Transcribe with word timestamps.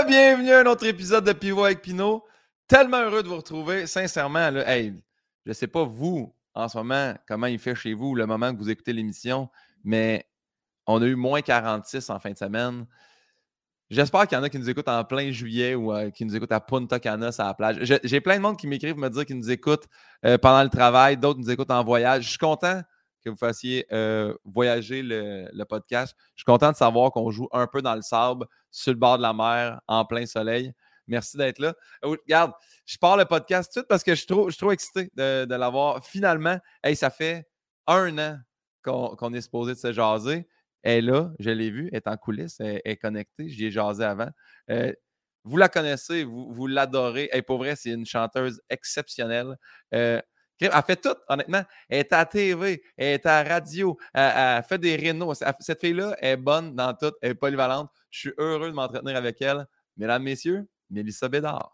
Re-bienvenue 0.00 0.52
à 0.52 0.60
un 0.60 0.66
autre 0.66 0.86
épisode 0.86 1.24
de 1.26 1.32
Pivot 1.32 1.64
avec 1.64 1.82
Pinot. 1.82 2.24
Tellement 2.66 3.02
heureux 3.02 3.22
de 3.22 3.28
vous 3.28 3.36
retrouver. 3.36 3.86
Sincèrement, 3.86 4.50
là, 4.50 4.66
hey, 4.66 4.94
je 5.44 5.50
ne 5.50 5.52
sais 5.52 5.66
pas 5.66 5.84
vous, 5.84 6.34
en 6.54 6.68
ce 6.68 6.78
moment, 6.78 7.14
comment 7.28 7.48
il 7.48 7.58
fait 7.58 7.74
chez 7.74 7.92
vous 7.92 8.14
le 8.14 8.24
moment 8.24 8.52
que 8.52 8.58
vous 8.58 8.70
écoutez 8.70 8.94
l'émission, 8.94 9.50
mais 9.84 10.26
on 10.86 11.02
a 11.02 11.04
eu 11.04 11.16
moins 11.16 11.42
46 11.42 12.08
en 12.08 12.18
fin 12.18 12.30
de 12.30 12.38
semaine. 12.38 12.86
J'espère 13.90 14.26
qu'il 14.26 14.38
y 14.38 14.40
en 14.40 14.44
a 14.44 14.48
qui 14.48 14.58
nous 14.58 14.70
écoutent 14.70 14.88
en 14.88 15.04
plein 15.04 15.30
juillet 15.32 15.74
ou 15.74 15.92
euh, 15.92 16.10
qui 16.10 16.24
nous 16.24 16.34
écoutent 16.34 16.52
à 16.52 16.60
Punta 16.60 16.98
Cana, 16.98 17.28
à 17.36 17.44
la 17.44 17.54
plage. 17.54 18.00
J'ai 18.02 18.20
plein 18.22 18.36
de 18.36 18.42
monde 18.42 18.56
qui 18.56 18.68
m'écrivent 18.68 18.96
me 18.96 19.10
dire 19.10 19.26
qu'ils 19.26 19.36
nous 19.36 19.50
écoutent 19.50 19.86
euh, 20.24 20.38
pendant 20.38 20.62
le 20.62 20.70
travail, 20.70 21.18
d'autres 21.18 21.40
nous 21.40 21.50
écoutent 21.50 21.72
en 21.72 21.84
voyage. 21.84 22.24
Je 22.24 22.28
suis 22.30 22.38
content 22.38 22.80
que 23.20 23.30
vous 23.30 23.36
fassiez 23.36 23.86
euh, 23.92 24.34
voyager 24.44 25.02
le, 25.02 25.64
podcast. 25.64 26.14
Je 26.34 26.40
suis 26.40 26.44
content 26.44 26.72
de 26.72 26.76
savoir 26.76 27.10
qu'on 27.10 27.30
joue 27.30 27.48
un 27.52 27.66
peu 27.66 27.82
dans 27.82 27.94
le 27.94 28.02
sable, 28.02 28.46
sur 28.70 28.92
le 28.92 28.98
bord 28.98 29.18
de 29.18 29.22
la 29.22 29.32
mer, 29.32 29.80
en 29.86 30.04
plein 30.04 30.26
soleil. 30.26 30.72
Merci 31.06 31.36
d'être 31.36 31.58
là. 31.58 31.74
Euh, 32.04 32.16
regarde, 32.24 32.52
je 32.86 32.96
pars 32.96 33.16
le 33.16 33.24
podcast 33.24 33.70
tout 33.72 33.80
de 33.80 33.82
suite 33.82 33.88
parce 33.88 34.04
que 34.04 34.12
je 34.12 34.18
suis 34.18 34.56
trop, 34.56 34.70
excité 34.70 35.10
de, 35.16 35.54
l'avoir. 35.54 36.04
Finalement, 36.04 36.58
ça 36.94 37.10
fait 37.10 37.48
un 37.86 38.16
an 38.18 38.38
qu'on 38.82 39.34
est 39.34 39.40
supposé 39.40 39.74
de 39.74 39.78
se 39.78 39.92
jaser. 39.92 40.46
Elle 40.82 41.08
est 41.08 41.10
là, 41.10 41.30
je 41.38 41.50
l'ai 41.50 41.70
vue, 41.70 41.90
elle 41.92 41.98
est 41.98 42.08
en 42.08 42.16
coulisses, 42.16 42.58
elle, 42.60 42.80
est 42.84 42.96
connectée, 42.96 43.48
j'y 43.48 43.66
ai 43.66 43.70
jasé 43.70 44.02
avant. 44.02 44.30
Euh, 44.70 44.92
vous 45.44 45.56
la 45.56 45.68
connaissez, 45.68 46.24
vous, 46.24 46.66
l'adorez. 46.66 47.28
Et 47.32 47.42
pour 47.42 47.58
vrai, 47.58 47.76
c'est 47.76 47.90
une 47.90 48.06
chanteuse 48.06 48.62
exceptionnelle. 48.70 49.56
Elle 50.60 50.82
fait 50.86 50.96
tout, 50.96 51.14
honnêtement. 51.28 51.62
Elle 51.88 52.00
est 52.00 52.12
à 52.12 52.18
la 52.18 52.26
TV, 52.26 52.82
elle 52.96 53.14
est 53.14 53.26
à 53.26 53.42
la 53.42 53.54
radio, 53.54 53.96
elle, 54.12 54.62
fait 54.62 54.78
des 54.78 54.94
rénaux. 54.96 55.32
Cette 55.34 55.80
fille-là 55.80 56.16
est 56.20 56.36
bonne 56.36 56.74
dans 56.74 56.92
tout, 56.92 57.12
elle 57.22 57.30
est 57.30 57.34
polyvalente. 57.34 57.90
Je 58.10 58.18
suis 58.18 58.32
heureux 58.36 58.68
de 58.68 58.74
m'entretenir 58.74 59.16
avec 59.16 59.40
elle. 59.40 59.66
Mesdames, 59.96 60.22
Messieurs, 60.22 60.68
Mélissa 60.90 61.28
Bédard. 61.28 61.72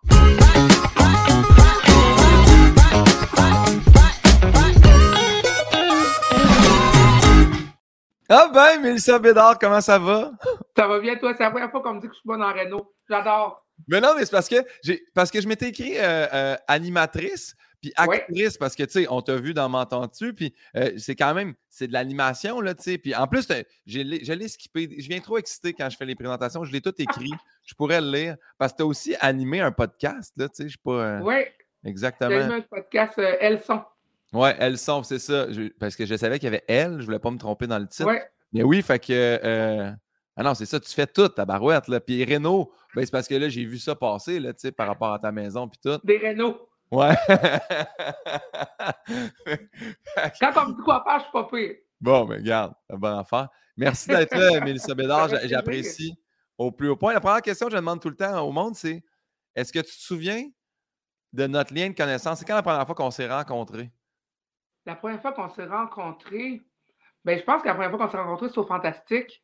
Ah 8.29 8.51
ben, 8.53 8.83
Mélissa 8.83 9.19
Bédard, 9.19 9.59
comment 9.59 9.81
ça 9.81 9.99
va? 9.99 10.33
Ça 10.77 10.87
va 10.87 11.01
bien, 11.01 11.17
toi? 11.17 11.33
C'est 11.37 11.43
la 11.43 11.51
première 11.51 11.71
fois 11.71 11.83
qu'on 11.83 11.95
me 11.95 12.01
dit 12.01 12.09
que 12.09 12.13
je 12.13 12.19
suis 12.19 12.27
bonne 12.27 12.43
en 12.43 12.53
Renault. 12.53 12.93
J'adore. 13.09 13.65
Mais 13.89 14.01
non, 14.01 14.15
mais 14.17 14.25
c'est 14.25 14.31
parce 14.31 14.49
que, 14.49 14.57
parce 15.15 15.31
que 15.31 15.41
je 15.41 15.47
m'étais 15.47 15.69
écrit 15.69 15.99
euh, 15.99 16.27
euh, 16.33 16.57
animatrice, 16.67 17.55
puis 17.87 17.93
actrice, 17.97 18.59
parce 18.59 18.75
que, 18.75 18.83
tu 18.83 19.03
sais, 19.03 19.07
on 19.11 19.23
t'a 19.23 19.37
vu 19.37 19.55
dans 19.55 19.69
M'entends-tu, 19.69 20.35
puis 20.35 20.55
euh, 20.77 20.93
c'est 20.97 21.15
quand 21.15 21.35
même, 21.35 21.55
c'est 21.69 21.87
de 21.87 21.93
l'animation, 21.93 22.61
là, 22.61 22.75
tu 22.75 22.83
sais. 22.83 22.99
Puis 22.99 23.15
en 23.15 23.27
plus, 23.27 23.47
je 23.87 24.01
l'ai 24.01 24.49
skippé. 24.49 24.89
Je 24.99 25.09
viens 25.09 25.21
trop 25.21 25.39
excité 25.39 25.73
quand 25.73 25.89
je 25.89 25.97
fais 25.97 26.05
les 26.05 26.15
présentations. 26.15 26.65
Je 26.65 26.73
l'ai 26.73 26.81
tout 26.81 26.95
écrit. 26.99 27.33
je 27.65 27.75
pourrais 27.75 28.01
le 28.01 28.11
lire. 28.11 28.37
Parce 28.59 28.73
que 28.73 28.79
tu 28.79 28.83
as 28.83 28.87
aussi 28.87 29.15
animé 29.21 29.61
un 29.61 29.73
podcast, 29.73 30.33
là, 30.37 30.49
tu 30.49 30.57
sais. 30.57 30.69
Je 30.69 30.73
sais 30.73 30.83
pas. 30.83 30.91
Euh, 30.91 31.21
oui. 31.23 31.35
Exactement. 31.85 32.31
J'ai 32.31 32.37
animé 32.39 32.55
un 32.55 32.61
podcast 32.63 33.19
euh, 33.19 33.37
Elles 33.41 33.63
sont. 33.63 33.83
Oui, 34.33 34.51
Elles 34.59 34.79
sont, 34.79 35.03
c'est 35.03 35.21
ça. 35.21 35.47
parce 35.79 35.95
que 35.95 36.05
je 36.05 36.17
savais 36.17 36.39
qu'il 36.39 36.47
y 36.47 36.49
avait 36.49 36.65
Elle. 36.67 37.01
Je 37.01 37.05
voulais 37.05 37.21
pas 37.21 37.31
me 37.31 37.39
tromper 37.39 37.67
dans 37.67 37.79
le 37.79 37.87
titre. 37.87 38.09
Ouais. 38.09 38.23
Mais 38.53 38.63
oui, 38.63 38.83
fait 38.83 38.99
que. 38.99 39.95
Ah 40.39 40.43
non, 40.43 40.55
c'est 40.55 40.67
ça, 40.67 40.79
tu 40.79 40.93
fais 40.93 41.07
tout, 41.07 41.29
ta 41.29 41.47
barouette. 41.47 41.89
Là. 41.89 41.99
Puis 41.99 42.23
Renault, 42.23 42.71
ben, 42.95 43.07
c'est 43.07 43.11
parce 43.11 43.27
que 43.27 43.35
là, 43.35 43.49
j'ai 43.49 43.65
vu 43.65 43.79
ça 43.79 43.95
passer 43.95 44.39
là, 44.39 44.53
par 44.77 44.87
rapport 44.87 45.15
à 45.15 45.19
ta 45.19 45.33
maison. 45.33 45.67
Puis 45.67 45.79
tout. 45.83 45.99
Des 46.05 46.19
Renault. 46.19 46.69
Ouais. 46.91 47.15
Quand 50.41 50.53
on 50.57 50.69
me 50.69 50.77
dit 50.77 50.83
quoi 50.83 51.03
faire, 51.05 51.19
je 51.19 51.23
suis 51.23 51.33
pas 51.33 51.45
pire. 51.45 51.75
Bon, 52.01 52.27
mais 52.27 52.37
regarde, 52.37 52.75
un 52.91 52.97
bon 52.97 53.19
enfant. 53.19 53.47
Merci 53.77 54.09
d'être 54.09 54.37
là, 54.37 54.61
Mélissa 54.61 54.95
Bédard. 54.97 55.29
J'apprécie 55.45 56.17
au 56.57 56.71
plus 56.73 56.89
haut 56.89 56.97
point. 56.97 57.13
La 57.13 57.21
première 57.21 57.43
question 57.43 57.67
que 57.67 57.73
je 57.73 57.77
demande 57.77 58.01
tout 58.01 58.09
le 58.09 58.17
temps 58.17 58.41
au 58.47 58.53
monde, 58.53 58.75
c'est 58.75 59.03
est-ce 59.55 59.73
que 59.73 59.81
tu 59.81 59.91
te 59.91 60.03
souviens 60.03 60.45
de 61.33 61.47
notre 61.47 61.75
lien 61.75 61.89
de 61.89 61.95
connaissance? 61.95 62.39
C'est 62.39 62.45
quand 62.45 62.55
la 62.55 62.63
première 62.63 62.87
fois 62.87 62.95
qu'on 62.95 63.11
s'est 63.11 63.29
rencontrés? 63.29 63.91
La 64.85 64.95
première 64.95 65.21
fois 65.21 65.33
qu'on 65.33 65.49
s'est 65.49 65.67
rencontrés, 65.67 66.63
ben, 67.25 67.39
je 67.39 67.45
pense 67.45 67.63
que 67.63 67.69
la 67.69 67.75
première 67.75 67.91
fois 67.91 67.99
qu'on 67.99 68.11
s'est 68.11 68.19
rencontrés, 68.19 68.49
c'est 68.49 68.59
au 68.59 68.67
Fantastique. 68.67 69.43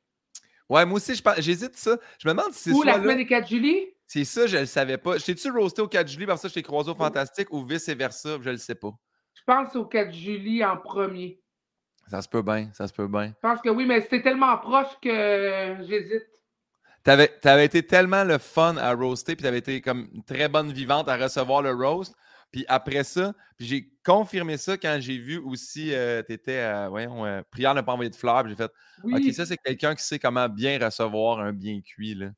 Ouais, 0.72 0.86
moi 0.86 0.96
aussi, 0.96 1.12
j'hésite 1.36 1.76
ça. 1.76 1.98
Je 2.18 2.26
me 2.26 2.32
demande 2.32 2.54
si 2.54 2.70
c'est. 2.70 2.74
Ou 2.74 2.82
la 2.82 2.94
semaine 2.94 3.18
des 3.18 3.26
4 3.26 3.46
juillet? 3.46 3.94
C'est 4.06 4.24
ça, 4.24 4.46
je 4.46 4.56
ne 4.56 4.60
le 4.60 4.66
savais 4.66 4.96
pas. 4.96 5.18
T'es-tu 5.18 5.50
roasté 5.50 5.82
au 5.82 5.86
4 5.86 6.08
juillet, 6.08 6.26
parce 6.26 6.40
que 6.40 6.48
je 6.48 6.54
t'ai 6.54 6.62
croisé 6.62 6.90
au 6.90 6.94
Fantastique 6.94 7.52
ou 7.52 7.62
vice-versa? 7.62 8.38
Je 8.40 8.48
ne 8.48 8.52
le 8.52 8.56
sais 8.56 8.74
pas. 8.74 8.90
Je 9.34 9.42
pense 9.44 9.76
au 9.76 9.84
4 9.84 10.10
juillet 10.10 10.64
en 10.64 10.78
premier. 10.78 11.42
Ça 12.08 12.22
se 12.22 12.28
peut 12.28 12.40
bien, 12.40 12.70
ça 12.72 12.88
se 12.88 12.92
peut 12.94 13.06
bien. 13.06 13.34
Je 13.42 13.48
pense 13.48 13.60
que 13.60 13.68
oui, 13.68 13.84
mais 13.84 14.00
c'était 14.00 14.22
tellement 14.22 14.56
proche 14.56 14.98
que 15.02 15.76
j'hésite. 15.86 16.26
T'avais 17.02 17.30
avais 17.44 17.66
été 17.66 17.86
tellement 17.86 18.24
le 18.24 18.38
fun 18.38 18.78
à 18.78 18.94
roaster, 18.94 19.36
puis 19.36 19.42
t'avais 19.42 19.58
été 19.58 19.82
comme 19.82 20.08
une 20.14 20.24
très 20.24 20.48
bonne 20.48 20.72
vivante 20.72 21.06
à 21.06 21.18
recevoir 21.18 21.60
le 21.60 21.72
roast. 21.72 22.14
Puis 22.52 22.64
après 22.68 23.02
ça, 23.02 23.32
puis 23.56 23.66
j'ai 23.66 23.90
confirmé 24.04 24.58
ça 24.58 24.76
quand 24.76 24.98
j'ai 25.00 25.16
vu 25.16 25.38
aussi, 25.38 25.94
euh, 25.94 26.22
tu 26.22 26.34
étais, 26.34 26.58
euh, 26.58 26.88
voyons, 26.88 27.24
euh, 27.24 27.40
prière 27.50 27.74
ne 27.74 27.80
pas 27.80 27.92
envoyer 27.92 28.10
de 28.10 28.14
fleurs. 28.14 28.46
J'ai 28.46 28.54
fait, 28.54 28.70
OK, 29.02 29.32
ça, 29.32 29.46
c'est 29.46 29.56
quelqu'un 29.56 29.94
qui 29.94 30.04
sait 30.04 30.18
comment 30.18 30.48
bien 30.48 30.78
recevoir 30.78 31.40
un 31.40 31.52
bien 31.52 31.80
cuit. 31.80 32.14
Là. 32.14 32.28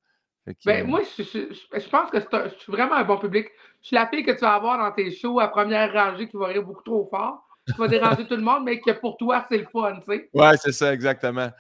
Ben, 0.65 0.87
moi, 0.87 1.01
je, 1.17 1.89
pense 1.89 2.11
que 2.11 2.19
je 2.21 2.59
suis 2.59 2.73
vraiment 2.73 2.95
un 2.95 3.05
bon 3.05 3.19
public. 3.19 3.49
Je 3.81 3.89
suis 3.89 3.97
la 3.97 4.07
fille 4.09 4.25
que 4.25 4.33
tu 4.33 4.41
vas 4.41 4.55
avoir 4.55 4.79
dans 4.79 4.93
tes 4.93 5.11
shows 5.11 5.41
à 5.41 5.49
première 5.49 5.93
rangée 5.93 6.29
qui 6.29 6.37
va 6.37 6.49
rire 6.49 6.63
beaucoup 6.63 6.83
trop 6.83 7.09
fort, 7.11 7.47
qui 7.67 7.79
va 7.79 7.89
déranger 7.89 8.27
tout 8.27 8.37
le 8.37 8.43
monde, 8.43 8.65
mais 8.65 8.79
que 8.79 8.91
pour 8.93 9.17
toi, 9.17 9.47
c'est 9.51 9.59
le 9.59 9.67
fun, 9.73 10.01
tu 10.07 10.15
sais. 10.15 10.31
Ouais, 10.35 10.57
c'est 10.59 10.73
ça, 10.73 10.93
exactement. 10.93 11.51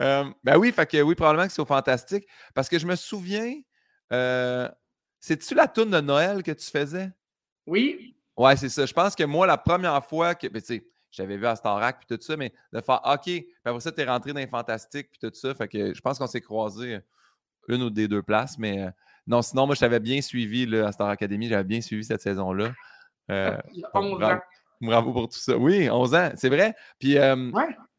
Euh, 0.00 0.24
ben 0.42 0.56
oui, 0.56 0.72
fait 0.72 0.86
que 0.86 1.02
oui, 1.02 1.14
probablement 1.14 1.46
que 1.46 1.52
c'est 1.52 1.66
fantastique. 1.66 2.26
Parce 2.54 2.68
que 2.68 2.78
je 2.78 2.86
me 2.86 2.96
souviens, 2.96 3.54
euh, 4.12 4.68
c'est-tu 5.20 5.54
la 5.54 5.68
tourne 5.68 5.90
de 5.90 6.00
Noël 6.00 6.42
que 6.42 6.52
tu 6.52 6.70
faisais? 6.70 7.10
Oui. 7.66 8.14
Ouais, 8.36 8.56
c'est 8.56 8.68
ça. 8.68 8.86
Je 8.86 8.92
pense 8.92 9.14
que 9.14 9.24
moi, 9.24 9.46
la 9.46 9.58
première 9.58 10.04
fois 10.04 10.34
que. 10.34 10.46
Ben, 10.48 10.60
tu 10.60 10.66
sais, 10.76 10.86
j'avais 11.10 11.36
vu 11.36 11.46
à 11.46 11.56
Starac 11.56 11.98
puis 11.98 12.16
tout 12.16 12.22
ça, 12.22 12.36
mais 12.36 12.52
de 12.72 12.80
faire 12.80 13.00
OK, 13.04 13.22
puis 13.24 13.46
après 13.64 13.80
ça, 13.80 13.92
tu 13.92 14.00
es 14.00 14.04
rentré 14.04 14.32
dans 14.32 14.40
les 14.40 14.46
Fantastiques 14.46 15.10
puis 15.10 15.18
tout 15.20 15.34
ça. 15.34 15.54
Fait 15.54 15.68
que 15.68 15.92
je 15.92 16.00
pense 16.00 16.18
qu'on 16.18 16.26
s'est 16.26 16.40
croisés 16.40 17.00
une 17.68 17.82
ou 17.82 17.90
des 17.90 18.08
deux 18.08 18.22
places. 18.22 18.58
Mais 18.58 18.82
euh, 18.82 18.90
non, 19.26 19.42
sinon, 19.42 19.66
moi, 19.66 19.74
je 19.74 19.80
t'avais 19.80 20.00
bien 20.00 20.20
suivi 20.20 20.66
là, 20.66 20.88
à 20.88 20.92
Star 20.92 21.08
Academy. 21.08 21.48
J'avais 21.48 21.64
bien 21.64 21.80
suivi 21.80 22.04
cette 22.04 22.22
saison-là. 22.22 22.72
Euh, 23.30 23.56
11 23.94 24.18
bravo, 24.18 24.22
ans. 24.22 24.40
Bravo 24.80 25.12
pour 25.12 25.28
tout 25.28 25.38
ça. 25.38 25.56
Oui, 25.56 25.88
11 25.90 26.14
ans, 26.14 26.30
c'est 26.36 26.48
vrai. 26.48 26.74
Puis, 26.98 27.18
euh, 27.18 27.50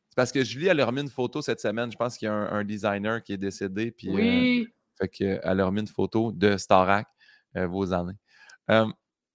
c'est 0.09 0.15
parce 0.15 0.31
que 0.31 0.43
Julie, 0.43 0.67
elle 0.67 0.79
a 0.79 0.85
remis 0.85 1.01
une 1.01 1.09
photo 1.09 1.41
cette 1.41 1.61
semaine. 1.61 1.91
Je 1.91 1.97
pense 1.97 2.17
qu'il 2.17 2.27
y 2.27 2.29
a 2.29 2.33
un, 2.33 2.63
designer 2.63 3.23
qui 3.23 3.33
est 3.33 3.37
décédé. 3.37 3.91
Puis, 3.91 4.09
oui. 4.09 4.63
Euh, 4.63 4.71
fait 4.99 5.07
qu'elle 5.07 5.59
a 5.59 5.65
remis 5.65 5.81
une 5.81 5.87
photo 5.87 6.31
de 6.31 6.57
Starac 6.57 7.07
vos 7.55 7.91
années. 7.91 8.17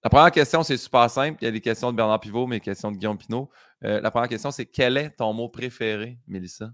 La 0.03 0.09
première 0.09 0.31
question, 0.31 0.63
c'est 0.63 0.77
super 0.77 1.09
simple. 1.09 1.37
Il 1.41 1.45
y 1.45 1.47
a 1.47 1.51
des 1.51 1.61
questions 1.61 1.91
de 1.91 1.97
Bernard 1.97 2.19
Pivot, 2.19 2.47
mais 2.47 2.57
des 2.57 2.61
questions 2.61 2.91
de 2.91 2.97
Guillaume 2.97 3.17
Pinot. 3.17 3.49
la 3.81 4.11
première 4.11 4.29
question, 4.29 4.51
c'est 4.51 4.65
quel 4.65 4.97
est 4.97 5.11
ton 5.11 5.33
mot 5.33 5.49
préféré, 5.49 6.17
Mélissa? 6.27 6.69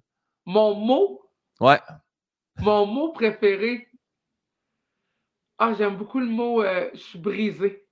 Mon 0.45 0.75
mot? 0.75 1.21
Ouais. 1.59 1.79
Mon 2.59 2.85
mot 2.85 3.11
préféré? 3.13 3.87
Ah, 5.57 5.73
j'aime 5.77 5.95
beaucoup 5.95 6.19
le 6.19 6.25
mot 6.25 6.61
euh, 6.61 6.89
je 6.93 6.99
suis 6.99 7.19
brisé. 7.19 7.85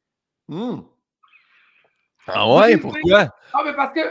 Hmm. 0.48 0.82
Ah 2.28 2.54
ouais, 2.54 2.78
pourquoi? 2.78 3.28
Ah, 3.54 3.62
mais 3.64 3.74
parce 3.74 3.94
que 3.94 4.02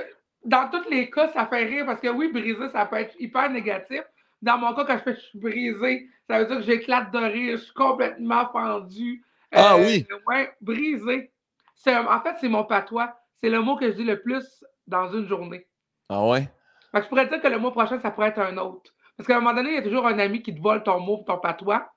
dans 0.44 0.70
tous 0.70 0.88
les 0.90 1.10
cas, 1.10 1.28
ça 1.32 1.46
fait 1.46 1.64
rire 1.64 1.86
parce 1.86 2.00
que 2.00 2.08
oui, 2.08 2.32
brisé, 2.32 2.70
ça 2.72 2.86
peut 2.86 2.96
être 2.96 3.14
hyper 3.20 3.50
négatif. 3.50 4.02
Dans 4.40 4.56
mon 4.56 4.74
cas, 4.74 4.84
quand 4.84 4.98
je 4.98 5.02
fais 5.02 5.14
je 5.14 5.20
suis 5.20 5.38
brisé, 5.38 6.08
ça 6.28 6.38
veut 6.38 6.46
dire 6.46 6.56
que 6.56 6.62
j'éclate 6.62 7.12
de 7.12 7.18
rire, 7.18 7.58
je 7.58 7.64
suis 7.64 7.74
complètement 7.74 8.50
fendu. 8.50 9.22
Ah 9.52 9.74
euh, 9.74 9.84
oui? 9.84 10.06
Ouais, 10.26 10.52
brisé. 10.60 11.32
En 11.86 12.20
fait, 12.20 12.36
c'est 12.40 12.48
mon 12.48 12.64
patois. 12.64 13.14
C'est 13.42 13.50
le 13.50 13.60
mot 13.62 13.76
que 13.76 13.90
je 13.90 13.96
dis 13.96 14.04
le 14.04 14.20
plus 14.20 14.64
dans 14.86 15.10
une 15.12 15.26
journée. 15.26 15.66
Ah 16.08 16.26
ouais? 16.26 16.48
je 16.92 17.00
pourrais 17.08 17.26
dire 17.26 17.40
que 17.40 17.48
le 17.48 17.58
mois 17.58 17.70
prochain, 17.70 18.00
ça 18.00 18.10
pourrait 18.10 18.28
être 18.28 18.40
un 18.40 18.56
autre. 18.58 18.92
Parce 19.16 19.26
qu'à 19.26 19.36
un 19.36 19.40
moment 19.40 19.54
donné, 19.54 19.70
il 19.70 19.74
y 19.76 19.78
a 19.78 19.82
toujours 19.82 20.06
un 20.06 20.18
ami 20.18 20.42
qui 20.42 20.54
te 20.54 20.60
vole 20.60 20.82
ton 20.82 20.98
mot, 21.00 21.22
ton 21.26 21.38
patois. 21.38 21.90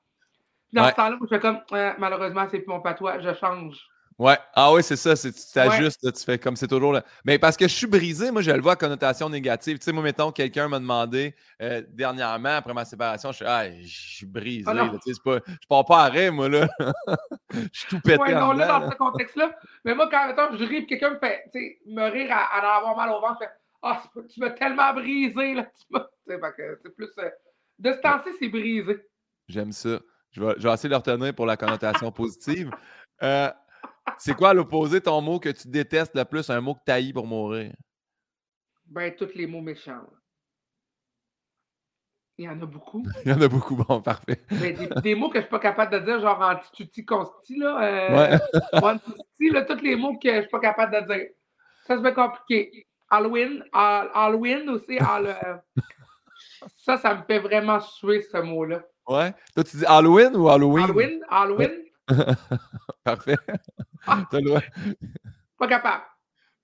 Dans 0.72 0.88
ce 0.90 0.96
temps-là, 0.96 1.18
je 1.22 1.28
fais 1.28 1.40
comme, 1.40 1.62
malheureusement, 1.98 2.48
c'est 2.50 2.60
plus 2.60 2.70
mon 2.70 2.82
patois, 2.82 3.20
je 3.20 3.34
change. 3.34 3.78
Ouais. 4.20 4.38
Ah 4.54 4.72
oui, 4.74 4.84
c'est 4.84 4.96
ça. 4.96 5.16
Tu 5.16 5.32
t'ajustes, 5.54 6.14
tu 6.14 6.24
fais 6.24 6.38
comme 6.38 6.56
c'est 6.56 6.68
toujours. 6.68 6.94
Là. 6.94 7.04
Mais 7.26 7.40
parce 7.40 7.58
que 7.58 7.68
je 7.68 7.74
suis 7.74 7.88
brisé, 7.88 8.32
moi, 8.32 8.42
je 8.42 8.52
le 8.52 8.62
vois 8.62 8.74
à 8.74 8.76
connotation 8.76 9.30
négative. 9.30 9.80
Tu 9.80 9.86
sais, 9.86 9.92
moi, 9.92 10.04
mettons, 10.04 10.32
quelqu'un 10.32 10.68
m'a 10.68 10.80
demandé 10.80 11.36
euh, 11.62 11.82
dernièrement, 11.90 12.58
après 12.58 12.74
ma 12.74 12.86
séparation, 12.86 13.32
je 13.32 13.38
suis, 13.38 13.46
ah, 13.46 13.70
je 13.70 13.88
suis 13.88 14.26
brisé. 14.26 14.66
Ah 14.68 14.92
tu 15.04 15.14
sais, 15.14 15.20
pas, 15.24 15.40
je 15.48 15.68
pars 15.68 15.86
pas 15.86 16.04
à 16.04 16.10
rêve, 16.10 16.34
moi, 16.34 16.50
là. 16.50 16.68
je 17.52 17.68
suis 17.72 17.88
tout 17.88 18.00
pété. 18.02 18.22
Ouais, 18.22 18.34
non, 18.34 18.54
là, 18.54 18.80
dans 18.80 18.92
ce 18.92 18.96
contexte-là. 18.96 19.56
Mais 19.86 19.96
moi, 19.96 20.10
quand 20.10 20.28
mettons, 20.28 20.58
je 20.58 20.64
ris, 20.64 20.86
quelqu'un 20.86 21.12
me 21.12 21.20
fait, 21.20 21.44
tu 21.54 21.60
sais, 21.60 21.80
me 21.88 22.10
rire 22.10 22.32
à, 22.32 22.60
à, 22.60 22.78
avoir 22.78 22.96
mal 22.96 23.10
au 23.10 23.20
ventre, 23.20 23.40
je 23.42 23.46
fais, 23.46 23.52
ah, 23.82 24.04
tu 24.32 24.40
m'as 24.40 24.52
tellement 24.52 24.94
brisé, 24.94 25.56
là. 25.56 25.68
C'est 26.28 26.96
plus. 26.96 27.10
Euh, 27.18 27.30
de 27.80 27.92
ce 27.92 27.98
temps-ci, 27.98 28.30
c'est 28.40 28.48
brisé. 28.48 28.98
J'aime 29.48 29.72
ça. 29.72 30.00
Je 30.32 30.42
vais, 30.42 30.54
je 30.58 30.68
vais, 30.68 30.74
essayer 30.74 30.90
de 30.90 30.94
le 30.94 30.98
retenir 30.98 31.36
pour 31.36 31.46
la 31.46 31.58
connotation 31.58 32.12
positive. 32.12 32.72
Euh, 33.22 33.50
c'est 34.26 34.36
quoi 34.36 34.54
l'opposé, 34.54 35.02
ton 35.02 35.20
mot 35.22 35.38
que 35.40 35.50
tu 35.50 35.68
détestes 35.68 36.16
le 36.16 36.24
plus, 36.24 36.50
un 36.50 36.62
mot 36.62 36.76
que 36.76 36.80
tu 37.06 37.14
pour 37.14 37.28
mourir? 37.28 37.74
Ben, 38.86 39.14
tous 39.16 39.34
les 39.36 39.48
mots 39.48 39.62
méchants. 39.62 40.06
Il 42.38 42.46
y 42.46 42.50
en 42.50 42.62
a 42.62 42.66
beaucoup. 42.66 43.04
Il 43.26 43.32
y 43.32 43.34
en 43.34 43.42
a 43.42 43.48
beaucoup, 43.48 43.76
bon, 43.76 44.02
parfait. 44.02 44.42
Mais 44.50 44.72
des, 44.72 44.88
des 45.02 45.16
mots 45.16 45.30
que 45.30 45.40
je 45.40 45.44
suis 45.44 45.50
pas 45.50 45.60
capable 45.60 45.92
de 45.92 46.00
dire, 46.00 46.22
genre 46.22 46.42
anti-tutti 46.42 47.06
consti, 47.06 47.58
là. 47.58 47.84
Euh, 47.84 48.40
Ouais. 48.82 49.50
là, 49.52 49.62
tous 49.64 49.82
les 49.84 49.96
mots 49.96 50.18
que 50.18 50.34
je 50.34 50.40
suis 50.42 50.50
pas 50.50 50.60
capable 50.60 50.96
de 51.02 51.14
dire. 51.14 51.28
Ça, 51.86 51.96
c'est 51.98 52.02
bien 52.02 52.14
compliqué. 52.14 52.88
Halloween, 53.10 53.64
Hall- 53.74 54.10
Halloween 54.14 54.70
aussi, 54.70 54.98
euh, 55.00 55.58
ça, 56.78 56.98
ça 56.98 57.14
me 57.16 57.24
fait 57.24 57.40
vraiment 57.40 57.80
suer, 57.82 58.22
ce 58.22 58.38
mot-là. 58.38 58.84
Ouais. 59.08 59.34
Toi, 59.54 59.64
tu 59.66 59.78
dis 59.78 59.86
Halloween 59.86 60.36
ou 60.36 60.50
Halloween? 60.50 60.86
Halloween, 60.86 61.26
Halloween, 61.30 61.84
Parfait. 63.04 63.38
Ah. 64.06 64.24
T'as 64.30 64.40
le 64.40 64.46
droit. 64.46 64.62
pas 65.58 65.68
capable. 65.68 66.04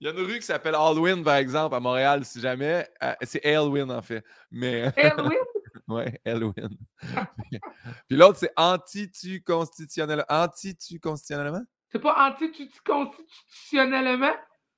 Il 0.01 0.07
y 0.07 0.09
a 0.09 0.13
une 0.13 0.25
rue 0.25 0.39
qui 0.39 0.45
s'appelle 0.45 0.75
Halloween, 0.75 1.23
par 1.23 1.35
exemple, 1.35 1.75
à 1.75 1.79
Montréal, 1.79 2.23
si 2.23 2.39
jamais. 2.39 2.87
Euh, 3.03 3.13
c'est 3.23 3.43
Halloween, 3.45 3.91
en 3.91 4.01
fait. 4.01 4.23
Mais, 4.49 4.83
Halloween, 4.97 5.39
ouais, 5.89 6.21
Halloween. 6.25 6.69
Puis 8.07 8.17
l'autre, 8.17 8.39
c'est 8.39 8.53
anti-tu 8.55 9.43
constitutionnellement. 9.43 10.25
Anti-tu 10.29 10.99
constitutionnellement? 10.99 11.63
c'est 11.91 11.99
pas 11.99 12.29
anti-tutti 12.29 12.79
constitutionnellement? 12.85 14.35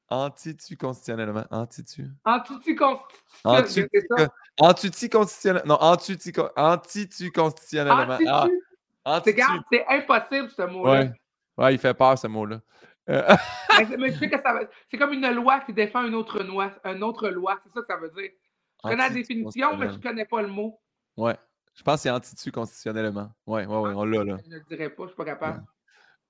Anti-tu? 0.09 0.75
Constitutionnellement. 0.77 1.45
Anti-tu. 1.51 2.07
Anti-tutti 2.25 2.75
constitutionnellement. 2.75 3.59
Anti- 3.59 3.85
c'est 3.93 4.07
ça? 4.17 4.27
Anti-tu 4.59 5.09
constitutionnellement. 5.09 5.73
Non, 5.73 5.81
anti-tu 5.81 6.31
con- 6.31 6.49
anti-tu? 6.55 7.31
constitutionnellement. 7.31 8.17
Ah, 9.03 9.17
Anti-tu. 9.17 9.41
C'est 9.71 9.85
impossible, 9.87 10.49
ce 10.49 10.61
mot-là. 10.63 10.91
Ouais. 10.91 11.11
ouais, 11.57 11.73
il 11.73 11.79
fait 11.79 11.93
peur, 11.93 12.17
ce 12.17 12.27
mot-là. 12.27 12.61
Euh, 13.09 13.35
Mais, 13.97 14.11
je 14.11 14.17
sais 14.17 14.29
que 14.29 14.41
ça 14.41 14.59
C'est 14.89 14.97
comme 14.97 15.13
une 15.13 15.29
loi 15.31 15.59
qui 15.61 15.73
défend 15.73 16.05
une 16.05 16.15
autre 16.15 16.43
loi. 16.43 16.71
Une 16.85 17.03
autre 17.03 17.29
loi. 17.29 17.59
C'est 17.63 17.73
ça 17.73 17.81
que 17.81 17.87
ça 17.87 17.97
veut 17.97 18.11
dire. 18.11 18.31
Je 18.83 18.89
connais 18.89 18.97
la 18.97 19.09
définition, 19.09 19.77
mais 19.77 19.89
je 19.89 19.95
ne 19.95 20.01
connais 20.01 20.25
pas 20.25 20.41
le 20.41 20.47
mot. 20.47 20.79
Ouais. 21.17 21.37
Je 21.73 21.83
pense 21.83 21.95
que 21.95 22.01
c'est 22.01 22.09
anti-tu 22.09 22.51
constitutionnellement. 22.51 23.31
Ouais, 23.45 23.65
ouais, 23.65 23.77
ouais, 23.77 23.93
on 23.95 24.03
l'a, 24.03 24.23
là. 24.23 24.37
Je 24.43 24.49
ne 24.49 24.55
le 24.55 24.63
dirai 24.67 24.89
pas, 24.89 24.95
je 24.97 25.01
ne 25.03 25.07
suis 25.07 25.15
pas 25.15 25.25
capable. 25.25 25.63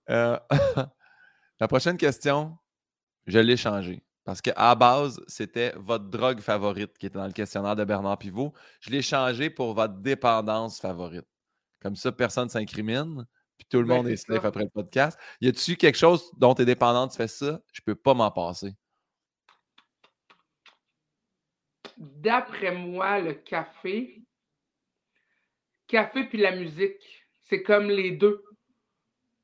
Euh, 0.10 0.38
la 1.60 1.68
prochaine 1.68 1.98
question, 1.98 2.58
je 3.26 3.40
l'ai 3.40 3.58
changée. 3.58 4.04
Parce 4.24 4.42
qu'à 4.42 4.54
la 4.56 4.76
base, 4.76 5.20
c'était 5.28 5.74
votre 5.78 6.06
drogue 6.06 6.42
favorite 6.42 6.98
qui 6.98 7.08
était 7.08 7.18
dans 7.18 7.26
le 7.26 7.32
questionnaire 7.32 7.76
de 7.76 7.84
Bernard 7.84 8.20
Pivot. 8.20 8.54
Je 8.80 8.92
l'ai 8.92 9.02
changé 9.02 9.50
pour 9.50 9.74
votre 9.74 9.96
dépendance 9.96 10.80
favorite. 10.80 11.26
Comme 11.82 11.96
ça, 11.96 12.12
personne 12.12 12.46
ne 12.46 12.50
s'incrimine. 12.50 13.26
Puis 13.58 13.68
tout 13.70 13.80
le 13.80 13.86
Ben, 13.86 13.98
monde 13.98 14.08
est 14.08 14.16
safe 14.18 14.44
après 14.46 14.64
le 14.64 14.70
podcast. 14.70 15.20
Y 15.40 15.48
a-tu 15.50 15.76
quelque 15.76 15.98
chose 15.98 16.32
dont 16.38 16.54
tu 16.54 16.62
es 16.62 16.66
dépendant, 16.66 17.08
tu 17.08 17.18
fais 17.18 17.28
ça? 17.28 17.60
Je 17.74 17.82
peux 17.82 17.96
pas 17.96 18.14
m'en 18.14 18.32
passer. 18.32 18.74
D'après 21.98 22.74
moi, 22.76 23.20
le 23.20 23.34
café, 23.34 24.22
café 25.88 26.24
puis 26.26 26.38
la 26.40 26.56
musique, 26.56 27.26
c'est 27.44 27.62
comme 27.62 27.90
les 27.90 28.12
deux. 28.12 28.44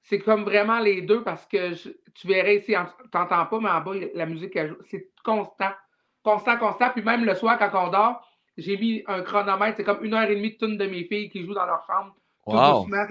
C'est 0.04 0.20
comme 0.20 0.44
vraiment 0.44 0.80
les 0.80 1.02
deux 1.02 1.24
parce 1.24 1.46
que 1.46 1.74
je- 1.74 1.90
tu 2.16 2.28
verrais 2.28 2.58
ici, 2.58 2.76
en- 2.78 2.88
t'entends 3.12 3.46
pas, 3.46 3.60
mais 3.60 3.70
en 3.70 3.82
bas, 3.82 3.94
la 4.14 4.26
musique, 4.26 4.58
c'est 4.90 5.12
constant. 5.24 5.72
Constant, 6.24 6.58
constant. 6.58 6.90
Puis 6.92 7.02
même 7.02 7.26
le 7.26 7.36
soir, 7.36 7.60
quand 7.60 7.88
on 7.88 7.92
dort, 7.92 8.26
j'ai 8.56 8.78
mis 8.78 9.04
un 9.08 9.22
chronomètre. 9.22 9.78
C'est 9.78 9.84
comme 9.84 10.04
une 10.04 10.14
heure 10.14 10.30
et 10.30 10.36
demie 10.36 10.54
de 10.54 10.58
tune 10.58 10.78
de 10.78 10.86
mes 10.88 11.04
filles 11.06 11.30
qui 11.30 11.46
jouent 11.46 11.54
dans 11.54 11.66
leur 11.66 11.86
chambre. 11.86 12.16
Tout 12.50 12.56
Wow! 12.56 12.84
doucement. 12.86 13.06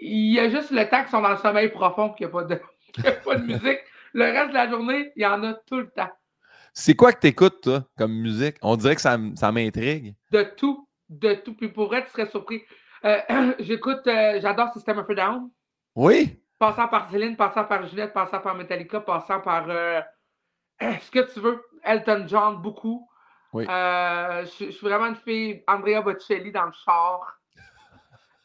Il 0.00 0.34
y 0.34 0.40
a 0.40 0.48
juste 0.50 0.70
le 0.70 0.88
temps 0.88 1.00
qu'ils 1.02 1.10
sont 1.10 1.22
dans 1.22 1.30
le 1.30 1.36
sommeil 1.38 1.68
profond 1.70 2.12
qu'il 2.12 2.26
n'y 2.26 2.32
a, 2.32 2.36
a 2.36 3.12
pas 3.12 3.36
de 3.36 3.42
musique. 3.46 3.80
Le 4.12 4.24
reste 4.24 4.48
de 4.48 4.54
la 4.54 4.68
journée, 4.68 5.12
il 5.16 5.22
y 5.22 5.26
en 5.26 5.42
a 5.42 5.54
tout 5.54 5.78
le 5.78 5.90
temps. 5.90 6.10
C'est 6.72 6.94
quoi 6.94 7.12
que 7.12 7.20
t'écoutes, 7.20 7.62
toi, 7.62 7.84
comme 7.96 8.12
musique? 8.12 8.56
On 8.62 8.76
dirait 8.76 8.94
que 8.94 9.00
ça, 9.00 9.16
ça 9.34 9.50
m'intrigue. 9.52 10.14
De 10.30 10.42
tout. 10.42 10.88
De 11.08 11.34
tout. 11.34 11.54
Puis 11.54 11.68
pour 11.68 11.86
vrai, 11.86 12.04
tu 12.04 12.10
serais 12.10 12.26
surpris. 12.26 12.62
Euh, 13.04 13.20
J'écoute, 13.60 14.06
euh, 14.06 14.38
j'adore 14.40 14.72
System 14.72 14.98
of 14.98 15.08
a 15.10 15.14
Down. 15.14 15.50
Oui? 15.94 16.42
Passant 16.58 16.88
par 16.88 17.10
Céline, 17.10 17.36
passant 17.36 17.64
par 17.64 17.86
Juliette, 17.86 18.12
passant 18.12 18.40
par 18.40 18.54
Metallica, 18.54 19.00
passant 19.00 19.40
par 19.40 19.66
euh, 19.68 20.00
ce 20.80 21.10
que 21.10 21.32
tu 21.32 21.40
veux. 21.40 21.62
Elton 21.82 22.24
John, 22.26 22.60
beaucoup. 22.60 23.08
Oui. 23.52 23.64
Euh, 23.68 24.44
je 24.44 24.66
je 24.66 24.70
suis 24.70 24.86
vraiment 24.86 25.06
une 25.06 25.16
fille, 25.16 25.62
Andrea 25.66 26.02
Bocelli 26.02 26.52
dans 26.52 26.66
le 26.66 26.72
char. 26.84 27.35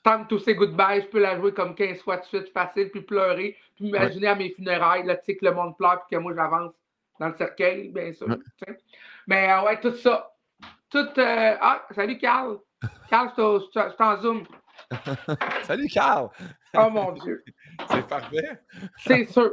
Time 0.04 0.26
to 0.28 0.40
say 0.40 0.56
goodbye, 0.56 1.02
je 1.02 1.08
peux 1.08 1.20
la 1.20 1.38
jouer 1.38 1.54
comme 1.54 1.76
15 1.76 2.02
fois 2.02 2.18
de 2.18 2.24
suite, 2.26 2.52
facile, 2.52 2.90
puis 2.90 3.02
pleurer, 3.02 3.56
puis 3.76 3.86
m'imaginer 3.86 4.28
à 4.28 4.36
mes 4.36 4.50
funérailles, 4.52 5.06
là, 5.06 5.16
tu 5.18 5.26
sais, 5.26 5.38
que 5.38 5.46
le 5.46 5.54
monde 5.54 5.78
pleure, 5.78 6.06
puis 6.08 6.18
que 6.18 6.22
moi 6.22 6.34
j'avance 6.36 6.72
dans 7.20 7.28
le 7.28 7.36
cercueil, 7.38 7.90
bien 7.90 8.12
sûr. 8.14 8.28
Ouais. 8.28 8.78
Mais 9.28 9.52
euh, 9.52 9.62
ouais, 9.64 9.80
tout 9.80 9.96
ça. 9.96 10.32
Tout. 10.90 11.08
euh, 11.20 11.56
Ah, 11.62 11.86
salut 11.92 12.18
Carl. 12.18 12.58
Carl, 13.10 13.30
je 13.38 13.96
t'en- 13.96 14.18
zoom. 14.22 14.44
Salut, 15.64 15.88
Carl! 15.88 16.30
Oh 16.76 16.90
mon 16.90 17.12
Dieu. 17.12 17.44
C'est 17.92 18.08
parfait. 18.08 18.60
C'est 18.98 19.26
sûr. 19.26 19.52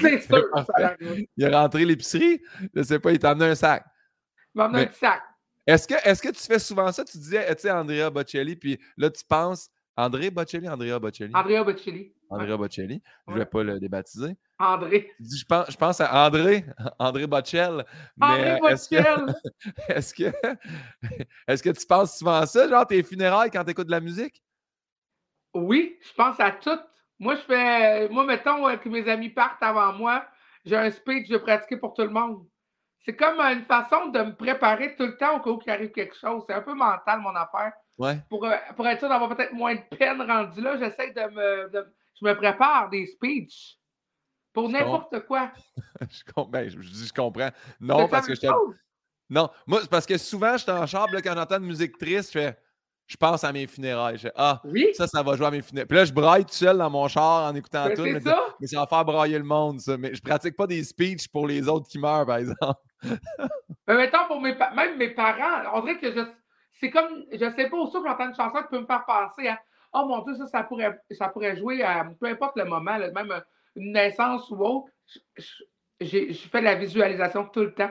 C'est 0.00 0.20
sûr. 0.20 0.44
Ça. 0.78 0.94
Il 1.00 1.26
est 1.44 1.54
rentré 1.54 1.84
l'épicerie. 1.84 2.40
Je 2.74 2.82
sais 2.82 3.00
pas, 3.00 3.10
il 3.10 3.18
t'a 3.18 3.30
amené 3.30 3.46
un 3.50 3.54
sac. 3.56 3.84
Il 4.54 4.58
m'a 4.58 4.64
amené 4.66 4.78
Mais- 4.80 4.84
un 4.84 4.88
petit 4.90 4.98
sac. 5.00 5.22
Est-ce 5.66 5.88
que, 5.88 5.94
est 5.94 6.20
que 6.20 6.28
tu 6.28 6.42
fais 6.46 6.58
souvent 6.58 6.90
ça? 6.92 7.04
Tu 7.04 7.18
disais, 7.18 7.54
tu 7.56 7.62
sais, 7.62 7.70
Andrea 7.70 8.10
Bocelli, 8.10 8.56
puis 8.56 8.78
là, 8.96 9.10
tu 9.10 9.24
penses. 9.24 9.68
André 9.98 10.30
Bocelli, 10.30 10.68
Andrea 10.68 10.98
Bocelli? 10.98 11.32
Andrea 11.34 11.64
Bocelli. 11.64 12.12
Andrea 12.28 12.56
Bocelli. 12.58 13.02
Je 13.26 13.32
ne 13.32 13.38
vais 13.38 13.46
pas 13.46 13.62
le 13.62 13.80
débaptiser. 13.80 14.36
André. 14.58 15.10
Je 15.18 15.44
pense, 15.44 15.70
je 15.70 15.76
pense 15.76 16.00
à 16.00 16.26
André, 16.26 16.64
André 16.98 17.26
Bocel. 17.26 17.84
Mais 18.16 18.26
André 18.26 18.72
est-ce 18.72 18.88
que, 18.88 19.26
Bocelli. 19.26 19.34
est-ce 19.88 20.14
que, 20.14 20.32
est-ce 21.48 21.62
que 21.62 21.70
tu 21.70 21.86
penses 21.86 22.18
souvent 22.18 22.36
à 22.36 22.46
ça, 22.46 22.68
genre 22.68 22.86
tes 22.86 23.02
funérailles 23.02 23.50
quand 23.50 23.64
tu 23.64 23.70
écoutes 23.70 23.86
de 23.86 23.92
la 23.92 24.00
musique? 24.00 24.42
Oui, 25.54 25.98
je 26.02 26.12
pense 26.14 26.38
à 26.40 26.50
tout. 26.50 26.78
Moi, 27.18 27.36
je 27.36 27.40
fais. 27.40 28.08
Moi, 28.10 28.24
mettons 28.24 28.68
euh, 28.68 28.76
que 28.76 28.90
mes 28.90 29.08
amis 29.08 29.30
partent 29.30 29.62
avant 29.62 29.94
moi, 29.94 30.26
j'ai 30.64 30.76
un 30.76 30.90
speech 30.90 31.28
de 31.28 31.38
pratiquer 31.38 31.78
pour 31.78 31.94
tout 31.94 32.02
le 32.02 32.10
monde. 32.10 32.46
C'est 33.06 33.14
comme 33.16 33.38
une 33.40 33.64
façon 33.64 34.06
de 34.06 34.18
me 34.20 34.34
préparer 34.34 34.96
tout 34.96 35.04
le 35.06 35.16
temps 35.16 35.36
au 35.36 35.40
cas 35.40 35.50
où 35.50 35.60
il 35.64 35.70
arrive 35.70 35.92
quelque 35.92 36.16
chose. 36.16 36.42
C'est 36.48 36.54
un 36.54 36.60
peu 36.62 36.74
mental, 36.74 37.20
mon 37.20 37.34
affaire. 37.36 37.72
Ouais. 37.96 38.18
Pour, 38.28 38.44
euh, 38.44 38.54
pour 38.74 38.86
être 38.88 38.98
sûr 38.98 39.08
d'avoir 39.08 39.34
peut-être 39.34 39.52
moins 39.52 39.76
de 39.76 39.96
peine 39.96 40.20
rendu 40.20 40.60
là, 40.60 40.76
j'essaie 40.76 41.12
de 41.12 41.20
me. 41.34 41.70
de- 41.70 41.94
je 42.20 42.24
me 42.26 42.34
prépare 42.34 42.88
des 42.90 43.06
speeches. 43.06 43.76
Pour 44.52 44.68
n'importe 44.70 45.20
quoi. 45.26 45.52
je, 46.10 46.32
com- 46.32 46.48
ben, 46.50 46.68
je, 46.68 46.80
je 46.80 46.90
dis, 46.90 47.06
je 47.06 47.12
comprends. 47.12 47.50
Non, 47.78 48.08
parce 48.08 48.26
que 48.26 48.34
je 48.34 48.40
te-. 48.40 48.46
Non, 49.28 49.50
moi, 49.66 49.80
c'est 49.82 49.90
parce 49.90 50.06
que 50.06 50.16
souvent, 50.18 50.52
je 50.56 50.62
suis 50.62 50.70
en 50.70 50.86
chambre, 50.86 51.12
là, 51.14 51.20
quand 51.22 51.34
j'entends 51.34 51.60
de 51.60 51.64
musique 51.66 51.96
triste, 51.98 52.32
je 52.32 52.38
fais. 52.40 52.58
Je 53.06 53.16
pense 53.16 53.44
à 53.44 53.52
mes 53.52 53.66
funérailles. 53.68 54.18
Je 54.18 54.28
ah, 54.34 54.60
Oui, 54.64 54.88
ça, 54.94 55.06
ça 55.06 55.22
va 55.22 55.36
jouer 55.36 55.46
à 55.46 55.50
mes 55.52 55.62
funérailles. 55.62 55.86
Puis 55.86 55.96
là, 55.96 56.04
je 56.04 56.12
braille 56.12 56.44
tout 56.44 56.52
seul 56.54 56.76
dans 56.76 56.90
mon 56.90 57.06
char 57.06 57.48
en 57.50 57.54
écoutant 57.54 57.86
ben, 57.86 57.94
tout. 57.94 58.02
mais, 58.02 58.20
ça. 58.20 58.38
mais 58.60 58.66
ça 58.66 58.80
va 58.80 58.86
faire 58.86 59.04
brailler 59.04 59.38
le 59.38 59.44
monde, 59.44 59.78
ça. 59.80 59.96
Mais 59.96 60.12
je 60.14 60.20
pratique 60.20 60.56
pas 60.56 60.66
des 60.66 60.82
speeches 60.82 61.28
pour 61.28 61.46
les 61.46 61.68
autres 61.68 61.86
qui 61.88 61.98
meurent, 62.00 62.26
par 62.26 62.38
exemple. 62.38 62.80
Mais 63.86 63.96
mettons, 63.96 64.26
pour 64.26 64.40
mes 64.40 64.54
même 64.74 64.96
mes 64.96 65.10
parents, 65.10 65.70
on 65.74 65.80
dirait 65.82 65.98
que 65.98 66.10
je. 66.12 66.20
C'est 66.80 66.90
comme. 66.90 67.24
Je 67.32 67.38
sais 67.38 67.70
pas, 67.70 67.76
aussi 67.76 67.92
que 67.92 68.02
j'entends 68.06 68.28
une 68.28 68.34
chanson 68.34 68.58
qui 68.62 68.68
peut 68.70 68.80
me 68.80 68.86
faire 68.86 69.04
penser 69.06 69.48
à. 69.48 69.60
Oh 69.92 70.04
mon 70.06 70.22
Dieu, 70.22 70.34
ça, 70.34 70.46
ça 70.46 70.62
pourrait, 70.64 70.98
ça 71.12 71.28
pourrait 71.28 71.56
jouer 71.56 71.82
à 71.82 72.04
peu 72.18 72.26
importe 72.26 72.56
le 72.56 72.64
moment, 72.64 72.96
là, 72.96 73.10
même 73.12 73.30
euh, 73.30 73.40
une 73.76 73.92
naissance 73.92 74.50
ou 74.50 74.56
autre. 74.64 74.88
Je, 75.06 75.18
je- 75.36 75.64
j'ai- 76.00 76.32
je 76.32 76.48
fais 76.48 76.58
de 76.60 76.64
la 76.64 76.74
visualisation 76.74 77.44
tout 77.46 77.60
le 77.60 77.72
temps. 77.72 77.90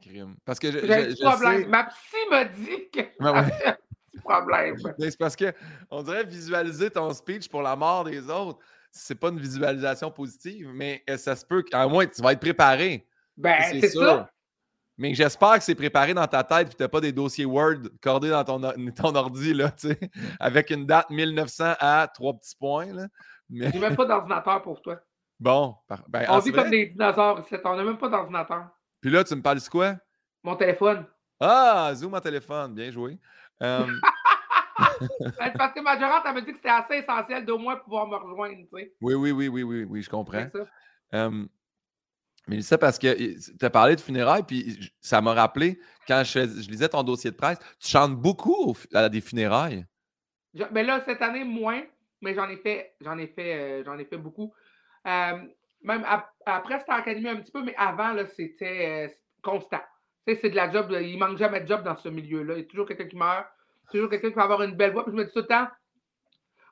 Crime. 0.00 0.36
Parce 0.44 0.58
que 0.58 0.70
je, 0.72 0.78
je- 0.78 0.84
je 1.16 1.24
problème. 1.24 1.62
sais- 1.62 1.68
Ma 1.68 1.84
psy 1.84 2.16
m'a 2.30 2.44
dit 2.44 2.90
que 2.92 3.00
Ouais, 3.20 3.30
ouais. 3.30 3.48
j'avais 3.58 3.66
un 3.66 3.76
petit 4.12 4.20
problème. 4.24 4.76
Mais 4.98 5.10
c'est 5.10 5.18
parce 5.18 5.36
que 5.36 5.52
on 5.90 6.02
dirait 6.02 6.24
visualiser 6.24 6.90
ton 6.90 7.12
speech 7.12 7.48
pour 7.48 7.62
la 7.62 7.76
mort 7.76 8.04
des 8.04 8.28
autres. 8.30 8.58
C'est 8.90 9.14
pas 9.14 9.28
une 9.28 9.38
visualisation 9.38 10.10
positive, 10.10 10.70
mais 10.72 11.02
euh, 11.10 11.16
ça 11.18 11.36
se 11.36 11.44
peut 11.44 11.62
qu'à 11.62 11.86
moins 11.86 12.06
tu 12.06 12.22
vas 12.22 12.32
être 12.32 12.40
préparé. 12.40 13.06
Ben, 13.36 13.56
c'est 13.70 13.88
ça. 13.88 14.30
Mais 15.00 15.14
j'espère 15.14 15.58
que 15.58 15.62
c'est 15.62 15.76
préparé 15.76 16.12
dans 16.12 16.26
ta 16.26 16.42
tête 16.42 16.72
et 16.72 16.74
tu 16.74 16.82
n'as 16.82 16.88
pas 16.88 17.00
des 17.00 17.12
dossiers 17.12 17.44
Word 17.44 17.82
cordés 18.02 18.30
dans 18.30 18.42
ton, 18.42 18.60
or- 18.64 18.74
ton 18.96 19.14
ordi, 19.14 19.54
là, 19.54 19.70
tu 19.70 19.88
sais, 19.90 20.00
avec 20.40 20.70
une 20.70 20.86
date 20.86 21.08
1900 21.10 21.74
à 21.78 22.08
trois 22.12 22.34
petits 22.34 22.56
points. 22.58 22.92
Là. 22.92 23.06
Mais 23.48 23.70
J'ai 23.72 23.78
même 23.78 23.94
pas 23.94 24.06
d'ordinateur 24.06 24.60
pour 24.62 24.82
toi. 24.82 24.98
bon, 25.38 25.76
ben, 26.08 26.24
On 26.28 26.34
ah, 26.38 26.40
vit 26.40 26.50
comme 26.50 26.70
des 26.70 26.86
dinosaures 26.86 27.40
ici. 27.40 27.54
On 27.64 27.76
n'a 27.76 27.84
même 27.84 27.98
pas 27.98 28.08
d'ordinateur. 28.08 28.66
Puis 29.00 29.10
là, 29.10 29.24
tu 29.24 29.34
me 29.34 29.42
parles 29.42 29.60
de 29.60 29.68
quoi? 29.68 29.96
Mon 30.42 30.56
téléphone. 30.56 31.06
Ah, 31.40 31.92
Zoom 31.94 32.14
en 32.14 32.20
téléphone, 32.20 32.74
bien 32.74 32.90
joué. 32.90 33.18
Ben, 33.60 35.52
Parce 35.56 35.72
que 35.72 35.80
ma 35.80 35.98
gérante, 35.98 36.22
elle 36.26 36.34
m'a 36.34 36.40
dit 36.40 36.52
que 36.52 36.56
c'était 36.56 36.68
assez 36.68 36.94
essentiel 36.96 37.44
d'au 37.44 37.58
moins 37.58 37.76
pouvoir 37.76 38.06
me 38.06 38.16
rejoindre. 38.16 38.56
Tu 38.56 38.68
sais. 38.78 38.92
oui, 39.00 39.14
oui, 39.14 39.32
oui, 39.32 39.48
oui, 39.48 39.62
oui, 39.62 39.84
oui, 39.84 40.02
je 40.02 40.10
comprends. 40.10 40.46
Mais 42.48 42.62
ça 42.62 42.78
parce 42.78 42.98
que 42.98 43.14
tu 43.14 43.64
as 43.64 43.70
parlé 43.70 43.94
de 43.94 44.00
funérailles, 44.00 44.42
puis 44.42 44.90
ça 45.00 45.20
m'a 45.20 45.34
rappelé, 45.34 45.78
quand 46.06 46.22
je, 46.24 46.40
lisais 46.70 46.88
ton 46.88 47.02
dossier 47.02 47.30
de 47.30 47.36
presse, 47.36 47.58
tu 47.78 47.88
chantes 47.88 48.16
beaucoup 48.16 48.74
à 48.94 49.08
des 49.08 49.20
funérailles. 49.20 49.84
Je- 50.54 50.64
ben 50.64 50.86
là, 50.86 51.02
cette 51.04 51.20
année, 51.20 51.44
moins, 51.44 51.82
mais 52.22 52.34
j'en 52.34 52.48
ai 52.48 52.56
fait, 52.56 52.94
j'en 53.02 53.18
ai 53.18 53.26
fait, 53.26 53.54
euh, 53.54 53.84
j'en 53.84 53.98
ai 53.98 54.06
fait 54.06 54.16
beaucoup. 54.16 54.54
Euh, 55.06 55.46
même 55.82 56.04
ap- 56.06 56.32
après, 56.46 56.80
c'était 56.80 56.92
en 56.92 56.96
académie 56.96 57.28
un 57.28 57.36
petit 57.36 57.52
peu, 57.52 57.62
mais 57.62 57.74
avant, 57.76 58.14
c'était 58.34 59.06
euh, 59.06 59.14
constant. 59.42 59.80
c'est 60.26 60.50
de 60.50 60.56
la 60.56 60.70
job. 60.70 60.94
Il 61.00 61.18
manque 61.18 61.38
jamais 61.38 61.60
de 61.60 61.66
job 61.68 61.82
dans 61.84 61.96
ce 61.96 62.08
milieu-là. 62.08 62.54
Il 62.54 62.60
y 62.60 62.62
a 62.62 62.66
toujours 62.66 62.86
quelqu'un 62.86 63.06
qui 63.06 63.16
meurt, 63.16 63.46
toujours 63.90 64.10
quelqu'un 64.10 64.30
qui 64.30 64.36
va 64.36 64.44
avoir 64.44 64.62
une 64.62 64.74
belle 64.74 64.92
voix. 64.92 65.04
Puis 65.04 65.12
je 65.12 65.16
me 65.16 65.24
dis 65.24 65.32
tout 65.32 65.40
le 65.40 65.46
temps, 65.46 65.68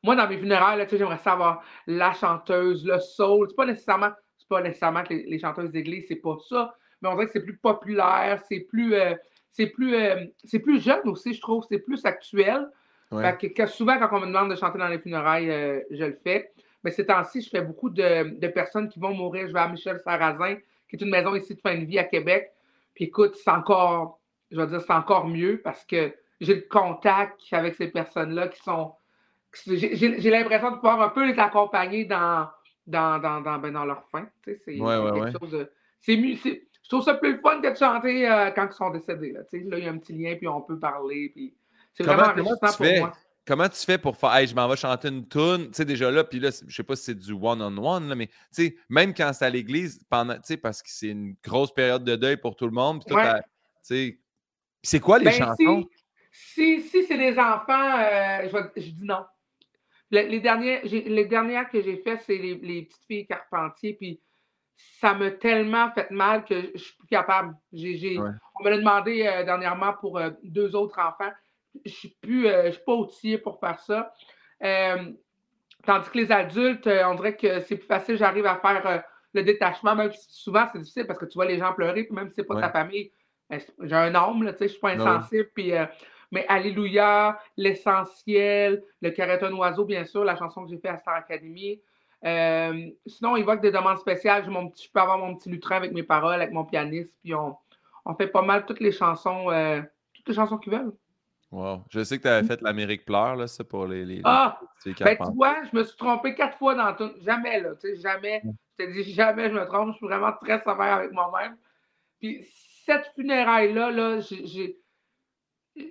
moi, 0.03 0.15
dans 0.15 0.29
mes 0.29 0.39
funérailles, 0.39 0.87
j'aimerais 0.91 1.19
savoir 1.19 1.63
la 1.87 2.13
chanteuse, 2.13 2.87
le 2.87 2.99
soul. 3.01 3.49
C'est 3.49 3.57
pas 3.57 3.67
nécessairement, 3.67 4.11
c'est 4.39 4.49
pas 4.49 4.63
nécessairement 4.63 5.03
que 5.03 5.15
les, 5.15 5.39
chanteuses 5.39 5.71
d'église, 5.71 6.05
c'est 6.09 6.17
pas 6.17 6.37
ça. 6.49 6.75
Mais 7.01 7.09
on 7.09 7.15
dirait 7.15 7.27
que 7.27 7.33
c'est 7.33 7.45
plus 7.45 7.57
populaire, 7.57 8.43
c'est 8.49 8.61
plus, 8.61 8.95
euh, 8.95 9.15
c'est 9.51 9.67
plus, 9.67 9.95
euh, 9.95 10.25
c'est 10.45 10.61
plus 10.61 10.81
jeune 10.81 11.09
aussi, 11.09 11.35
je 11.35 11.41
trouve. 11.41 11.65
C'est 11.69 11.79
plus 11.79 12.05
actuel. 12.05 12.69
que, 13.11 13.67
souvent, 13.67 13.99
quand 13.99 14.09
on 14.13 14.21
me 14.21 14.27
demande 14.27 14.51
de 14.51 14.57
chanter 14.57 14.79
dans 14.79 14.89
les 14.89 14.99
funérailles, 14.99 15.51
euh, 15.51 15.81
je 15.91 16.05
le 16.05 16.19
fais. 16.23 16.53
Mais 16.87 16.93
ces 16.93 17.05
temps-ci, 17.05 17.43
je 17.43 17.51
fais 17.51 17.63
beaucoup 17.63 17.91
de, 17.91 18.39
de, 18.39 18.47
personnes 18.47 18.89
qui 18.89 19.01
vont 19.01 19.13
mourir. 19.13 19.49
Je 19.49 19.53
vais 19.53 19.59
à 19.59 19.67
Michel 19.67 20.01
Sarrazin, 20.05 20.55
qui 20.89 20.95
est 20.95 21.01
une 21.03 21.11
maison 21.11 21.35
ici 21.35 21.57
de 21.57 21.61
fin 21.61 21.77
de 21.77 21.85
vie 21.85 21.99
à 21.99 22.05
Québec. 22.05 22.53
Puis 22.95 23.07
écoute, 23.07 23.35
c'est 23.35 23.51
encore, 23.51 24.21
je 24.53 24.61
vais 24.61 24.69
dire, 24.69 24.81
c'est 24.81 24.93
encore 24.93 25.27
mieux 25.27 25.61
parce 25.65 25.85
que 25.85 26.15
j'ai 26.41 26.55
le 26.55 26.67
contact 26.71 27.41
avec 27.51 27.75
ces 27.75 27.89
personnes-là 27.89 28.47
qui 28.47 28.63
sont 28.63 28.93
j'ai 29.67 30.31
l'impression 30.31 30.71
de 30.71 30.77
pouvoir 30.77 31.01
un 31.01 31.09
peu 31.09 31.27
les 31.27 31.37
accompagner 31.41 32.05
dans, 32.05 32.47
dans, 32.87 33.19
dans, 33.19 33.41
dans, 33.41 33.59
ben, 33.59 33.73
dans 33.73 33.85
leur 33.85 34.05
fin. 34.13 34.29
C'est 34.45 34.61
ouais, 34.69 34.79
ouais, 34.79 35.33
chose 35.41 35.51
de. 35.51 35.69
Je 36.07 36.89
trouve 36.89 37.03
ça 37.03 37.15
plus 37.15 37.33
le 37.33 37.41
fun 37.41 37.61
que 37.61 37.69
de 37.69 37.75
chanter 37.75 38.31
euh, 38.31 38.53
quand 38.53 38.69
ils 38.71 38.77
sont 38.77 38.91
décédés. 38.91 39.33
Là, 39.33 39.41
là, 39.41 39.79
il 39.79 39.85
y 39.85 39.89
a 39.89 39.91
un 39.91 39.99
petit 39.99 40.13
lien, 40.13 40.37
puis 40.37 40.47
on 40.47 40.61
peut 40.61 40.79
parler. 40.79 41.31
Puis 41.35 41.53
c'est 41.95 42.05
vraiment 42.05 42.29
enrichissant 42.29 42.77
pour 42.77 42.99
moi. 43.01 43.13
Comment 43.47 43.69
tu 43.69 43.79
fais 43.85 43.99
pour 43.99 44.17
faire, 44.17 44.35
hey, 44.35 44.47
je 44.47 44.55
m'en 44.55 44.67
vais 44.69 44.77
chanter 44.77 45.09
une 45.09 45.27
tune, 45.29 45.67
tu 45.67 45.75
sais, 45.75 45.85
déjà 45.85 46.11
là, 46.11 46.25
puis 46.25 46.41
là, 46.41 46.51
je 46.67 46.75
sais 46.75 46.83
pas 46.83 46.97
si 46.97 47.05
c'est 47.05 47.15
du 47.15 47.33
one-on-one, 47.33 48.15
mais 48.15 48.27
tu 48.27 48.35
sais, 48.51 48.77
même 48.89 49.15
quand 49.15 49.33
c'est 49.33 49.45
à 49.45 49.51
l'église, 49.51 50.05
pendant, 50.11 50.35
tu 50.35 50.41
sais, 50.45 50.57
parce 50.57 50.83
que 50.83 50.89
c'est 50.91 51.09
une 51.09 51.37
grosse 51.45 51.73
période 51.73 52.03
de 52.03 52.17
deuil 52.17 52.37
pour 52.37 52.57
tout 52.57 52.67
le 52.67 52.73
monde, 52.73 53.05
puis 53.07 53.15
tu 53.15 53.23
sais, 53.83 54.19
c'est 54.83 55.01
quoi 55.01 55.19
les 55.19 55.27
ben, 55.27 55.33
chansons? 55.33 55.89
Si, 56.33 56.83
si, 56.83 57.07
c'est 57.07 57.17
des 57.17 57.39
enfants, 57.39 57.99
euh, 57.99 58.49
je, 58.75 58.81
je 58.81 58.91
dis 58.91 59.05
non 59.05 59.25
les, 60.11 60.41
derniers, 60.41 60.83
les 60.83 61.25
dernières 61.25 61.69
que 61.69 61.83
j'ai 61.83 61.97
faites, 61.99 62.23
c'est 62.27 62.37
les, 62.37 62.83
petites 62.83 63.05
filles 63.07 63.27
Carpentier, 63.27 63.95
puis 63.95 64.21
ça 65.01 65.15
m'a 65.15 65.31
tellement 65.31 65.91
fait 65.93 66.11
mal 66.11 66.45
que 66.45 66.71
je 66.75 66.79
suis 66.79 66.97
plus 66.97 67.09
capable. 67.09 67.57
On 67.73 68.65
me 68.65 68.71
l'a 68.71 68.79
demandé 68.79 69.27
euh, 69.27 69.45
dernièrement 69.45 69.95
pour 69.95 70.19
euh, 70.19 70.31
deux 70.43 70.75
autres 70.75 70.99
enfants. 70.99 71.33
Je 71.85 71.93
suis 71.93 72.17
plus, 72.21 72.47
euh, 72.47 72.67
je 72.67 72.71
suis 72.73 72.85
pas 72.85 72.95
outillée 72.95 73.39
pour 73.39 73.59
faire 73.61 73.81
ça. 73.81 74.13
tandis 75.85 76.11
que 76.11 76.19
les 76.19 76.33
adultes, 76.33 76.87
on 76.87 77.15
dirait 77.15 77.37
que 77.37 77.61
c'est 77.61 77.77
plus 77.77 77.87
facile, 77.87 78.17
j'arrive 78.17 78.47
à 78.47 78.57
faire 78.57 79.05
le 79.33 79.43
détachement, 79.43 79.95
même 79.95 80.13
si 80.13 80.27
souvent 80.31 80.67
c'est 80.73 80.79
difficile 80.79 81.07
parce 81.07 81.19
que 81.19 81.27
tu 81.27 81.35
vois 81.35 81.47
les 81.47 81.59
gens 81.59 81.73
pleurer, 81.73 82.05
puis 82.05 82.15
même 82.15 82.29
si 82.29 82.37
c'est 82.37 82.45
pas 82.45 82.61
ta 82.61 82.71
famille, 82.71 83.13
ben, 83.49 83.61
j'ai 83.81 83.95
un 83.95 84.15
homme, 84.15 84.43
là, 84.43 84.53
tu 84.53 84.61
sais, 84.61 84.65
je 84.65 84.73
suis 84.73 84.81
pas 84.81 84.91
insensible, 84.91 85.51
puis 85.55 85.73
mais 86.33 86.45
Alléluia, 86.49 87.39
L'Essentiel, 87.57 88.83
Le 89.01 89.11
Carreton 89.11 89.53
Oiseau, 89.57 89.85
bien 89.85 90.05
sûr, 90.05 90.25
la 90.25 90.37
chanson 90.37 90.65
que 90.65 90.71
j'ai 90.71 90.79
faite 90.79 90.93
à 90.93 90.99
Star 90.99 91.15
Academy. 91.15 91.81
Euh, 92.25 92.91
sinon, 93.07 93.37
il 93.37 93.45
voit 93.45 93.57
que 93.57 93.63
des 93.63 93.71
demandes 93.71 93.99
spéciales. 93.99 94.45
je 94.45 94.89
peux 94.93 95.01
avoir 95.01 95.19
mon 95.19 95.37
petit 95.37 95.49
lutrin 95.49 95.77
avec 95.77 95.93
mes 95.93 96.03
paroles, 96.03 96.35
avec 96.35 96.53
mon 96.53 96.65
pianiste, 96.65 97.17
puis 97.23 97.35
on, 97.35 97.57
fait 98.17 98.29
pas 98.29 98.43
mal 98.43 98.67
toutes 98.67 98.81
les 98.81 98.93
chansons, 98.93 99.51
euh, 99.51 99.81
toutes 100.15 100.29
les 100.29 100.35
chansons 100.35 100.59
qu'ils 100.59 100.73
veulent. 100.73 100.93
Wow. 101.57 101.85
Je 101.89 102.05
sais 102.05 102.19
que 102.19 102.23
tu 102.23 102.29
avais 102.29 102.47
fait 102.47 102.61
l'Amérique 102.61 103.07
pleure, 103.07 103.35
là, 103.35 103.47
ça, 103.47 103.65
pour 103.65 103.87
les. 103.87 104.05
les 104.05 104.21
ah! 104.25 104.61
ben, 104.85 105.17
tu 105.17 105.33
vois, 105.35 105.65
je 105.65 105.75
me 105.75 105.85
suis 105.85 105.97
trompé 105.97 106.35
quatre 106.35 106.59
fois 106.59 106.75
dans 106.75 106.93
tout. 106.95 107.11
Jamais, 107.25 107.61
là. 107.61 107.71
Tu 107.77 107.89
sais, 107.89 107.97
jamais. 107.97 108.43
Je 108.79 108.85
te 108.85 108.93
dis 108.93 109.15
jamais, 109.15 109.49
je 109.49 109.55
me 109.55 109.65
trompe. 109.65 109.93
Je 109.93 109.97
suis 109.97 110.07
vraiment 110.07 110.33
très 110.33 110.59
sévère 110.59 110.81
avec 110.81 111.13
moi-même. 111.13 111.57
Puis, 112.21 112.47
cette 112.85 113.11
funéraille-là, 113.15 113.91
là, 113.91 114.21
j'ai 114.21 114.77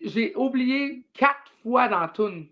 j'ai 0.03 0.35
oublié 0.35 1.07
quatre 1.13 1.51
fois 1.63 1.87
dans 1.87 2.07
Toon. 2.09 2.45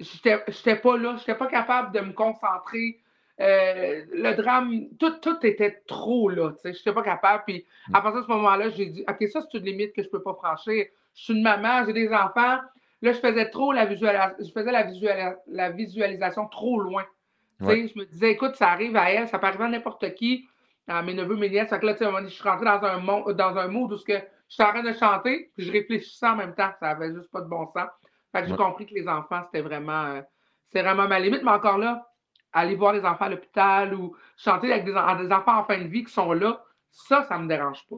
J'étais 0.00 0.76
pas 0.76 0.96
là, 0.96 1.16
j'étais 1.18 1.34
pas 1.34 1.48
capable 1.48 1.92
de 1.92 2.00
me 2.00 2.12
concentrer. 2.12 2.98
Euh, 3.40 4.04
le 4.10 4.34
drame, 4.36 4.88
tout, 4.98 5.18
tout 5.20 5.44
était 5.44 5.82
trop 5.86 6.28
là, 6.30 6.52
tu 6.52 6.60
sais, 6.62 6.72
j'étais 6.72 6.92
pas 6.92 7.02
capable. 7.02 7.42
Puis 7.46 7.66
à 7.92 8.00
partir 8.00 8.20
de 8.20 8.26
ce 8.26 8.32
moment-là, 8.32 8.70
j'ai 8.70 8.86
dit, 8.86 9.04
OK, 9.08 9.28
ça, 9.28 9.42
c'est 9.42 9.58
une 9.58 9.64
limite 9.64 9.92
que 9.92 10.02
je 10.02 10.08
peux 10.08 10.22
pas 10.22 10.34
franchir. 10.34 10.86
Je 11.14 11.24
suis 11.24 11.34
une 11.34 11.42
maman, 11.42 11.84
j'ai 11.86 11.92
des 11.92 12.12
enfants. 12.12 12.58
Là, 13.02 13.12
je 13.12 13.18
faisais 13.18 13.50
trop 13.50 13.72
la 13.72 13.84
visualisation, 13.84 14.36
je 14.40 14.50
faisais 14.50 14.72
la, 14.72 15.36
la 15.46 15.70
visualisation 15.70 16.46
trop 16.48 16.80
loin. 16.80 17.04
Je 17.60 17.98
me 17.98 18.04
disais, 18.04 18.32
écoute, 18.32 18.56
ça 18.56 18.70
arrive 18.70 18.96
à 18.96 19.10
elle, 19.10 19.28
ça 19.28 19.38
peut 19.38 19.46
arriver 19.46 19.64
à 19.64 19.68
n'importe 19.68 20.14
qui, 20.14 20.46
à 20.88 21.02
mes 21.02 21.14
neveux, 21.14 21.36
mes 21.36 21.48
nièces. 21.48 21.70
Fait 21.70 21.80
que 21.80 21.86
là, 21.86 21.94
je 22.22 22.28
suis 22.28 22.42
rentré 22.42 22.64
dans 22.64 22.82
un, 22.84 22.98
monde, 22.98 23.32
dans 23.32 23.56
un 23.56 23.68
mood 23.68 23.92
où 23.92 23.96
ce 23.96 24.04
que 24.04 24.14
je 24.14 24.54
suis 24.54 24.62
en 24.62 24.70
train 24.70 24.82
de 24.82 24.92
chanter, 24.92 25.50
puis 25.56 25.66
je 25.66 25.72
réfléchissais 25.72 26.26
en 26.26 26.36
même 26.36 26.54
temps. 26.54 26.70
Ça 26.80 26.90
avait 26.90 27.12
juste 27.14 27.30
pas 27.30 27.40
de 27.40 27.48
bon 27.48 27.66
sens. 27.66 27.88
Fait 28.32 28.42
que 28.42 28.48
j'ai 28.48 28.56
compris 28.56 28.86
que 28.86 28.94
les 28.94 29.08
enfants, 29.08 29.42
c'était 29.46 29.62
vraiment, 29.62 30.04
euh, 30.06 30.20
vraiment 30.74 31.06
ma 31.08 31.20
limite. 31.20 31.42
Mais 31.42 31.52
encore 31.52 31.78
là, 31.78 32.06
aller 32.52 32.74
voir 32.74 32.92
les 32.92 33.04
enfants 33.04 33.26
à 33.26 33.28
l'hôpital 33.28 33.94
ou 33.94 34.16
chanter 34.36 34.72
avec 34.72 34.84
des, 34.84 34.94
enfants 34.94 35.58
en 35.58 35.64
fin 35.64 35.78
de 35.78 35.88
vie 35.88 36.04
qui 36.04 36.12
sont 36.12 36.32
là, 36.32 36.62
ça, 36.90 37.24
ça 37.24 37.38
me 37.38 37.48
dérange 37.48 37.86
pas. 37.88 37.96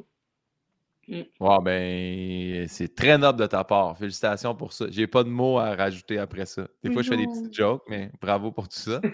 Mm. 1.08 1.22
ben, 1.62 2.68
c'est 2.68 2.94
très 2.94 3.16
noble 3.16 3.38
de 3.38 3.46
ta 3.46 3.62
part. 3.64 3.96
Félicitations 3.96 4.54
pour 4.54 4.72
ça. 4.72 4.86
J'ai 4.90 5.06
pas 5.06 5.22
de 5.22 5.28
mots 5.28 5.58
à 5.58 5.74
rajouter 5.74 6.18
après 6.18 6.46
ça. 6.46 6.66
Des 6.82 6.92
fois, 6.92 7.02
je 7.02 7.10
fais 7.10 7.16
des 7.16 7.26
petites 7.26 7.54
jokes, 7.54 7.84
mais 7.88 8.10
bravo 8.20 8.52
pour 8.52 8.68
tout 8.68 8.78
ça. 8.78 9.00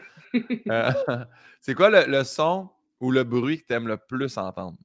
Euh, 0.70 0.90
c'est 1.60 1.74
quoi 1.74 1.90
le, 1.90 2.24
son 2.24 2.70
ou 3.00 3.10
le 3.10 3.22
bruit 3.22 3.60
que 3.60 3.66
tu 3.66 3.74
aimes 3.74 3.86
le 3.86 3.98
plus 3.98 4.38
entendre? 4.38 4.78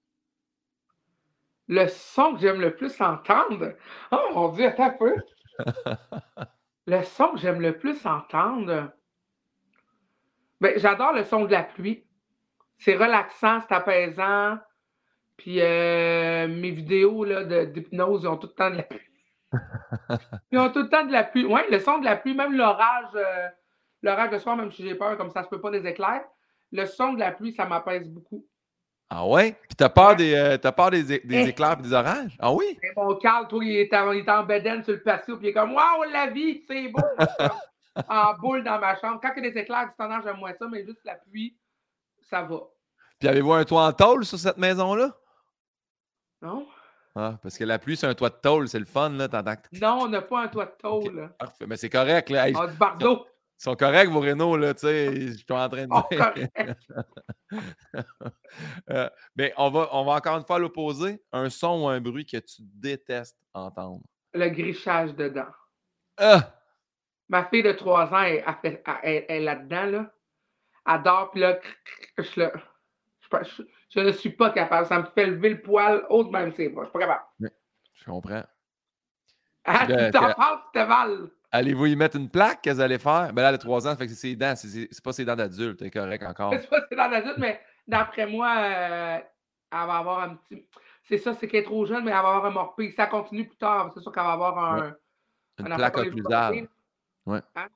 le 1.70 1.88
son 1.88 2.34
que 2.34 2.42
j'aime 2.42 2.60
le 2.60 2.76
plus 2.76 3.00
entendre? 3.00 3.74
Oh 4.12 4.30
mon 4.34 4.50
Dieu, 4.50 4.68
attends 4.68 4.88
un 4.88 4.90
peu. 4.90 5.16
le 6.88 7.04
son 7.04 7.30
que 7.30 7.40
j'aime 7.40 7.62
le 7.62 7.78
plus 7.78 8.06
entendre. 8.06 8.92
Ben, 10.60 10.74
j'adore 10.78 11.14
le 11.14 11.24
son 11.24 11.46
de 11.46 11.52
la 11.52 11.64
pluie. 11.64 12.04
C'est 12.78 12.96
relaxant, 12.96 13.62
c'est 13.62 13.74
apaisant. 13.74 14.58
Puis 15.38 15.62
euh, 15.62 16.48
mes 16.48 16.72
vidéos 16.72 17.26
d'hypnose, 17.26 18.24
ils 18.24 18.28
ont 18.28 18.38
tout 18.38 18.48
le 18.48 18.54
temps 18.54 18.72
de 18.72 18.78
la 18.78 18.84
pluie. 18.84 19.00
ils 20.52 20.60
ont 20.60 20.72
tout 20.72 20.82
le 20.82 20.90
temps 20.90 21.06
de 21.06 21.12
la 21.12 21.24
pluie. 21.24 21.46
Oui, 21.46 21.62
le 21.72 21.80
son 21.80 22.00
de 22.00 22.06
la 22.06 22.18
pluie, 22.18 22.34
même 22.34 22.54
l'orage, 22.54 23.12
euh, 23.16 23.48
l'orage 24.02 24.32
de 24.32 24.40
soir, 24.40 24.58
même 24.58 24.72
si 24.72 24.84
j'ai 24.84 24.96
peur, 24.96 25.16
comme 25.18 25.32
ça 25.32 25.44
se 25.44 25.50
peut 25.50 25.62
pas 25.62 25.72
des 25.72 25.86
éclairs. 25.88 26.26
Le 26.72 26.86
son 26.86 27.14
de 27.14 27.20
la 27.20 27.32
pluie, 27.32 27.54
ça 27.54 27.66
m'apaise 27.66 28.10
beaucoup. 28.10 28.46
Ah 29.10 29.26
ouais? 29.26 29.54
Puis 29.54 29.76
t'as 29.78 29.88
peur, 29.88 30.18
des, 30.18 30.34
euh, 30.34 30.58
peur 30.58 30.92
des, 30.92 31.04
des 31.04 31.22
eh. 31.30 31.48
éclairs 31.48 31.78
et 31.80 31.84
des 31.84 31.94
orages? 31.94 32.36
Ah 32.40 32.52
oui? 32.52 32.78
mon 32.98 33.16
Carl, 33.16 33.48
toi, 33.48 33.64
il 33.64 33.78
est, 33.78 33.94
en, 33.94 34.12
il 34.12 34.20
est 34.20 34.30
en 34.30 34.44
bedaine 34.44 34.84
sur 34.84 34.94
le 34.94 35.02
patio, 35.02 35.38
puis 35.38 35.48
il 35.48 35.50
est 35.52 35.54
comme 35.54 35.74
Waouh, 35.74 36.12
la 36.12 36.28
vie, 36.28 36.62
c'est 36.68 36.90
beau! 36.90 37.02
en 38.10 38.34
boule 38.34 38.64
dans 38.64 38.80
ma 38.80 39.00
chambre. 39.00 39.20
Quand 39.22 39.32
il 39.38 39.46
y 39.46 39.48
a 39.48 39.52
des 39.52 39.60
éclairs 39.60 39.88
du 39.88 40.24
j'aime 40.24 40.38
moins 40.38 40.54
ça, 40.54 40.68
mais 40.70 40.86
juste 40.86 41.00
la 41.06 41.16
pluie, 41.16 41.58
ça 42.30 42.44
va. 42.44 42.60
Puis 43.20 43.30
avez-vous 43.30 43.54
un 43.54 43.64
toit 43.64 43.86
en 43.86 43.94
tôle 43.94 44.26
sur 44.26 44.38
cette 44.38 44.58
maison-là? 44.58 45.16
Non? 46.42 46.68
Ah, 47.16 47.40
parce 47.42 47.58
que 47.58 47.64
la 47.64 47.80
pluie, 47.80 47.98
c'est 47.98 48.06
un 48.06 48.14
toit 48.14 48.30
de 48.30 48.36
tôle, 48.36 48.68
c'est 48.68 48.80
le 48.80 48.86
fun, 48.86 49.10
là. 49.10 49.28
Non, 49.82 50.02
on 50.02 50.08
n'a 50.08 50.22
pas 50.22 50.44
un 50.44 50.48
toit 50.50 50.66
de 50.66 50.76
tôle. 50.78 51.34
Parfait, 51.40 51.66
mais 51.66 51.78
c'est 51.78 51.90
correct, 51.90 52.30
là. 52.30 52.46
Ah, 52.56 52.68
du 52.68 52.78
bardeau. 52.78 53.26
Ils 53.60 53.64
sont 53.64 53.76
corrects, 53.76 54.10
vos 54.10 54.20
Renault, 54.20 54.56
là, 54.56 54.76
tu 54.76 54.82
sais. 54.82 55.16
Je 55.16 55.38
suis 55.38 55.46
en 55.50 55.68
train 55.68 55.88
de 55.88 55.92
oh, 55.92 56.04
dire. 56.12 56.76
euh, 58.92 59.10
mais 59.36 59.52
on 59.58 59.72
va, 59.72 59.90
on 59.94 60.06
va 60.06 60.14
encore 60.14 60.38
une 60.38 60.46
fois 60.46 60.60
l'opposer. 60.60 61.20
Un 61.32 61.50
son 61.50 61.86
ou 61.86 61.88
un 61.88 62.00
bruit 62.00 62.28
que 62.28 62.38
tu 62.38 62.62
détestes 62.62 63.38
entendre. 63.52 64.04
Le 64.36 64.50
grichage 64.50 65.16
dedans. 65.16 65.50
Ah! 66.18 66.54
Ma 67.30 67.46
fille 67.46 67.64
de 67.64 67.72
3 67.72 68.14
ans, 68.14 68.22
elle, 68.22 68.44
elle, 69.04 69.26
est 69.28 69.40
là-dedans, 69.40 69.86
là. 69.86 70.14
Elle 70.88 71.04
dort, 71.04 71.32
puis 71.32 71.42
là, 71.42 71.60
je, 72.20 72.42
le, 72.42 72.52
je, 73.22 73.64
je, 74.02 74.08
ne 74.08 74.12
suis 74.12 74.30
pas 74.30 74.52
capable. 74.52 74.88
Ça 74.88 75.00
me 75.00 75.06
fait 75.06 75.28
lever 75.28 75.50
le 75.50 75.62
poil 75.62 76.06
haut 76.10 76.30
même, 76.30 76.52
c'est 76.56 76.70
pas. 76.70 76.82
Je 76.82 76.86
suis 76.86 76.94
pas 76.94 77.00
capable. 77.00 77.26
je 77.40 78.06
comprends. 78.06 78.44
Ah, 79.66 79.86
tu 79.86 80.12
t'en 80.12 80.34
parles, 80.34 80.60
tu 80.74 80.80
te 80.80 80.86
mal. 80.86 81.30
Allez-vous 81.52 81.88
y 81.88 81.96
mettre 81.96 82.18
une 82.18 82.30
plaque 82.30 82.62
qu'elles 82.62 82.82
allaient 82.82 83.00
faire? 83.00 83.34
Ben 83.34 83.42
là, 83.42 83.50
elle 83.50 83.56
a 83.56 83.58
3 83.58 83.88
ans, 83.88 83.96
fait 83.96 84.06
que 84.06 84.14
c'est 84.14 84.30
ses 84.30 84.36
dents. 84.36 84.54
C'est 84.56 85.04
pas 85.04 85.14
ses 85.14 85.26
dents 85.26 85.36
d'adulte, 85.36 85.80
c'est 85.80 85.92
correct 85.92 86.24
encore. 86.24 86.54
C'est 86.54 86.70
pas 86.70 86.86
ses 86.90 86.96
dents 86.96 87.10
d'adulte, 87.10 87.38
mais 87.38 87.60
d'après 87.88 88.26
moi, 88.26 88.54
euh, 88.58 89.18
elle 89.18 89.88
va 89.88 89.98
avoir 89.98 90.20
un 90.22 90.36
petit. 90.36 90.68
C'est 91.04 91.18
ça, 91.18 91.34
c'est 91.34 91.48
qu'elle 91.48 91.62
est 91.62 91.66
trop 91.66 91.86
jeune, 91.86 92.04
mais 92.04 92.12
elle 92.12 92.18
va 92.18 92.30
avoir 92.30 92.46
un 92.46 92.52
morpier. 92.52 92.92
Ça 92.92 93.08
continue 93.08 93.48
plus 93.48 93.58
tard, 93.58 93.92
c'est 93.94 94.02
sûr 94.02 94.12
qu'elle 94.12 94.24
va 94.24 94.34
avoir 94.34 94.58
un. 94.58 94.96
Une 95.60 95.76
plaque 95.76 95.98
occlusale. 95.98 96.68
Ouais. 97.26 97.42
Hein? 97.56 97.68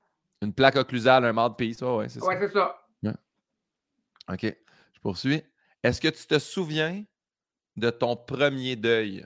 Une 0.42 0.54
plaque 0.54 0.76
occlusale, 0.76 1.26
un 1.26 1.50
de 1.50 1.54
pays, 1.56 1.74
ça, 1.74 1.96
ouais, 1.96 2.10
c'est 2.10 2.20
ça. 2.20 2.26
Ouais, 2.28 2.38
c'est 2.40 2.54
ça. 2.54 2.78
OK. 4.30 4.44
Je 4.94 5.00
poursuis. 5.02 5.44
Est-ce 5.84 6.00
que 6.00 6.10
tu 6.10 6.26
te 6.28 6.38
souviens 6.38 7.04
de 7.76 7.90
ton 7.90 8.16
premier 8.16 8.76
deuil? 8.76 9.26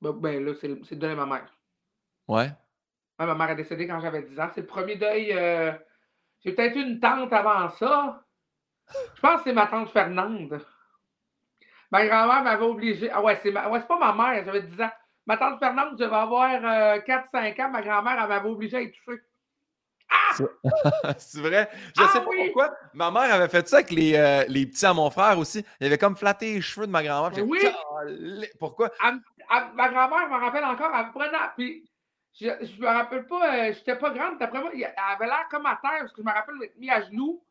Ben, 0.00 0.12
ben, 0.12 0.44
là, 0.44 0.52
c'est 0.60 0.68
le 0.68 0.96
deuil 0.96 1.10
de 1.10 1.14
ma 1.14 1.26
mère. 1.26 1.56
Ouais. 2.26 2.50
ma 3.18 3.34
mère 3.34 3.50
est 3.50 3.56
décédée 3.56 3.86
quand 3.86 4.00
j'avais 4.00 4.22
10 4.22 4.40
ans. 4.40 4.50
C'est 4.54 4.62
le 4.62 4.66
premier 4.66 4.96
deuil. 4.96 5.32
Euh, 5.32 5.72
j'ai 6.44 6.52
peut-être 6.52 6.76
eu 6.76 6.82
une 6.82 6.98
tante 6.98 7.32
avant 7.32 7.70
ça. 7.70 8.24
Je 9.14 9.20
pense 9.20 9.38
que 9.38 9.44
c'est 9.44 9.52
ma 9.52 9.68
tante 9.68 9.90
Fernande. 9.90 10.60
Ma 11.92 12.06
grand-mère 12.06 12.42
m'avait 12.42 12.64
obligé. 12.64 13.10
Ah 13.10 13.22
ouais, 13.22 13.38
c'est 13.42 13.52
ma... 13.52 13.68
ouais, 13.68 13.80
pas 13.82 13.98
ma 13.98 14.12
mère, 14.12 14.44
j'avais 14.44 14.62
10 14.62 14.80
ans. 14.80 14.90
Ma 15.26 15.36
tante 15.36 15.60
Fernande, 15.60 15.90
je 15.92 16.04
devais 16.04 16.16
avoir 16.16 16.50
4-5 16.50 17.62
ans. 17.62 17.70
Ma 17.70 17.82
grand-mère, 17.82 18.20
elle 18.20 18.28
m'avait 18.28 18.48
obligé 18.48 18.76
à 18.78 18.80
y 18.80 18.90
toucher. 18.90 19.20
Ah! 20.12 21.14
c'est 21.18 21.40
vrai? 21.40 21.68
Je 21.96 22.02
ne 22.02 22.06
sais 22.08 22.18
Ah 22.18 22.20
pas 22.20 22.30
oui! 22.30 22.44
pourquoi. 22.46 22.76
Ma 22.94 23.10
mère 23.10 23.34
avait 23.34 23.48
fait 23.48 23.66
ça 23.68 23.76
avec 23.76 23.90
les, 23.90 24.14
euh, 24.14 24.44
les 24.48 24.66
petits 24.66 24.84
à 24.86 24.92
mon 24.94 25.10
frère 25.10 25.38
aussi. 25.38 25.64
Il 25.80 25.86
avait 25.86 25.98
comme 25.98 26.16
flatté 26.16 26.54
les 26.54 26.60
cheveux 26.60 26.86
de 26.86 26.92
ma 26.92 27.02
grand-mère. 27.02 27.44
Oui! 27.46 27.60
Pourquoi? 28.58 28.90
Ma 29.74 29.88
grand-mère, 29.88 30.28
je 30.28 30.34
me 30.34 30.40
rappelle 30.40 30.64
encore, 30.64 30.90
elle 30.94 31.06
me 31.06 31.12
prenait. 31.12 31.38
Puis, 31.56 31.84
je, 32.40 32.46
je 32.62 32.80
me 32.80 32.86
rappelle 32.86 33.26
pas, 33.26 33.54
euh, 33.54 33.72
j'étais 33.74 33.96
pas 33.96 34.10
grande. 34.10 34.38
D'après 34.38 34.60
moi, 34.60 34.70
elle 34.74 34.94
avait 34.96 35.26
l'air 35.26 35.46
comme 35.50 35.66
à 35.66 35.78
terre, 35.82 36.00
parce 36.00 36.12
que 36.12 36.22
je 36.22 36.26
me 36.26 36.32
rappelle 36.32 36.54
m'être 36.56 36.76
mis 36.78 36.90
à 36.90 37.02
genoux. 37.02 37.44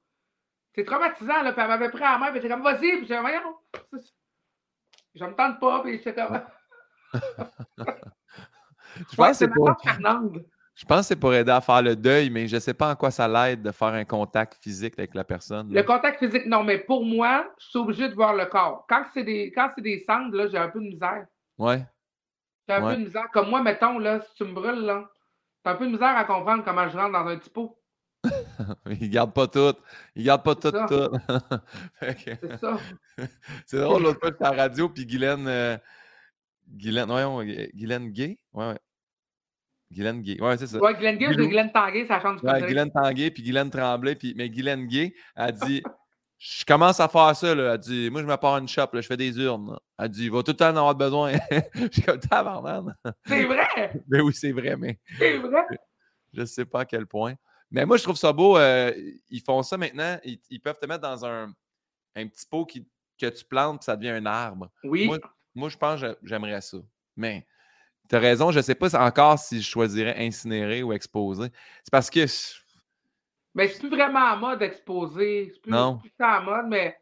C'est 0.74 0.86
traumatisant, 0.86 1.44
là. 1.44 1.51
Puis 1.53 1.62
elle 1.62 1.68
m'avait 1.68 1.89
pris 1.89 2.03
à 2.03 2.13
la 2.13 2.18
main, 2.18 2.32
puis 2.32 2.41
j'étais 2.41 2.53
comme, 2.53 2.63
vas-y. 2.63 2.80
Puis 2.80 3.01
j'étais 3.01 3.15
comme, 3.15 3.25
voyons. 3.27 3.58
Je 5.13 5.25
me 5.25 5.36
tente 5.36 5.60
pas, 5.60 5.82
puis 5.82 6.01
j'étais 6.03 6.15
comme. 6.15 6.41
Je 9.12 9.15
pense, 9.15 9.30
que 9.30 9.34
c'est 9.34 9.48
pour, 9.50 9.70
Fernande. 9.84 10.46
Je 10.82 10.86
pense 10.88 11.02
que 11.02 11.06
c'est 11.10 11.16
pour 11.16 11.32
aider 11.32 11.52
à 11.52 11.62
faire 11.62 11.84
le 11.84 11.96
deuil, 11.96 12.32
mais 12.32 12.48
je 12.48 12.56
ne 12.56 12.60
sais 12.60 12.74
pas 12.74 12.92
en 12.92 12.96
quoi 12.96 13.12
ça 13.12 13.28
l'aide 13.28 13.62
de 13.62 13.72
faire 13.72 13.90
un 13.90 14.04
contact 14.04 14.56
physique 14.60 14.96
avec 14.98 15.14
la 15.14 15.24
personne. 15.24 15.72
Le 15.72 15.84
contact 15.84 16.18
physique, 16.18 16.48
non, 16.48 16.64
mais 16.64 16.80
pour 16.80 17.06
moi, 17.06 17.46
je 17.60 17.68
suis 17.68 17.78
obligé 17.78 18.10
de 18.10 18.16
voir 18.16 18.34
le 18.34 18.48
corps. 18.48 18.86
Quand 18.90 19.04
c'est 19.14 19.24
des, 19.24 19.52
quand 19.52 19.70
c'est 19.76 19.84
des 19.84 20.04
cendres, 20.08 20.36
là, 20.36 20.48
j'ai 20.48 20.58
un 20.58 20.70
peu 20.70 20.80
de 20.80 20.86
misère. 20.86 21.26
Ouais. 21.60 21.86
J'ai 22.68 22.74
un 22.76 22.84
Ouais. 22.84 22.96
peu 22.96 23.00
de 23.02 23.06
misère. 23.06 23.28
Comme 23.32 23.50
moi, 23.52 23.62
mettons, 23.62 24.00
là, 24.00 24.22
si 24.22 24.34
tu 24.36 24.44
me 24.44 24.54
brûles, 24.54 24.82
là, 24.86 25.08
t'as 25.64 25.74
un 25.74 25.76
peu 25.76 25.86
de 25.86 25.92
misère 25.92 26.18
à 26.18 26.24
comprendre 26.24 26.64
comment 26.66 26.90
je 26.90 26.98
rentre 26.98 27.12
dans 27.12 27.28
un 27.28 27.38
petit 27.38 27.52
pot. 27.52 27.78
Il 28.90 29.02
ne 29.04 29.08
garde 29.08 29.34
pas 29.34 29.46
tout. 29.48 29.74
Il 30.16 30.24
garde 30.24 30.44
pas 30.44 30.56
tout, 30.56 30.72
ça. 30.72 30.88
C'est 32.02 32.58
ça. 32.60 32.78
c'est 33.68 33.80
drôle, 33.80 34.02
l'autre 34.02 34.20
fois, 34.20 34.30
j'étais 34.32 34.46
à 34.46 34.52
la 34.56 34.64
radio, 34.64 34.90
puis 34.90 35.06
Guylaine. 35.06 35.48
euh, 35.48 35.78
Guylaine, 36.68 37.06
voyons, 37.08 37.44
Gu- 37.44 37.70
Guylaine 37.76 38.10
Gay? 38.12 38.40
Ouais, 38.54 38.70
ouais. 38.70 38.80
Guylaine 39.92 40.22
Gay. 40.22 40.42
Ouais, 40.42 40.58
c'est 40.58 40.68
ça. 40.68 40.80
Ouais, 40.80 40.96
Gibbs 41.00 41.18
Guilou. 41.18 41.44
et 41.44 41.48
Glenn 41.50 41.72
Tanguay, 41.72 42.06
ça 42.08 42.20
change 42.22 42.42
du 42.42 42.48
Ouais. 42.48 42.62
Guylaine 42.62 42.92
Tanguay, 42.92 43.30
puis 43.32 43.44
Guylaine 43.44 43.70
Tremblay, 43.70 44.16
puis 44.16 44.34
mais 44.36 44.50
Guylaine 44.50 44.88
Gay 44.88 45.14
a 45.36 45.52
dit 45.52 45.84
Je 46.38 46.66
commence 46.66 47.00
à 47.00 47.08
faire 47.08 47.36
ça, 47.36 47.54
là. 47.54 47.74
Elle 47.74 47.80
dit 47.80 48.10
Moi, 48.10 48.22
je 48.22 48.28
me 48.28 48.36
pars 48.38 48.58
une 48.58 48.68
shop, 48.68 48.88
là, 48.94 49.02
je 49.02 49.08
fais 49.08 49.18
des 49.18 49.38
urnes. 49.40 49.72
là. 49.74 49.80
Elle 50.00 50.10
dit 50.10 50.24
Il 50.26 50.32
va 50.32 50.42
tout 50.44 50.52
le 50.52 50.58
temps 50.58 50.70
en 50.70 50.78
avoir 50.78 50.96
besoin. 50.96 51.34
Suis 51.92 52.02
comme 52.04 52.20
tabarnak. 52.20 52.96
C'est 53.26 53.44
vrai! 53.46 54.02
Mais 54.08 54.22
oui, 54.22 54.34
c'est 54.34 54.52
vrai, 54.52 54.76
mais 54.78 55.00
C'est 55.20 55.38
vrai! 55.38 55.64
je 56.34 56.42
ne 56.42 56.46
sais 56.46 56.66
pas 56.66 56.82
à 56.82 56.86
quel 56.86 57.06
point. 57.06 57.36
Mais 57.70 57.86
moi, 57.86 57.98
je 57.98 58.04
trouve 58.04 58.16
ça 58.18 58.34
beau. 58.34 58.58
euh, 58.58 58.92
ils 59.30 59.42
font 59.42 59.62
ça 59.64 59.78
maintenant. 59.78 60.18
Ils, 60.24 60.40
ils 60.50 60.60
peuvent 60.60 60.80
te 60.80 60.86
mettre 60.86 61.02
dans 61.02 61.26
un, 61.26 61.54
un 62.16 62.28
petit 62.28 62.46
pot 62.50 62.66
qui, 62.66 62.86
que 63.20 63.28
tu 63.28 63.46
plantes, 63.46 63.80
puis 63.80 63.86
ça 63.86 63.96
devient 63.96 64.10
un 64.10 64.26
arbre. 64.26 64.70
Oui. 64.84 65.06
Moi, 65.08 65.20
moi, 65.54 65.70
je 65.70 65.78
pense 65.78 66.00
que 66.02 66.08
j'a- 66.08 66.16
j'aimerais 66.24 66.60
ça. 66.62 66.78
Mais 67.16 67.46
tu 68.12 68.15
as 68.18 68.20
raison, 68.20 68.51
je 68.51 68.58
ne 68.60 68.62
sais 68.62 68.75
pas 68.75 68.94
encore 69.01 69.39
si 69.39 69.62
je 69.62 69.68
choisirais 69.70 70.15
incinérer 70.18 70.84
ou 70.84 70.91
exposer. 70.94 71.48
C'est 71.84 71.91
parce 71.91 72.10
que. 72.10 72.25
Mais 73.56 73.68
c'est 73.68 73.80
plus 73.80 73.89
vraiment 73.89 74.25
à 74.25 74.36
mode 74.36 74.62
exposé. 74.62 75.51
C'est 75.53 75.62
plus, 75.62 75.72
Non. 75.72 75.98
plus 75.98 76.12
à 76.20 76.39
mode, 76.41 76.68
mais 76.68 76.98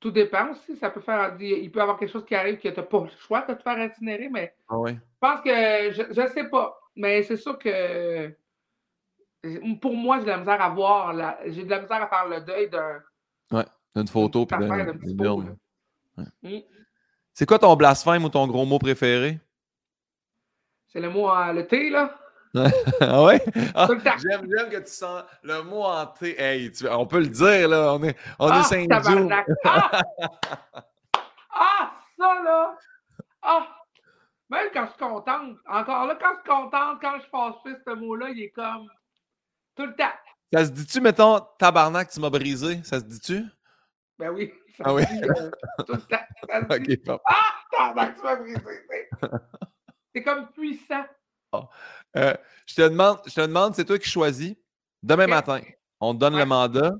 tout 0.00 0.10
dépend 0.10 0.50
aussi. 0.50 0.76
Ça 0.76 0.90
peut 0.90 1.00
faire. 1.00 1.36
Il 1.40 1.70
peut 1.70 1.78
y 1.78 1.82
avoir 1.82 1.98
quelque 1.98 2.10
chose 2.12 2.24
qui 2.24 2.34
arrive 2.34 2.56
que 2.58 2.68
tu 2.68 2.74
n'as 2.74 2.82
pas 2.82 3.00
le 3.00 3.10
choix 3.26 3.42
de 3.42 3.54
te 3.54 3.62
faire 3.62 3.78
incinérer, 3.78 4.28
mais 4.28 4.54
Ah 4.68 4.76
je 4.86 4.94
pense 5.20 5.40
que 5.42 5.50
je 6.14 6.20
ne 6.22 6.26
sais 6.28 6.44
pas. 6.48 6.78
Mais 6.96 7.22
c'est 7.22 7.36
sûr 7.36 7.58
que 7.58 8.34
pour 9.80 9.94
moi, 9.94 10.18
j'ai 10.18 10.24
de 10.24 10.28
la 10.30 10.38
misère 10.38 10.60
à 10.60 10.68
voir. 10.68 11.12
la- 11.12 11.38
J'ai 11.46 11.64
de 11.64 11.70
la 11.70 11.80
misère 11.82 12.02
à 12.02 12.08
faire 12.08 12.28
le 12.28 12.40
deuil 12.40 12.68
d'un. 12.70 13.02
Une 13.94 14.08
photo 14.08 14.46
puis 14.46 14.58
d'un- 14.58 14.70
affaire 14.70 14.86
d'un 14.86 14.92
petit 14.94 15.06
d'une 15.08 15.16
pot, 15.18 15.24
urne. 15.24 15.56
là. 16.16 16.24
Mm. 16.42 16.60
C'est 17.34 17.46
quoi 17.46 17.58
ton 17.58 17.74
blasphème 17.76 18.24
ou 18.24 18.28
ton 18.30 18.46
gros 18.46 18.64
mot 18.64 18.78
préféré? 18.78 19.38
C'est 20.92 21.00
le 21.00 21.10
mot 21.10 21.28
en 21.28 21.52
le 21.52 21.66
T, 21.66 21.90
là. 21.90 22.14
ah 23.00 23.24
ouais? 23.24 23.42
Ah, 23.74 23.86
Tout 23.86 23.94
le 23.94 24.02
temps. 24.02 24.10
j'aime, 24.18 24.46
j'aime 24.54 24.68
que 24.68 24.76
tu 24.84 24.90
sens 24.92 25.24
le 25.42 25.62
mot 25.62 25.84
en 25.84 26.04
T. 26.06 26.38
Hey, 26.38 26.70
tu- 26.70 26.86
on 26.88 27.06
peut 27.06 27.20
le 27.20 27.28
dire, 27.28 27.68
là. 27.68 27.94
On 27.94 28.02
est, 28.02 28.14
on 28.38 28.48
est 28.48 28.86
ah, 28.92 29.00
tabarnak. 29.00 29.46
Ah! 29.64 30.02
ah, 31.54 31.92
ça, 32.18 32.34
là! 32.44 32.76
Ah! 33.42 33.66
Même 34.50 34.68
quand 34.74 34.84
je 34.84 34.90
suis 34.90 34.98
contente, 34.98 35.56
encore 35.66 36.06
là, 36.06 36.18
quand 36.20 36.34
je 36.34 36.40
suis 36.40 36.50
contente, 36.60 36.98
quand 37.00 37.18
je 37.24 37.30
passe 37.30 37.54
ce 37.86 37.94
mot-là, 37.94 38.28
il 38.30 38.42
est 38.42 38.50
comme 38.50 38.86
tout 39.74 39.86
le 39.86 39.94
temps. 39.96 40.12
Ça 40.52 40.66
se 40.66 40.70
dit-tu, 40.72 41.00
mettons, 41.00 41.40
tabarnak, 41.58 42.10
tu 42.10 42.20
m'as 42.20 42.28
brisé? 42.28 42.82
Ça 42.84 42.98
se 43.00 43.04
dit-tu? 43.04 43.42
Ben 44.18 44.28
oui, 44.30 44.52
ça 44.76 44.84
Ah 44.86 44.92
oui. 44.94 45.04
dit, 45.10 45.22
euh, 45.24 45.50
tout 45.86 45.94
le 45.94 46.00
temps. 46.02 46.18
Ça 46.50 46.60
se 46.60 46.78
dit, 46.80 46.92
Ok, 46.92 47.06
bon. 47.06 47.18
Ah, 47.24 47.34
tabarnak, 47.70 48.16
tu 48.16 48.22
m'as 48.24 48.36
brisé. 48.36 48.60
C'est- 50.14 50.22
comme 50.22 50.50
puissant. 50.52 51.04
Euh, 52.16 52.34
je 52.66 52.74
te 52.74 52.82
demande, 52.82 53.18
je 53.26 53.34
te 53.34 53.40
demande, 53.40 53.74
c'est 53.74 53.84
toi 53.84 53.98
qui 53.98 54.08
choisis. 54.08 54.54
Demain 55.02 55.26
matin, 55.26 55.60
on 56.00 56.14
te 56.14 56.18
donne 56.20 56.36
le 56.36 56.44
mandat, 56.46 56.92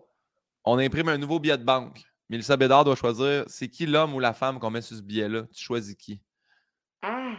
on 0.65 0.79
imprime 0.79 1.09
un 1.09 1.19
nouveau 1.19 1.39
billet 1.41 1.57
de 1.57 1.65
banque. 1.65 2.03
Mélissa 2.29 2.57
Bédard 2.57 2.85
doit 2.85 2.97
choisir 2.97 3.45
c'est 3.47 3.69
qui 3.69 3.87
l'homme 3.87 4.15
ou 4.15 4.21
la 4.21 4.33
femme 4.33 4.59
qu'on 4.59 4.71
met 4.71 4.81
sur 4.83 4.97
ce 4.97 5.03
billet-là? 5.03 5.45
Tu 5.55 5.63
choisis 5.65 5.95
qui? 5.95 6.21
Ah! 7.03 7.37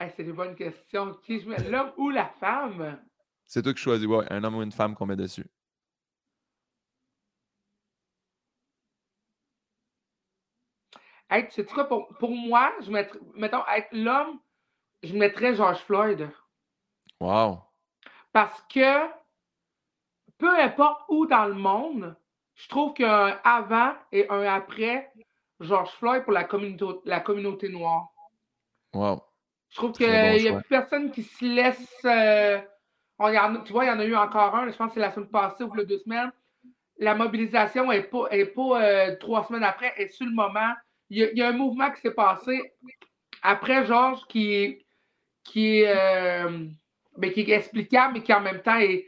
Hey, 0.00 0.12
c'est 0.16 0.22
une 0.24 0.32
bonne 0.32 0.56
question. 0.56 1.14
Qui 1.22 1.40
je 1.40 1.48
mets, 1.48 1.62
l'homme 1.68 1.92
ou 1.96 2.10
la 2.10 2.28
femme? 2.40 3.00
C'est 3.44 3.62
toi 3.62 3.72
qui 3.72 3.80
choisis, 3.80 4.06
ouais, 4.06 4.26
un 4.30 4.42
homme 4.42 4.56
ou 4.56 4.62
une 4.62 4.72
femme 4.72 4.94
qu'on 4.94 5.06
met 5.06 5.16
dessus. 5.16 5.46
Tu 11.32 11.50
sais 11.50 11.64
quoi, 11.64 11.88
pour, 11.88 12.08
pour 12.18 12.30
moi, 12.30 12.72
je 12.80 12.90
mettrais, 12.90 13.18
mettons, 13.34 13.64
être 13.74 13.88
l'homme, 13.92 14.38
je 15.02 15.14
mettrais 15.16 15.54
George 15.54 15.78
Floyd. 15.78 16.30
Wow. 17.20 17.60
Parce 18.32 18.62
que 18.72 19.08
peu 20.38 20.58
importe 20.58 21.02
où 21.08 21.26
dans 21.26 21.46
le 21.46 21.54
monde, 21.54 22.16
je 22.54 22.68
trouve 22.68 22.94
qu'il 22.94 23.06
y 23.06 23.08
a 23.08 23.26
un 23.26 23.40
avant 23.44 23.94
et 24.10 24.28
un 24.28 24.42
après 24.42 25.10
George 25.60 25.90
Floyd 25.92 26.24
pour 26.24 26.32
la 26.32 26.44
communauté, 26.44 27.00
la 27.04 27.20
communauté 27.20 27.68
noire. 27.68 28.08
Wow. 28.92 29.22
Je 29.70 29.76
trouve 29.76 29.92
qu'il 29.92 30.06
bon 30.06 30.12
n'y 30.12 30.48
a 30.48 30.60
plus 30.60 30.68
personne 30.68 31.10
qui 31.10 31.22
se 31.22 31.44
laisse. 31.44 32.04
euh, 32.04 32.60
on 33.18 33.28
y 33.28 33.38
en 33.38 33.62
tu 33.62 33.72
vois, 33.72 33.84
il 33.84 33.88
y 33.88 33.90
en 33.90 34.00
a 34.00 34.04
eu 34.04 34.16
encore 34.16 34.54
un, 34.54 34.70
je 34.70 34.76
pense 34.76 34.88
que 34.88 34.94
c'est 34.94 35.00
la 35.00 35.12
semaine 35.12 35.30
passée 35.30 35.64
ou 35.64 35.84
deux 35.84 35.98
semaines. 35.98 36.32
La 36.98 37.14
mobilisation 37.14 37.86
n'est 37.88 38.02
pas, 38.02 38.26
est 38.30 38.46
pas 38.46 38.82
euh, 38.82 39.16
trois 39.16 39.44
semaines 39.44 39.64
après, 39.64 39.94
est 39.96 40.08
sur 40.08 40.26
le 40.26 40.32
moment. 40.32 40.72
Il 41.14 41.30
y 41.34 41.38
y 41.38 41.42
a 41.42 41.48
un 41.48 41.52
mouvement 41.52 41.90
qui 41.90 42.00
s'est 42.00 42.14
passé 42.14 42.72
après 43.42 43.84
Georges 43.86 44.26
qui 44.28 44.54
est, 44.54 44.86
qui 45.44 45.80
est, 45.80 45.88
euh, 45.94 46.66
ben, 47.18 47.30
qui 47.32 47.40
est 47.42 47.50
explicable, 47.50 48.14
mais 48.14 48.22
qui 48.22 48.32
en 48.32 48.40
même 48.40 48.62
temps 48.62 48.78
est. 48.78 49.06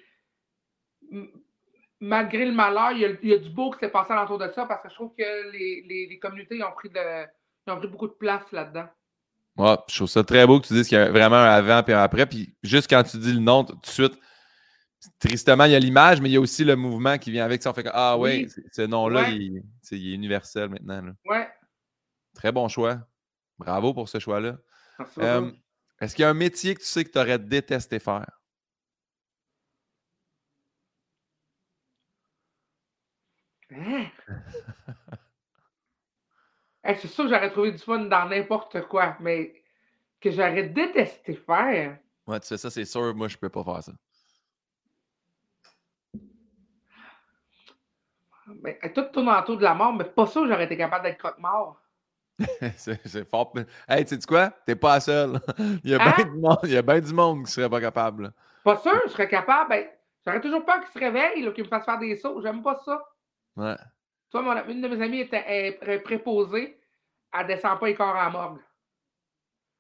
Malgré 2.00 2.44
le 2.44 2.52
malheur, 2.52 2.92
il 2.92 2.98
y 2.98 3.04
a, 3.06 3.08
il 3.22 3.28
y 3.30 3.32
a 3.32 3.38
du 3.38 3.48
beau 3.48 3.70
qui 3.70 3.78
s'est 3.78 3.88
passé 3.88 4.12
alentour 4.12 4.36
de 4.38 4.50
ça 4.54 4.66
parce 4.66 4.82
que 4.82 4.90
je 4.90 4.94
trouve 4.94 5.14
que 5.16 5.52
les, 5.52 5.82
les- 5.88 6.06
les 6.10 6.18
communautés 6.18 6.62
ont, 6.62 6.72
pris 6.72 6.90
de, 6.90 7.24
ils 7.66 7.72
ont 7.72 7.76
pris 7.78 7.88
beaucoup 7.88 8.08
de 8.08 8.12
place 8.12 8.42
là-dedans. 8.52 8.86
Ouais, 9.56 9.76
je 9.88 9.94
trouve 9.96 10.08
ça 10.08 10.22
très 10.24 10.46
beau 10.46 10.60
que 10.60 10.66
tu 10.66 10.74
dises 10.74 10.88
qu'il 10.88 10.98
y 10.98 11.00
a 11.00 11.10
vraiment 11.10 11.36
un 11.36 11.44
avant 11.48 11.82
et 11.86 11.92
un 11.92 12.02
après. 12.02 12.26
Puis 12.26 12.54
juste 12.62 12.90
quand 12.90 13.02
tu 13.04 13.16
dis 13.18 13.32
le 13.32 13.38
nom, 13.38 13.64
tout 13.64 13.76
de 13.76 13.86
suite, 13.86 14.18
tristement, 15.18 15.64
il 15.64 15.72
y 15.72 15.76
a 15.76 15.78
l'image, 15.78 16.20
mais 16.20 16.28
il 16.28 16.32
y 16.32 16.36
a 16.36 16.40
aussi 16.40 16.64
le 16.64 16.76
mouvement 16.76 17.16
qui 17.16 17.30
vient 17.30 17.44
avec 17.44 17.62
ça. 17.62 17.70
On 17.70 17.74
fait 17.74 17.84
que, 17.84 17.90
ah 17.92 18.18
Oui. 18.18 18.42
ouais, 18.42 18.46
c'est- 18.48 18.64
ce 18.72 18.82
nom-là, 18.82 19.22
Ouais. 19.22 19.36
il, 19.36 19.62
est 19.92 20.14
universel 20.14 20.68
maintenant. 20.68 21.00
là. 21.00 21.12
Ouais. 21.24 21.48
Très 22.44 22.52
bon 22.52 22.68
choix. 22.68 22.98
Bravo 23.58 23.94
pour 23.94 24.06
ce 24.06 24.18
choix-là. 24.18 24.58
Euh. 25.16 25.50
Est-ce 25.98 26.14
qu'il 26.14 26.24
y 26.24 26.26
a 26.26 26.28
un 26.28 26.34
métier 26.34 26.74
que 26.74 26.80
tu 26.80 26.86
sais 26.86 27.02
que 27.02 27.08
tu 27.10 27.18
aurais 27.18 27.38
détesté 27.38 27.98
faire? 27.98 28.30
Hein? 33.70 34.10
Hey, 36.84 36.98
c'est 37.00 37.08
sûr 37.08 37.24
que 37.24 37.30
j'aurais 37.30 37.50
trouvé 37.50 37.72
du 37.72 37.78
fun 37.78 38.00
dans 38.00 38.28
n'importe 38.28 38.82
quoi, 38.88 39.16
mais 39.20 39.62
que 40.20 40.30
j'aurais 40.30 40.64
détesté 40.64 41.32
faire? 41.32 41.98
Ouais, 42.26 42.40
tu 42.40 42.46
sais 42.46 42.58
ça, 42.58 42.68
c'est 42.68 42.84
sûr. 42.84 43.14
Moi, 43.14 43.28
je 43.28 43.38
peux 43.38 43.48
pas 43.48 43.64
faire 43.64 43.82
ça. 43.84 43.92
Mais, 48.62 48.78
tout 48.94 49.04
tourne 49.14 49.30
autour 49.30 49.56
de 49.56 49.62
la 49.62 49.72
mort, 49.72 49.94
mais 49.94 50.04
pas 50.04 50.26
sûr 50.26 50.42
que 50.42 50.48
j'aurais 50.48 50.66
été 50.66 50.76
capable 50.76 51.04
d'être 51.04 51.16
croque-mort. 51.16 51.80
c'est 52.76 53.28
fort. 53.28 53.52
Hey, 53.88 54.04
tu 54.04 54.16
sais 54.16 54.26
quoi? 54.26 54.50
T'es 54.66 54.74
pas 54.76 54.98
il 55.84 55.90
y 55.90 55.94
a 55.94 56.02
Hein? 56.02 56.12
bien 56.16 56.24
du 56.24 56.38
monde, 56.40 56.58
il 56.64 56.70
y 56.72 56.76
a 56.76 56.82
bien 56.82 57.00
du 57.00 57.12
monde 57.12 57.44
qui 57.46 57.52
serait 57.52 57.70
pas 57.70 57.80
capable. 57.80 58.32
Pas 58.64 58.76
sûr, 58.78 59.00
je 59.06 59.10
serais 59.10 59.28
capable. 59.28 59.68
Ben, 59.70 59.86
j'aurais 60.26 60.40
toujours 60.40 60.64
peur 60.64 60.80
qu'il 60.80 60.92
se 60.92 60.98
réveille, 60.98 61.52
qu'il 61.54 61.64
me 61.64 61.68
fasse 61.68 61.84
faire 61.84 61.98
des 61.98 62.16
sauts. 62.16 62.40
J'aime 62.42 62.62
pas 62.62 62.80
ça. 62.84 63.00
Ouais. 63.56 63.76
Tu 64.30 64.40
vois, 64.40 64.42
mon- 64.42 64.68
une 64.68 64.80
de 64.80 64.88
mes 64.88 65.04
amies 65.04 65.20
était 65.20 66.00
préposée. 66.04 66.80
Elle 67.32 67.46
descend 67.46 67.78
pas 67.78 67.86
les 67.86 67.94
corps 67.94 68.16
à 68.16 68.24
la 68.24 68.30
morgue. 68.30 68.60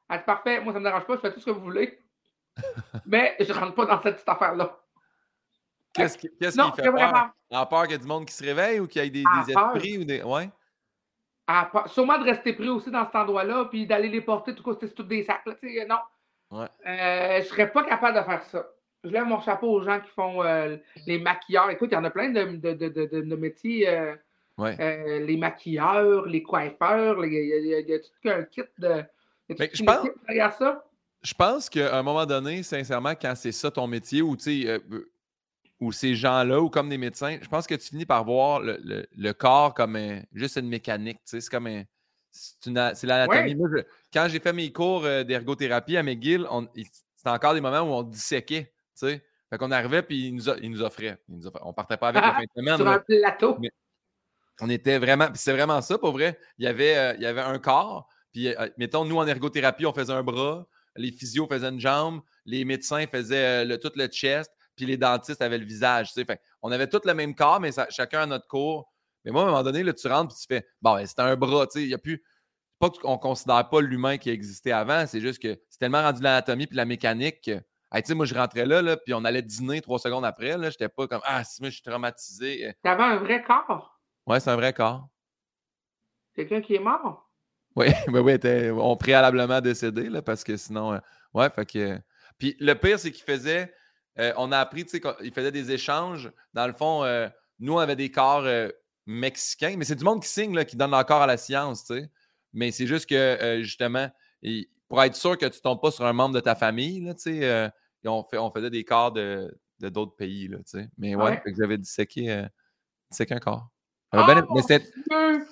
Elle 0.08 0.18
dit 0.18 0.24
parfait, 0.24 0.60
moi 0.60 0.72
ça 0.72 0.78
me 0.80 0.84
dérange 0.84 1.06
pas, 1.06 1.14
je 1.16 1.20
fais 1.20 1.32
tout 1.32 1.40
ce 1.40 1.46
que 1.46 1.50
vous 1.50 1.60
voulez. 1.62 1.98
mais 3.06 3.36
je 3.40 3.52
rentre 3.52 3.74
pas 3.74 3.86
dans 3.86 4.00
cette 4.02 4.14
petite 4.16 4.28
affaire-là. 4.28 4.78
Qu'est-ce 5.92 6.18
qui, 6.18 6.28
Non, 6.56 6.70
qui 6.72 6.82
fait 6.82 6.92
peur? 6.92 7.30
En 7.50 7.66
peur 7.66 7.82
qu'il 7.84 7.92
y 7.92 7.94
ait 7.94 7.98
du 7.98 8.06
monde 8.06 8.26
qui 8.26 8.34
se 8.34 8.44
réveille 8.44 8.80
ou 8.80 8.86
qu'il 8.86 9.02
y 9.02 9.06
ait 9.06 9.10
des, 9.10 9.22
peur. 9.54 9.74
esprits 9.76 9.98
ou 9.98 10.04
des. 10.04 10.22
Ouais? 10.22 10.50
Sûrement 11.86 12.18
de 12.18 12.24
rester 12.24 12.52
pris 12.52 12.68
aussi 12.68 12.90
dans 12.90 13.04
cet 13.04 13.14
endroit-là, 13.14 13.66
puis 13.66 13.86
d'aller 13.86 14.08
les 14.08 14.20
porter, 14.20 14.54
tout 14.54 14.62
cas, 14.62 14.76
c'est 14.80 14.94
tous 14.94 15.02
des 15.02 15.24
sacs. 15.24 15.44
Là, 15.46 15.54
non. 15.88 16.58
Ouais. 16.58 16.66
Euh, 16.86 17.42
je 17.42 17.46
serais 17.48 17.70
pas 17.70 17.84
capable 17.84 18.18
de 18.18 18.22
faire 18.22 18.42
ça. 18.44 18.66
Je 19.02 19.10
lève 19.10 19.24
mon 19.24 19.40
chapeau 19.40 19.68
aux 19.68 19.82
gens 19.82 20.00
qui 20.00 20.10
font 20.10 20.42
euh, 20.42 20.76
les 21.06 21.18
maquilleurs. 21.18 21.68
Écoute, 21.70 21.90
il 21.92 21.94
y 21.94 21.98
en 21.98 22.04
a 22.04 22.10
plein 22.10 22.30
de, 22.30 22.56
de, 22.56 22.72
de, 22.72 23.06
de 23.06 23.36
métiers. 23.36 23.88
Euh, 23.88 24.14
ouais. 24.56 25.20
les 25.20 25.36
maquilleurs, 25.36 26.26
les 26.26 26.42
coiffeurs, 26.42 27.24
il 27.24 27.32
y, 27.32 27.92
a 27.92 27.98
tout 27.98 28.28
un 28.28 28.44
kit 28.44 28.62
de. 28.78 29.04
je 29.50 29.84
pense, 29.84 30.58
ça? 30.58 30.84
Je 31.22 31.34
pense 31.34 31.68
qu'à 31.68 31.96
un 31.96 32.02
moment 32.02 32.24
donné, 32.24 32.62
sincèrement, 32.62 33.14
quand 33.20 33.34
c'est 33.34 33.52
ça 33.52 33.70
ton 33.70 33.86
métier, 33.86 34.22
ou 34.22 34.36
tu 34.36 34.62
sais, 34.62 34.80
ou 35.84 35.92
ces 35.92 36.14
gens-là, 36.14 36.60
ou 36.60 36.70
comme 36.70 36.88
des 36.88 36.98
médecins, 36.98 37.38
je 37.40 37.48
pense 37.48 37.66
que 37.66 37.74
tu 37.74 37.88
finis 37.88 38.06
par 38.06 38.24
voir 38.24 38.60
le, 38.60 39.32
corps 39.32 39.74
comme 39.74 39.98
juste 40.32 40.56
une 40.56 40.68
mécanique. 40.68 41.18
C'est 41.24 41.46
comme 41.48 41.66
un. 41.66 41.84
C'est 42.30 43.04
l'anatomie. 43.04 43.56
Quand 44.12 44.26
j'ai 44.28 44.40
fait 44.40 44.52
mes 44.52 44.72
cours 44.72 45.04
euh, 45.04 45.22
d'ergothérapie 45.22 45.96
à 45.96 46.02
McGill, 46.02 46.48
c'était 46.74 47.30
encore 47.30 47.54
des 47.54 47.60
moments 47.60 47.82
où 47.82 47.92
on 47.92 48.02
disséquait. 48.02 48.72
Fait 48.98 49.22
qu'on 49.58 49.70
arrivait 49.70 50.02
puis 50.02 50.28
ils 50.28 50.34
nous, 50.34 50.48
il 50.62 50.70
nous, 50.70 50.82
offraient. 50.82 51.18
On 51.62 51.72
partait 51.72 51.96
pas 51.96 52.08
avec 52.08 52.22
la 52.22 52.34
fin 52.34 52.42
de 52.42 52.48
semaine. 52.56 52.76
Sur 52.76 52.88
un 52.88 52.98
plateau. 52.98 53.58
on 54.60 54.70
était 54.70 54.98
vraiment. 54.98 55.28
c'est 55.34 55.52
vraiment 55.52 55.80
ça, 55.80 55.98
pour 55.98 56.12
vrai. 56.12 56.38
Il 56.58 56.64
y 56.64 56.68
avait, 56.68 56.96
euh, 56.96 57.14
il 57.14 57.22
y 57.22 57.26
avait 57.26 57.42
un 57.42 57.58
corps. 57.58 58.08
Puis, 58.32 58.48
euh, 58.48 58.68
mettons, 58.78 59.04
nous, 59.04 59.16
en 59.16 59.26
ergothérapie, 59.26 59.86
on 59.86 59.92
faisait 59.92 60.12
un 60.12 60.24
bras. 60.24 60.66
Les 60.96 61.12
physios 61.12 61.46
faisaient 61.46 61.68
une 61.68 61.78
jambe. 61.78 62.20
Les 62.46 62.64
médecins 62.64 63.06
faisaient 63.06 63.64
le, 63.64 63.78
tout 63.78 63.92
le 63.94 64.06
chest 64.08 64.50
puis 64.76 64.86
les 64.86 64.96
dentistes 64.96 65.42
avaient 65.42 65.58
le 65.58 65.64
visage. 65.64 66.12
Tu 66.12 66.24
sais. 66.24 66.40
on 66.62 66.72
avait 66.72 66.88
tous 66.88 67.02
le 67.04 67.14
même 67.14 67.34
corps, 67.34 67.60
mais 67.60 67.70
chacun 67.90 68.22
à 68.22 68.26
notre 68.26 68.46
cours. 68.46 68.92
Mais 69.24 69.30
moi, 69.30 69.42
à 69.42 69.44
un 69.44 69.48
moment 69.48 69.62
donné, 69.62 69.82
là, 69.82 69.92
tu 69.92 70.06
rentres 70.06 70.34
et 70.34 70.40
tu 70.40 70.46
fais 70.46 70.66
Bon, 70.82 70.94
ben, 70.94 71.06
c'était 71.06 71.22
un 71.22 71.36
bras. 71.36 71.66
Tu 71.66 71.72
sais, 71.72 71.82
il 71.82 71.88
y 71.88 71.94
a 71.94 71.98
plus. 71.98 72.22
Pas 72.78 72.90
qu'on 72.90 73.12
ne 73.12 73.18
considère 73.18 73.68
pas 73.68 73.80
l'humain 73.80 74.18
qui 74.18 74.30
existait 74.30 74.72
avant, 74.72 75.06
c'est 75.06 75.20
juste 75.20 75.40
que 75.40 75.56
c'est 75.70 75.78
tellement 75.78 76.02
rendu 76.02 76.20
l'anatomie 76.22 76.66
puis 76.66 76.76
la 76.76 76.84
mécanique 76.84 77.40
que. 77.42 77.58
tu 77.58 78.02
sais, 78.04 78.14
moi, 78.14 78.26
je 78.26 78.34
rentrais 78.34 78.66
là, 78.66 78.82
là 78.82 78.96
puis 78.96 79.14
on 79.14 79.24
allait 79.24 79.42
dîner 79.42 79.80
trois 79.80 79.98
secondes 79.98 80.24
après. 80.24 80.52
Je 80.52 80.58
n'étais 80.58 80.88
pas 80.88 81.06
comme 81.06 81.22
Ah, 81.24 81.44
si 81.44 81.62
moi, 81.62 81.70
je 81.70 81.74
suis 81.74 81.84
traumatisé. 81.84 82.74
Tu 82.82 82.90
avais 82.90 83.02
un 83.02 83.16
vrai 83.18 83.42
corps? 83.42 84.00
Ouais, 84.26 84.40
c'est 84.40 84.50
un 84.50 84.56
vrai 84.56 84.72
corps. 84.72 85.08
Quelqu'un 86.34 86.60
qui 86.60 86.74
est 86.74 86.80
mort? 86.80 87.20
Oui, 87.76 87.86
ben 88.06 88.20
oui, 88.20 88.34
était, 88.34 88.70
on 88.70 88.96
préalablement 88.96 89.60
décédé, 89.60 90.08
là, 90.08 90.22
parce 90.22 90.44
que 90.44 90.56
sinon. 90.56 90.92
Euh, 90.92 90.98
ouais, 91.32 91.50
fait 91.50 91.66
que. 91.66 92.00
Puis 92.38 92.56
le 92.60 92.74
pire, 92.74 93.00
c'est 93.00 93.10
qu'il 93.10 93.24
faisait 93.24 93.74
euh, 94.18 94.32
on 94.36 94.52
a 94.52 94.58
appris, 94.58 94.84
tu 94.84 94.90
sais, 94.90 95.00
qu'il 95.00 95.32
faisait 95.32 95.52
des 95.52 95.72
échanges. 95.72 96.30
Dans 96.52 96.66
le 96.66 96.72
fond, 96.72 97.04
euh, 97.04 97.28
nous, 97.58 97.74
on 97.74 97.78
avait 97.78 97.96
des 97.96 98.10
corps 98.10 98.44
euh, 98.44 98.68
mexicains, 99.06 99.74
mais 99.76 99.84
c'est 99.84 99.96
du 99.96 100.04
monde 100.04 100.22
qui 100.22 100.28
signe, 100.28 100.54
là, 100.54 100.64
qui 100.64 100.76
donne 100.76 100.90
leur 100.90 101.04
corps 101.04 101.22
à 101.22 101.26
la 101.26 101.36
science, 101.36 101.84
tu 101.84 101.94
sais. 101.94 102.10
Mais 102.52 102.70
c'est 102.70 102.86
juste 102.86 103.08
que, 103.08 103.60
justement, 103.62 104.08
pour 104.88 105.02
être 105.02 105.16
sûr 105.16 105.36
que 105.36 105.46
tu 105.46 105.58
ne 105.58 105.62
tombes 105.62 105.80
pas 105.80 105.90
sur 105.90 106.06
un 106.06 106.12
membre 106.12 106.36
de 106.36 106.40
ta 106.40 106.54
famille, 106.54 107.00
là, 107.00 107.14
tu 107.14 107.22
sais, 107.22 107.72
on, 108.04 108.22
fait, 108.22 108.38
on 108.38 108.50
faisait 108.52 108.70
des 108.70 108.84
corps 108.84 109.10
de, 109.10 109.52
d'autres 109.80 110.14
pays, 110.14 110.46
là, 110.46 110.58
tu 110.58 110.78
sais. 110.78 110.88
Mais 110.96 111.16
ouais, 111.16 111.42
ouais? 111.44 111.54
j'avais 111.58 111.78
disséqué, 111.78 112.44
disséqué 113.10 113.34
un 113.34 113.40
corps. 113.40 113.68
Oh, 114.12 114.22
mais 114.54 114.62
c'était 114.62 114.88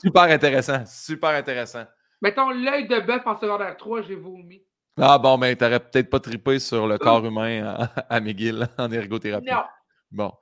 super 0.00 0.22
intéressant, 0.22 0.86
super 0.86 1.30
intéressant. 1.30 1.84
Mettons 2.20 2.50
l'œil 2.50 2.86
de 2.86 3.00
bœuf 3.00 3.26
en 3.26 3.36
secondaire 3.36 3.76
3, 3.76 4.02
j'ai 4.02 4.14
vomi. 4.14 4.62
Ah 4.96 5.18
bon, 5.18 5.38
mais 5.38 5.56
t'aurais 5.56 5.80
peut-être 5.80 6.10
pas 6.10 6.20
trippé 6.20 6.58
sur 6.58 6.86
le 6.86 6.98
corps 6.98 7.24
humain 7.24 7.88
à, 8.08 8.20
McGill 8.20 8.68
en 8.78 8.90
ergothérapie. 8.92 9.50
Non. 9.50 9.64
Bon. 10.10 10.32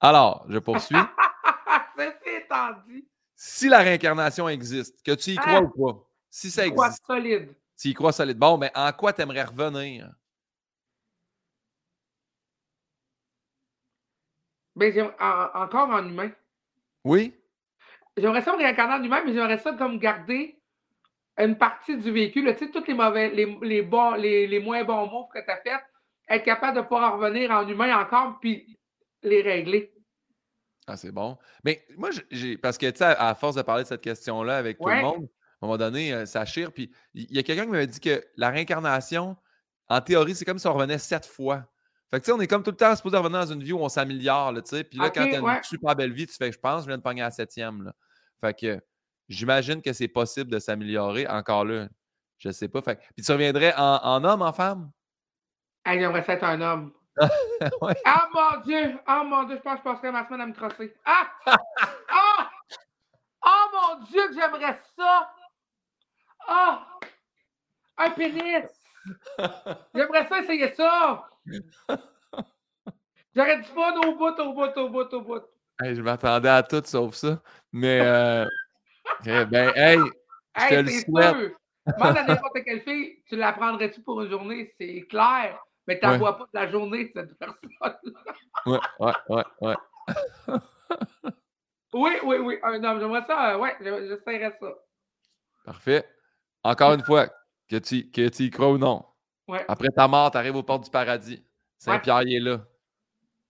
Alors, 0.00 0.44
je 0.48 0.58
poursuis. 0.58 0.96
Dit. 2.88 3.06
Si 3.34 3.68
la 3.68 3.78
réincarnation 3.78 4.48
existe, 4.48 5.02
que 5.02 5.12
tu 5.12 5.30
y 5.30 5.36
crois 5.36 5.58
hein? 5.58 5.70
ou 5.74 5.92
pas? 5.92 5.98
Si 6.30 6.50
ça 6.50 6.66
existe. 6.66 7.02
Crois 7.02 7.16
solide. 7.16 7.54
Tu 7.78 7.88
y 7.88 7.94
crois 7.94 8.12
solide. 8.12 8.38
Bon, 8.38 8.56
mais 8.56 8.70
en 8.74 8.92
quoi 8.92 9.12
t'aimerais 9.12 9.44
revenir? 9.44 10.10
Ben, 14.74 15.12
encore 15.54 15.88
en 15.88 16.06
humain. 16.06 16.30
Oui? 17.04 17.34
J'aimerais 18.16 18.42
ça 18.42 18.52
me 18.52 18.58
réincarner 18.58 18.94
en 18.94 19.02
humain, 19.02 19.22
mais 19.24 19.32
j'aimerais 19.32 19.58
ça 19.58 19.72
comme 19.72 19.98
garder 19.98 20.55
une 21.38 21.58
partie 21.58 21.96
du 21.96 22.10
véhicule, 22.10 22.54
tu 22.56 22.66
sais, 22.66 22.70
tous 22.70 22.86
les 22.86 22.94
mauvais, 22.94 23.30
les, 23.30 23.46
les, 23.62 23.88
les, 24.18 24.46
les 24.46 24.60
moins 24.60 24.84
bons 24.84 25.06
mots 25.06 25.28
que 25.32 25.38
tu 25.38 25.50
as 25.50 25.58
fait, 25.58 25.82
être 26.28 26.44
capable 26.44 26.76
de 26.76 26.82
pouvoir 26.82 27.18
revenir 27.18 27.50
en 27.50 27.66
humain 27.68 27.98
encore, 27.98 28.38
puis 28.40 28.78
les 29.22 29.42
régler. 29.42 29.92
Ah, 30.86 30.96
c'est 30.96 31.12
bon. 31.12 31.36
Mais 31.64 31.84
moi, 31.96 32.10
j'ai. 32.30 32.56
Parce 32.56 32.78
que, 32.78 32.88
tu 32.88 32.98
sais, 32.98 33.04
à 33.04 33.34
force 33.34 33.56
de 33.56 33.62
parler 33.62 33.82
de 33.82 33.88
cette 33.88 34.02
question-là 34.02 34.56
avec 34.56 34.78
tout 34.78 34.88
le 34.88 35.02
monde, 35.02 35.28
à 35.60 35.66
un 35.66 35.68
moment 35.68 35.78
donné, 35.78 36.12
euh, 36.12 36.26
ça 36.26 36.44
chire. 36.44 36.72
Puis 36.72 36.92
il 37.14 37.32
y 37.34 37.38
a 37.38 37.42
quelqu'un 37.42 37.64
qui 37.64 37.70
m'avait 37.70 37.86
dit 37.86 38.00
que 38.00 38.24
la 38.36 38.50
réincarnation, 38.50 39.36
en 39.88 40.00
théorie, 40.00 40.34
c'est 40.34 40.44
comme 40.44 40.58
si 40.58 40.66
on 40.66 40.74
revenait 40.74 40.98
sept 40.98 41.26
fois. 41.26 41.64
Fait 42.08 42.20
que, 42.20 42.24
tu 42.24 42.30
sais, 42.30 42.32
on 42.32 42.40
est 42.40 42.46
comme 42.46 42.62
tout 42.62 42.70
le 42.70 42.76
temps 42.76 42.94
supposé 42.94 43.16
revenir 43.16 43.40
dans 43.40 43.52
une 43.52 43.64
vie 43.64 43.72
où 43.72 43.80
on 43.80 43.88
s'améliore, 43.88 44.54
tu 44.54 44.60
sais. 44.66 44.84
Puis 44.84 44.98
là, 44.98 45.10
quand 45.10 45.24
tu 45.24 45.34
as 45.34 45.38
une 45.38 45.62
super 45.64 45.96
belle 45.96 46.12
vie, 46.12 46.26
tu 46.26 46.34
fais, 46.34 46.52
je 46.52 46.58
pense, 46.58 46.82
je 46.82 46.88
viens 46.88 46.98
de 46.98 47.02
pogner 47.02 47.22
à 47.22 47.26
la 47.26 47.30
septième, 47.32 47.82
là. 47.82 47.92
Fait 48.40 48.54
que 48.54 48.80
J'imagine 49.28 49.82
que 49.82 49.92
c'est 49.92 50.08
possible 50.08 50.50
de 50.50 50.58
s'améliorer. 50.58 51.26
Encore 51.26 51.64
là, 51.64 51.88
je 52.38 52.48
ne 52.48 52.52
sais 52.52 52.68
pas. 52.68 52.82
Fait... 52.82 52.98
Puis 53.14 53.24
tu 53.24 53.32
reviendrais 53.32 53.74
en, 53.76 54.24
homme, 54.24 54.42
en 54.42 54.52
femme? 54.52 54.90
Ah, 55.84 55.98
j'aimerais 55.98 56.24
être 56.26 56.44
un 56.44 56.60
homme. 56.60 56.92
Ah 58.04 58.28
mon 58.34 58.60
Dieu! 58.60 58.98
Ah 59.06 59.24
mon 59.24 59.44
Dieu, 59.44 59.56
je 59.56 59.62
pense 59.62 59.74
que 59.74 59.78
je 59.78 59.84
passerais 59.84 60.12
ma 60.12 60.26
semaine 60.26 60.42
à 60.42 60.46
me 60.46 60.52
crosser. 60.52 60.94
Ah! 61.04 61.30
Ah! 62.08 62.50
Oh 63.42 63.64
mon 63.72 64.04
Dieu, 64.04 64.28
que 64.28 64.34
j'aimerais 64.34 64.80
ça! 64.96 65.32
Ah! 66.46 66.86
Un 67.96 68.10
pénis! 68.10 68.64
J'aimerais 69.94 70.26
ça 70.28 70.40
essayer 70.40 70.74
ça! 70.74 71.28
J'aurais 73.34 73.58
du 73.58 73.68
fun 73.68 73.94
au 74.04 74.16
bout, 74.16 74.38
au 74.40 74.52
bout, 74.52 74.76
au 74.76 74.88
bout, 74.88 75.14
au 75.14 75.20
bout. 75.22 75.42
je 75.80 76.00
m'attendais 76.00 76.48
à 76.48 76.62
tout 76.62 76.82
sauf 76.84 77.14
ça. 77.14 77.40
Mais 77.72 78.00
euh, 78.00 78.46
eh 79.24 79.44
ben, 79.44 79.72
hey, 79.74 79.98
je 79.98 80.68
te 80.68 80.74
le 80.74 80.90
souhaite. 80.90 81.56
Demande 81.86 82.16
à 82.16 82.24
n'importe 82.26 82.64
quelle 82.64 82.82
fille, 82.82 83.22
tu 83.28 83.36
la 83.36 83.52
prendrais-tu 83.52 84.00
pour 84.02 84.20
une 84.22 84.30
journée? 84.30 84.74
C'est 84.78 85.06
clair, 85.08 85.58
mais 85.86 85.98
tu 85.98 86.06
n'en 86.06 86.18
vois 86.18 86.36
pas 86.36 86.44
de 86.44 86.50
la 86.52 86.70
journée, 86.70 87.10
cette 87.14 87.38
personne. 87.38 87.70
ouais, 88.66 88.78
ouais, 88.98 89.12
ouais, 89.28 89.44
ouais. 89.60 89.74
oui, 91.94 92.12
oui, 92.24 92.36
oui, 92.38 92.58
un 92.62 92.82
homme. 92.82 93.00
J'aimerais 93.00 93.24
ça, 93.26 93.54
euh, 93.54 93.58
ouais, 93.58 93.76
j'essaierais 93.80 94.56
ça. 94.60 94.68
Parfait. 95.64 96.04
Encore 96.62 96.94
une 96.94 97.02
fois, 97.02 97.28
que 97.68 97.76
tu, 97.76 98.10
que 98.10 98.28
tu 98.28 98.44
y 98.44 98.50
crois 98.50 98.70
ou 98.70 98.78
non. 98.78 99.04
Ouais. 99.48 99.64
Après 99.68 99.88
ta 99.88 100.08
mort, 100.08 100.30
tu 100.30 100.38
arrives 100.38 100.56
aux 100.56 100.62
portes 100.62 100.84
du 100.84 100.90
paradis. 100.90 101.44
Saint-Pierre 101.78 102.20
est 102.20 102.40
là. 102.40 102.66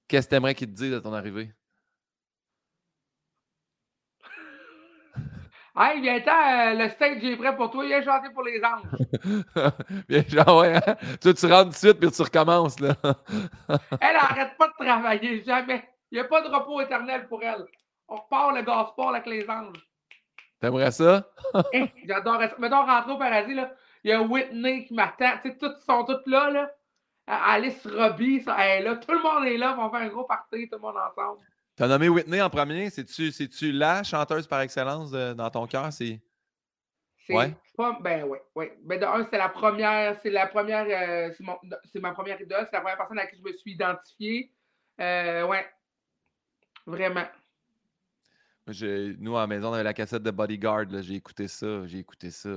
Qu'est-ce 0.08 0.26
que 0.26 0.30
tu 0.30 0.36
aimerais 0.36 0.54
qu'il 0.54 0.68
te 0.68 0.74
dise 0.74 0.92
à 0.92 1.00
ton 1.00 1.12
arrivée? 1.12 1.52
Hey, 5.78 6.00
viens-t'en, 6.00 6.30
euh, 6.30 6.74
le 6.74 6.88
stage 6.88 7.22
est 7.22 7.36
prêt 7.36 7.54
pour 7.54 7.70
toi, 7.70 7.84
viens 7.84 8.02
chanter 8.02 8.30
pour 8.30 8.44
les 8.44 8.62
anges. 8.64 9.72
viens, 10.08 10.22
genre, 10.26 10.60
ouais, 10.60 10.76
hein? 10.76 10.96
tu, 11.20 11.34
tu 11.34 11.46
rentres 11.46 11.64
tout 11.64 11.70
de 11.70 11.74
suite, 11.74 12.00
puis 12.00 12.10
tu 12.10 12.22
recommences, 12.22 12.80
là. 12.80 12.94
elle 14.00 14.14
n'arrête 14.14 14.56
pas 14.56 14.68
de 14.68 14.84
travailler, 14.84 15.44
jamais. 15.44 15.86
Il 16.10 16.14
n'y 16.14 16.20
a 16.20 16.24
pas 16.24 16.40
de 16.40 16.48
repos 16.48 16.80
éternel 16.80 17.28
pour 17.28 17.42
elle. 17.42 17.66
On 18.08 18.16
repart 18.16 18.54
le 18.54 18.62
gospel 18.62 19.06
avec 19.08 19.26
les 19.26 19.50
anges. 19.50 19.86
T'aimerais 20.60 20.92
ça? 20.92 21.26
hey, 21.72 21.92
J'adore 22.06 22.40
ça. 22.40 22.54
Mettons, 22.58 22.86
rentrer 22.86 23.12
au 23.12 23.18
paradis, 23.18 23.54
là. 23.54 23.70
Il 24.02 24.10
y 24.10 24.12
a 24.14 24.22
Whitney 24.22 24.86
qui 24.86 24.94
m'attend. 24.94 25.32
Tu 25.42 25.50
sais, 25.50 25.58
tous 25.58 25.78
sont 25.84 26.04
tous 26.04 26.22
là, 26.26 26.48
là. 26.50 26.70
Alice 27.26 27.86
Robbie, 27.86 28.42
elle 28.56 28.80
est 28.80 28.82
là. 28.82 28.96
Tout 28.96 29.12
le 29.12 29.22
monde 29.22 29.44
est 29.44 29.58
là. 29.58 29.76
On 29.78 29.88
va 29.88 29.98
faire 29.98 30.08
un 30.08 30.10
gros 30.10 30.24
party, 30.24 30.68
tout 30.70 30.76
le 30.76 30.82
monde 30.82 30.96
ensemble. 30.96 31.40
Tu 31.76 31.82
as 31.82 31.88
nommé 31.88 32.08
Whitney 32.08 32.40
en 32.40 32.48
premier. 32.48 32.88
C'est-tu, 32.88 33.30
c'est-tu 33.30 33.70
la 33.70 34.02
chanteuse 34.02 34.46
par 34.46 34.62
excellence 34.62 35.10
dans 35.10 35.50
ton 35.50 35.66
cœur? 35.66 35.92
C'est. 35.92 36.20
Ouais. 37.28 37.54
Pas, 37.76 37.98
ben 38.00 38.24
oui, 38.24 38.38
oui. 38.54 38.66
Ben 38.84 38.98
de 38.98 39.04
un, 39.04 39.26
c'est 39.30 39.36
la 39.36 39.48
première, 39.48 40.18
c'est 40.22 40.30
la 40.30 40.46
première, 40.46 40.86
euh, 40.88 41.32
c'est, 41.92 42.00
ma 42.00 42.12
première 42.12 42.40
idole, 42.40 42.66
c'est 42.70 42.76
la 42.76 42.80
première 42.80 42.96
personne 42.96 43.18
à 43.18 43.26
qui 43.26 43.36
je 43.36 43.42
me 43.42 43.52
suis 43.56 43.72
identifié. 43.72 44.50
Euh, 45.00 45.46
ouais. 45.46 45.66
Vraiment. 46.86 47.26
nous, 49.18 49.36
à 49.36 49.40
la 49.40 49.46
maison, 49.48 49.70
on 49.70 49.72
avait 49.74 49.82
la 49.82 49.92
cassette 49.92 50.22
de 50.22 50.30
Bodyguard. 50.30 50.86
j'ai 51.02 51.14
écouté 51.14 51.48
ça. 51.48 51.86
J'ai 51.86 51.98
écouté 51.98 52.30
ça. 52.30 52.48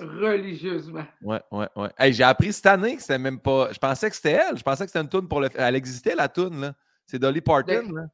Religieusement. 0.00 1.06
Ouais, 1.22 1.40
ouais, 1.52 1.68
ouais. 1.76 1.90
Hey, 1.96 2.12
j'ai 2.12 2.24
appris 2.24 2.52
cette 2.52 2.66
année 2.66 2.96
que 2.96 3.02
c'était 3.02 3.18
même 3.18 3.40
pas. 3.40 3.72
Je 3.72 3.78
pensais 3.78 4.10
que 4.10 4.16
c'était 4.16 4.32
elle. 4.32 4.58
Je 4.58 4.62
pensais 4.62 4.84
que 4.84 4.90
c'était 4.90 5.04
une 5.04 5.08
tune 5.08 5.28
pour 5.28 5.40
le. 5.40 5.48
Elle 5.54 5.76
existait, 5.76 6.16
la 6.16 6.28
tune, 6.28 6.60
là. 6.60 6.74
C'est 7.06 7.20
Dolly 7.20 7.40
Parton, 7.40 7.92
là. 7.92 8.06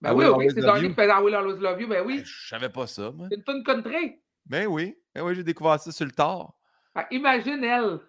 Ben 0.00 0.14
oui, 0.14 0.26
oui, 0.26 0.46
c'est 0.54 0.60
Dolly 0.60 0.88
qui 0.88 0.94
fait 0.94 1.08
I 1.08 1.22
Will 1.22 1.34
Always 1.34 1.58
Love 1.58 1.80
You, 1.80 1.88
ben 1.88 2.06
oui. 2.06 2.22
Je 2.24 2.48
savais 2.48 2.68
pas 2.68 2.86
ça, 2.86 3.10
moi. 3.10 3.26
C'est 3.30 3.36
une 3.36 3.44
tune 3.44 3.64
country. 3.64 4.20
Ben 4.46 4.66
oui, 4.66 4.96
ben 5.14 5.22
oui, 5.22 5.34
j'ai 5.34 5.42
découvert 5.42 5.80
ça 5.80 5.90
sur 5.90 6.06
le 6.06 6.12
tard. 6.12 6.52
Ah, 6.94 7.06
imagine 7.10 7.62
elle, 7.64 8.00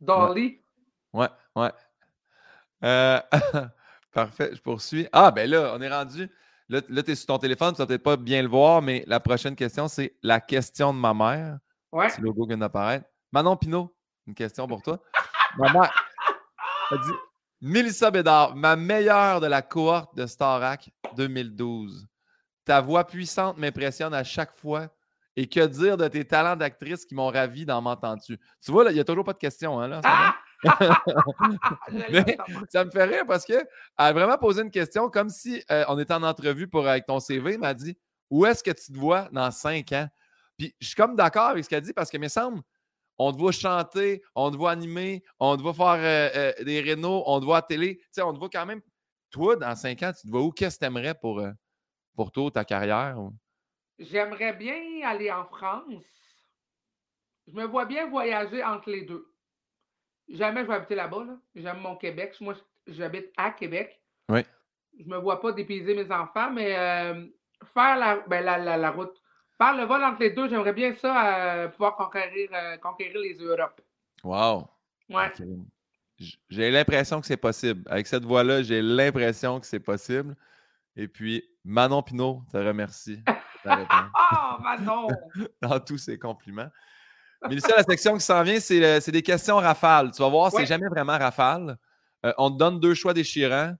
Dolly. 0.00 0.62
Ouais, 1.12 1.28
ouais. 1.56 1.70
Euh, 2.84 3.20
parfait, 4.12 4.50
je 4.54 4.60
poursuis. 4.60 5.08
Ah, 5.12 5.30
ben 5.30 5.48
là, 5.48 5.72
on 5.74 5.80
est 5.80 5.88
rendu. 5.88 6.30
Là, 6.68 6.80
là 6.88 7.02
tu 7.02 7.10
es 7.10 7.14
sur 7.14 7.26
ton 7.26 7.38
téléphone, 7.38 7.72
tu 7.72 7.78
vas 7.78 7.86
peut-être 7.86 8.02
pas 8.02 8.16
bien 8.16 8.42
le 8.42 8.48
voir, 8.48 8.82
mais 8.82 9.04
la 9.06 9.20
prochaine 9.20 9.56
question, 9.56 9.88
c'est 9.88 10.16
la 10.22 10.40
question 10.40 10.92
de 10.92 10.98
ma 10.98 11.14
mère. 11.14 11.58
Ouais. 11.92 12.08
Petit 12.08 12.20
logo 12.20 12.46
vient 12.46 12.58
d'apparaître. 12.58 13.06
Manon 13.32 13.56
Pinot, 13.56 13.94
une 14.26 14.34
question 14.34 14.66
pour 14.66 14.82
toi. 14.82 15.00
ma 15.58 15.72
mère 15.72 16.10
a 16.90 16.96
dit 16.96 17.12
Mélissa 17.66 18.10
Bédard, 18.10 18.54
ma 18.56 18.76
meilleure 18.76 19.40
de 19.40 19.46
la 19.46 19.62
cohorte 19.62 20.14
de 20.14 20.26
Starac 20.26 20.90
2012. 21.16 22.06
Ta 22.62 22.82
voix 22.82 23.06
puissante 23.06 23.56
m'impressionne 23.56 24.12
à 24.12 24.22
chaque 24.22 24.52
fois. 24.52 24.90
Et 25.34 25.48
que 25.48 25.66
dire 25.66 25.96
de 25.96 26.06
tes 26.06 26.26
talents 26.26 26.56
d'actrice 26.56 27.06
qui 27.06 27.14
m'ont 27.14 27.30
ravi 27.30 27.64
dans 27.64 27.80
M'entends-tu? 27.80 28.38
Tu 28.62 28.70
vois, 28.70 28.84
il 28.90 28.94
n'y 28.94 29.00
a 29.00 29.04
toujours 29.04 29.24
pas 29.24 29.32
de 29.32 29.38
question. 29.38 29.80
Hein, 29.80 29.88
là. 29.88 30.34
Mais 32.10 32.36
ça 32.68 32.84
me 32.84 32.90
fait 32.90 33.04
rire 33.04 33.24
parce 33.26 33.46
qu'elle 33.46 33.66
a 33.96 34.12
vraiment 34.12 34.36
posé 34.36 34.60
une 34.60 34.70
question 34.70 35.08
comme 35.08 35.30
si 35.30 35.64
euh, 35.70 35.86
on 35.88 35.98
était 35.98 36.12
en 36.12 36.22
entrevue 36.22 36.68
pour, 36.68 36.86
avec 36.86 37.06
ton 37.06 37.18
CV. 37.18 37.54
Elle 37.54 37.60
m'a 37.60 37.72
dit 37.72 37.96
Où 38.28 38.44
est-ce 38.44 38.62
que 38.62 38.72
tu 38.72 38.92
te 38.92 38.98
vois 38.98 39.30
dans 39.32 39.50
cinq 39.50 39.90
ans? 39.92 40.08
Puis 40.58 40.76
je 40.78 40.88
suis 40.88 40.96
comme 40.96 41.16
d'accord 41.16 41.48
avec 41.48 41.64
ce 41.64 41.70
qu'elle 41.70 41.80
dit 41.82 41.94
parce 41.94 42.10
que, 42.10 42.18
me 42.18 42.28
semble, 42.28 42.60
on 43.18 43.32
te 43.32 43.38
voit 43.38 43.52
chanter, 43.52 44.22
on 44.34 44.50
te 44.50 44.56
voit 44.56 44.72
animer, 44.72 45.22
on 45.38 45.56
te 45.56 45.62
voit 45.62 45.74
faire 45.74 45.94
euh, 45.94 46.52
euh, 46.58 46.64
des 46.64 46.80
rénaux, 46.80 47.22
on 47.26 47.40
te 47.40 47.44
voit 47.44 47.58
à 47.58 47.62
télé. 47.62 47.98
Tu 47.98 48.04
sais, 48.12 48.22
on 48.22 48.32
te 48.32 48.38
voit 48.38 48.48
quand 48.48 48.66
même. 48.66 48.80
Toi, 49.30 49.56
dans 49.56 49.74
cinq 49.74 50.02
ans, 50.02 50.12
tu 50.12 50.26
te 50.26 50.30
vois 50.30 50.42
où? 50.42 50.50
Qu'est-ce 50.50 50.76
que 50.76 50.84
tu 50.84 50.86
aimerais 50.86 51.14
pour, 51.14 51.40
euh, 51.40 51.50
pour 52.14 52.30
toi, 52.30 52.50
ta 52.50 52.64
carrière? 52.64 53.16
J'aimerais 53.98 54.52
bien 54.52 55.06
aller 55.06 55.30
en 55.30 55.44
France. 55.44 56.04
Je 57.46 57.52
me 57.52 57.64
vois 57.64 57.84
bien 57.84 58.08
voyager 58.08 58.62
entre 58.64 58.90
les 58.90 59.02
deux. 59.02 59.26
Jamais 60.28 60.62
je 60.62 60.68
vais 60.68 60.74
habiter 60.74 60.94
là-bas. 60.94 61.24
Là. 61.24 61.38
J'aime 61.54 61.80
mon 61.80 61.96
Québec. 61.96 62.34
Moi, 62.40 62.54
j'habite 62.86 63.30
à 63.36 63.50
Québec. 63.50 64.00
Oui. 64.28 64.40
Je 64.98 65.04
me 65.04 65.18
vois 65.18 65.40
pas 65.40 65.52
dépayser 65.52 65.94
mes 65.94 66.10
enfants, 66.10 66.50
mais 66.50 66.72
faire 67.74 67.96
la, 67.96 68.24
ben, 68.26 68.44
la, 68.44 68.58
la, 68.58 68.76
la 68.76 68.90
route 68.90 69.20
par 69.58 69.76
le 69.76 69.84
vol 69.84 70.02
entre 70.02 70.20
les 70.20 70.30
deux, 70.30 70.48
j'aimerais 70.48 70.72
bien 70.72 70.94
ça, 70.94 71.64
euh, 71.64 71.68
pouvoir 71.68 71.96
conquérir, 71.96 72.48
euh, 72.52 72.76
conquérir 72.78 73.18
les 73.20 73.34
Europes. 73.34 73.80
Wow! 74.22 74.68
Ouais. 75.08 75.32
J'ai 76.48 76.70
l'impression 76.70 77.20
que 77.20 77.26
c'est 77.26 77.36
possible. 77.36 77.82
Avec 77.90 78.06
cette 78.06 78.24
voix-là, 78.24 78.62
j'ai 78.62 78.82
l'impression 78.82 79.60
que 79.60 79.66
c'est 79.66 79.80
possible. 79.80 80.34
Et 80.96 81.08
puis, 81.08 81.44
Manon 81.64 82.02
Pinot 82.02 82.42
te 82.50 82.56
remercie. 82.56 83.22
oh, 83.66 84.62
Manon! 84.62 85.08
Dans 85.62 85.80
tous 85.80 85.98
ses 85.98 86.18
compliments. 86.18 86.70
Mélissa, 87.48 87.76
la 87.76 87.82
section 87.82 88.14
qui 88.14 88.24
s'en 88.24 88.42
vient, 88.42 88.58
c'est 88.58 89.10
des 89.10 89.22
questions 89.22 89.56
rafales. 89.56 90.10
Tu 90.12 90.22
vas 90.22 90.28
voir, 90.28 90.50
c'est 90.50 90.66
jamais 90.66 90.88
vraiment 90.88 91.18
rafale. 91.18 91.76
Euh, 92.24 92.32
on 92.38 92.50
te 92.50 92.56
donne 92.56 92.80
deux 92.80 92.94
choix 92.94 93.12
déchirants 93.12 93.74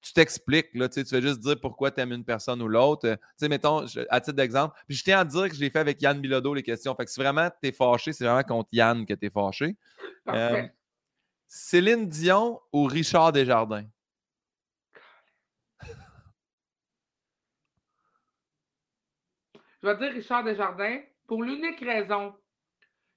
tu 0.00 0.12
t'expliques, 0.12 0.74
là, 0.74 0.88
tu 0.88 1.02
vas 1.02 1.20
juste 1.20 1.40
dire 1.40 1.58
pourquoi 1.60 1.90
tu 1.90 2.00
aimes 2.00 2.12
une 2.12 2.24
personne 2.24 2.62
ou 2.62 2.68
l'autre. 2.68 3.08
Tu 3.08 3.18
sais, 3.36 3.48
mettons, 3.48 3.84
à 4.08 4.20
titre 4.20 4.36
d'exemple, 4.36 4.78
puis 4.86 4.96
je 4.96 5.04
tiens 5.04 5.20
à 5.20 5.24
dire 5.24 5.48
que 5.48 5.54
je 5.54 5.60
l'ai 5.60 5.70
fait 5.70 5.80
avec 5.80 6.00
Yann 6.00 6.20
Bilodeau, 6.20 6.54
les 6.54 6.62
questions. 6.62 6.94
Fait 6.94 7.04
que 7.04 7.10
si 7.10 7.20
vraiment 7.20 7.50
tu 7.62 7.68
es 7.68 7.72
fâché, 7.72 8.12
c'est 8.12 8.24
vraiment 8.24 8.42
contre 8.42 8.68
Yann 8.72 9.04
que 9.04 9.14
tu 9.14 9.26
es 9.26 9.30
fâché. 9.30 9.76
Euh, 10.28 10.62
Céline 11.46 12.08
Dion 12.08 12.60
ou 12.72 12.84
Richard 12.84 13.32
Desjardins? 13.32 13.86
Je 19.82 19.86
vais 19.86 19.96
dire 19.96 20.12
Richard 20.12 20.44
Desjardins 20.44 21.00
pour 21.26 21.42
l'unique 21.42 21.80
raison 21.80 22.34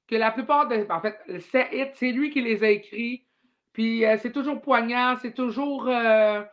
que 0.07 0.15
la 0.15 0.31
plupart 0.31 0.67
des. 0.67 0.89
En 0.89 1.01
fait, 1.01 1.19
c'est 1.49 2.11
lui 2.11 2.29
qui 2.29 2.41
les 2.41 2.63
a 2.63 2.69
écrits. 2.69 3.25
Puis 3.73 4.05
euh, 4.05 4.17
c'est 4.21 4.31
toujours 4.31 4.61
poignant, 4.61 5.15
c'est 5.21 5.33
toujours. 5.33 5.87
Euh, 5.87 6.43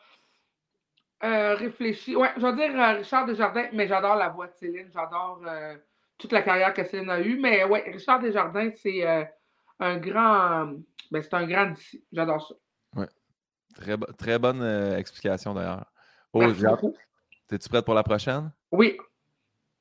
euh, 1.25 1.55
réfléchi. 1.55 2.15
Ouais, 2.15 2.31
je 2.37 2.43
vais 2.47 2.53
dire 2.55 2.81
euh, 2.81 2.99
Richard 2.99 3.27
Desjardins, 3.27 3.69
mais 3.73 3.89
j'adore 3.89 4.15
la 4.15 4.29
voix 4.29 4.47
de 4.47 4.55
Céline. 4.55 4.89
J'adore 4.93 5.41
euh, 5.47 5.77
toute 6.17 6.33
la 6.33 6.43
carrière 6.43 6.73
que 6.73 6.85
Céline 6.85 7.11
a 7.11 7.21
eue. 7.21 7.39
Mais 7.41 7.65
ouais, 7.65 7.85
Richard 7.91 8.21
Desjardins, 8.21 8.71
c'est 8.77 9.05
un 9.81 9.97
grand. 9.99 10.73
Ben, 11.11 11.23
c'est 11.23 11.35
un 11.35 11.47
grand 11.47 11.67
d'ici. 11.71 12.05
J'adore 12.13 12.47
ça. 12.47 12.55
Ouais. 12.95 13.09
Très, 13.75 13.97
très 14.17 14.39
bonne 14.39 14.63
explication 14.97 15.55
d'ailleurs. 15.55 15.87
Oh, 16.33 16.43
Es-tu 16.43 17.69
prête 17.69 17.85
pour 17.85 17.95
la 17.95 18.03
prochaine? 18.03 18.53
Oui. 18.71 18.97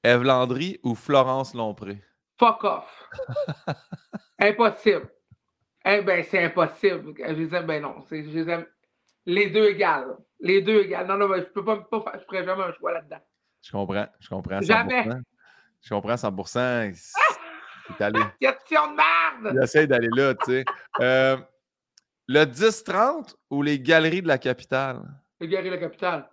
Eve 0.04 0.24
Landry 0.24 0.80
ou 0.84 0.96
Florence 0.96 1.54
Lompré? 1.54 2.02
Fuck 2.40 2.64
off. 2.64 3.10
impossible. 4.40 5.10
Eh 5.84 6.02
ben, 6.02 6.24
c'est 6.24 6.44
impossible. 6.44 7.14
Je 7.18 7.34
les 7.34 7.56
aime, 7.56 7.66
ben 7.66 7.82
non. 7.82 8.06
Je 8.10 8.16
les 8.16 8.50
aime 8.50 8.66
les 9.28 9.50
deux 9.50 9.70
égales. 9.70 10.18
Les 10.40 10.62
deux 10.62 10.82
égales. 10.82 11.06
Non, 11.06 11.18
non, 11.18 11.28
je 11.36 11.42
peux 11.42 11.64
pas, 11.64 11.78
pas 11.78 12.02
faire, 12.02 12.20
je 12.20 12.26
ferai 12.26 12.46
jamais 12.46 12.64
un 12.64 12.74
choix 12.74 12.94
là-dedans. 12.94 13.22
Je 13.62 13.72
comprends, 13.72 14.08
je 14.20 14.30
comprends. 14.30 14.60
100%. 14.60 14.66
Jamais. 14.66 15.08
Je 15.82 15.90
comprends 15.90 16.16
100%. 16.16 17.14
C'est 17.88 18.04
allé. 18.04 18.20
Question 18.40 18.92
de 18.92 18.96
merde! 18.96 19.58
J'essaie 19.60 19.88
d'aller 19.88 20.10
là, 20.16 20.34
tu 20.34 20.46
sais. 20.46 20.66
Euh, 21.02 21.38
le 22.28 22.44
10-30 22.46 23.36
ou 23.50 23.62
les 23.62 23.80
galeries 23.80 24.22
de 24.22 24.28
la 24.28 24.38
capitale? 24.38 25.02
Les 25.40 25.48
galeries 25.48 25.70
de 25.70 25.76
la 25.76 25.82
capitale. 25.82 26.30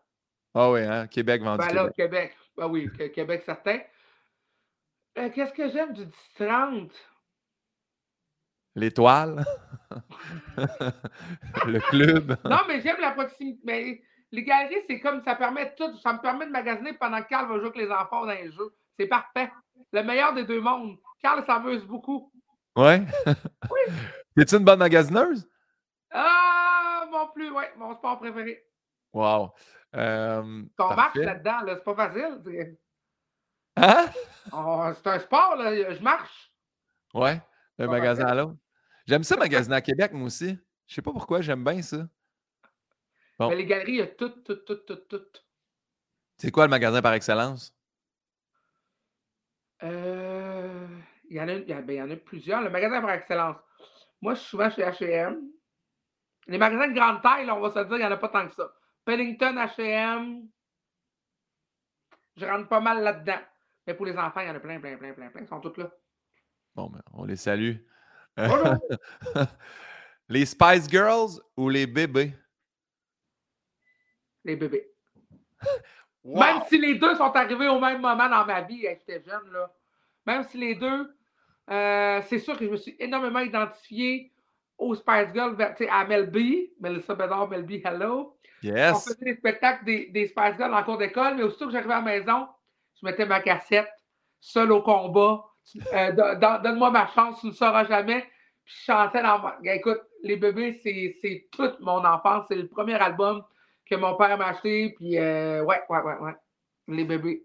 Ah 0.54 0.70
oui, 0.70 0.80
hein? 0.82 1.06
Québec 1.08 1.42
vendu. 1.42 1.66
Ben 1.66 1.74
là, 1.74 1.90
Québec. 1.90 2.36
Ah 2.60 2.68
oui, 2.68 2.88
Québec 3.12 3.42
certain. 3.44 3.80
Euh, 5.18 5.30
qu'est-ce 5.30 5.52
que 5.52 5.68
j'aime 5.70 5.92
du 5.92 6.06
10-30? 6.38 6.90
L'étoile. 8.74 9.44
le 11.66 11.78
club. 11.90 12.36
Non, 12.44 12.58
mais 12.66 12.80
j'aime 12.80 13.00
la 13.00 13.12
proximité. 13.12 13.60
Mais 13.64 14.02
les 14.32 14.42
galeries, 14.42 14.82
c'est 14.88 15.00
comme 15.00 15.22
ça 15.22 15.36
permet 15.36 15.74
tout. 15.76 15.96
Ça 15.98 16.12
me 16.12 16.20
permet 16.20 16.46
de 16.46 16.50
magasiner 16.50 16.92
pendant 16.94 17.22
que 17.22 17.28
Carl 17.28 17.48
va 17.48 17.54
jouer 17.56 17.66
avec 17.66 17.76
les 17.76 17.90
enfants 17.90 18.26
dans 18.26 18.32
les 18.32 18.50
jeux. 18.50 18.74
C'est 18.98 19.06
parfait. 19.06 19.50
Le 19.92 20.02
meilleur 20.02 20.34
des 20.34 20.44
deux 20.44 20.60
mondes. 20.60 20.96
Carl 21.22 21.44
s'amuse 21.46 21.84
beaucoup. 21.84 22.32
Ouais. 22.76 23.02
Oui. 23.70 23.94
Es-tu 24.36 24.56
une 24.56 24.64
bonne 24.64 24.80
magasineuse? 24.80 25.48
Ah, 26.10 27.06
mon 27.10 27.28
plus, 27.28 27.50
ouais, 27.50 27.72
mon 27.76 27.94
sport 27.94 28.18
préféré. 28.18 28.64
Wow. 29.12 29.52
Euh, 29.94 30.62
Ton 30.76 30.94
marche 30.94 31.14
là-dedans, 31.16 31.60
là, 31.60 31.76
c'est 31.76 31.84
pas 31.84 31.94
facile. 31.94 32.76
Hein? 33.76 34.06
Oh, 34.52 34.86
c'est 34.94 35.06
un 35.06 35.18
sport, 35.20 35.56
là. 35.56 35.92
Je 35.92 36.02
marche. 36.02 36.52
Ouais, 37.14 37.40
un 37.78 37.86
magasin 37.86 38.26
à 38.26 38.34
l'autre. 38.34 38.56
J'aime 39.06 39.24
ça 39.24 39.36
magasiner 39.36 39.76
à 39.76 39.80
Québec, 39.80 40.12
moi 40.12 40.26
aussi. 40.26 40.58
Je 40.86 40.94
sais 40.94 41.02
pas 41.02 41.12
pourquoi, 41.12 41.40
j'aime 41.40 41.64
bien 41.64 41.82
ça. 41.82 42.08
Mais 43.40 43.56
les 43.56 43.66
galeries, 43.66 43.92
il 43.92 43.98
y 43.98 44.02
a 44.02 44.06
tout, 44.06 44.28
tout, 44.28 44.56
tout, 44.56 44.76
tout, 44.76 44.96
tout. 44.96 45.22
C'est 46.36 46.50
quoi 46.50 46.64
le 46.64 46.70
magasin 46.70 47.02
par 47.02 47.14
excellence? 47.14 47.74
Euh, 49.82 50.86
il, 51.28 51.36
y 51.36 51.40
en 51.40 51.48
a, 51.48 51.58
ben, 51.58 51.84
il, 51.88 51.94
y 51.94 52.02
en 52.02 52.10
a, 52.10 52.16
plusieurs. 52.16 52.62
Le 52.62 52.70
magasin 52.70 53.00
par 53.00 53.10
excellence. 53.10 53.56
Moi, 54.20 54.34
je 54.34 54.40
suis 54.40 54.48
souvent 54.48 54.70
chez 54.70 54.82
H&M. 54.82 55.42
Les 56.46 56.58
magasins 56.58 56.88
de 56.88 56.94
grande 56.94 57.22
taille, 57.22 57.50
on 57.50 57.60
va 57.60 57.70
se 57.70 57.86
dire, 57.86 57.96
il 57.96 58.00
n'y 58.00 58.06
en 58.06 58.12
a 58.12 58.16
pas 58.16 58.28
tant 58.28 58.48
que 58.48 58.54
ça. 58.54 58.72
Pennington, 59.04 59.54
H&M, 59.56 60.48
je 62.36 62.46
rentre 62.46 62.68
pas 62.68 62.80
mal 62.80 63.02
là-dedans. 63.02 63.40
Mais 63.86 63.94
pour 63.94 64.06
les 64.06 64.16
enfants, 64.16 64.40
il 64.40 64.48
y 64.48 64.50
en 64.50 64.54
a 64.54 64.60
plein, 64.60 64.80
plein, 64.80 64.96
plein, 64.96 65.12
plein, 65.12 65.28
plein. 65.28 65.42
Ils 65.42 65.48
sont 65.48 65.60
tous 65.60 65.76
là. 65.76 65.90
Bon, 66.74 66.88
ben, 66.88 67.02
on 67.12 67.24
les 67.24 67.36
salue. 67.36 67.76
les 70.28 70.46
Spice 70.46 70.88
Girls 70.88 71.40
ou 71.56 71.68
les 71.68 71.86
bébés? 71.86 72.32
Les 74.44 74.56
bébés. 74.56 74.90
Même 76.24 76.62
si 76.68 76.78
les 76.78 76.94
deux 76.94 77.14
sont 77.16 77.32
arrivés 77.32 77.68
au 77.68 77.78
même 77.78 78.00
moment 78.00 78.28
dans 78.28 78.46
ma 78.46 78.62
vie, 78.62 78.80
j'étais 78.80 79.22
jeune, 79.22 79.52
là. 79.52 79.70
Même 80.26 80.42
si 80.44 80.56
les 80.56 80.74
deux, 80.74 81.14
euh, 81.70 82.22
c'est 82.26 82.38
sûr 82.38 82.56
que 82.56 82.64
je 82.64 82.70
me 82.70 82.76
suis 82.76 82.96
énormément 82.98 83.40
identifié 83.40 84.32
aux 84.78 84.94
Spice 84.94 85.28
Girls, 85.34 85.56
à 85.90 86.04
Mel 86.06 86.30
B, 86.30 86.70
Melissa 86.80 87.14
Bedard, 87.14 87.48
Mel 87.48 87.64
B, 87.64 87.72
hello. 87.84 88.38
Yes. 88.62 88.94
On 88.94 89.00
faisait 89.00 89.24
des 89.24 89.36
spectacles 89.36 89.84
des, 89.84 90.06
des 90.06 90.26
Spice 90.26 90.56
Girls 90.56 90.72
en 90.72 90.82
cours 90.82 90.96
d'école, 90.96 91.36
mais 91.36 91.42
aussitôt 91.42 91.66
que 91.66 91.72
j'arrivais 91.72 91.92
à 91.92 92.00
la 92.00 92.02
maison, 92.02 92.48
je 93.00 93.06
mettais 93.06 93.26
ma 93.26 93.40
cassette, 93.40 93.92
seul 94.40 94.72
au 94.72 94.80
combat, 94.82 95.44
euh, 95.92 96.12
donne-moi 96.12 96.90
ma 96.90 97.08
chance, 97.14 97.40
tu 97.40 97.48
ne 97.48 97.52
sauras 97.52 97.84
jamais. 97.86 98.22
Puis 98.64 98.74
je 98.78 98.84
chantais 98.92 99.22
dans. 99.22 99.40
Écoute, 99.64 100.00
Les 100.22 100.36
bébés, 100.36 100.80
c'est 100.82 101.48
toute 101.52 101.80
mon 101.80 102.04
enfance. 102.04 102.46
C'est 102.48 102.56
le 102.56 102.68
premier 102.68 102.94
album 102.94 103.42
que 103.88 103.94
mon 103.94 104.16
père 104.16 104.36
m'a 104.38 104.48
acheté. 104.48 104.94
Puis 104.96 105.18
euh, 105.18 105.62
ouais, 105.64 105.82
ouais, 105.88 106.00
ouais, 106.00 106.18
ouais. 106.20 106.34
Les 106.88 107.04
bébés. 107.04 107.44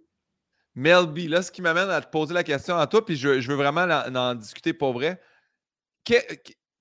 Melby, 0.76 1.28
là, 1.28 1.42
ce 1.42 1.52
qui 1.52 1.62
m'amène 1.62 1.90
à 1.90 2.02
te 2.02 2.10
poser 2.10 2.34
la 2.34 2.44
question 2.44 2.78
à 2.78 2.88
toi, 2.88 3.04
puis 3.04 3.16
je, 3.16 3.48
veux 3.48 3.56
vraiment 3.56 3.82
en, 3.82 4.36
discuter 4.36 4.72
pour 4.72 4.94
vrai. 4.94 5.20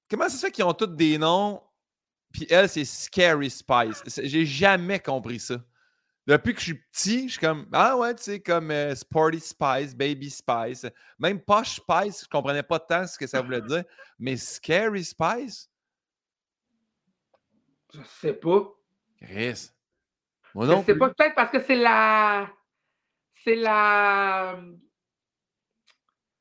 comment 0.08 0.28
ça 0.28 0.36
se 0.36 0.46
fait 0.46 0.52
qu'ils 0.52 0.64
ont 0.64 0.74
tous 0.74 0.86
des 0.86 1.18
noms, 1.18 1.60
puis 2.32 2.46
elle, 2.50 2.68
c'est 2.68 2.84
Scary 2.84 3.50
Spice? 3.50 4.02
J'ai 4.22 4.44
jamais 4.44 5.00
compris 5.00 5.40
ça. 5.40 5.56
Depuis 6.28 6.52
que 6.52 6.60
je 6.60 6.64
suis 6.66 6.74
petit, 6.74 7.22
je 7.26 7.32
suis 7.32 7.40
comme 7.40 7.66
Ah 7.72 7.96
ouais, 7.96 8.14
tu 8.14 8.22
sais, 8.24 8.38
comme 8.40 8.70
euh, 8.70 8.94
Sporty 8.94 9.40
Spice, 9.40 9.94
Baby 9.96 10.28
Spice. 10.28 10.86
Même 11.18 11.40
Posh 11.40 11.76
Spice, 11.76 12.24
je 12.24 12.28
comprenais 12.28 12.62
pas 12.62 12.78
tant 12.78 13.06
ce 13.06 13.18
que 13.18 13.26
ça 13.26 13.40
voulait 13.40 13.62
dire. 13.62 13.82
Mais 14.18 14.36
Scary 14.36 15.04
Spice? 15.04 15.70
Je 17.94 18.00
sais 18.20 18.34
pas. 18.34 18.60
Chris. 19.22 19.70
Moi 20.54 20.66
Je 20.66 20.70
non 20.70 20.82
sais 20.84 20.92
plus. 20.92 20.98
pas, 20.98 21.08
peut-être 21.14 21.34
parce 21.34 21.50
que 21.50 21.62
c'est 21.62 21.76
la. 21.76 22.50
C'est 23.42 23.56
la. 23.56 24.60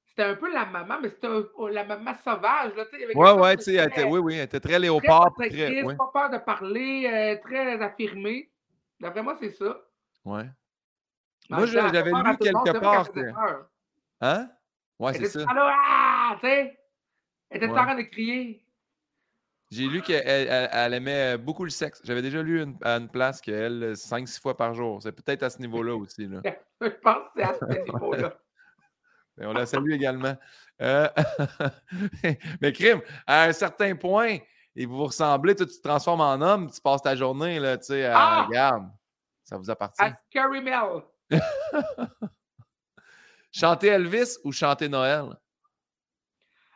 C'était 0.08 0.24
un 0.24 0.36
peu 0.36 0.52
la 0.52 0.66
maman, 0.66 1.00
mais 1.02 1.12
c'était 1.12 1.28
un- 1.28 1.46
oh, 1.56 1.70
la 1.70 1.86
maman 1.86 2.14
sauvage. 2.26 2.76
Là, 2.76 2.84
sais, 2.92 3.16
Ouais, 3.16 3.32
ouais, 3.32 3.56
tu 3.56 3.64
sais, 3.64 3.90
très- 3.90 4.04
oui, 4.04 4.20
oui, 4.20 4.34
elle 4.36 4.42
était 4.46 4.60
très 4.60 4.72
très 4.72 4.80
léopard. 4.80 5.34
Très, 5.36 5.84
ouais, 5.84 5.96
pas 5.96 6.10
peur 6.12 6.30
de 6.30 6.40
parler, 6.40 7.08
euh, 7.10 7.42
très 7.42 7.82
affirmée. 7.82 8.52
D'après 9.00 9.22
moi, 9.24 9.38
c'est 9.40 9.52
ça. 9.52 9.78
ouais. 10.26 10.46
Moi, 11.50 11.66
j'avais 11.66 12.12
lu 12.12 12.38
quelque 12.40 12.80
part 12.80 13.12
que-. 13.12 13.32
Hein? 14.22 14.50
Ouais, 15.00 15.14
c'est 15.14 15.26
ça. 15.28 15.40
là, 15.40 15.76
ah, 15.88 16.36
tu 16.42 16.48
sais? 16.48 16.78
Elle 17.50 17.58
était 17.58 17.72
Ouais. 17.72 17.80
en 17.80 17.84
train 17.86 17.96
de 17.96 18.02
crier. 18.02 18.64
J'ai 19.70 19.88
lu 19.88 20.02
qu'elle 20.02 20.26
elle- 20.28 20.70
elle 20.72 20.94
aimait 20.94 21.38
beaucoup 21.38 21.64
le 21.64 21.70
sexe. 21.70 22.02
J'avais 22.04 22.22
déjà 22.22 22.42
lu 22.42 22.62
une- 22.64 22.78
à 22.82 22.98
une 22.98 23.08
place 23.10 23.40
qu'elle, 23.42 23.96
5-6 23.96 24.40
fois 24.40 24.58
par 24.58 24.74
jour. 24.74 25.02
C'est 25.02 25.12
peut-être 25.12 25.44
à 25.44 25.50
ce 25.50 25.60
niveau-là 25.60 25.96
aussi. 25.96 26.26
Là. 26.28 26.42
Je 26.82 26.88
pense 26.88 27.18
que 27.18 27.30
c'est 27.38 27.44
à 27.44 27.54
ce 27.54 27.66
niveau-là. 27.84 28.34
On 29.40 29.54
la 29.54 29.66
salue 29.66 29.92
également. 29.92 30.36
Euh, 30.82 31.08
Mais 32.62 32.72
crime, 32.74 33.02
à 33.28 33.44
un 33.44 33.52
certain 33.54 33.96
point, 33.96 34.38
et 34.80 34.86
vous 34.86 34.96
vous 34.96 35.06
ressemblez, 35.06 35.56
toi, 35.56 35.66
tu 35.66 35.76
te 35.78 35.82
transformes 35.88 36.22
en 36.22 36.40
homme, 36.42 36.70
tu 36.72 36.80
passes 36.80 37.02
ta 37.02 37.16
journée, 37.16 37.60
là, 37.60 37.78
tu 37.78 37.86
sais, 37.88 38.06
à 38.06 38.44
Ah! 38.44 38.48
garde. 38.50 38.88
Ça 39.44 39.58
vous 39.58 39.70
appartient. 39.70 40.02
À 40.04 40.14
Scary 40.30 40.62
Mel. 40.62 41.02
Chanter 43.52 43.88
Elvis 43.88 44.38
ou 44.44 44.52
chanter 44.52 44.88
Noël? 44.90 45.36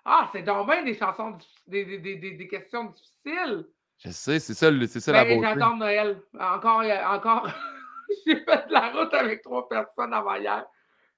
Ah, 0.03 0.29
c'est 0.31 0.41
donc 0.41 0.67
bien 0.67 0.83
des 0.83 0.97
chansons, 0.97 1.37
des, 1.67 1.85
des, 1.85 1.99
des, 1.99 2.31
des- 2.31 2.47
questions 2.47 2.85
difficiles. 2.85 3.67
Je 3.99 4.09
sais, 4.09 4.39
c'est 4.39 4.55
ça, 4.55 4.71
le- 4.71 4.87
c'est 4.87 4.99
ça 4.99 5.11
la 5.11 5.23
Ben, 5.25 5.35
beauté. 5.37 5.47
j'adore 5.49 5.75
Noël. 5.75 6.21
Encore, 6.39 6.81
euh, 6.81 7.05
encore. 7.05 7.47
j'ai 8.25 8.35
fait 8.37 8.67
de 8.67 8.73
la 8.73 8.89
route 8.91 9.13
avec 9.13 9.43
trois 9.43 9.69
personnes 9.69 10.13
avant 10.13 10.35
hier. 10.35 10.65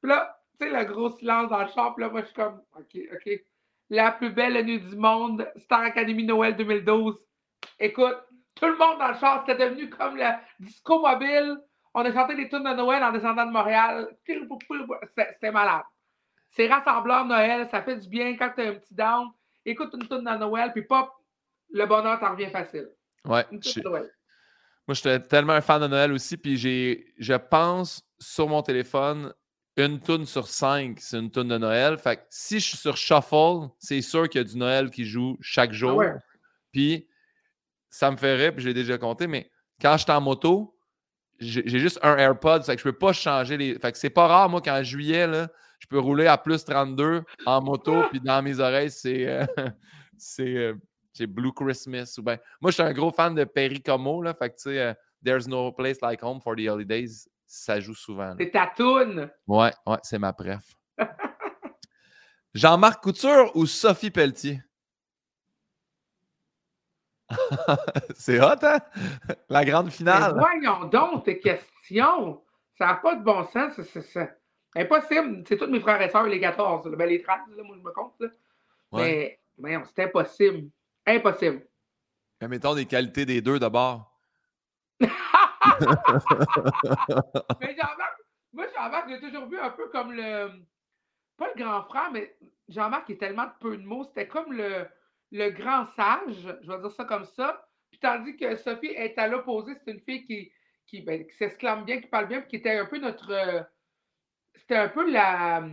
Puis 0.01 0.09
là, 0.11 0.37
tu 0.59 0.67
sais, 0.67 0.73
le 0.77 0.83
gros 0.85 1.09
silence 1.11 1.49
dans 1.49 1.61
le 1.63 1.69
char. 1.69 1.95
Puis 1.95 2.03
là, 2.03 2.09
moi, 2.11 2.21
je 2.21 2.25
suis 2.25 2.35
comme, 2.35 2.61
OK, 2.77 2.97
OK. 3.13 3.29
La 3.89 4.11
plus 4.11 4.29
belle 4.31 4.63
nuit 4.65 4.79
du 4.79 4.95
monde, 4.95 5.47
Star 5.57 5.81
Academy 5.81 6.23
Noël 6.25 6.55
2012. 6.55 7.15
Écoute, 7.79 8.15
tout 8.55 8.65
le 8.65 8.77
monde 8.77 8.97
dans 8.99 9.09
le 9.09 9.17
char, 9.19 9.43
c'était 9.45 9.69
devenu 9.69 9.89
comme 9.89 10.15
le 10.17 10.25
disco 10.59 10.99
mobile. 10.99 11.57
On 11.93 12.03
a 12.03 12.11
chanté 12.11 12.35
des 12.35 12.49
tunes 12.49 12.63
de 12.63 12.73
Noël 12.75 13.03
en 13.03 13.11
descendant 13.11 13.45
de 13.45 13.51
Montréal. 13.51 14.07
C'était 14.25 15.51
malade. 15.51 15.83
C'est 16.49 16.67
rassembleur 16.67 17.25
Noël, 17.25 17.67
ça 17.69 17.81
fait 17.81 17.97
du 17.97 18.07
bien 18.09 18.35
quand 18.37 18.51
tu 18.55 18.61
as 18.61 18.69
un 18.69 18.73
petit 18.75 18.93
down. 18.93 19.27
Écoute 19.65 19.91
une 19.93 20.07
tune 20.07 20.23
de 20.23 20.37
Noël, 20.37 20.71
puis 20.71 20.83
pop, 20.83 21.09
le 21.71 21.85
bonheur 21.85 22.19
t'en 22.19 22.31
revient 22.31 22.49
facile. 22.49 22.89
Ouais, 23.25 23.45
Une 23.51 23.61
je- 23.63 23.79
de 23.79 23.83
Noël. 23.83 24.09
Moi, 24.87 24.95
j'étais 24.95 25.19
tellement 25.21 25.53
un 25.53 25.61
fan 25.61 25.81
de 25.81 25.87
Noël 25.87 26.11
aussi, 26.11 26.35
puis 26.35 26.57
j'ai, 26.57 27.13
je 27.17 27.33
pense, 27.33 28.03
sur 28.19 28.47
mon 28.49 28.61
téléphone, 28.61 29.33
une 29.77 29.99
toune 29.99 30.25
sur 30.25 30.47
cinq, 30.47 30.99
c'est 30.99 31.17
une 31.17 31.31
toune 31.31 31.47
de 31.47 31.57
Noël. 31.57 31.97
Fait 31.97 32.17
que 32.17 32.21
si 32.29 32.59
je 32.59 32.67
suis 32.69 32.77
sur 32.77 32.95
Shuffle, 32.97 33.69
c'est 33.79 34.01
sûr 34.01 34.29
qu'il 34.29 34.39
y 34.39 34.43
a 34.43 34.47
du 34.47 34.57
Noël 34.57 34.89
qui 34.91 35.05
joue 35.05 35.37
chaque 35.41 35.71
Ah 35.71 35.73
jour. 35.73 35.97
ouais. 35.97 36.13
Puis 36.71 37.07
ça 37.89 38.11
me 38.11 38.17
ferait, 38.17 38.51
puis 38.51 38.61
je 38.63 38.67
l'ai 38.67 38.73
déjà 38.73 38.97
compté, 38.97 39.27
mais 39.27 39.49
quand 39.81 39.97
je 39.97 40.03
suis 40.03 40.11
en 40.11 40.21
moto, 40.21 40.75
j'ai 41.39 41.67
juste 41.79 41.99
un 42.03 42.15
AirPod, 42.17 42.63
fait 42.63 42.75
que 42.75 42.79
je 42.79 42.83
peux 42.83 42.97
pas 42.97 43.11
changer 43.13 43.57
les. 43.57 43.77
Fait 43.79 43.91
que 43.91 43.97
c'est 43.97 44.09
pas 44.09 44.27
rare, 44.27 44.49
moi, 44.49 44.61
qu'en 44.61 44.81
juillet, 44.83 45.27
là, 45.27 45.49
je 45.79 45.87
peux 45.87 45.99
rouler 45.99 46.27
à 46.27 46.37
plus 46.37 46.63
32 46.63 47.23
en 47.45 47.61
moto, 47.61 48.03
puis 48.11 48.19
dans 48.21 48.41
mes 48.41 48.59
oreilles, 48.59 48.91
c'est. 48.91 49.27
euh, 49.27 49.45
c'est. 50.17 50.55
euh, 50.55 50.73
c'est 51.15 51.27
Blue 51.27 51.51
Christmas. 51.53 52.15
Ou 52.17 52.23
ben, 52.23 52.39
moi, 52.59 52.71
je 52.71 52.75
suis 52.75 52.81
un 52.83 52.91
gros 52.91 53.11
fan 53.11 53.35
de 53.35 53.43
Perry 53.43 53.81
Como, 53.83 54.23
là. 54.23 54.33
Fait 54.33 54.49
que, 54.49 54.55
tu 54.55 54.61
sais, 54.63 54.79
euh, 54.79 54.93
There's 55.23 55.47
no 55.47 55.71
place 55.71 56.01
like 56.01 56.23
home 56.23 56.41
for 56.41 56.55
the 56.55 56.67
holidays, 56.67 57.27
ça 57.53 57.79
joue 57.79 57.93
souvent. 57.93 58.33
C'est 58.39 58.49
ta 58.49 58.67
toune. 58.75 59.29
Ouais, 59.47 59.71
ouais, 59.85 59.97
c'est 60.01 60.17
ma 60.17 60.33
préf. 60.33 60.63
Jean-Marc 62.55 63.03
Couture 63.03 63.51
ou 63.55 63.65
Sophie 63.67 64.09
Pelletier? 64.11 64.61
c'est 68.15 68.39
hot, 68.39 68.55
hein? 68.63 68.79
La 69.49 69.65
grande 69.65 69.85
Mais 69.85 69.91
finale. 69.91 70.35
voyons 70.37 70.85
donc 70.85 71.25
tes 71.25 71.39
questions. 71.39 72.43
Ça 72.77 72.87
n'a 72.87 72.95
pas 72.95 73.15
de 73.15 73.23
bon 73.23 73.43
sens. 73.47 73.79
c'est- 73.81 74.37
impossible. 74.75 75.43
C'est 75.47 75.57
tous 75.57 75.67
mes 75.67 75.79
frères 75.79 76.01
et 76.01 76.09
sœurs, 76.09 76.23
les 76.25 76.39
14. 76.39 76.87
là. 76.87 76.95
Ben, 76.97 77.07
les 77.07 77.21
13, 77.21 77.37
là, 77.55 77.63
moi, 77.63 77.75
je 77.77 77.83
me 77.83 77.91
compte. 77.91 78.13
là. 78.19 78.27
Ouais. 78.91 79.01
Mais, 79.01 79.39
voyons, 79.57 79.83
c'est 79.85 80.03
impossible. 80.05 80.69
Impossible. 81.05 81.67
Mais 82.41 82.47
mettons 82.47 82.73
des 82.75 82.85
qualités 82.85 83.25
des 83.25 83.41
deux 83.41 83.59
d'abord. 83.59 84.12
Mais 87.61 87.75
Jean-Marc, 87.75 88.17
moi, 88.53 88.65
Jean-Marc, 88.75 89.09
j'ai 89.09 89.19
toujours 89.19 89.47
vu 89.47 89.59
un 89.59 89.69
peu 89.71 89.87
comme 89.89 90.11
le. 90.13 90.49
Pas 91.37 91.47
le 91.55 91.63
grand 91.63 91.83
frère, 91.85 92.11
mais 92.11 92.35
Jean-Marc 92.69 93.09
est 93.09 93.17
tellement 93.17 93.45
de 93.45 93.51
peu 93.59 93.75
de 93.77 93.83
mots. 93.83 94.03
C'était 94.03 94.27
comme 94.27 94.53
le, 94.53 94.87
grand 95.49 95.87
sage, 95.95 96.47
je 96.61 96.71
vais 96.71 96.79
dire 96.79 96.91
ça 96.91 97.05
comme 97.05 97.25
ça. 97.25 97.65
Puis 97.89 97.99
tandis 97.99 98.37
que 98.37 98.55
Sophie 98.55 98.87
est 98.95 99.17
à 99.17 99.27
l'opposé, 99.27 99.73
c'est 99.83 99.91
une 99.91 99.99
fille 100.01 100.25
qui, 100.25 100.51
qui, 100.85 101.01
ben, 101.01 101.25
qui 101.25 101.35
s'exclame 101.35 101.85
bien, 101.85 101.99
qui 102.01 102.07
parle 102.07 102.27
bien, 102.27 102.41
puis 102.41 102.49
qui 102.49 102.55
était 102.57 102.77
un 102.77 102.85
peu 102.85 102.99
notre. 102.99 103.31
euh, 103.31 103.61
C'était 104.55 104.75
un 104.77 104.89
peu 104.89 105.09
la. 105.09 105.63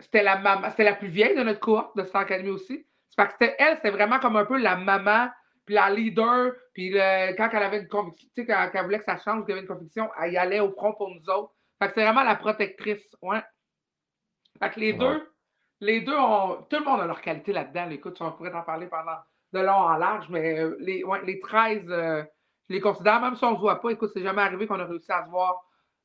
C'était 0.00 0.22
la 0.22 0.38
maman. 0.38 0.68
C'était 0.70 0.84
la 0.84 0.94
plus 0.94 1.08
vieille 1.08 1.36
de 1.36 1.42
notre 1.44 1.60
cohorte 1.60 1.96
de 1.96 2.04
Star 2.04 2.22
Academy 2.22 2.50
aussi. 2.50 2.86
C'est 3.08 3.16
parce 3.16 3.34
que 3.34 3.36
c'était- 3.44 3.56
elle, 3.58 3.76
c'était 3.76 3.90
vraiment 3.90 4.18
comme 4.20 4.36
un 4.36 4.44
peu 4.44 4.58
la 4.58 4.76
maman, 4.76 5.28
puis 5.68 5.74
la 5.74 5.90
leader, 5.90 6.52
puis 6.72 6.88
le- 6.88 7.36
quand 7.36 7.50
elle 7.52 7.62
avait 7.62 7.80
une 7.80 7.88
conviction, 7.88 8.26
tu 8.34 8.40
sais, 8.40 8.46
quand, 8.46 8.70
quand 8.72 8.78
elle 8.78 8.84
voulait 8.86 8.98
que 9.00 9.04
ça 9.04 9.18
change, 9.18 9.42
qu'il 9.44 9.50
y 9.50 9.52
avait 9.52 9.60
une 9.60 9.66
conviction, 9.68 10.08
elle 10.18 10.32
y 10.32 10.38
allait 10.38 10.60
au 10.60 10.70
front 10.72 10.94
pour 10.94 11.10
nous 11.10 11.28
autres. 11.28 11.52
Fait 11.78 11.88
que 11.88 11.92
c'est 11.94 12.04
vraiment 12.04 12.22
la 12.24 12.36
protectrice. 12.36 13.14
Ouais. 13.20 13.42
Fait 14.58 14.70
que 14.70 14.80
les 14.80 14.92
Ouais. 14.92 14.98
deux, 14.98 15.28
les 15.80 16.00
deux 16.00 16.16
ont. 16.16 16.62
Tout 16.70 16.78
le 16.78 16.84
monde 16.86 17.00
a 17.02 17.06
leur 17.06 17.20
qualité 17.20 17.52
là-dedans. 17.52 17.84
là. 17.84 17.92
Écoute, 17.92 18.16
on 18.22 18.32
pourrait 18.32 18.54
en 18.54 18.62
parler 18.62 18.86
pendant 18.86 19.18
de 19.52 19.58
long 19.60 19.72
en 19.74 19.96
large, 19.98 20.26
mais 20.30 20.58
euh, 20.58 20.74
les, 20.80 21.04
ouais, 21.04 21.22
les 21.26 21.38
13, 21.38 21.84
euh, 21.90 22.24
je 22.70 22.74
les 22.74 22.80
considère, 22.80 23.20
même 23.20 23.36
si 23.36 23.44
on 23.44 23.50
ne 23.50 23.56
se 23.56 23.60
voit 23.60 23.80
pas, 23.82 23.90
écoute, 23.90 24.10
c'est 24.14 24.22
jamais 24.22 24.40
arrivé 24.42 24.66
qu'on 24.66 24.80
a 24.80 24.86
réussi 24.86 25.12
à 25.12 25.26
se 25.26 25.30
voir 25.30 25.62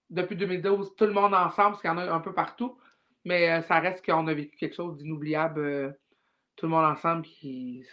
depuis 0.10 0.36
2012, 0.36 0.93
tout 0.97 1.06
le 1.06 1.13
monde 1.13 1.34
ensemble, 1.34 1.71
parce 1.71 1.82
qu'il 1.82 1.89
y 1.89 1.93
en 1.93 1.97
a 1.99 2.12
un 2.12 2.19
peu 2.19 2.34
partout. 2.34 2.78
Mais 3.23 3.49
euh, 3.49 3.62
ça 3.62 3.80
reste 3.80 4.06
qu'on 4.06 4.28
a 4.28 4.34
vécu 4.34 4.58
quelque 4.58 4.76
chose 4.76 4.97
d'inoubliable, 4.97 5.62
euh, 5.62 5.91
tout 6.58 6.65
le 6.65 6.71
monde 6.71 6.84
ensemble, 6.86 7.21
qui 7.23 7.86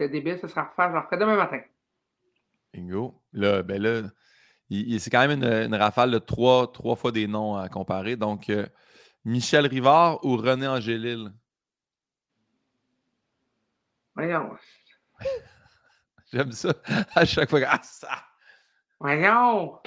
c'était 0.00 0.12
débile, 0.12 0.38
ça 0.38 0.48
sera 0.48 0.64
refaire, 0.64 0.88
je 0.88 0.94
le 0.94 0.98
referai 1.00 1.18
demain 1.18 1.36
matin. 1.36 1.60
Bingo. 2.72 3.22
Là, 3.34 3.62
ben 3.62 3.82
là, 3.82 4.08
c'est 4.70 5.10
quand 5.10 5.26
même 5.26 5.42
une, 5.42 5.44
une 5.44 5.74
rafale 5.74 6.10
de 6.10 6.18
trois, 6.18 6.72
trois 6.72 6.96
fois 6.96 7.12
des 7.12 7.26
noms 7.26 7.56
à 7.56 7.68
comparer. 7.68 8.16
Donc, 8.16 8.48
euh, 8.48 8.66
Michel 9.26 9.66
Rivard 9.66 10.24
ou 10.24 10.36
René 10.36 10.66
Angélil? 10.66 11.30
Voyons. 14.14 14.56
J'aime 16.32 16.52
ça. 16.52 16.72
À 17.14 17.26
chaque 17.26 17.50
fois. 17.50 17.60
Ah, 17.66 17.80
ça! 17.82 18.24
Voyons! 18.98 19.78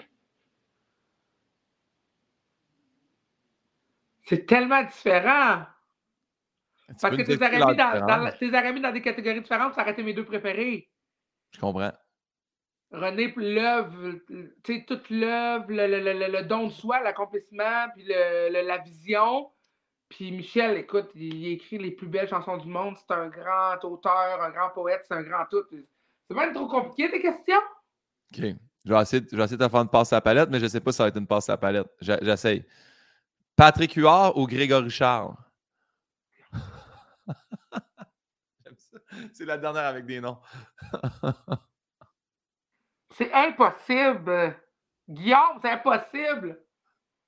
C'est 4.25 4.45
tellement 4.45 4.83
différent! 4.83 5.65
Parce 7.01 7.15
que 7.15 7.21
tes 7.21 7.35
aurais, 7.35 7.51
mis 7.51 7.59
dans, 7.59 7.75
dans, 7.75 7.93
différence? 7.93 8.37
tes 8.39 8.49
aurais 8.49 8.73
mis 8.73 8.81
dans 8.81 8.91
des 8.91 9.01
catégories 9.01 9.41
différentes, 9.41 9.73
ça 9.73 9.81
aurait 9.81 9.91
été 9.91 10.03
mes 10.03 10.13
deux 10.13 10.25
préférés. 10.25 10.89
Je 11.51 11.59
comprends. 11.59 11.91
René, 12.91 13.33
l'œuvre, 13.35 14.19
tu 14.27 14.53
sais, 14.65 14.85
toute 14.87 15.09
l'œuvre, 15.09 15.65
le, 15.69 15.87
le- 15.87 16.13
le- 16.13 16.27
le- 16.31 16.43
don 16.43 16.67
de 16.67 16.71
soi, 16.71 16.99
l'accomplissement, 17.01 17.87
puis 17.95 18.05
la 18.05 18.77
vision. 18.77 19.49
Puis 20.09 20.31
Michel, 20.31 20.77
écoute, 20.77 21.09
il, 21.15 21.47
écrit 21.47 21.79
les 21.79 21.89
plus 21.89 22.07
belles 22.07 22.27
chansons 22.29 22.57
du 22.57 22.67
monde. 22.67 22.95
C'est 22.97 23.13
un 23.15 23.29
grand 23.29 23.83
auteur, 23.83 24.41
un 24.43 24.51
grand 24.51 24.69
poète, 24.69 25.03
c'est 25.07 25.15
un 25.15 25.23
grand 25.23 25.45
tout. 25.49 25.63
C'est 25.71 26.35
même 26.35 26.53
trop 26.53 26.67
compliqué, 26.67 27.09
tes 27.09 27.19
questions? 27.19 27.57
OK. 28.31 28.43
Je 28.85 28.93
vais 28.93 29.01
essayer, 29.01 29.25
je 29.31 29.35
vais 29.37 29.43
essayer 29.43 29.57
de 29.57 29.65
te 29.65 29.69
faire 29.69 29.81
une 29.81 29.89
passe 29.89 30.13
à 30.13 30.17
la 30.17 30.21
palette, 30.21 30.49
mais 30.51 30.59
je 30.59 30.65
ne 30.65 30.69
sais 30.69 30.81
pas 30.81 30.91
si 30.91 30.97
ça 30.97 31.03
va 31.03 31.09
être 31.09 31.17
une 31.17 31.25
passe 31.25 31.49
à 31.49 31.53
la 31.53 31.57
palette. 31.57 31.87
J'essaye. 31.99 32.63
Patrick 33.55 33.93
Huard 33.93 34.37
ou 34.37 34.45
Grégory 34.45 34.89
Charles? 34.89 35.33
J'aime 38.65 38.75
ça. 38.77 38.97
C'est 39.33 39.45
la 39.45 39.57
dernière 39.57 39.85
avec 39.85 40.05
des 40.05 40.19
noms. 40.21 40.37
C'est 43.15 43.31
impossible. 43.33 44.55
Guillaume, 45.07 45.59
c'est 45.61 45.69
impossible. 45.71 46.59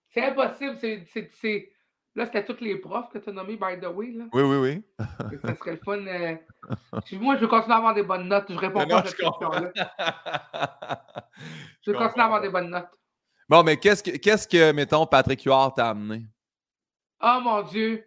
C'est 0.09 0.25
impossible. 0.25 0.77
C'est, 0.79 1.05
c'est- 1.13 1.29
c'est- 1.33 1.71
Là, 2.17 2.25
c'était 2.25 2.45
tous 2.45 2.61
les 2.61 2.77
profs 2.77 3.09
que 3.09 3.17
tu 3.17 3.29
as 3.29 3.33
nommés, 3.33 3.57
by 3.57 3.77
the 3.81 3.87
way. 3.87 4.11
Là. 4.11 4.23
Oui, 4.31 4.41
oui, 4.43 4.55
oui. 4.57 5.37
Ça 5.43 5.53
serait 5.55 5.71
le 5.71 5.81
fun. 5.83 5.97
euh, 6.07 6.35
Moi, 7.11 7.35
je 7.35 7.41
veux 7.41 7.47
continuer 7.49 7.73
à 7.73 7.77
avoir 7.77 7.93
des 7.93 8.03
bonnes 8.03 8.29
notes. 8.29 8.45
Je 8.49 8.57
réponds 8.57 8.87
pas 8.87 8.99
à 8.99 9.05
cette 9.05 9.17
question-là. 9.17 9.71
Je 11.81 11.91
veux 11.91 11.97
continuer 11.97 12.21
à 12.21 12.25
avoir 12.25 12.39
des 12.41 12.47
bonnes 12.49 12.69
notes. 12.69 12.97
Bon, 13.49 13.63
mais 13.63 13.75
qu'est-ce 13.75 14.01
que, 14.01 14.11
qu'est-ce 14.11 14.47
que, 14.47 14.71
mettons, 14.71 15.05
Patrick 15.05 15.43
Huard 15.43 15.73
t'a 15.73 15.89
amené? 15.89 16.25
Oh 17.21 17.39
mon 17.43 17.63
Dieu! 17.63 18.05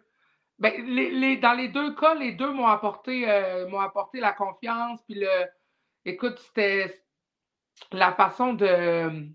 Ben, 0.59 0.73
les, 0.85 1.11
les- 1.11 1.37
dans 1.37 1.53
les 1.53 1.69
deux 1.69 1.95
cas, 1.95 2.13
les 2.15 2.33
deux 2.33 2.51
m'ont 2.51 2.67
apporté, 2.67 3.29
euh, 3.29 3.67
m'ont 3.69 3.79
apporté 3.79 4.19
la 4.19 4.33
confiance. 4.33 5.01
Puis 5.03 5.15
le. 5.15 5.27
Écoute, 6.05 6.39
c'était 6.39 7.03
la 7.91 8.13
façon 8.13 8.53
de. 8.53 9.29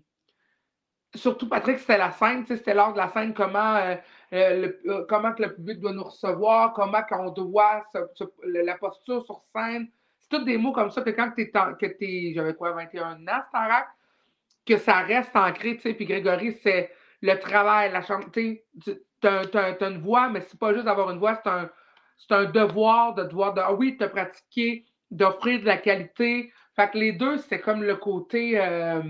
surtout, 1.15 1.47
Patrick, 1.49 1.79
c'était 1.79 1.97
la 1.97 2.11
scène, 2.11 2.45
c'était 2.45 2.73
lors 2.73 2.93
de 2.93 2.97
la 2.97 3.09
scène, 3.09 3.33
comment, 3.33 3.75
euh, 3.77 3.95
le, 4.31 5.05
comment 5.07 5.33
que 5.33 5.43
le 5.43 5.55
public 5.55 5.79
doit 5.79 5.93
nous 5.93 6.03
recevoir, 6.03 6.73
comment 6.73 7.01
qu'on 7.03 7.31
doit, 7.31 7.85
la 8.43 8.75
posture 8.77 9.25
sur 9.25 9.41
scène. 9.55 9.89
C'est 10.19 10.37
tous 10.37 10.43
des 10.43 10.57
mots 10.57 10.73
comme 10.73 10.89
ça 10.91 11.01
que 11.01 11.11
quand 11.11 11.31
tu 11.31 11.41
es, 11.43 12.33
j'avais 12.33 12.55
quoi, 12.55 12.71
21 12.71 13.27
ans, 13.27 13.43
rack, 13.53 13.87
que 14.65 14.77
ça 14.77 14.99
reste 15.01 15.35
ancré, 15.35 15.75
tu 15.75 15.81
sais. 15.83 15.93
Puis 15.93 16.05
Grégory, 16.05 16.53
c'est 16.63 16.91
le 17.21 17.35
travail, 17.39 17.91
la 17.91 18.01
chambre, 18.01 18.25
tu 19.27 19.57
as, 19.57 19.89
une 19.89 20.01
voix, 20.01 20.29
mais 20.29 20.41
c'est 20.41 20.59
pas 20.59 20.73
juste 20.73 20.85
d'avoir 20.85 21.11
une 21.11 21.19
voix, 21.19 21.39
c'est 21.43 21.49
un, 21.49 21.69
un, 22.31 22.45
devoir 22.45 23.13
de 23.15 23.23
devoir, 23.23 23.53
de, 23.53 23.61
ah 23.61 23.73
oui, 23.73 23.97
te 23.97 24.05
pratiquer, 24.05 24.85
d'offrir 25.11 25.59
de 25.61 25.65
la 25.65 25.77
qualité. 25.77 26.51
Fait 26.75 26.89
que 26.89 26.97
les 26.97 27.13
deux, 27.13 27.37
c'est 27.37 27.59
comme 27.59 27.83
le 27.83 27.95
côté, 27.95 28.59
euh, 28.59 29.01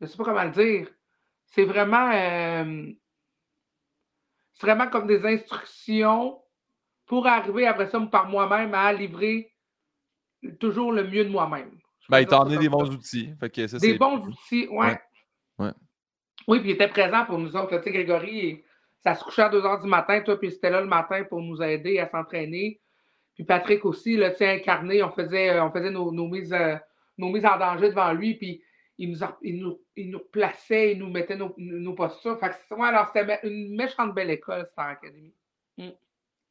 je 0.00 0.06
sais 0.06 0.16
pas 0.16 0.24
comment 0.24 0.44
le 0.44 0.50
dire, 0.50 0.88
c'est 1.46 1.64
vraiment, 1.64 2.10
euh, 2.12 2.92
c'est 4.54 4.66
vraiment 4.66 4.88
comme 4.88 5.06
des 5.06 5.24
instructions 5.24 6.40
pour 7.06 7.26
arriver 7.26 7.66
après 7.66 7.88
ça 7.88 8.00
par 8.00 8.28
moi-même 8.28 8.74
à 8.74 8.92
livrer 8.92 9.52
toujours 10.58 10.92
le 10.92 11.04
mieux 11.04 11.24
de 11.24 11.30
moi-même. 11.30 11.78
Ben, 12.08 12.20
il 12.20 12.26
t'a 12.26 12.40
emmené 12.40 12.58
des 12.58 12.68
bons 12.68 12.90
outils. 12.90 13.32
des 13.80 13.98
bons 13.98 14.18
outils, 14.26 14.68
ouais. 14.68 15.00
Oui, 16.46 16.60
puis 16.60 16.70
il 16.70 16.74
était 16.74 16.88
présent 16.88 17.24
pour 17.24 17.38
nous 17.38 17.56
autres. 17.56 17.78
Tu 17.78 17.84
sais, 17.84 17.90
Grégory, 17.90 18.62
ça 19.04 19.14
se 19.14 19.22
couchait 19.22 19.42
à 19.42 19.48
2 19.50 19.60
h 19.60 19.82
du 19.82 19.88
matin, 19.88 20.20
toi, 20.22 20.38
puis 20.38 20.50
c'était 20.50 20.70
là 20.70 20.80
le 20.80 20.86
matin 20.86 21.24
pour 21.24 21.40
nous 21.40 21.62
aider 21.62 21.98
à 21.98 22.08
s'entraîner. 22.08 22.80
Puis 23.34 23.44
Patrick 23.44 23.84
aussi, 23.84 24.16
là, 24.16 24.30
tu 24.30 24.38
sais, 24.38 24.48
incarné, 24.48 25.02
on 25.02 25.10
faisait, 25.10 25.60
on 25.60 25.70
faisait 25.70 25.90
nos, 25.90 26.10
mises, 26.28 26.52
euh, 26.52 26.76
nos 27.18 27.28
mises 27.28 27.44
en 27.44 27.58
danger 27.58 27.90
devant 27.90 28.12
lui, 28.12 28.34
puis 28.34 28.62
il 28.96 29.10
nous, 29.10 29.18
il 29.42 29.58
nous, 29.58 29.80
il 29.96 30.10
nous 30.10 30.20
plaçait, 30.20 30.92
il 30.92 30.98
nous 30.98 31.10
mettait 31.10 31.36
nos, 31.36 31.54
nos 31.58 31.94
postures. 31.94 32.38
Fait 32.38 32.50
que, 32.50 32.82
alors, 32.82 33.10
c'était 33.12 33.40
une 33.42 33.74
méchante 33.76 34.14
belle 34.14 34.30
école, 34.30 34.66
cette 34.68 34.78
académie. 34.78 35.34
Mm. 35.76 35.90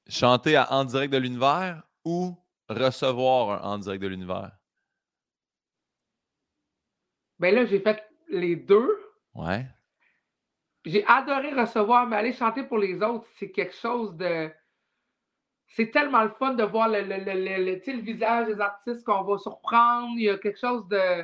Chanter 0.07 0.57
à 0.57 0.71
En 0.73 0.83
direct 0.83 1.13
de 1.13 1.17
l'univers 1.17 1.81
ou 2.03 2.35
recevoir 2.69 3.65
un 3.65 3.73
En 3.73 3.77
direct 3.77 4.03
de 4.03 4.07
l'univers? 4.07 4.51
Ben 7.39 7.55
là, 7.55 7.65
j'ai 7.65 7.79
fait 7.79 8.03
les 8.29 8.55
deux. 8.57 8.99
Ouais. 9.33 9.65
J'ai 10.85 11.05
adoré 11.07 11.53
recevoir, 11.53 12.07
mais 12.07 12.17
aller 12.17 12.33
chanter 12.33 12.63
pour 12.63 12.77
les 12.77 13.01
autres, 13.01 13.25
c'est 13.37 13.51
quelque 13.51 13.75
chose 13.75 14.15
de. 14.17 14.51
C'est 15.67 15.91
tellement 15.91 16.23
le 16.23 16.29
fun 16.29 16.53
de 16.53 16.63
voir 16.63 16.87
le, 16.89 17.01
le, 17.01 17.17
le, 17.17 17.63
le 17.63 18.01
visage 18.01 18.47
des 18.47 18.59
artistes 18.59 19.03
qu'on 19.03 19.23
va 19.23 19.37
surprendre. 19.37 20.13
Il 20.17 20.23
y 20.23 20.29
a 20.29 20.37
quelque 20.37 20.59
chose 20.59 20.87
de. 20.87 21.23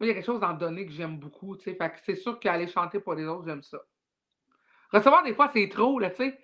il 0.00 0.06
y 0.06 0.10
a 0.10 0.14
quelque 0.14 0.24
chose 0.24 0.40
d'en 0.40 0.54
donné 0.54 0.86
que 0.86 0.92
j'aime 0.92 1.18
beaucoup. 1.18 1.56
Fait 1.56 1.76
que 1.76 1.98
c'est 2.04 2.16
sûr 2.16 2.40
qu'aller 2.40 2.66
chanter 2.66 2.98
pour 2.98 3.14
les 3.14 3.26
autres, 3.26 3.44
j'aime 3.46 3.62
ça. 3.62 3.78
Recevoir, 4.92 5.22
des 5.22 5.34
fois, 5.34 5.50
c'est 5.52 5.68
trop, 5.68 5.98
là, 5.98 6.10
tu 6.10 6.16
sais. 6.16 6.38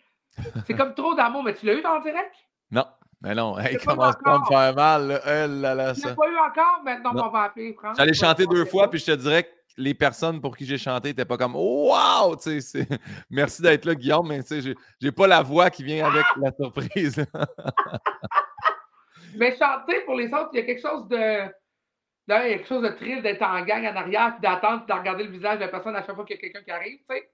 C'est 0.67 0.75
comme 0.75 0.95
trop 0.95 1.15
d'amour, 1.15 1.43
mais 1.43 1.55
tu 1.55 1.67
l'as 1.67 1.75
eu 1.75 1.83
dans 1.83 1.97
le 1.97 2.03
direct? 2.03 2.35
Non. 2.71 2.87
Mais 3.23 3.37
non, 3.37 3.57
il 3.61 3.79
commence 3.79 4.17
pas 4.17 4.35
à 4.35 4.39
me 4.41 4.45
faire 4.47 4.75
mal. 4.75 5.07
Là. 5.07 5.21
Elle, 5.27 5.61
là, 5.61 5.75
là, 5.77 5.95
ça. 5.95 6.13
pas 6.15 6.29
eu 6.29 6.37
encore, 6.37 6.83
maintenant 6.85 7.13
on 7.15 7.31
va 7.31 7.43
appeler. 7.43 7.77
J'allais 7.97 8.15
chanter 8.15 8.47
deux 8.47 8.65
fois, 8.65 8.91
puis 8.91 8.99
je 8.99 9.07
te 9.07 9.13
dirais 9.13 9.45
que 9.45 9.49
les 9.77 9.95
personnes 9.95 10.41
pour 10.41 10.57
qui 10.57 10.65
j'ai 10.65 10.79
chanté 10.79 11.09
n'étaient 11.09 11.25
pas 11.25 11.37
comme 11.37 11.57
Wow! 11.57 12.37
Merci 13.31 13.63
d'être 13.63 13.85
là, 13.85 13.95
Guillaume, 13.95 14.29
mais 14.29 14.41
j'ai, 14.49 14.75
j'ai 15.01 15.13
pas 15.13 15.27
la 15.27 15.43
voix 15.43 15.71
qui 15.71 15.85
vient 15.85 16.07
avec 16.07 16.25
la 16.37 16.53
surprise. 16.53 17.25
mais 19.37 19.57
chanter 19.57 20.01
pour 20.05 20.15
les 20.15 20.27
autres, 20.27 20.51
il 20.53 20.61
y 20.61 20.63
a 20.63 20.67
quelque 20.67 20.83
chose 20.83 21.09
de. 21.09 21.47
il 21.47 22.29
y 22.29 22.33
a 22.33 22.49
quelque 22.49 22.69
chose 22.69 22.83
de 22.83 22.89
triste 22.89 23.23
d'être 23.23 23.43
en 23.43 23.63
gang 23.63 23.85
en 23.85 23.97
arrière, 23.97 24.33
puis 24.33 24.43
d'attendre, 24.43 24.87
de 24.87 24.93
regarder 24.93 25.25
le 25.25 25.31
visage 25.31 25.57
de 25.57 25.65
la 25.65 25.69
personne 25.69 25.97
à 25.97 26.05
chaque 26.05 26.15
fois 26.15 26.25
qu'il 26.25 26.37
y 26.37 26.39
a 26.39 26.43
quelqu'un 26.43 26.63
qui 26.63 26.71
arrive. 26.71 27.01
sais. 27.09 27.31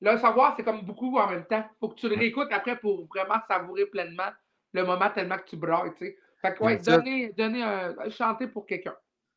Là, 0.00 0.18
savoir, 0.18 0.54
c'est 0.56 0.62
comme 0.62 0.82
beaucoup 0.82 1.16
en 1.18 1.28
même 1.28 1.46
temps. 1.46 1.64
Il 1.64 1.76
faut 1.80 1.88
que 1.88 1.98
tu 1.98 2.08
le 2.08 2.16
réécoutes 2.16 2.52
après 2.52 2.76
pour 2.76 3.06
vraiment 3.06 3.40
savourer 3.48 3.86
pleinement 3.86 4.30
le 4.72 4.84
moment 4.84 5.10
tellement 5.10 5.38
que 5.38 5.48
tu 5.48 5.56
brailles. 5.56 5.92
Fait 5.98 6.54
que, 6.54 6.62
ouais, 6.62 6.78
donner, 6.78 7.32
donner 7.32 7.62
un, 7.62 7.94
chanter 8.10 8.46
pour 8.46 8.66
quelqu'un. 8.66 8.94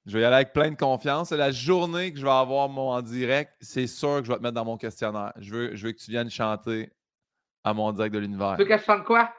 Je 0.10 0.16
vais 0.18 0.22
y 0.22 0.26
aller 0.26 0.38
avec 0.38 0.53
plein 0.53 0.72
de 0.72 0.76
confiance. 0.76 1.30
La 1.32 1.51
journée 1.51 2.12
que 2.12 2.18
je 2.18 2.26
vais 2.26 2.32
avoir 2.32 2.68
mon 2.68 2.89
en 2.89 3.01
direct, 3.03 3.53
c'est 3.62 3.86
sûr 3.86 4.18
que 4.18 4.26
je 4.26 4.32
vais 4.32 4.38
te 4.38 4.41
mettre 4.41 4.55
dans 4.55 4.66
mon 4.66 4.76
questionnaire. 4.76 5.34
Je 5.38 5.53
veux, 5.53 5.76
je 5.76 5.86
veux 5.86 5.91
que 5.91 5.99
tu 5.99 6.10
viennes 6.10 6.32
chanter 6.32 6.91
à 7.64 7.76
mon 7.76 7.91
direct 7.91 8.16
de 8.16 8.20
l'univers. 8.20 8.55
Tu 8.57 8.64
veux 8.64 8.70
que 8.70 8.78
je 8.78 8.84
chante 8.84 9.03
quoi? 9.03 9.32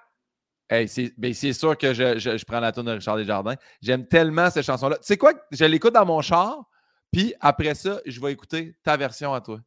Hey, 0.68 0.87
c'est 0.87 1.12
ben, 1.18 1.35
sûr 1.35 1.77
que 1.77 1.93
je, 1.93 2.21
je, 2.21 2.45
prends 2.45 2.61
la 2.61 2.71
tune 2.71 2.85
de 2.85 2.93
Richard 2.93 3.16
Desjardins. 3.16 3.57
J'aime 3.83 4.07
tellement 4.07 4.49
cette 4.49 4.64
chanson-là. 4.64 4.99
Tu 4.99 5.07
sais 5.07 5.16
quoi? 5.16 5.33
Je 5.51 5.64
l'écoute 5.64 5.93
dans 5.93 6.07
mon 6.07 6.21
char, 6.21 6.62
puis 7.12 7.35
après 7.41 7.75
ça, 7.75 7.99
je 8.07 8.21
vais 8.21 8.31
écouter 8.31 8.77
ta 8.85 8.97
version 8.97 9.35
à 9.35 9.41
toi. 9.41 9.59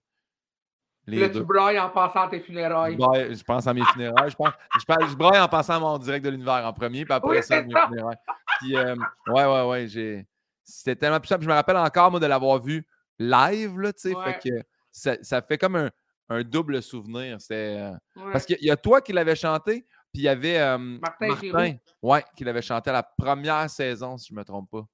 Les 1.06 1.20
là, 1.20 1.28
tu 1.28 1.42
brailles 1.42 1.80
en 1.80 1.90
passant 1.90 2.22
à 2.22 2.28
tes 2.30 2.40
funérailles. 2.40 2.96
Je, 2.96 3.44
pense 3.44 3.68
à 3.68 3.74
mes 3.74 3.84
funérailles. 3.84 4.32
Je, 4.32 4.36
pense, 4.38 4.54
je, 4.80 5.16
braille 5.18 5.42
en 5.42 5.50
passant 5.50 5.76
à 5.76 5.80
mon 5.80 5.98
direct 5.98 6.24
de 6.24 6.30
l'univers 6.30 6.66
en 6.66 6.72
premier, 6.72 7.04
puis 7.04 7.14
après 7.14 7.42
ça, 7.42 7.62
mes 7.62 7.74
funérailles. 7.88 8.16
Puis, 8.62 8.78
euh, 8.78 8.96
ouais, 9.28 9.44
ouais, 9.46 9.68
ouais, 9.68 9.88
j'ai 9.90 10.26
c'était 10.64 10.96
tellement 10.96 11.20
puissant. 11.20 11.36
Puis 11.36 11.46
je 11.46 11.50
me 11.50 11.56
rappelle 11.56 11.78
encore, 11.78 12.12
moi, 12.12 12.20
de 12.20 12.26
l'avoir 12.26 12.60
vu 12.60 12.88
live, 13.20 13.80
là, 13.80 13.94
tu 13.94 14.02
sais. 14.02 14.16
Fait 14.24 14.40
que 14.40 14.64
ça, 14.92 15.42
fait 15.42 15.58
comme 15.58 15.90
un, 16.30 16.44
double 16.44 16.82
souvenir. 16.82 17.38
Euh, 17.52 17.94
parce 18.32 18.46
qu'il 18.46 18.64
y 18.64 18.72
a 18.72 18.78
toi 18.78 19.02
qui 19.02 19.14
l'avais 19.14 19.36
chanté, 19.36 19.86
puis 20.12 20.22
il 20.22 20.24
y 20.24 20.30
avait 20.30 20.60
euh, 20.60 20.78
Martin, 20.78 21.78
ouais, 22.02 22.24
qui 22.36 22.44
l'avait 22.44 22.62
chanté 22.62 22.90
à 22.90 22.94
la 22.94 23.04
première 23.04 23.70
saison, 23.70 24.18
si 24.18 24.30
je 24.30 24.34
ne 24.34 24.40
me 24.40 24.44
trompe 24.44 24.70
pas. 24.72 24.86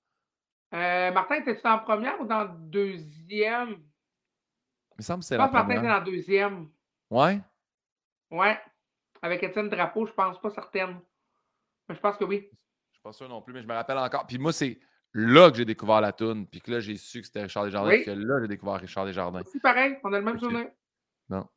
Euh, 0.74 1.12
Martin, 1.12 1.36
étais-tu 1.36 1.68
en 1.68 1.80
première 1.80 2.20
ou 2.22 2.26
dans 2.26 2.46
deuxième? 2.46 3.70
Il 3.72 4.98
me 5.00 5.04
semble 5.04 5.22
que 5.22 5.26
c'est 5.26 5.38
la 5.38 5.48
première. 5.48 5.62
Je 5.62 5.68
pense 5.68 5.76
que 5.76 5.82
Martin 5.82 5.88
était 5.88 6.00
dans 6.00 6.12
deuxième. 6.12 6.70
Ouais? 7.10 7.42
Ouais. 8.32 8.60
Avec 9.22 9.44
Étienne 9.44 9.70
Drapeau, 9.70 10.06
je 10.06 10.14
pense 10.14 10.40
pas 10.40 10.50
certaine. 10.52 11.00
Mais 11.88 11.96
je 11.96 12.00
pense 12.00 12.18
que 12.18 12.24
oui. 12.24 12.38
Je 12.42 12.48
ne 12.48 12.94
suis 12.94 13.02
pas 13.02 13.14
sûr 13.14 13.28
non 13.28 13.42
plus, 13.42 13.54
mais 13.54 13.62
je 13.62 13.68
me 13.68 13.74
rappelle 13.74 13.98
encore. 13.98 14.28
Puis 14.28 14.38
moi, 14.38 14.54
c'est 14.54 14.80
là 15.14 15.50
que 15.52 15.58
j'ai 15.58 15.66
découvert 15.66 16.02
la 16.02 16.12
toune, 16.12 16.46
puis 16.48 16.62
que 16.62 16.72
là, 16.72 16.80
j'ai 16.80 16.98
su 16.98 17.22
que 17.22 17.28
c'était 17.28 17.44
Richard 17.44 17.66
Desjardins, 17.66 17.92
puis 17.92 18.06
que 18.06 18.12
là, 18.12 18.42
j'ai 18.42 18.48
découvert 18.48 18.76
Richard 18.76 19.06
Desjardins. 19.06 19.42
C'est 19.52 19.62
pareil, 19.62 19.98
on 20.04 20.14
a 20.14 20.20
le 20.20 20.26
même 20.26 20.36
okay. 20.36 20.46
journée. 20.46 20.70
Non. 21.30 21.48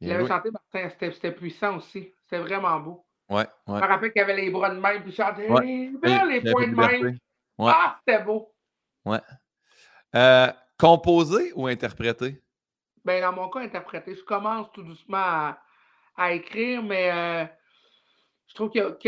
Il 0.00 0.10
avait 0.10 0.26
chanté, 0.26 0.50
Martin, 0.50 0.88
c'était 0.98 1.32
puissant 1.32 1.76
aussi. 1.76 2.12
C'était 2.22 2.42
vraiment 2.42 2.80
beau. 2.80 3.04
Ouais, 3.28 3.42
ouais. 3.42 3.46
Je 3.66 3.72
me 3.72 3.86
rappelle 3.86 4.12
qu'il 4.12 4.22
avait 4.22 4.36
les 4.36 4.50
bras 4.50 4.70
de 4.70 4.80
main, 4.80 4.98
puis 5.00 5.10
il 5.10 5.14
chantait 5.14 5.48
ouais. 5.48 5.64
les, 5.64 6.40
les 6.40 6.52
points 6.52 6.68
de 6.68 6.74
main. 6.74 7.12
Ouais. 7.58 7.72
Ah, 7.74 8.00
c'était 8.00 8.22
beau. 8.24 8.54
Ouais. 9.04 9.20
Euh, 10.14 10.48
composer 10.78 11.52
ou 11.54 11.66
interpréter? 11.66 12.42
Ben, 13.04 13.20
dans 13.20 13.32
mon 13.32 13.48
cas, 13.50 13.60
interpréter. 13.60 14.14
Je 14.14 14.24
commence 14.24 14.72
tout 14.72 14.82
doucement 14.82 15.18
à, 15.18 15.62
à 16.16 16.32
écrire, 16.32 16.82
mais 16.82 17.10
euh, 17.12 17.44
je 18.50 18.54
trouve 18.56 18.70
que, 18.72 18.98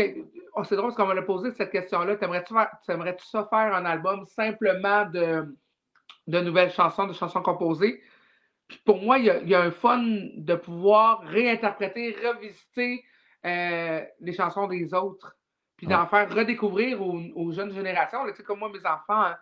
oh, 0.55 0.63
c'est 0.63 0.77
drôle 0.77 0.93
parce 0.93 0.95
qu'on 0.95 1.13
m'a 1.13 1.21
posé 1.21 1.51
cette 1.51 1.69
question-là. 1.69 2.15
T'aimerais-tu, 2.15 2.53
aimerais-tu 2.87 3.25
ça 3.25 3.45
faire 3.49 3.75
un 3.75 3.83
album 3.83 4.25
simplement 4.25 5.05
de, 5.05 5.53
de 6.27 6.39
nouvelles 6.39 6.71
chansons, 6.71 7.07
de 7.07 7.13
chansons 7.13 7.41
composées? 7.41 8.01
Puis 8.69 8.79
pour 8.85 9.01
moi, 9.01 9.17
il 9.17 9.25
y, 9.25 9.53
a, 9.53 9.61
un 9.61 9.71
fun 9.71 10.01
de 10.01 10.55
pouvoir 10.55 11.23
réinterpréter, 11.23 12.15
revisiter 12.25 13.03
euh, 13.45 14.01
les 14.21 14.31
chansons 14.31 14.67
des 14.67 14.93
autres, 14.93 15.35
puis 15.75 15.87
d'en 15.87 16.07
faire 16.07 16.33
redécouvrir 16.33 17.01
aux, 17.01 17.51
jeunes 17.51 17.73
générations. 17.73 18.25
tu 18.27 18.35
sais, 18.35 18.43
comme 18.43 18.59
moi, 18.59 18.69
mes 18.69 18.85
enfants, 18.85 19.23
hein, 19.23 19.35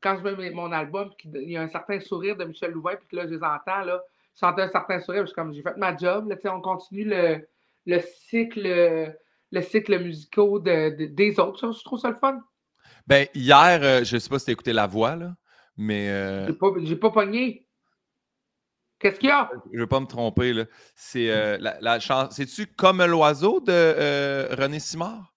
quand 0.00 0.16
je 0.18 0.22
mets 0.22 0.50
mon 0.50 0.70
album, 0.70 1.10
il 1.24 1.50
y 1.50 1.56
a 1.56 1.62
un 1.62 1.68
certain 1.68 1.98
sourire 1.98 2.36
de 2.36 2.44
Michel 2.44 2.70
Louvain, 2.70 2.94
puis 2.94 3.08
que 3.08 3.16
là, 3.16 3.26
je 3.26 3.34
les 3.34 3.42
entends, 3.42 3.82
là, 3.84 4.00
chanter 4.38 4.62
un 4.62 4.68
certain 4.68 5.00
sourire, 5.00 5.26
je 5.26 5.34
comme, 5.34 5.52
j'ai 5.52 5.62
fait 5.62 5.76
ma 5.76 5.96
job, 5.96 6.28
là, 6.28 6.36
on 6.54 6.60
continue 6.60 7.06
le, 7.06 7.48
le 7.86 8.00
cycle 8.00 9.18
le 9.50 9.62
cycle 9.62 9.98
musical 9.98 10.62
de, 10.62 11.06
des 11.06 11.38
autres. 11.40 11.72
je 11.72 11.84
trouve 11.84 11.98
ça 11.98 12.10
le 12.10 12.16
fun. 12.16 12.40
Ben, 13.06 13.26
hier, 13.34 13.80
euh, 13.82 14.04
je 14.04 14.16
ne 14.16 14.20
sais 14.20 14.28
pas 14.28 14.38
si 14.38 14.46
tu 14.46 14.50
as 14.50 14.52
écouté 14.52 14.72
La 14.72 14.86
Voix, 14.86 15.16
là, 15.16 15.34
mais. 15.76 16.08
Euh... 16.10 16.46
J'ai 16.46 16.96
pas, 16.96 17.08
pas 17.08 17.22
pogné. 17.22 17.66
Qu'est-ce 18.98 19.20
qu'il 19.20 19.28
y 19.28 19.32
a? 19.32 19.48
Je 19.70 19.76
ne 19.76 19.82
veux 19.82 19.86
pas 19.86 20.00
me 20.00 20.06
tromper, 20.06 20.52
là. 20.52 20.64
C'est 20.94 21.30
euh, 21.30 21.56
la, 21.60 21.78
la 21.80 22.00
chanson. 22.00 22.30
C'est-tu 22.32 22.66
Comme 22.66 23.04
l'oiseau 23.04 23.60
de 23.60 24.54
René 24.54 24.80
Simard? 24.80 25.32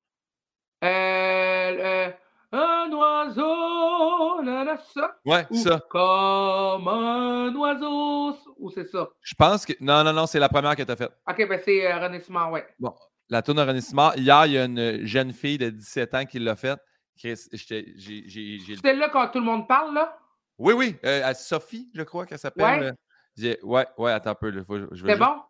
un 2.53 2.91
oiseau, 2.91 4.41
là, 4.41 4.63
là, 4.65 4.77
ça? 4.93 5.15
Ouais, 5.25 5.45
ça. 5.51 5.81
Comme 5.89 6.87
un 6.87 7.55
oiseau, 7.55 8.35
ou 8.57 8.69
c'est 8.71 8.87
ça? 8.87 9.09
Je 9.21 9.35
pense 9.35 9.65
que. 9.65 9.73
Non, 9.79 10.03
non, 10.03 10.11
non, 10.13 10.25
c'est 10.27 10.39
la 10.39 10.49
première 10.49 10.75
que 10.75 10.83
tu 10.83 10.91
as 10.91 10.95
faite. 10.95 11.11
Ok, 11.29 11.47
ben 11.47 11.59
c'est 11.63 11.93
René 11.93 12.19
Simard, 12.19 12.51
ouais. 12.51 12.67
Bon, 12.79 12.93
la 13.31 13.41
tourne 13.41 13.81
Simard. 13.81 14.17
Hier, 14.17 14.45
il 14.45 14.51
y 14.51 14.57
a 14.57 14.65
une 14.65 15.05
jeune 15.05 15.31
fille 15.31 15.57
de 15.57 15.69
17 15.69 16.13
ans 16.13 16.25
qui 16.25 16.37
l'a 16.37 16.55
faite. 16.55 16.79
C'était 17.15 18.93
là 18.93 19.09
quand 19.09 19.27
tout 19.29 19.39
le 19.39 19.45
monde 19.45 19.67
parle, 19.67 19.95
là? 19.95 20.17
Oui, 20.57 20.73
oui. 20.73 20.95
Euh, 21.05 21.33
Sophie, 21.33 21.89
je 21.95 22.03
crois 22.03 22.25
qu'elle 22.25 22.39
s'appelle. 22.39 22.95
Ouais. 23.37 23.59
ouais, 23.63 23.87
ouais, 23.97 24.11
attends 24.11 24.31
un 24.31 24.35
peu. 24.35 24.51
C'était 24.95 25.15
bon? 25.15 25.41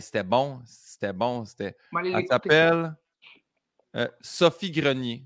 c'était 0.00 0.22
bon. 0.22 0.60
C'était 0.66 1.12
bon. 1.12 1.44
C'était... 1.44 1.76
Elle 2.04 2.26
s'appelle 2.28 2.94
euh, 3.96 4.08
Sophie 4.20 4.70
Grenier. 4.70 5.24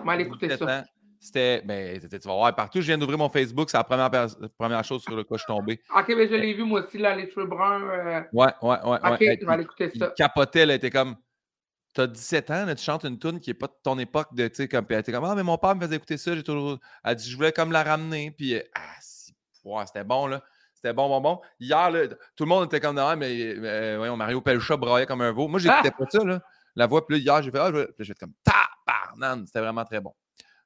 On 0.00 0.04
va 0.04 0.12
aller 0.12 0.24
écouter 0.24 0.56
ça. 0.56 0.84
C'était. 1.22 1.60
Ben, 1.62 2.00
tu 2.00 2.08
vas 2.28 2.34
voir 2.34 2.54
partout. 2.56 2.80
Je 2.80 2.86
viens 2.86 2.96
d'ouvrir 2.98 3.18
mon 3.18 3.28
Facebook. 3.28 3.68
C'est 3.70 3.76
la 3.76 3.84
première, 3.84 4.10
première 4.58 4.82
chose 4.84 5.02
sur 5.02 5.14
laquelle 5.14 5.26
je 5.32 5.36
suis 5.38 5.46
tombé. 5.46 5.80
Ok, 5.94 6.08
mais 6.08 6.26
je 6.28 6.34
l'ai 6.34 6.54
vu 6.54 6.64
moi 6.64 6.80
aussi, 6.82 6.96
là, 6.98 7.14
les 7.14 7.30
cheveux 7.30 7.46
bruns. 7.46 7.82
euh, 7.90 8.22
Ouais, 8.32 8.48
ouais, 8.62 8.68
ouais. 8.84 8.98
Ok, 9.04 9.20
ouais. 9.20 9.38
je 9.40 9.46
vais 9.46 9.52
aller 9.52 9.62
écouter 9.64 9.90
Il 9.94 9.98
ça. 10.00 10.12
capotait, 10.16 10.60
elle 10.60 10.70
était 10.70 10.90
comme. 10.90 11.16
T'as 11.92 12.06
17 12.06 12.50
ans, 12.52 12.64
là, 12.66 12.74
tu 12.74 12.82
chantes 12.84 13.04
une 13.04 13.18
tune 13.18 13.38
qui 13.40 13.50
n'est 13.50 13.54
pas 13.54 13.66
de 13.66 13.74
ton 13.82 13.98
époque. 13.98 14.28
De, 14.34 14.46
tu 14.48 14.54
sais, 14.54 14.68
comme, 14.68 14.86
puis 14.86 14.94
elle 14.94 15.00
était 15.00 15.12
comme 15.12 15.24
Ah, 15.24 15.34
mais 15.34 15.42
mon 15.42 15.58
père 15.58 15.74
me 15.74 15.80
faisait 15.82 15.96
écouter 15.96 16.16
ça. 16.16 16.34
J'ai 16.34 16.42
toujours. 16.44 16.78
Elle 17.04 17.16
dit 17.16 17.28
Je 17.28 17.36
voulais 17.36 17.52
comme 17.52 17.72
la 17.72 17.82
ramener. 17.82 18.30
Puis, 18.30 18.54
euh, 18.54 18.62
ah, 18.74 18.80
si, 19.00 19.34
c'était 19.86 20.04
bon, 20.04 20.26
là. 20.26 20.42
C'était 20.72 20.94
bon, 20.94 21.08
bon, 21.08 21.20
bon. 21.20 21.40
Hier, 21.58 21.90
là, 21.90 22.06
tout 22.34 22.44
le 22.44 22.48
monde 22.48 22.64
était 22.64 22.80
comme 22.80 22.96
Ah, 22.96 23.14
mais 23.16 23.28
euh, 23.58 23.96
voyons, 23.98 24.16
Mario 24.16 24.40
Pelcha 24.40 24.76
braillait 24.78 25.04
comme 25.04 25.20
un 25.20 25.32
veau. 25.32 25.48
Moi, 25.48 25.60
j'écoutais 25.60 25.90
pas 25.90 26.04
ça, 26.08 26.24
là. 26.24 26.40
La 26.76 26.86
voix, 26.86 27.04
puis 27.06 27.16
là, 27.16 27.22
hier, 27.22 27.42
j'ai 27.42 27.50
fait 27.50 27.58
Ah, 27.58 27.70
je 27.70 27.76
vais- 27.76 28.04
fait 28.04 28.14
comme 28.18 28.32
Tabarnan. 28.44 29.44
C'était 29.44 29.60
vraiment 29.60 29.84
très 29.84 30.00
bon. 30.00 30.14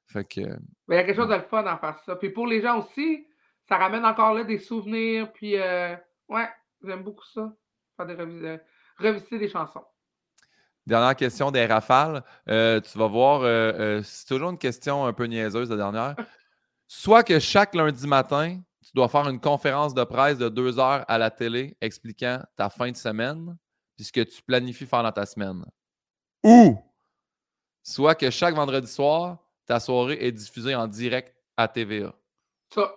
Fait 0.07 0.25
que. 0.25 0.41
Mais 0.87 0.95
il 0.95 0.95
y 0.95 0.97
a 0.99 1.03
quelque 1.03 1.15
chose 1.15 1.29
de 1.29 1.35
le 1.35 1.41
fun 1.41 1.65
à 1.65 1.77
faire 1.77 1.99
ça. 2.05 2.15
Puis 2.15 2.29
pour 2.29 2.47
les 2.47 2.61
gens 2.61 2.79
aussi, 2.79 3.27
ça 3.67 3.77
ramène 3.77 4.05
encore 4.05 4.33
là 4.33 4.43
des 4.43 4.59
souvenirs. 4.59 5.31
Puis, 5.33 5.57
euh, 5.57 5.95
ouais, 6.29 6.47
j'aime 6.83 7.03
beaucoup 7.03 7.25
ça. 7.33 7.51
Faire 7.97 8.05
des 8.05 8.13
revis- 8.15 8.45
euh, 8.45 8.57
revisiter 8.99 9.39
des 9.39 9.49
chansons. 9.49 9.83
Dernière 10.85 11.15
question 11.15 11.49
des 11.49 11.65
rafales. 11.65 12.23
Euh, 12.47 12.79
tu 12.79 12.97
vas 12.97 13.07
voir, 13.07 13.41
euh, 13.41 14.01
c'est 14.03 14.27
toujours 14.27 14.51
une 14.51 14.57
question 14.59 15.05
un 15.05 15.13
peu 15.13 15.25
niaiseuse, 15.25 15.69
la 15.71 15.77
dernière. 15.77 16.15
Soit 16.87 17.23
que 17.23 17.39
chaque 17.39 17.73
lundi 17.73 18.05
matin, 18.05 18.61
tu 18.85 18.91
dois 18.93 19.09
faire 19.09 19.27
une 19.27 19.39
conférence 19.39 19.95
de 19.95 20.03
presse 20.03 20.37
de 20.37 20.47
deux 20.47 20.77
heures 20.77 21.03
à 21.07 21.17
la 21.17 21.31
télé 21.31 21.75
expliquant 21.81 22.39
ta 22.55 22.69
fin 22.69 22.91
de 22.91 22.95
semaine, 22.95 23.57
puis 23.95 24.05
ce 24.05 24.11
que 24.11 24.21
tu 24.21 24.43
planifies 24.43 24.85
faire 24.85 25.01
dans 25.01 25.11
ta 25.11 25.25
semaine. 25.25 25.65
Ou 26.43 26.77
soit 27.81 28.13
que 28.13 28.29
chaque 28.29 28.53
vendredi 28.53 28.87
soir, 28.87 29.39
ta 29.65 29.79
soirée 29.79 30.17
est 30.19 30.31
diffusée 30.31 30.75
en 30.75 30.87
direct 30.87 31.35
à 31.57 31.67
TVA. 31.67 32.13
Ça. 32.69 32.95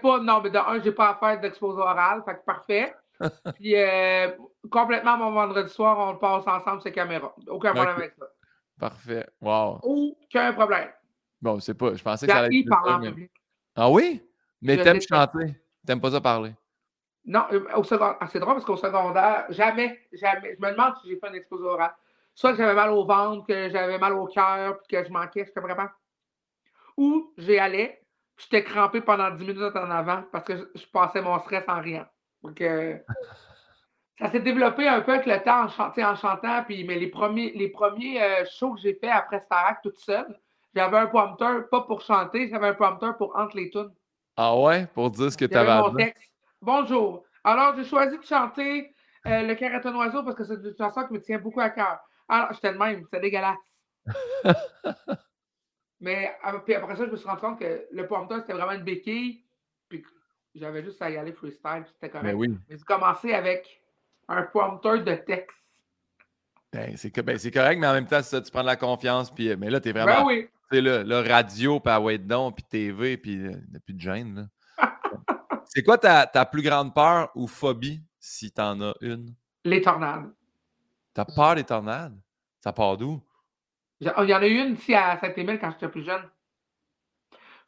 Pas, 0.00 0.20
non, 0.20 0.40
mais 0.40 0.50
de 0.50 0.58
un, 0.58 0.82
j'ai 0.82 0.92
pas 0.92 1.10
à 1.10 1.14
faire 1.16 1.40
d'exposé 1.40 1.80
oral, 1.80 2.22
fait 2.24 2.34
que 2.34 2.44
parfait. 2.44 2.94
Puis 3.54 3.76
euh, 3.76 4.30
complètement 4.70 5.16
mon 5.16 5.32
vendredi 5.32 5.72
soir, 5.72 5.98
on 5.98 6.12
le 6.12 6.18
passe 6.18 6.46
ensemble, 6.46 6.82
ces 6.82 6.92
caméras. 6.92 7.34
Aucun 7.48 7.72
problème 7.72 7.96
avec 7.96 8.14
ça. 8.18 8.26
Parfait. 8.78 9.26
Wow. 9.40 9.78
Aucun 9.82 10.52
problème. 10.54 10.88
Bon, 11.40 11.60
c'est 11.60 11.74
pas. 11.74 11.94
Je 11.94 12.02
pensais 12.02 12.26
que 12.26 12.32
ça 12.32 12.38
allait 12.40 12.64
en 12.70 12.98
mais- 12.98 13.10
public. 13.10 13.30
Ah 13.76 13.90
oui? 13.90 14.22
Mais 14.60 14.82
t'aimes 14.82 15.00
chanter. 15.00 15.56
T'aimes 15.86 16.00
pas 16.00 16.10
ça 16.10 16.20
parler. 16.20 16.54
Non, 17.24 17.44
euh, 17.52 17.64
au 17.76 17.84
secondaire, 17.84 18.16
ah, 18.20 18.26
c'est 18.30 18.40
drôle 18.40 18.54
parce 18.54 18.64
qu'au 18.64 18.76
secondaire, 18.76 19.46
jamais, 19.50 20.00
jamais. 20.12 20.56
Je 20.56 20.64
me 20.64 20.72
demande 20.72 20.94
si 21.00 21.08
j'ai 21.08 21.16
fait 21.18 21.28
un 21.28 21.34
exposé 21.34 21.64
oral. 21.64 21.94
Soit 22.34 22.52
que 22.52 22.58
j'avais 22.58 22.74
mal 22.74 22.90
au 22.90 23.04
ventre, 23.04 23.46
que 23.46 23.68
j'avais 23.70 23.98
mal 23.98 24.14
au 24.14 24.26
cœur, 24.26 24.78
puis 24.78 24.96
que 24.96 25.04
je 25.04 25.12
manquais, 25.12 25.44
je 25.44 25.60
vraiment. 25.60 25.88
Ou 26.96 27.32
j'y 27.38 27.58
allais, 27.58 28.02
puis 28.36 28.46
j'étais 28.50 28.64
crampé 28.64 29.00
pendant 29.00 29.30
10 29.30 29.44
minutes 29.44 29.76
en 29.76 29.90
avant 29.90 30.24
parce 30.30 30.44
que 30.44 30.56
je, 30.56 30.64
je 30.74 30.86
passais 30.86 31.20
mon 31.20 31.38
stress 31.40 31.64
en 31.68 31.80
riant. 31.80 32.06
Donc, 32.42 32.60
euh, 32.60 32.98
ça 34.18 34.30
s'est 34.30 34.40
développé 34.40 34.88
un 34.88 35.00
peu 35.00 35.12
avec 35.12 35.26
le 35.26 35.42
temps 35.42 35.64
en, 35.64 36.14
chantant, 36.16 36.64
puis, 36.64 36.84
mais 36.84 36.96
les 36.96 37.08
premiers, 37.08 37.52
les 37.54 37.68
premiers 37.68 38.22
euh, 38.22 38.44
shows 38.50 38.74
que 38.74 38.80
j'ai 38.80 38.94
fait 38.94 39.10
après 39.10 39.40
Starac 39.40 39.82
toute 39.82 39.98
seule, 39.98 40.38
j'avais 40.74 40.98
un 40.98 41.06
prompteur, 41.06 41.68
pas 41.68 41.82
pour 41.82 42.00
chanter, 42.00 42.48
j'avais 42.48 42.68
un 42.68 42.74
prompteur 42.74 43.16
pour 43.16 43.36
entre 43.36 43.56
les 43.56 43.70
tunes. 43.70 43.92
Ah 44.36 44.56
ouais? 44.56 44.86
Pour 44.94 45.10
dire 45.10 45.30
ce 45.30 45.36
que 45.36 45.44
tu 45.44 45.56
avais 45.56 45.70
à 45.70 45.82
mon 45.82 45.90
dire? 45.90 46.06
texte. 46.06 46.32
Bonjour. 46.60 47.24
Alors, 47.44 47.76
j'ai 47.76 47.84
choisi 47.84 48.16
de 48.16 48.24
chanter 48.24 48.94
euh, 49.26 49.42
Le 49.42 49.54
Caraton 49.54 49.94
Oiseau 49.96 50.22
parce 50.22 50.36
que 50.36 50.44
c'est 50.44 50.54
une 50.54 50.74
chanson 50.76 51.04
qui 51.06 51.12
me 51.14 51.20
tient 51.20 51.38
beaucoup 51.38 51.60
à 51.60 51.70
cœur. 51.70 51.98
Alors, 52.28 52.52
j'étais 52.52 52.72
de 52.72 52.78
même, 52.78 53.06
c'est 53.12 53.20
dégueulasse. 53.20 53.58
Mais 56.00 56.34
ah, 56.42 56.58
puis 56.58 56.74
après 56.74 56.96
ça, 56.96 57.06
je 57.06 57.10
me 57.10 57.16
suis 57.16 57.28
rendu 57.28 57.40
compte 57.40 57.60
que 57.60 57.86
le 57.92 58.06
prompteur, 58.06 58.40
c'était 58.40 58.54
vraiment 58.54 58.72
une 58.72 58.82
béquille. 58.82 59.44
Puis 59.88 60.04
j'avais 60.54 60.82
juste 60.82 61.00
à 61.00 61.10
y 61.10 61.16
aller 61.16 61.32
freestyle, 61.32 61.82
puis 61.84 61.92
c'était 61.94 62.10
correct. 62.10 62.26
Ben 62.26 62.34
oui. 62.34 62.48
Mais 62.68 62.76
j'ai 62.76 62.84
commencé 62.84 63.32
avec 63.32 63.80
un 64.28 64.42
prompteur 64.42 65.04
de 65.04 65.14
texte. 65.14 65.56
Ben, 66.72 66.96
c'est 66.96 67.14
ben, 67.22 67.38
correct, 67.38 67.78
mais 67.78 67.86
en 67.86 67.92
même 67.92 68.06
temps, 68.06 68.22
ça, 68.22 68.40
tu 68.40 68.50
prends 68.50 68.62
de 68.62 68.66
la 68.66 68.76
confiance. 68.76 69.30
Puis, 69.30 69.50
euh, 69.50 69.56
mais 69.58 69.70
là, 69.70 69.78
t'es 69.78 69.92
Ben 69.92 70.04
vraiment. 70.04 70.26
oui. 70.26 70.48
Tu 70.70 70.78
sais, 70.78 70.80
là, 70.80 71.22
radio, 71.22 71.78
puis 71.78 71.92
à 71.92 72.00
Wait 72.00 72.18
Down, 72.18 72.52
puis 72.52 72.64
TV, 72.64 73.16
puis 73.18 73.36
euh, 73.36 73.52
il 73.52 73.70
n'y 73.70 73.76
a 73.76 73.80
plus 73.80 73.94
de 73.94 74.00
gêne. 74.00 74.48
c'est 75.66 75.82
quoi 75.82 75.98
ta, 75.98 76.26
ta 76.26 76.46
plus 76.46 76.62
grande 76.62 76.94
peur 76.94 77.30
ou 77.34 77.46
phobie, 77.46 78.02
si 78.18 78.50
t'en 78.50 78.80
as 78.80 78.94
une? 79.02 79.34
Les 79.64 79.82
tornades. 79.82 80.32
T'as 81.14 81.24
peur 81.24 81.54
des 81.54 81.64
tornades? 81.64 82.18
Ça 82.60 82.72
part 82.72 82.96
d'où? 82.96 83.20
J'ai- 84.00 84.10
Il 84.18 84.28
y 84.28 84.34
en 84.34 84.42
a 84.42 84.46
eu 84.46 84.58
une 84.58 84.74
ici 84.74 84.94
à 84.94 85.18
Saint-Émile 85.18 85.58
quand 85.60 85.70
j'étais 85.72 85.88
plus 85.88 86.04
jeune. 86.04 86.22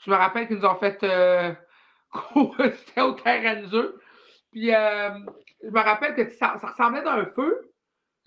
Je 0.04 0.10
me 0.10 0.16
rappelle 0.16 0.46
qu'ils 0.48 0.56
nous 0.58 0.64
ont 0.66 0.76
fait. 0.76 1.02
euh, 1.02 1.54
C'était 2.76 3.00
au 3.02 3.12
terrain 3.12 3.60
de 3.62 3.66
jeu. 3.68 4.00
Puis 4.52 4.72
euh, 4.74 5.10
je 5.62 5.68
me 5.70 5.80
rappelle 5.80 6.14
que 6.14 6.30
ça, 6.30 6.56
ça 6.60 6.68
ressemblait 6.68 7.04
à 7.06 7.12
un 7.14 7.26
feu, 7.26 7.70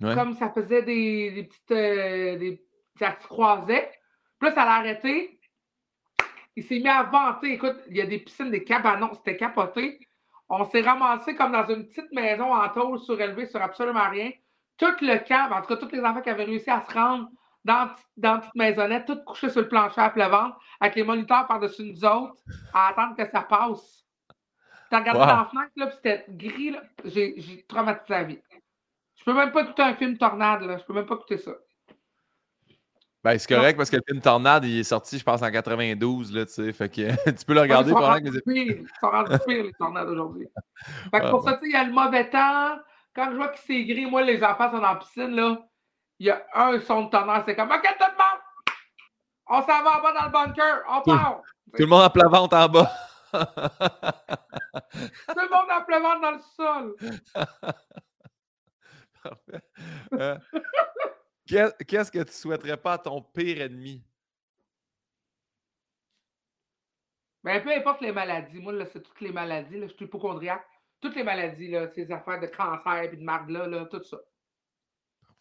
Ouais. 0.02 0.14
comme 0.14 0.34
ça 0.36 0.52
faisait 0.52 0.84
des, 0.84 1.32
des 1.32 1.44
petites. 1.46 1.72
euh, 1.72 2.38
des, 2.38 2.64
ça 3.00 3.18
se 3.20 3.28
croisait. 3.28 3.92
Puis 4.40 4.50
là, 4.50 4.54
ça 4.56 4.66
l'a 4.66 4.74
arrêté. 4.76 5.40
Il 6.56 6.64
s'est 6.64 6.80
mis 6.80 6.88
à 6.88 7.04
vanter. 7.04 7.54
Écoute, 7.54 7.78
il 7.90 7.98
y 7.98 8.02
a 8.02 8.06
des 8.06 8.20
piscines, 8.20 8.52
des 8.52 8.64
cabanons, 8.64 9.14
c'était 9.16 9.38
capoté. 9.38 10.00
On 10.50 10.66
s'est 10.66 10.82
ramassé 10.82 11.36
comme 11.36 11.52
dans 11.52 11.68
une 11.68 11.88
petite 11.88 12.12
maison 12.12 12.54
en 12.54 12.70
tôle 12.70 13.00
surélevée 13.00 13.48
sur 13.48 13.62
absolument 13.62 14.08
rien. 14.10 14.32
Tout 14.78 14.94
le 15.02 15.18
camp, 15.28 15.52
en 15.52 15.62
tout 15.62 15.68
cas, 15.68 15.78
tous 15.78 15.92
les 15.92 16.02
enfants 16.02 16.22
qui 16.22 16.30
avaient 16.30 16.44
réussi 16.44 16.70
à 16.70 16.84
se 16.88 16.94
rendre 16.94 17.30
dans, 17.66 17.90
dans 18.16 18.36
une 18.36 18.40
petite 18.42 18.56
maisonnette, 18.56 19.06
tous 19.06 19.24
couchés 19.26 19.50
sur 19.50 19.62
le 19.62 19.68
plancher 19.68 20.00
à 20.02 20.10
pleuvoir, 20.10 20.60
avec 20.80 20.96
les 20.96 21.04
moniteurs 21.04 21.48
par-dessus 21.48 21.84
nous 21.84 22.06
autres, 22.06 22.36
à 22.74 22.90
attendre 22.90 23.16
que 23.16 23.30
ça 23.30 23.42
passe. 23.42 24.06
T'as 24.90 25.00
regardé 25.00 25.20
Wow. 25.20 25.26
dans 25.26 25.36
la 25.36 25.46
fenêtre, 25.46 25.72
là, 25.76 25.88
puis 25.88 25.96
c'était 25.98 26.26
gris, 26.30 26.72
là. 26.72 26.82
J'ai 27.04 27.66
traumatisé 27.68 28.14
la 28.14 28.24
vie. 28.24 28.40
Je 29.16 29.24
peux 29.26 29.34
même 29.34 29.52
pas 29.52 29.64
écouter 29.64 29.82
un 29.82 29.96
film 29.96 30.18
tornade, 30.18 30.62
là. 30.62 30.78
Je 30.78 30.84
peux 30.84 30.94
même 30.94 31.06
pas 31.06 31.16
écouter 31.16 31.38
ça. 31.38 31.52
Ben, 33.24 33.38
c'est 33.38 33.54
correct 33.54 33.76
parce 33.76 33.90
que 33.90 33.98
le 33.98 34.04
film 34.08 34.22
Tornade, 34.22 34.64
il 34.64 34.80
est 34.80 34.84
sorti, 34.84 35.20
je 35.20 35.24
pense, 35.24 35.42
en 35.42 35.52
92, 35.52 36.32
là, 36.34 36.46
tu 36.46 36.54
sais. 36.54 36.72
Fait 36.72 36.88
que 36.88 37.32
tu 37.38 37.46
peux 37.46 37.54
le 37.54 37.62
regarder 37.62 37.90
Ils 37.90 37.94
sont 37.94 38.00
pendant 38.00 38.20
que 38.20 38.30
les. 38.46 38.64
Ils 38.80 38.88
sont 39.02 39.10
rendus 39.10 39.38
pires, 39.46 39.64
les 39.64 39.74
tornades 39.74 40.08
aujourd'hui. 40.08 40.48
Fait 41.12 41.20
que 41.20 41.26
Ouais, 41.26 41.30
pour 41.32 41.44
ça, 41.44 41.54
tu 41.56 41.60
sais, 41.64 41.68
il 41.68 41.74
y 41.74 41.76
a 41.76 41.84
le 41.84 41.92
mauvais 41.92 42.30
temps. 42.30 42.78
Quand 43.18 43.32
je 43.32 43.36
vois 43.36 43.48
que 43.48 43.58
c'est 43.58 43.84
gris, 43.84 44.06
moi, 44.06 44.22
les 44.22 44.44
enfants 44.44 44.70
sont 44.70 44.78
dans 44.78 44.94
la 44.94 44.96
piscine, 44.98 45.32
là. 45.36 45.68
Il 46.20 46.28
y 46.28 46.30
a 46.30 46.46
un 46.54 46.80
son 46.82 47.06
de 47.06 47.10
tonnerre. 47.10 47.42
C'est 47.48 47.56
comme, 47.56 47.72
OK, 47.72 47.82
tout 47.82 48.06
le 48.06 48.12
monde! 48.12 48.42
On 49.48 49.62
s'en 49.62 49.84
va 49.84 49.98
en 49.98 50.02
bas 50.04 50.14
dans 50.14 50.26
le 50.26 50.32
bunker. 50.32 50.84
On 50.88 51.02
part! 51.02 51.42
Tout 51.74 51.82
le 51.82 51.88
monde 51.88 52.04
en 52.04 52.10
plavante 52.12 52.54
en 52.54 52.70
bas. 52.70 52.92
Tout 53.34 53.40
le 55.36 55.50
monde 55.50 55.72
en 55.72 55.84
pleuvant 55.84 56.20
dans 56.20 56.32
le 56.32 56.40
sol. 56.56 56.96
Parfait. 59.24 59.62
Euh, 60.14 60.38
qu'est- 61.48 61.86
Qu'est-ce 61.86 62.12
que 62.12 62.22
tu 62.24 62.34
souhaiterais 62.34 62.78
pas 62.78 62.94
à 62.94 62.98
ton 63.00 63.20
pire 63.22 63.62
ennemi? 63.64 64.04
Mais 67.44 67.62
peu 67.64 67.72
importe 67.76 68.02
les 68.02 68.12
maladies. 68.12 68.60
Moi, 68.60 68.74
là, 68.74 68.86
c'est 68.86 69.02
toutes 69.02 69.22
les 69.22 69.32
maladies. 69.32 69.80
Là. 69.80 69.88
Je 69.88 69.94
suis 69.94 70.06
hypochondriaque. 70.06 70.68
Toutes 71.02 71.16
les 71.16 71.24
maladies, 71.24 71.70
là, 71.70 71.88
ces 71.90 72.12
affaires 72.12 72.40
de 72.40 72.48
cancer 72.48 73.04
et 73.04 73.16
de 73.16 73.24
marde 73.24 73.50
là, 73.50 73.68
là, 73.68 73.86
tout 73.86 74.02
ça. 74.04 74.18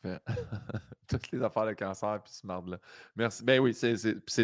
Parfait. 0.02 0.20
Toutes 1.08 1.30
les 1.30 1.42
affaires 1.42 1.66
de 1.66 1.72
cancer 1.72 2.20
puis 2.22 2.32
ce 2.32 2.46
marde-là. 2.46 2.78
Merci. 3.14 3.44
Ben 3.44 3.60
oui, 3.60 3.72
c'est- 3.72 3.96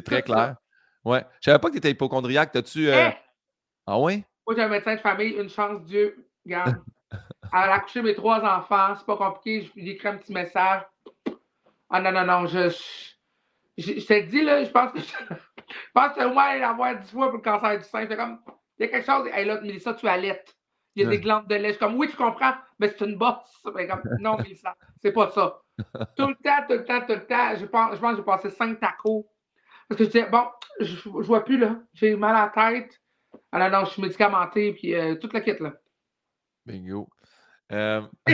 très 0.02 0.22
Tout 0.22 0.32
ça. 0.32 0.34
clair. 0.34 0.56
Ouais. 1.04 1.24
Je 1.40 1.50
savais 1.50 1.58
pas 1.58 1.68
que 1.68 1.72
tu 1.72 1.78
étais 1.78 1.90
hypochondriaque. 1.90 2.52
T'as-tu. 2.52 2.88
euh, 2.88 3.08
Hein? 3.08 3.14
Ah 3.86 3.98
oui? 3.98 4.24
Moi, 4.46 4.54
j'ai 4.56 4.62
un 4.62 4.68
médecin 4.68 4.94
de 4.94 5.00
famille, 5.00 5.32
une 5.32 5.48
chance, 5.50 5.82
Dieu. 5.84 6.30
Regarde. 6.44 6.76
Elle 7.10 7.18
a 7.52 7.74
accouché 7.74 8.00
mes 8.02 8.14
trois 8.14 8.40
enfants, 8.40 8.94
c'est 8.96 9.04
pas 9.06 9.16
compliqué. 9.16 9.62
Je 9.66 9.72
lui 9.80 9.90
écris 9.90 10.08
un 10.08 10.16
petit 10.16 10.32
message. 10.32 10.82
Ah 11.90 12.00
non, 12.00 12.12
non, 12.12 12.24
non, 12.24 12.46
je. 12.46 12.68
Je, 13.78 13.98
je 14.00 14.06
t'ai 14.06 14.22
dit, 14.24 14.42
là, 14.42 14.62
je 14.64 14.70
pense 14.70 14.92
que 14.92 15.00
je, 15.00 15.04
je 15.06 15.90
pense 15.94 16.14
que 16.14 16.24
au 16.24 16.32
moins 16.32 16.56
l'avoir 16.58 16.96
dix 16.98 17.10
fois 17.10 17.28
pour 17.28 17.38
le 17.38 17.42
cancer 17.42 17.78
du 17.78 17.84
sein. 17.84 18.06
C'est 18.08 18.16
comme. 18.16 18.40
Il 18.78 18.82
y 18.82 18.88
a 18.88 18.88
quelque 18.88 19.04
chose. 19.06 19.28
Hey, 19.32 19.44
là, 19.44 19.60
Mélissa, 19.60 19.94
tu 19.94 20.06
allaites. 20.06 20.54
Il 20.94 21.02
y 21.02 21.06
a 21.06 21.08
des 21.08 21.20
glandes 21.20 21.46
de 21.48 21.54
lait. 21.54 21.68
Je 21.68 21.72
suis 21.72 21.78
comme, 21.78 21.96
oui, 21.96 22.08
tu 22.08 22.16
comprends, 22.16 22.54
mais 22.78 22.88
c'est 22.88 23.04
une 23.04 23.16
bosse. 23.16 23.62
Mais 23.74 23.86
comme, 23.86 24.02
non, 24.20 24.36
Mélissa, 24.36 24.76
c'est 25.00 25.12
pas 25.12 25.30
ça. 25.30 25.60
Tout 26.16 26.28
le 26.28 26.34
temps, 26.34 26.66
tout 26.68 26.74
le 26.74 26.84
temps, 26.84 27.00
tout 27.00 27.12
le 27.14 27.26
temps. 27.26 27.56
Je 27.56 27.64
pense, 27.64 27.94
je 27.96 28.00
pense 28.00 28.10
que 28.12 28.16
j'ai 28.18 28.22
passé 28.22 28.50
cinq 28.50 28.78
tacos. 28.78 29.26
Parce 29.88 29.98
que 29.98 30.04
je 30.04 30.10
disais, 30.10 30.28
bon, 30.28 30.44
je, 30.80 30.94
je 30.94 31.08
vois 31.08 31.44
plus, 31.44 31.58
là. 31.58 31.80
J'ai 31.94 32.14
mal 32.14 32.36
à 32.36 32.52
la 32.54 32.72
tête. 32.72 33.00
Ah 33.50 33.70
non, 33.70 33.84
je 33.86 33.90
suis 33.92 34.02
médicamenté, 34.02 34.72
puis 34.74 34.94
euh, 34.94 35.14
toute 35.16 35.32
la 35.32 35.40
kit, 35.40 35.54
là. 35.58 35.72
Bingo. 36.66 37.08
Euh, 37.72 38.02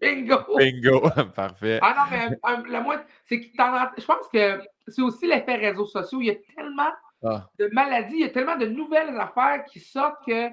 bingo! 0.00 0.36
bingo. 0.56 1.10
Parfait. 1.34 1.80
Ah 1.82 1.94
non, 1.96 2.16
mais 2.16 2.36
euh, 2.50 2.62
la 2.70 3.04
c'est 3.24 3.40
que 3.40 3.46
je 3.46 4.04
pense 4.04 4.28
que 4.32 4.60
c'est 4.86 5.02
aussi 5.02 5.26
l'effet 5.26 5.56
réseaux 5.56 5.86
sociaux. 5.86 6.20
Il 6.20 6.26
y 6.26 6.30
a 6.30 6.36
tellement 6.54 6.92
Ah, 7.24 7.48
de 7.58 7.68
maladies, 7.72 8.14
il 8.14 8.20
y 8.20 8.24
a 8.24 8.30
tellement 8.30 8.56
de 8.56 8.66
nouvelles 8.66 9.18
affaires 9.18 9.64
qui 9.64 9.80
sortent 9.80 10.24
que 10.24 10.48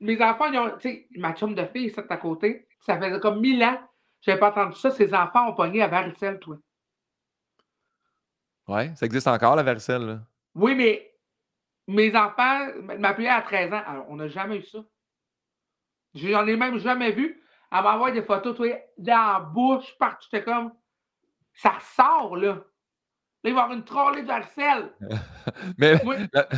mes 0.00 0.22
enfants, 0.22 0.46
ils 0.52 0.58
ont, 0.58 0.70
tu 0.78 0.88
sais, 0.88 1.08
ma 1.16 1.34
chum 1.34 1.54
de 1.54 1.64
fille, 1.66 1.90
de 1.90 2.04
à 2.08 2.16
côté, 2.16 2.68
ça 2.80 2.98
faisait 2.98 3.20
comme 3.20 3.40
mille 3.40 3.62
ans, 3.62 3.78
je 4.20 4.30
n'avais 4.30 4.40
pas 4.40 4.50
entendu 4.50 4.76
ça, 4.76 4.90
ses 4.90 5.12
enfants 5.14 5.48
ont 5.48 5.54
pogné 5.54 5.82
à 5.82 5.88
varicelle, 5.88 6.38
toi. 6.38 6.56
Ouais, 8.66 8.94
ça 8.96 9.06
existe 9.06 9.26
encore, 9.26 9.56
la 9.56 9.62
varicelle, 9.62 10.02
là? 10.02 10.20
Oui, 10.54 10.74
mais 10.74 11.14
mes 11.86 12.14
enfants 12.14 12.66
m'appelaient 12.98 13.28
à 13.28 13.42
13 13.42 13.72
ans. 13.72 13.82
Alors, 13.86 14.06
on 14.10 14.16
n'a 14.16 14.28
jamais 14.28 14.58
eu 14.58 14.62
ça. 14.62 14.80
J'en 16.14 16.46
ai 16.46 16.56
même 16.56 16.78
jamais 16.78 17.12
vu. 17.12 17.42
Elle 17.70 17.82
m'envoie 17.82 18.10
des 18.10 18.22
photos, 18.22 18.56
toi, 18.56 18.68
dans 18.98 19.32
la 19.32 19.40
bouche, 19.40 19.96
partout. 19.98 20.26
J'étais 20.30 20.44
comme, 20.44 20.72
ça 21.54 21.70
ressort, 21.70 22.36
là. 22.36 22.62
Là, 23.48 23.50
il 23.50 23.54
va 23.54 23.60
y 23.60 23.64
avoir 23.64 23.72
une 23.72 23.84
trollée 23.84 24.22
de 24.22 24.26
varicelle. 24.28 24.90
mais 25.78 25.94
la, 26.32 26.48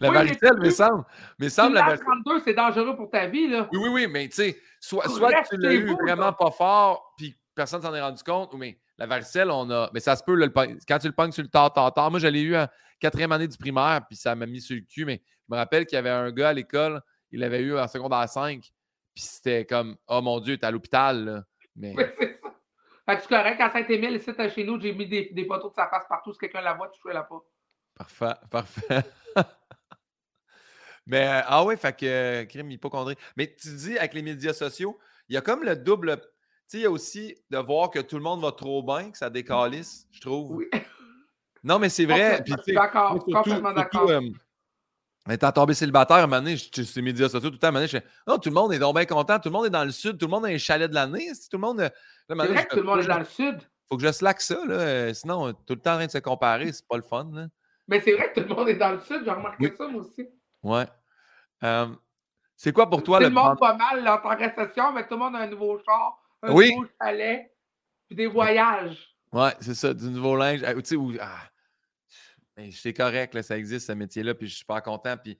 la 0.00 0.10
varicelle, 0.10 0.56
mais 0.58 0.70
semble. 0.70 1.04
Mais 1.38 1.48
semble 1.48 1.74
la 1.74 1.82
varicelle. 1.82 2.06
32, 2.24 2.40
c'est 2.44 2.54
dangereux 2.54 2.96
pour 2.96 3.10
ta 3.10 3.26
vie, 3.26 3.48
là. 3.48 3.68
Oui, 3.72 3.78
oui, 3.82 3.88
oui, 3.92 4.06
mais 4.08 4.28
tu 4.28 4.36
sais, 4.36 4.56
soit, 4.80 5.08
soit 5.08 5.30
tu 5.48 5.56
l'as 5.56 5.74
eu 5.74 5.94
vraiment 5.94 6.32
pas 6.32 6.50
fort, 6.50 7.14
puis 7.16 7.36
personne 7.54 7.80
s'en 7.82 7.94
est 7.94 8.00
rendu 8.00 8.22
compte, 8.22 8.52
ou 8.54 8.56
mais 8.56 8.78
la 8.98 9.06
varicelle, 9.06 9.50
on 9.50 9.70
a. 9.70 9.90
Mais 9.94 10.00
ça 10.00 10.16
se 10.16 10.24
peut, 10.24 10.34
le, 10.34 10.48
quand 10.48 10.98
tu 10.98 11.06
le 11.06 11.12
pognes 11.12 11.32
sur 11.32 11.42
le 11.42 11.48
tard, 11.48 11.72
tard, 11.72 11.92
tard. 11.94 12.10
Moi, 12.10 12.18
je 12.18 12.26
l'ai 12.26 12.42
eu 12.42 12.56
en 12.56 12.66
quatrième 12.98 13.32
année 13.32 13.48
du 13.48 13.56
primaire, 13.56 14.00
puis 14.08 14.16
ça 14.16 14.34
m'a 14.34 14.46
mis 14.46 14.60
sur 14.60 14.74
le 14.74 14.82
cul. 14.82 15.04
Mais 15.04 15.22
je 15.48 15.54
me 15.54 15.56
rappelle 15.56 15.86
qu'il 15.86 15.96
y 15.96 15.98
avait 15.98 16.10
un 16.10 16.30
gars 16.32 16.48
à 16.48 16.52
l'école, 16.52 17.00
il 17.30 17.40
l'avait 17.40 17.60
eu 17.60 17.78
en 17.78 17.86
secondaire 17.86 18.28
5, 18.28 18.60
puis 19.14 19.24
c'était 19.24 19.64
comme, 19.64 19.96
oh 20.08 20.20
mon 20.22 20.40
Dieu, 20.40 20.56
t'es 20.58 20.66
à 20.66 20.70
l'hôpital. 20.70 21.44
Mais... 21.76 21.94
Fait 23.06 23.16
que 23.16 23.22
c'est 23.22 23.28
correct, 23.28 23.60
à 23.60 23.70
Saint-Émile, 23.70 24.16
ici, 24.16 24.30
chez 24.54 24.64
nous, 24.64 24.80
j'ai 24.80 24.92
mis 24.92 25.06
des, 25.06 25.30
des, 25.32 25.44
photos 25.44 25.70
de 25.70 25.76
sa 25.76 25.88
face 25.88 26.06
partout. 26.08 26.32
Si 26.32 26.38
quelqu'un 26.38 26.60
la 26.60 26.74
voit, 26.74 26.88
tu 26.88 27.00
ne 27.06 27.12
la 27.12 27.22
pas. 27.22 27.42
Parfait, 27.94 28.34
parfait. 28.50 29.02
Mais, 31.06 31.24
euh, 31.24 31.40
ah 31.46 31.64
ouais, 31.64 31.76
fait 31.76 31.96
que, 31.96 32.06
euh, 32.06 32.44
crime 32.46 32.70
hypochondrie. 32.70 33.14
Mais 33.36 33.54
tu 33.54 33.68
dis, 33.68 33.96
avec 33.96 34.12
les 34.14 34.22
médias 34.22 34.52
sociaux, 34.52 34.98
il 35.28 35.34
y 35.34 35.36
a 35.36 35.40
comme 35.40 35.62
le 35.62 35.76
double 35.76 36.20
sais, 36.66 36.78
il 36.78 36.82
y 36.82 36.86
a 36.86 36.90
aussi 36.90 37.34
de 37.50 37.58
voir 37.58 37.90
que 37.90 38.00
tout 38.00 38.16
le 38.16 38.22
monde 38.22 38.40
va 38.40 38.52
trop 38.52 38.82
bien, 38.82 39.10
que 39.10 39.18
ça 39.18 39.30
décalisse, 39.30 40.06
je 40.10 40.20
trouve. 40.20 40.56
Oui. 40.56 40.66
Non, 41.62 41.78
mais 41.78 41.88
c'est 41.88 42.04
vrai. 42.04 42.42
D'accord, 42.68 43.24
complètement 43.24 43.72
d'accord. 43.72 44.10
Euh, 45.28 45.32
étant 45.32 45.52
tombé 45.52 45.74
célibataire, 45.74 46.18
à 46.18 46.22
un 46.22 46.26
moment 46.26 46.42
donné, 46.42 46.56
je 46.56 46.82
suis 46.82 47.02
médias 47.02 47.28
sociaux 47.28 47.50
tout 47.50 47.54
le 47.54 47.58
temps, 47.58 47.68
à 47.68 47.70
un 47.70 47.72
moment 47.72 47.80
donné, 47.80 47.88
je 47.88 47.98
fais 47.98 48.06
Non, 48.26 48.38
tout 48.38 48.48
le 48.48 48.54
monde 48.54 48.72
est 48.72 48.78
donc 48.78 48.94
bien 48.94 49.04
content, 49.04 49.38
tout 49.38 49.48
le 49.48 49.52
monde 49.52 49.66
est 49.66 49.70
dans 49.70 49.84
le 49.84 49.90
sud, 49.90 50.18
tout 50.18 50.26
le 50.26 50.30
monde 50.30 50.46
a 50.46 50.48
un 50.48 50.58
chalet 50.58 50.88
de 50.88 50.94
l'année. 50.94 51.28
Tout 51.50 51.56
le 51.56 51.58
monde. 51.58 51.80
Euh, 51.80 51.88
c'est 52.28 52.34
vrai 52.34 52.66
que 52.66 52.74
tout 52.74 52.80
le 52.80 52.86
monde 52.86 53.00
est 53.00 53.06
dans 53.06 53.18
le 53.18 53.24
sud. 53.24 53.58
Faut 53.88 53.96
que 53.96 54.02
je 54.02 54.12
slack 54.12 54.40
ça, 54.40 54.58
là. 54.66 54.74
Euh, 54.74 55.14
sinon, 55.14 55.52
tout 55.52 55.74
le 55.74 55.80
temps 55.80 55.92
en 55.92 55.96
train 55.96 56.06
de 56.06 56.10
se 56.10 56.18
comparer, 56.18 56.72
c'est 56.72 56.86
pas 56.86 56.96
le 56.96 57.02
fun. 57.02 57.28
Là. 57.32 57.46
Mais 57.88 58.00
c'est 58.00 58.14
vrai 58.14 58.32
que 58.32 58.40
tout 58.40 58.48
le 58.48 58.54
monde 58.54 58.68
est 58.68 58.74
dans 58.74 58.92
le 58.92 59.00
sud, 59.00 59.22
j'ai 59.24 59.30
remarqué 59.30 59.72
ça, 59.76 59.88
moi 59.88 60.02
aussi. 60.02 60.28
Ouais. 60.62 60.86
c'est 62.56 62.72
quoi 62.72 62.90
pour 62.90 63.02
toi 63.02 63.20
le. 63.20 63.26
Tout 63.26 63.34
le 63.34 63.40
monde 63.40 63.58
pas 63.58 63.76
mal 63.76 64.02
là, 64.02 64.20
en 64.24 64.36
récession, 64.36 64.92
mais 64.92 65.06
tout 65.06 65.14
le 65.14 65.18
monde 65.18 65.36
a 65.36 65.40
un 65.40 65.46
nouveau 65.46 65.80
char 65.84 66.20
un 66.42 66.52
oui. 66.52 66.74
nouveau 66.74 66.86
chalet, 67.00 67.52
puis 68.06 68.16
des 68.16 68.26
voyages. 68.26 68.98
Ouais, 69.32 69.52
c'est 69.60 69.74
ça, 69.74 69.92
du 69.92 70.06
nouveau 70.06 70.36
linge. 70.36 70.62
Ah, 70.64 70.74
tu 70.74 70.80
sais, 70.84 70.96
où, 70.96 71.12
ah, 71.20 71.42
c'est 72.72 72.92
correct, 72.92 73.34
là, 73.34 73.42
ça 73.42 73.58
existe, 73.58 73.86
ce 73.86 73.92
métier-là, 73.92 74.34
puis 74.34 74.48
je 74.48 74.56
suis 74.56 74.64
pas 74.64 74.80
content. 74.80 75.16
Puis, 75.16 75.38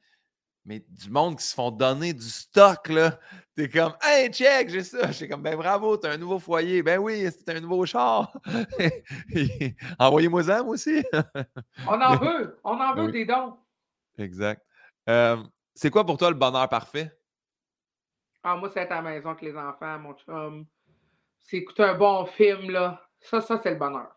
mais 0.64 0.84
du 0.88 1.10
monde 1.10 1.38
qui 1.38 1.44
se 1.44 1.54
font 1.54 1.70
donner 1.70 2.12
du 2.12 2.28
stock, 2.28 2.88
là, 2.88 3.18
t'es 3.54 3.68
comme, 3.68 3.94
hey, 4.02 4.30
check, 4.30 4.68
j'ai 4.68 4.82
ça. 4.82 5.10
J'ai 5.12 5.28
comme, 5.28 5.42
ben 5.42 5.56
bravo, 5.56 5.96
t'as 5.96 6.12
un 6.12 6.16
nouveau 6.16 6.38
foyer. 6.38 6.82
Ben 6.82 6.98
oui, 6.98 7.26
c'est 7.30 7.48
un 7.56 7.60
nouveau 7.60 7.86
char. 7.86 8.36
Envoyez-moi 9.98 10.42
ça, 10.42 10.62
moi 10.62 10.74
aussi. 10.74 11.04
on 11.86 12.00
en 12.00 12.16
veut, 12.16 12.58
on 12.64 12.80
en 12.80 12.94
veut 12.96 13.12
des 13.12 13.24
dons. 13.24 13.56
Exact. 14.18 14.62
Euh, 15.08 15.36
c'est 15.74 15.90
quoi 15.90 16.04
pour 16.04 16.16
toi 16.16 16.30
le 16.30 16.36
bonheur 16.36 16.68
parfait? 16.68 17.12
Ah, 18.42 18.56
moi, 18.56 18.70
c'est 18.72 18.80
être 18.80 18.92
à 18.92 18.96
la 18.96 19.02
maison 19.02 19.30
avec 19.30 19.42
les 19.42 19.56
enfants, 19.56 19.98
mon 19.98 20.14
chum 20.14 20.66
c'est 21.46 21.58
écouter 21.58 21.84
un 21.84 21.94
bon 21.94 22.26
film, 22.26 22.70
là. 22.70 23.00
Ça, 23.20 23.40
ça, 23.40 23.60
c'est 23.62 23.70
le 23.70 23.76
bonheur. 23.76 24.15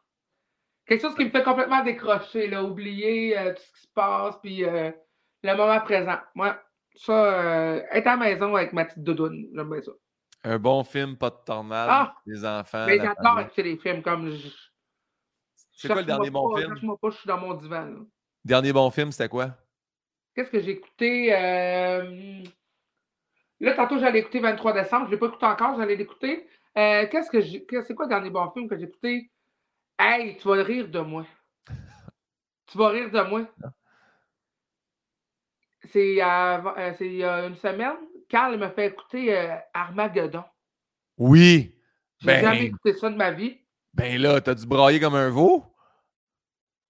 Quelque 0.90 1.02
chose 1.02 1.16
qui 1.16 1.26
me 1.26 1.30
fait 1.30 1.44
complètement 1.44 1.84
décrocher, 1.84 2.48
là, 2.48 2.64
oublier 2.64 3.38
euh, 3.38 3.54
tout 3.54 3.62
ce 3.62 3.72
qui 3.74 3.82
se 3.82 3.94
passe, 3.94 4.36
puis 4.42 4.66
euh, 4.66 4.92
le 5.44 5.56
moment 5.56 5.80
présent. 5.82 6.18
Moi, 6.34 6.60
ça, 6.96 7.14
euh, 7.14 7.82
être 7.92 8.08
à 8.08 8.16
la 8.16 8.18
maison 8.18 8.56
avec 8.56 8.74
ma 8.74 8.86
petite 8.86 9.04
doudoune, 9.04 9.50
j'aime 9.54 9.70
bien 9.70 9.82
ça. 9.84 9.92
Un 10.44 10.58
bon 10.58 10.84
film, 10.84 11.16
pas 11.16 11.30
de 11.30 11.38
tornade, 11.46 11.90
ah! 11.92 12.16
les 12.26 12.44
enfants. 12.44 12.88
Mais 12.88 12.98
j'adore 12.98 13.40
écouter 13.40 13.64
les 13.64 13.78
films 13.78 14.02
comme. 14.02 14.36
C'est 15.72 15.90
quoi 15.90 15.98
le 16.02 16.08
dernier 16.08 16.32
bon 16.32 16.56
film? 16.58 16.76
moi 16.82 16.98
pas, 17.00 17.12
je 17.12 17.18
suis 17.18 17.28
dans 17.28 17.38
mon 17.38 17.54
divan. 17.54 17.86
Là. 17.86 18.00
Dernier 18.44 18.74
bon 18.74 18.90
film, 18.90 19.12
c'était 19.12 19.30
quoi? 19.30 19.52
Qu'est-ce 20.34 20.50
que 20.50 20.60
j'ai 20.60 20.72
écouté? 20.72 21.30
Là, 23.60 23.74
tantôt, 23.76 24.00
j'allais 24.00 24.20
écouter 24.20 24.40
23 24.40 24.74
décembre. 24.74 25.06
Je 25.06 25.10
ne 25.10 25.12
l'ai 25.12 25.20
pas 25.20 25.28
écouté 25.28 25.46
encore, 25.46 25.76
j'allais 25.78 25.96
l'écouter. 25.96 26.48
Euh, 26.78 27.06
qu'est-ce 27.12 27.30
que 27.30 27.42
j'ai. 27.42 27.66
C'est 27.86 27.94
quoi 27.94 28.06
le 28.06 28.10
dernier 28.10 28.30
bon 28.30 28.50
film 28.52 28.70
que 28.70 28.78
j'ai 28.78 28.86
écouté? 28.86 29.30
Hey, 30.02 30.38
tu 30.38 30.48
vas 30.48 30.64
rire 30.64 30.88
de 30.88 31.00
moi. 31.02 31.26
tu 32.68 32.78
vas 32.78 32.88
rire 32.88 33.12
de 33.12 33.22
moi. 33.22 33.42
C'est 35.92 36.24
euh, 36.24 36.94
il 37.02 37.16
y 37.16 37.24
a 37.24 37.46
une 37.46 37.58
semaine, 37.58 37.98
Carl 38.30 38.58
m'a 38.58 38.70
fait 38.70 38.88
écouter 38.88 39.38
euh, 39.38 39.58
Armageddon. 39.74 40.46
Oui. 41.18 41.76
J'ai 42.20 42.28
ben, 42.28 42.42
jamais 42.42 42.66
écouté 42.68 42.94
ça 42.94 43.10
de 43.10 43.18
ma 43.18 43.32
vie. 43.32 43.60
Ben 43.94 44.22
là, 44.22 44.40
t'as 44.40 44.56
dû 44.56 44.66
brailler 44.66 45.02
comme 45.02 45.16
un 45.16 45.30
veau? 45.30 45.66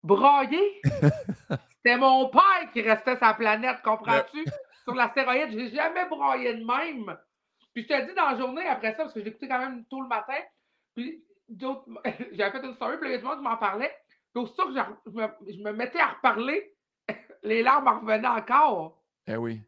Brailler? 0.03 0.79
C'était 0.83 1.97
mon 1.97 2.29
père 2.29 2.69
qui 2.73 2.81
restait 2.81 3.17
la 3.19 3.33
planète, 3.33 3.81
comprends-tu? 3.83 4.45
Sur 4.83 4.93
l'astéroïde, 4.93 5.51
j'ai 5.51 5.75
jamais 5.75 6.07
braillé 6.07 6.53
de 6.53 6.63
même. 6.63 7.17
Puis 7.73 7.83
je 7.83 7.87
te 7.87 8.07
dis 8.07 8.13
dans 8.13 8.29
la 8.29 8.37
journée 8.37 8.67
après 8.67 8.91
ça, 8.91 9.03
parce 9.03 9.13
que 9.13 9.21
j'ai 9.21 9.29
écouté 9.29 9.47
quand 9.47 9.59
même 9.59 9.85
tôt 9.85 10.01
le 10.01 10.07
matin, 10.07 10.37
puis 10.95 11.23
j'avais 12.33 12.51
fait 12.51 12.65
une 12.65 12.75
story, 12.75 12.97
puis 12.99 13.11
le 13.11 13.21
monde 13.21 13.41
m'en 13.41 13.57
parlait. 13.57 13.95
Puis 14.33 14.43
aussitôt 14.43 14.67
que 14.67 14.73
je 14.73 15.11
me, 15.11 15.27
je 15.47 15.63
me, 15.63 15.71
mettais 15.73 15.99
à 15.99 16.09
reparler, 16.09 16.75
les 17.43 17.63
larmes 17.63 17.87
en 17.87 17.99
revenaient 17.99 18.27
encore. 18.27 19.01
Eh 19.27 19.35
oui. 19.35 19.61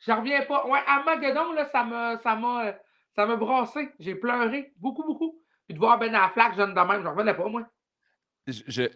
Je 0.00 0.12
reviens 0.12 0.42
pas. 0.44 0.66
Ouais, 0.66 0.80
Armageddon, 0.86 1.52
là, 1.52 1.68
ça 1.70 1.84
m'a, 1.84 2.18
ça 2.18 2.36
m'a, 2.36 2.74
ça 3.14 3.26
m'a 3.26 3.36
brassé. 3.36 3.90
J'ai 3.98 4.14
pleuré 4.14 4.72
beaucoup, 4.76 5.04
beaucoup. 5.04 5.40
Puis 5.66 5.74
de 5.74 5.78
voir 5.78 5.98
Ben 5.98 6.14
Affleck 6.14 6.54
jeune 6.56 6.74
de 6.74 6.80
même, 6.80 7.02
je 7.02 7.08
revenais 7.08 7.34
pas, 7.34 7.48
moi. 7.48 7.66
Je, 8.46 8.88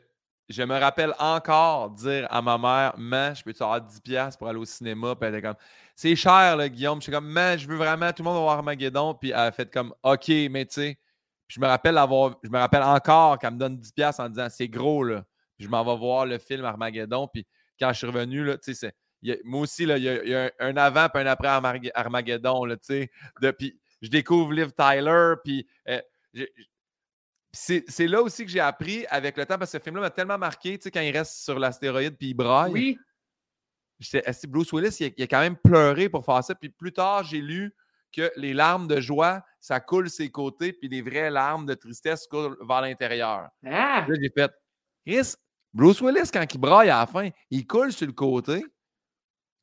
je 0.49 0.63
me 0.63 0.79
rappelle 0.79 1.15
encore 1.19 1.91
dire 1.91 2.27
à 2.31 2.43
ma 2.43 2.59
mère, 2.59 2.95
man, 2.99 3.35
je 3.35 3.43
peux-tu 3.43 3.63
avoir 3.63 3.81
10$ 3.81 4.37
pour 4.37 4.49
aller 4.49 4.59
au 4.59 4.65
cinéma? 4.65 5.15
Puis 5.15 5.29
elle 5.29 5.35
était 5.37 5.47
comme, 5.47 5.57
c'est 5.95 6.17
cher, 6.17 6.57
là, 6.57 6.69
Guillaume. 6.69 6.99
Je 6.99 7.05
suis 7.05 7.13
comme, 7.13 7.29
man, 7.29 7.59
je 7.59 7.67
veux 7.67 7.77
vraiment, 7.77 8.13
tout 8.13 8.23
le 8.23 8.25
monde 8.25 8.37
va 8.37 8.41
voir 8.41 8.59
Armageddon. 8.59 9.15
Puis 9.15 9.31
elle 9.31 9.37
a 9.37 9.53
fait 9.53 9.73
comme, 9.73 9.95
OK, 10.03 10.29
mais 10.51 10.67
tu 10.67 10.75
sais, 10.75 10.99
je 11.49 11.61
me 11.61 11.67
rappelle 11.67 11.99
avoir, 11.99 12.39
je 12.43 12.51
me 12.51 12.59
rappelle 12.59 12.83
encore 12.83 13.39
qu'elle 13.39 13.55
me 13.55 13.59
donne 13.59 13.77
10$ 13.77 14.21
en 14.21 14.29
disant, 14.29 14.49
c'est 14.51 14.69
gros, 14.69 15.03
là. 15.03 15.25
Puis 15.57 15.65
je 15.65 15.71
m'en 15.71 15.85
vais 15.85 15.99
voir 15.99 16.27
le 16.27 16.39
film 16.39 16.65
Armageddon. 16.65 17.27
Puis 17.27 17.47
quand 17.81 17.93
je 17.93 17.99
suis 17.99 18.07
revenu, 18.07 18.45
là, 18.45 18.59
tu 18.59 18.75
sais, 18.75 18.95
moi 19.45 19.63
aussi, 19.63 19.87
là, 19.87 19.97
il 19.97 20.05
y 20.05 20.35
a, 20.35 20.53
un, 20.61 20.77
avant 20.77 21.09
puis 21.09 21.23
un 21.23 21.27
après 21.27 21.49
Armageddon, 21.95 22.65
là, 22.65 22.77
tu 22.77 22.85
sais. 22.87 23.11
Puis 23.59 23.79
je 24.03 24.09
découvre 24.09 24.53
Liv 24.53 24.73
Tyler, 24.73 25.35
puis 25.43 25.67
euh, 25.89 26.01
c'est 27.53 28.07
là 28.07 28.23
aussi 28.23 28.45
que 28.45 28.51
j'ai 28.51 28.61
appris 28.61 29.07
avec 29.09 29.37
le 29.37 29.47
temps, 29.47 29.59
parce 29.59 29.73
que 29.73 29.79
ce 29.79 29.83
film-là 29.83 30.03
m'a 30.03 30.11
tellement 30.11 30.39
marqué, 30.39 30.79
tu 30.79 30.85
sais, 30.85 30.91
quand 30.91 31.01
il 31.01 31.17
reste 31.17 31.43
sur 31.43 31.59
l'astéroïde 31.59 32.17
puis 32.17 32.29
il 32.29 32.35
braille. 32.35 32.73
Oui. 32.73 32.99
Bruce 34.47 34.73
Willis, 34.73 34.97
il 35.01 35.23
a, 35.23 35.27
quand 35.27 35.41
même 35.41 35.57
pleuré 35.57 36.09
pour 36.09 36.25
faire 36.25 36.45
ça. 36.45 36.55
Puis 36.55 36.69
plus 36.69 36.93
tard, 36.93 37.25
j'ai 37.25 37.41
lu 37.41 37.75
que 38.13 38.31
les 38.37 38.55
larmes 38.55 38.87
de 38.87 39.01
joie, 39.01 39.43
ça 39.61 39.81
coule 39.81 40.09
ses 40.09 40.31
côtés, 40.31 40.73
puis 40.73 40.89
les 40.89 41.03
vraies 41.03 41.31
larmes 41.31 41.67
de 41.67 41.75
tristesse 41.75 42.27
coulent 42.27 42.57
vers 42.67 42.81
l'intérieur. 42.81 43.49
Ah! 43.67 44.05
Là, 44.09 44.15
j'ai 44.21 44.31
fait, 44.31 44.51
Chris, 45.07 45.35
Bruce 45.73 46.01
Willis, 46.01 46.31
quand 46.33 46.45
il 46.53 46.59
braille 46.59 46.91
à 46.91 47.01
la 47.01 47.07
fin, 47.07 47.29
il 47.51 47.67
coule 47.67 47.93
sur 47.93 48.07
le 48.07 48.13
côté. 48.13 48.65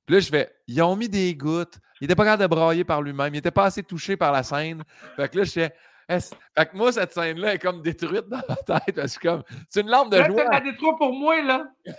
Puis 0.05 0.15
là, 0.15 0.19
je 0.19 0.29
fais, 0.29 0.55
ils 0.67 0.81
ont 0.81 0.95
mis 0.95 1.09
des 1.09 1.35
gouttes. 1.35 1.79
Il 1.99 2.03
n'était 2.03 2.15
pas 2.15 2.25
capable 2.25 2.43
de 2.43 2.47
brailler 2.47 2.83
par 2.83 3.01
lui-même. 3.01 3.33
Il 3.33 3.37
n'était 3.37 3.51
pas 3.51 3.65
assez 3.65 3.81
touché 3.81 4.15
par 4.15 4.31
la 4.31 4.43
scène. 4.43 4.83
Fait 5.15 5.29
que 5.29 5.39
là, 5.39 5.43
je 5.43 5.51
fais, 5.51 5.73
fait 6.07 6.65
que 6.69 6.77
moi, 6.77 6.91
cette 6.91 7.13
scène-là 7.13 7.55
est 7.55 7.59
comme 7.59 7.81
détruite 7.81 8.27
dans 8.27 8.41
ma 8.47 8.55
tête. 8.55 8.95
Parce 8.95 9.17
que 9.17 9.27
comme, 9.27 9.43
c'est 9.69 9.81
une 9.81 9.89
lampe 9.89 10.11
de 10.11 10.17
là, 10.17 10.27
joie. 10.27 10.43
C'est 10.53 10.61
détruite 10.61 10.97
pour 10.97 11.13
moi, 11.13 11.41
là. 11.41 11.65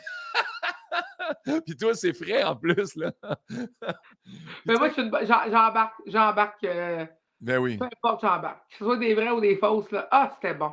Puis 1.67 1.77
toi, 1.77 1.95
c'est 1.95 2.13
frais 2.13 2.43
en 2.45 2.57
plus, 2.57 2.97
là. 2.97 3.13
Mais 4.65 4.75
moi, 4.75 4.91
j'embarque. 4.95 5.95
J'embarque. 6.07 6.65
Euh, 6.65 7.07
ben 7.41 7.59
oui. 7.59 7.79
Peu 7.79 7.85
importe, 7.85 8.21
j'embarque. 8.23 8.71
Que 8.71 8.77
ce 8.79 8.85
soit 8.85 8.97
des 8.99 9.15
vrais 9.15 9.31
ou 9.31 9.41
des 9.41 9.57
fausses, 9.57 9.91
là. 9.91 10.09
Ah, 10.11 10.33
c'était 10.35 10.55
bon. 10.55 10.73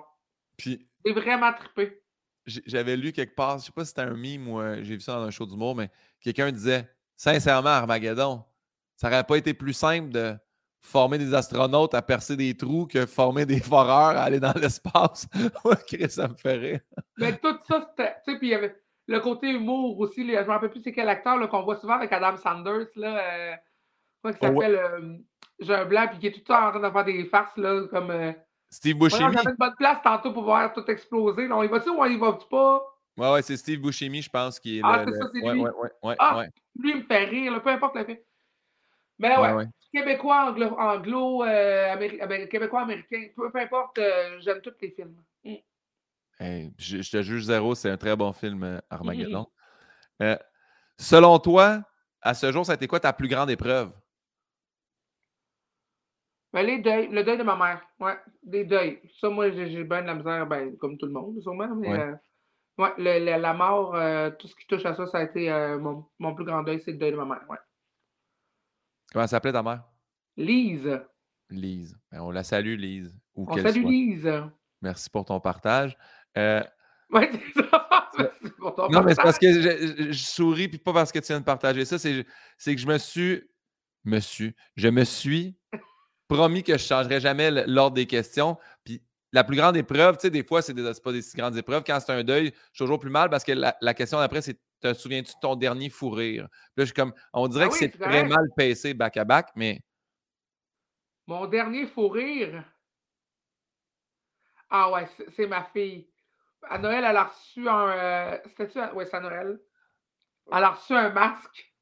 Puis. 0.57 0.87
C'est 1.05 1.13
vraiment 1.13 1.51
trippé. 1.53 2.01
J'avais 2.45 2.97
lu 2.97 3.11
quelque 3.13 3.35
part, 3.35 3.57
je 3.59 3.65
sais 3.65 3.71
pas 3.71 3.83
si 3.85 3.89
c'était 3.89 4.01
un 4.01 4.15
mime 4.15 4.49
ou 4.49 4.61
j'ai 4.81 4.95
vu 4.95 4.99
ça 4.99 5.15
dans 5.15 5.23
un 5.23 5.31
show 5.31 5.45
d'humour, 5.45 5.75
mais 5.75 5.89
quelqu'un 6.21 6.51
disait 6.51 6.89
Sincèrement, 7.15 7.69
Armageddon, 7.69 8.43
ça 8.97 9.07
aurait 9.07 9.23
pas 9.23 9.37
été 9.37 9.53
plus 9.53 9.73
simple 9.73 10.09
de 10.09 10.35
former 10.81 11.17
des 11.17 11.33
astronautes 11.33 11.93
à 11.93 12.01
percer 12.01 12.35
des 12.35 12.55
trous 12.55 12.85
que 12.85 13.05
former 13.05 13.45
des 13.45 13.59
foreurs 13.59 14.17
à 14.17 14.23
aller 14.23 14.39
dans 14.39 14.53
l'espace. 14.61 15.27
ouais, 15.63 16.09
ça 16.09 16.27
me 16.27 16.35
ferait. 16.35 16.83
Mais 17.17 17.37
tout 17.37 17.57
ça, 17.67 17.87
c'était. 17.89 18.15
Tu 18.25 18.33
sais, 18.33 18.37
puis 18.37 18.47
il 18.49 18.51
y 18.51 18.55
avait 18.55 18.75
le 19.07 19.19
côté 19.19 19.49
humour 19.49 19.99
aussi. 19.99 20.25
je 20.25 20.31
ne 20.31 20.41
me 20.41 20.47
rappelle 20.47 20.69
plus 20.69 20.81
c'est 20.81 20.91
quel 20.91 21.09
acteur 21.09 21.47
qu'on 21.49 21.63
voit 21.63 21.75
souvent 21.75 21.95
avec 21.95 22.11
Adam 22.11 22.37
Sanders. 22.37 22.87
Là, 22.95 23.19
euh, 23.19 23.55
qui 24.31 24.37
oh, 24.41 24.41
s'appelle 24.41 24.75
euh, 24.75 25.17
Jean 25.59 25.85
Blanc, 25.85 26.07
puis 26.09 26.19
qui 26.19 26.27
est 26.27 26.31
tout 26.31 26.39
le 26.39 26.45
temps 26.45 26.67
en 26.67 26.71
train 26.71 26.87
de 26.87 26.93
faire 26.93 27.05
des 27.05 27.25
farces, 27.25 27.57
là, 27.57 27.87
comme. 27.87 28.11
Euh, 28.11 28.31
Steve 28.69 28.97
Buscemi. 28.97 29.33
J'avais 29.33 29.51
une 29.51 29.55
bonne 29.57 29.75
place 29.77 30.01
tantôt 30.03 30.33
pour 30.33 30.43
voir 30.43 30.73
tout 30.73 30.85
exploser. 30.89 31.51
on 31.51 31.61
y 31.61 31.67
va-tu 31.67 31.89
ou 31.89 31.97
on 31.99 32.05
y 32.05 32.17
va 32.17 32.37
pas? 32.49 32.81
Ouais, 33.17 33.31
ouais, 33.33 33.41
c'est 33.43 33.57
Steve 33.57 33.81
Buscemi, 33.81 34.21
je 34.21 34.29
pense, 34.29 34.59
qui 34.59 34.79
est 34.79 34.81
Ah, 34.83 35.03
c'est 35.05 35.11
le- 35.11 35.17
ça, 35.17 35.29
c'est 35.31 35.41
ouais, 35.41 35.53
lui. 35.53 35.61
ouais, 35.61 35.69
ouais, 35.69 35.89
ouais, 36.01 36.15
Ah, 36.17 36.37
ouais. 36.37 36.49
lui, 36.79 36.91
il 36.91 36.97
me 36.97 37.03
fait 37.03 37.25
rire, 37.25 37.51
là, 37.51 37.59
peu 37.59 37.69
importe 37.69 37.95
le 37.95 38.05
fait. 38.05 38.25
Mais 39.19 39.37
Ouais, 39.37 39.49
ouais, 39.49 39.53
ouais. 39.53 39.65
québécois, 39.93 40.49
anglo, 40.49 40.75
anglo 40.79 41.43
euh, 41.43 41.93
améri- 41.93 42.49
québécois, 42.49 42.81
américain, 42.81 43.27
peu, 43.35 43.51
peu 43.51 43.59
importe, 43.59 43.99
euh, 43.99 44.39
j'aime 44.39 44.61
tous 44.61 44.73
les 44.81 44.89
films. 44.89 45.15
Mm. 45.43 45.55
Hey, 46.39 46.73
je, 46.77 47.01
je 47.01 47.11
te 47.11 47.21
juge 47.21 47.43
zéro, 47.43 47.75
c'est 47.75 47.89
un 47.89 47.97
très 47.97 48.15
bon 48.15 48.33
film, 48.33 48.63
euh, 48.63 48.79
Armageddon. 48.89 49.47
Euh, 50.21 50.37
selon 50.99 51.39
toi, 51.39 51.81
à 52.21 52.35
ce 52.35 52.51
jour, 52.51 52.65
ça 52.65 52.73
a 52.73 52.75
été 52.75 52.87
quoi 52.87 52.99
ta 52.99 53.11
plus 53.13 53.27
grande 53.27 53.49
épreuve? 53.49 53.91
Ben, 56.53 56.63
les 56.65 56.77
deuils, 56.79 57.07
le 57.09 57.23
deuil 57.23 57.37
de 57.37 57.43
ma 57.43 57.55
mère, 57.55 57.81
ouais, 57.99 58.15
des 58.43 58.63
deuils. 58.63 59.01
Ça, 59.19 59.27
moi, 59.29 59.49
j'ai 59.51 59.83
bien 59.83 60.03
de 60.03 60.07
la 60.07 60.13
misère, 60.13 60.45
ben, 60.45 60.77
comme 60.77 60.97
tout 60.99 61.07
le 61.07 61.11
monde, 61.11 61.41
sûrement, 61.41 61.73
mais 61.75 61.89
Ouais. 61.89 61.99
euh, 61.99 62.15
ouais, 62.77 62.93
le- 62.99 63.25
le- 63.25 63.41
la 63.41 63.53
mort, 63.53 63.95
euh, 63.95 64.29
tout 64.37 64.47
ce 64.47 64.55
qui 64.55 64.67
touche 64.67 64.85
à 64.85 64.95
ça, 64.95 65.07
ça 65.07 65.17
a 65.17 65.23
été 65.23 65.49
mon, 65.81 66.05
mon 66.19 66.35
plus 66.35 66.45
grand 66.45 66.61
deuil, 66.61 66.79
c'est 66.85 66.91
le 66.91 66.97
deuil 66.99 67.11
de 67.11 67.17
ma 67.17 67.25
mère, 67.25 67.43
ouais. 67.49 67.57
Comment 69.11 69.27
s'appelait 69.27 69.51
ta 69.51 69.63
mère? 69.63 69.83
Lise, 70.37 71.01
Lise. 71.49 71.97
Ben, 72.11 72.21
on 72.21 72.29
la 72.31 72.43
salue, 72.43 72.77
Lise, 72.77 73.19
où 73.35 73.45
on 73.49 73.57
salue 73.57 73.81
soit. 73.81 73.89
Lise. 73.89 74.31
Merci 74.81 75.09
pour 75.09 75.25
ton 75.25 75.39
partage. 75.39 75.97
Euh, 76.37 76.63
Ouais, 77.09 77.29
non, 78.89 79.03
mais 79.03 79.13
c'est 79.13 79.21
parce 79.21 79.37
que 79.37 79.53
je, 79.53 79.61
je- 79.61 80.11
je 80.11 80.23
souris, 80.25 80.67
puis 80.67 80.79
pas 80.79 80.93
parce 80.93 81.11
que 81.11 81.19
tu 81.19 81.27
viens 81.27 81.39
de 81.39 81.45
partager 81.45 81.85
ça, 81.85 81.99
c'est 81.99 82.25
que 82.65 82.77
je 82.77 82.87
me 82.87 82.97
suis. 82.97 83.43
Me 84.03 84.19
suis. 84.19 84.55
Je 84.75 84.87
me 84.87 85.03
suis 85.03 85.55
promis 86.27 86.63
que 86.63 86.73
je 86.77 86.83
ne 86.83 86.87
changerais 86.87 87.19
jamais 87.21 87.51
l'ordre 87.67 87.95
des 87.95 88.07
questions. 88.07 88.57
Puis 88.83 89.01
la 89.31 89.43
plus 89.43 89.55
grande 89.57 89.77
épreuve, 89.77 90.17
tu 90.17 90.21
sais, 90.21 90.29
des 90.31 90.43
fois, 90.43 90.61
c'est 90.61 90.73
pas 91.03 91.11
des 91.11 91.21
si 91.21 91.37
grandes 91.37 91.55
épreuves. 91.55 91.83
Quand 91.85 91.99
c'est 91.99 92.11
un 92.11 92.23
deuil, 92.23 92.47
je 92.47 92.51
suis 92.51 92.77
toujours 92.85 92.99
plus 92.99 93.11
mal 93.11 93.29
parce 93.29 93.43
que 93.43 93.51
la, 93.51 93.77
la 93.79 93.93
question 93.93 94.17
d'après, 94.17 94.41
c'est 94.41 94.57
Te 94.81 94.93
souviens-tu 94.93 95.33
de 95.33 95.39
ton 95.39 95.55
dernier 95.55 95.89
fou 95.89 96.09
rire? 96.09 96.47
Puis 96.49 96.59
là, 96.77 96.83
je 96.83 96.85
suis 96.85 96.93
comme. 96.93 97.13
On 97.31 97.47
dirait 97.47 97.65
Ah 97.65 97.67
que 97.67 97.73
oui, 97.73 97.79
c'est 97.79 97.89
très 97.97 98.23
mal 98.25 98.47
pacé 98.57 98.93
back-à-back, 98.93 99.49
mais. 99.55 99.79
Mon 101.27 101.45
dernier 101.45 101.85
fou 101.87 102.07
rire? 102.09 102.63
Ah 104.69 104.91
ouais, 104.91 105.07
c'est 105.35 105.47
ma 105.47 105.63
fille. 105.65 106.07
À 106.69 106.77
Noël, 106.77 107.03
elle 107.07 107.17
a 107.17 107.23
reçu 107.25 107.67
un. 107.67 107.89
euh, 107.89 108.37
C'était-tu? 108.45 108.79
un- 108.79 108.93
Ouais, 108.93 109.05
c'est 109.05 109.17
à 109.17 109.19
Noël. 109.19 109.59
Elle 110.51 110.63
a 110.63 110.69
reçu 110.69 110.93
un 110.95 111.09
masque. 111.09 111.73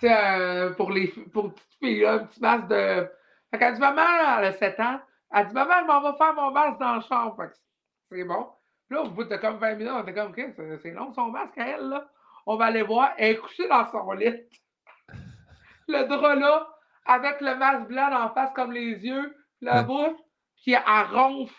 Tu 0.00 0.06
sais, 0.08 0.14
euh, 0.14 0.70
pour 0.74 0.90
les 0.90 1.08
pour 1.32 1.52
petites 1.54 1.78
filles, 1.78 2.00
là, 2.00 2.14
un 2.14 2.18
petit 2.26 2.40
masque 2.40 2.68
de. 2.68 3.08
Fait 3.50 3.58
qu'elle 3.58 3.74
dit, 3.74 3.80
maman, 3.80 4.02
elle 4.38 4.44
a 4.46 4.52
7 4.52 4.78
ans. 4.80 5.00
Elle 5.32 5.46
dit, 5.48 5.54
maman, 5.54 5.74
je 5.80 5.86
m'en 5.86 6.00
vais 6.12 6.18
faire 6.18 6.34
mon 6.34 6.50
masque 6.50 6.78
dans 6.78 6.96
le 6.96 7.00
champ. 7.02 7.34
Fait 7.36 7.48
que 7.48 7.54
c'est 8.10 8.24
bon. 8.24 8.50
Là, 8.90 9.02
au 9.02 9.08
bout 9.10 9.24
de 9.24 9.36
comme 9.36 9.56
20 9.58 9.74
minutes, 9.74 9.92
on 9.92 10.02
était 10.02 10.14
comme, 10.14 10.30
OK, 10.30 10.40
c'est 10.82 10.90
long 10.92 11.12
son 11.14 11.26
masque 11.30 11.58
à 11.58 11.66
elle, 11.68 11.88
là. 11.88 12.08
On 12.46 12.56
va 12.56 12.66
aller 12.66 12.82
voir. 12.82 13.12
Elle 13.16 13.32
est 13.32 13.38
couchée 13.38 13.68
dans 13.68 13.90
son 13.90 14.12
lit. 14.12 14.34
Le 15.88 16.04
drap 16.08 16.34
là, 16.34 16.68
avec 17.04 17.40
le 17.40 17.54
masque 17.56 17.88
blanc 17.88 18.10
en 18.12 18.30
face 18.34 18.52
comme 18.54 18.72
les 18.72 19.04
yeux, 19.04 19.36
la 19.60 19.82
bouche, 19.82 20.16
puis 20.62 20.72
elle 20.72 21.06
ronfle. 21.16 21.54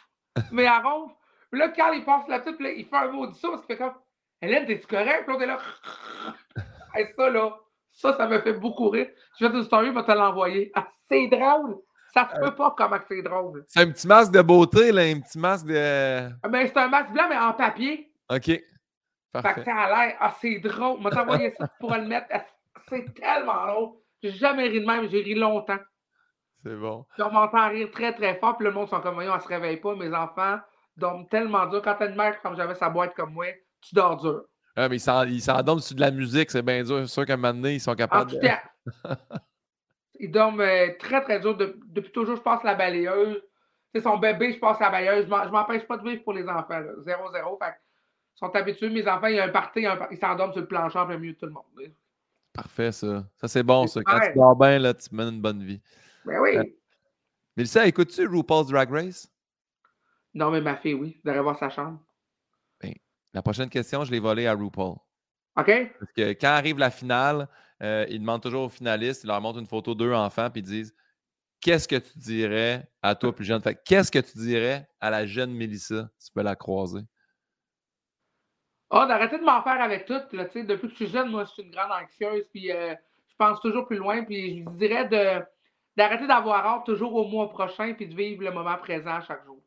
Mais 0.52 0.64
elle 0.64 0.86
ronfle. 0.86 1.16
Puis 1.52 1.60
là, 1.60 1.70
quand 1.70 1.92
il 1.94 2.04
passe 2.04 2.28
la 2.28 2.40
petite, 2.40 2.58
puis 2.58 2.66
là, 2.66 2.72
il 2.72 2.86
fait 2.86 2.96
un 2.96 3.12
maudit 3.12 3.40
saut 3.40 3.52
parce 3.52 3.66
qu'il 3.66 3.76
fait 3.78 3.84
comme 3.84 3.94
Hélène, 4.42 4.66
t'es-tu 4.66 4.88
correct? 4.88 5.24
Puis 5.26 5.34
l'autre 5.34 5.44
est 5.44 5.48
là. 5.48 5.58
Et 6.98 7.14
ça, 7.16 7.30
là, 7.30 7.58
ça, 7.92 8.14
ça 8.18 8.28
me 8.28 8.40
fait 8.42 8.54
beaucoup 8.54 8.90
rire. 8.90 9.08
Je 9.40 9.46
vais 9.46 9.58
une 9.58 9.64
story, 9.64 9.88
je 9.88 9.92
vais 9.92 10.04
te 10.04 10.12
l'envoyer. 10.12 10.72
Ah, 10.76 10.88
c'est 11.10 11.28
drôle. 11.28 11.78
Ça 12.14 12.30
se 12.34 12.40
peut 12.40 12.56
pas 12.56 12.74
comment 12.78 12.98
c'est 13.08 13.22
drôle. 13.22 13.64
C'est 13.68 13.82
un 13.82 13.92
petit 13.92 14.08
masque 14.08 14.32
de 14.32 14.42
beauté, 14.42 14.92
là, 14.92 15.04
un 15.04 15.20
petit 15.20 15.38
masque 15.38 15.68
de. 15.68 16.30
Ah, 16.42 16.48
Ben, 16.48 16.68
c'est 16.68 16.78
un 16.78 16.88
masque 16.88 17.12
blanc, 17.12 17.26
mais 17.30 17.38
en 17.38 17.54
papier. 17.54 18.12
OK. 18.30 18.46
Fait 18.46 18.64
que 19.54 19.64
ça 19.64 19.76
a 19.76 19.88
l'air. 20.08 20.18
Ah, 20.20 20.34
c'est 20.40 20.60
drôle. 20.60 21.00
Moi, 21.00 21.12
t'envoyer 21.12 21.52
ça, 21.52 21.68
pourras 21.80 22.00
le 22.00 22.08
mettre. 22.08 22.28
Ah, 22.32 22.44
C'est 22.90 23.14
tellement 23.14 23.68
drôle. 23.68 23.90
J'ai 24.24 24.32
jamais 24.32 24.68
ri 24.68 24.82
de 24.82 24.86
même, 24.86 25.08
j'ai 25.10 25.22
ri 25.22 25.36
longtemps. 25.36 25.78
C'est 26.64 26.76
bon. 26.76 27.06
Puis 27.14 27.22
on 27.24 27.32
m'entend 27.32 27.70
rire 27.70 27.90
très 27.92 28.14
très 28.14 28.36
fort, 28.40 28.58
puis 28.58 28.66
le 28.66 28.74
monde 28.74 28.90
sont 28.90 29.00
comme 29.00 29.14
voyons, 29.16 29.36
elle 29.36 29.42
se 29.42 29.48
réveille 29.48 29.78
pas. 29.78 29.96
Mes 29.96 30.14
enfants 30.14 30.58
dorment 31.00 31.28
tellement 31.28 31.66
dur. 31.68 31.82
Quand 31.82 31.96
t'as 31.98 32.10
une 32.10 32.16
mère 32.16 32.42
comme 32.42 32.56
j'avais 32.56 32.76
sa 32.76 32.90
boîte 32.90 33.14
comme 33.16 33.34
moi, 33.34 33.48
tu 33.82 33.94
dors 33.96 34.18
dur. 34.18 34.44
Ah, 34.76 34.88
mais 34.90 34.98
ils 34.98 35.00
s'en- 35.00 35.24
ils 35.26 35.42
s'endorment 35.42 35.80
sur 35.80 35.96
de 35.96 36.02
la 36.02 36.12
musique, 36.12 36.52
c'est 36.52 36.62
bien 36.62 36.84
dur. 36.84 37.00
C'est 37.08 37.14
sûr 37.14 37.26
qu'à 37.26 37.34
un 37.34 37.38
moment 37.38 37.54
donné, 37.54 37.76
ils 37.76 37.80
sont 37.82 37.92
En 37.92 37.96
capables 37.96 38.32
de. 38.32 38.40
ils 40.20 40.32
dorment 40.32 40.62
euh, 40.62 40.90
très 41.00 41.22
très 41.22 41.40
dur. 41.40 41.56
De- 41.56 41.80
depuis 41.88 42.12
toujours, 42.12 42.36
je 42.36 42.42
passe 42.42 42.64
la 42.64 42.76
balayeuse. 42.76 43.42
C'est 43.94 44.02
son 44.02 44.18
bébé, 44.18 44.54
je 44.54 44.60
passe 44.60 44.80
la 44.80 44.90
balayeuse. 44.90 45.26
Je 45.26 45.50
m'empêche 45.52 45.84
pas 45.88 45.98
de 45.98 46.04
vivre 46.08 46.24
pour 46.24 46.34
les 46.34 46.48
enfants. 46.48 46.80
là. 46.80 46.92
Zéro, 47.06 47.32
zéro. 47.32 47.58
Fait 47.62 47.74
ils 48.36 48.40
sont 48.40 48.56
habitués. 48.56 48.90
Mes 48.90 49.08
enfants, 49.08 49.28
il 49.28 49.36
y 49.36 49.40
a 49.40 49.46
un 49.46 49.50
party, 49.50 49.86
ils 50.12 50.18
s'endorment 50.18 50.52
sur 50.54 50.62
le 50.62 50.68
plancher 50.68 51.00
en 51.00 51.08
plein 51.08 51.18
milieu 51.18 51.34
de 51.34 51.38
tout 51.40 51.46
le 51.48 51.54
monde. 51.54 51.64
là. 51.78 51.88
Parfait, 52.54 52.92
ça. 52.92 53.24
Ça, 53.38 53.48
c'est 53.48 53.64
bon, 53.64 53.86
ça. 53.88 54.02
Quand 54.04 54.20
tu 54.20 54.34
dors 54.36 54.56
bien, 54.56 54.80
là, 54.80 54.94
tu 54.94 55.14
mènes 55.14 55.36
une 55.36 55.42
bonne 55.42 55.64
vie. 55.64 55.82
Ben 56.26 56.40
oui. 56.40 56.58
Euh, 56.58 56.64
Mélissa, 57.56 57.86
écoutes-tu 57.88 58.28
RuPaul's 58.28 58.68
Drag 58.68 58.92
Race? 58.92 59.32
Non, 60.34 60.52
mais 60.52 60.62
ma 60.62 60.78
fille, 60.78 60.94
oui. 60.94 61.20
Vous 61.24 61.30
allez 61.30 61.40
voir 61.40 61.58
sa 61.58 61.70
chambre. 61.70 62.00
La 63.34 63.44
prochaine 63.44 63.70
question, 63.70 64.04
je 64.04 64.12
l'ai 64.12 64.20
volée 64.20 64.48
à 64.48 64.54
RuPaul. 64.54 64.96
OK? 65.58 65.92
Parce 66.00 66.12
que 66.12 66.32
quand 66.34 66.48
arrive 66.48 66.80
la 66.80 66.90
finale, 66.90 67.48
euh, 67.84 68.04
ils 68.10 68.20
demandent 68.20 68.42
toujours 68.42 68.64
aux 68.64 68.70
finalistes, 68.70 69.24
ils 69.24 69.28
leur 69.28 69.40
montrent 69.42 69.60
une 69.60 69.68
photo 69.68 69.94
d'eux 69.94 70.14
enfants, 70.14 70.50
puis 70.50 70.62
ils 70.62 70.66
disent 70.66 70.96
Qu'est-ce 71.62 71.88
que 71.88 71.98
tu 71.98 72.18
dirais 72.18 72.88
à 73.04 73.14
toi 73.14 73.36
plus 73.36 73.46
jeune? 73.46 73.62
Fait 73.62 73.80
qu'est-ce 73.84 74.12
que 74.12 74.18
tu 74.18 74.38
dirais 74.40 74.88
à 75.00 75.12
la 75.12 75.28
jeune 75.28 75.54
Mélissa? 75.54 76.10
Si 76.18 76.30
tu 76.30 76.34
peux 76.34 76.42
la 76.42 76.56
croiser? 76.56 77.02
Ah, 78.90 79.06
d'arrêter 79.06 79.38
de 79.38 79.44
m'en 79.44 79.62
faire 79.62 79.82
avec 79.82 80.06
tout. 80.06 80.22
Là, 80.32 80.46
depuis 80.46 80.88
que 80.88 80.90
je 80.90 80.96
suis 80.96 81.08
jeune, 81.08 81.30
moi, 81.30 81.46
je 81.46 81.52
suis 81.52 81.64
une 81.64 81.72
grande 81.72 81.92
anxieuse, 81.92 82.48
puis 82.52 82.72
euh, 82.72 82.96
je 83.28 83.36
pense 83.38 83.60
toujours 83.60 83.86
plus 83.86 83.98
loin, 83.98 84.24
puis 84.24 84.64
je 84.64 84.70
dirais 84.78 85.08
de 85.08 85.44
d'arrêter 85.96 86.26
d'avoir 86.26 86.66
hâte 86.66 86.86
toujours 86.86 87.14
au 87.14 87.28
mois 87.28 87.50
prochain, 87.50 87.94
puis 87.94 88.08
de 88.08 88.16
vivre 88.16 88.44
le 88.44 88.52
moment 88.52 88.78
présent 88.78 89.20
chaque 89.22 89.44
jour. 89.46 89.62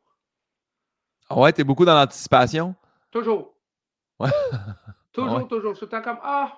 Ah 1.31 1.39
ouais, 1.39 1.53
t'es 1.53 1.63
beaucoup 1.63 1.85
dans 1.85 1.95
l'anticipation? 1.95 2.75
Toujours. 3.09 3.53
Ouais. 4.19 4.29
Toujours, 5.13 5.37
Ouais. 5.37 5.47
toujours. 5.47 5.73
Je 5.73 5.77
suis 5.79 5.87
tout 5.87 5.95
le 5.95 6.01
temps 6.01 6.09
comme 6.09 6.19
Ah, 6.23 6.57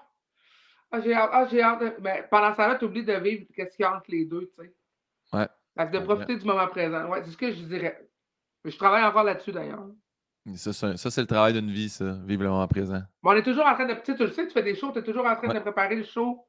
ah 0.92 1.00
j'ai 1.02 1.14
hâte, 1.14 1.30
ah, 1.34 1.48
j'ai 1.50 1.62
hâte. 1.64 1.80
de- 1.82 1.96
Ben, 2.02 2.24
pendant 2.30 2.52
ce 2.52 2.58
temps-là, 2.58 2.76
tu 2.76 2.86
oublies 2.86 3.04
de 3.04 3.14
vivre 3.14 3.46
ce 3.50 3.54
qu'il 3.54 3.68
y 3.80 3.84
a 3.84 3.96
entre 3.96 4.06
les 4.10 4.26
deux, 4.26 4.52
tu 4.58 4.64
sais. 4.64 4.74
Ouais. 5.34 5.48
Fait 5.76 5.88
que 5.88 5.98
de 5.98 6.00
profiter 6.04 6.38
du 6.38 6.46
moment 6.46 6.68
présent. 6.68 7.08
Ouais, 7.10 7.24
c'est 7.24 7.32
ce 7.32 7.38
que 7.38 7.52
je 7.52 7.64
dirais. 7.64 8.08
Je 8.66 8.78
travaille 8.78 9.04
encore 9.04 9.24
là-dessus 9.24 9.52
d'ailleurs. 9.52 9.86
Ça, 10.56 10.72
c'est 10.74 11.10
ça, 11.10 11.22
le 11.22 11.26
travail 11.28 11.54
d'une 11.54 11.72
vie, 11.72 11.90
ça, 11.90 12.12
vivre 12.26 12.44
le 12.44 12.50
moment 12.50 12.68
présent. 12.68 13.02
Bon, 13.24 13.32
on 13.32 13.36
est 13.36 13.44
toujours 13.44 13.66
en 13.66 13.74
train 13.74 13.86
de. 13.86 13.94
Tu 13.94 14.02
sais, 14.06 14.16
tu 14.16 14.24
le 14.26 14.32
sais, 14.32 14.46
tu 14.46 14.54
fais 14.54 14.62
des 14.64 14.76
shows, 14.76 14.92
tu 14.92 15.00
es 15.00 15.04
toujours 15.04 15.26
en 15.26 15.36
train 15.36 15.48
Ouais. 15.48 15.56
de 15.56 15.60
préparer 15.60 15.96
le 15.96 16.04
show 16.04 16.46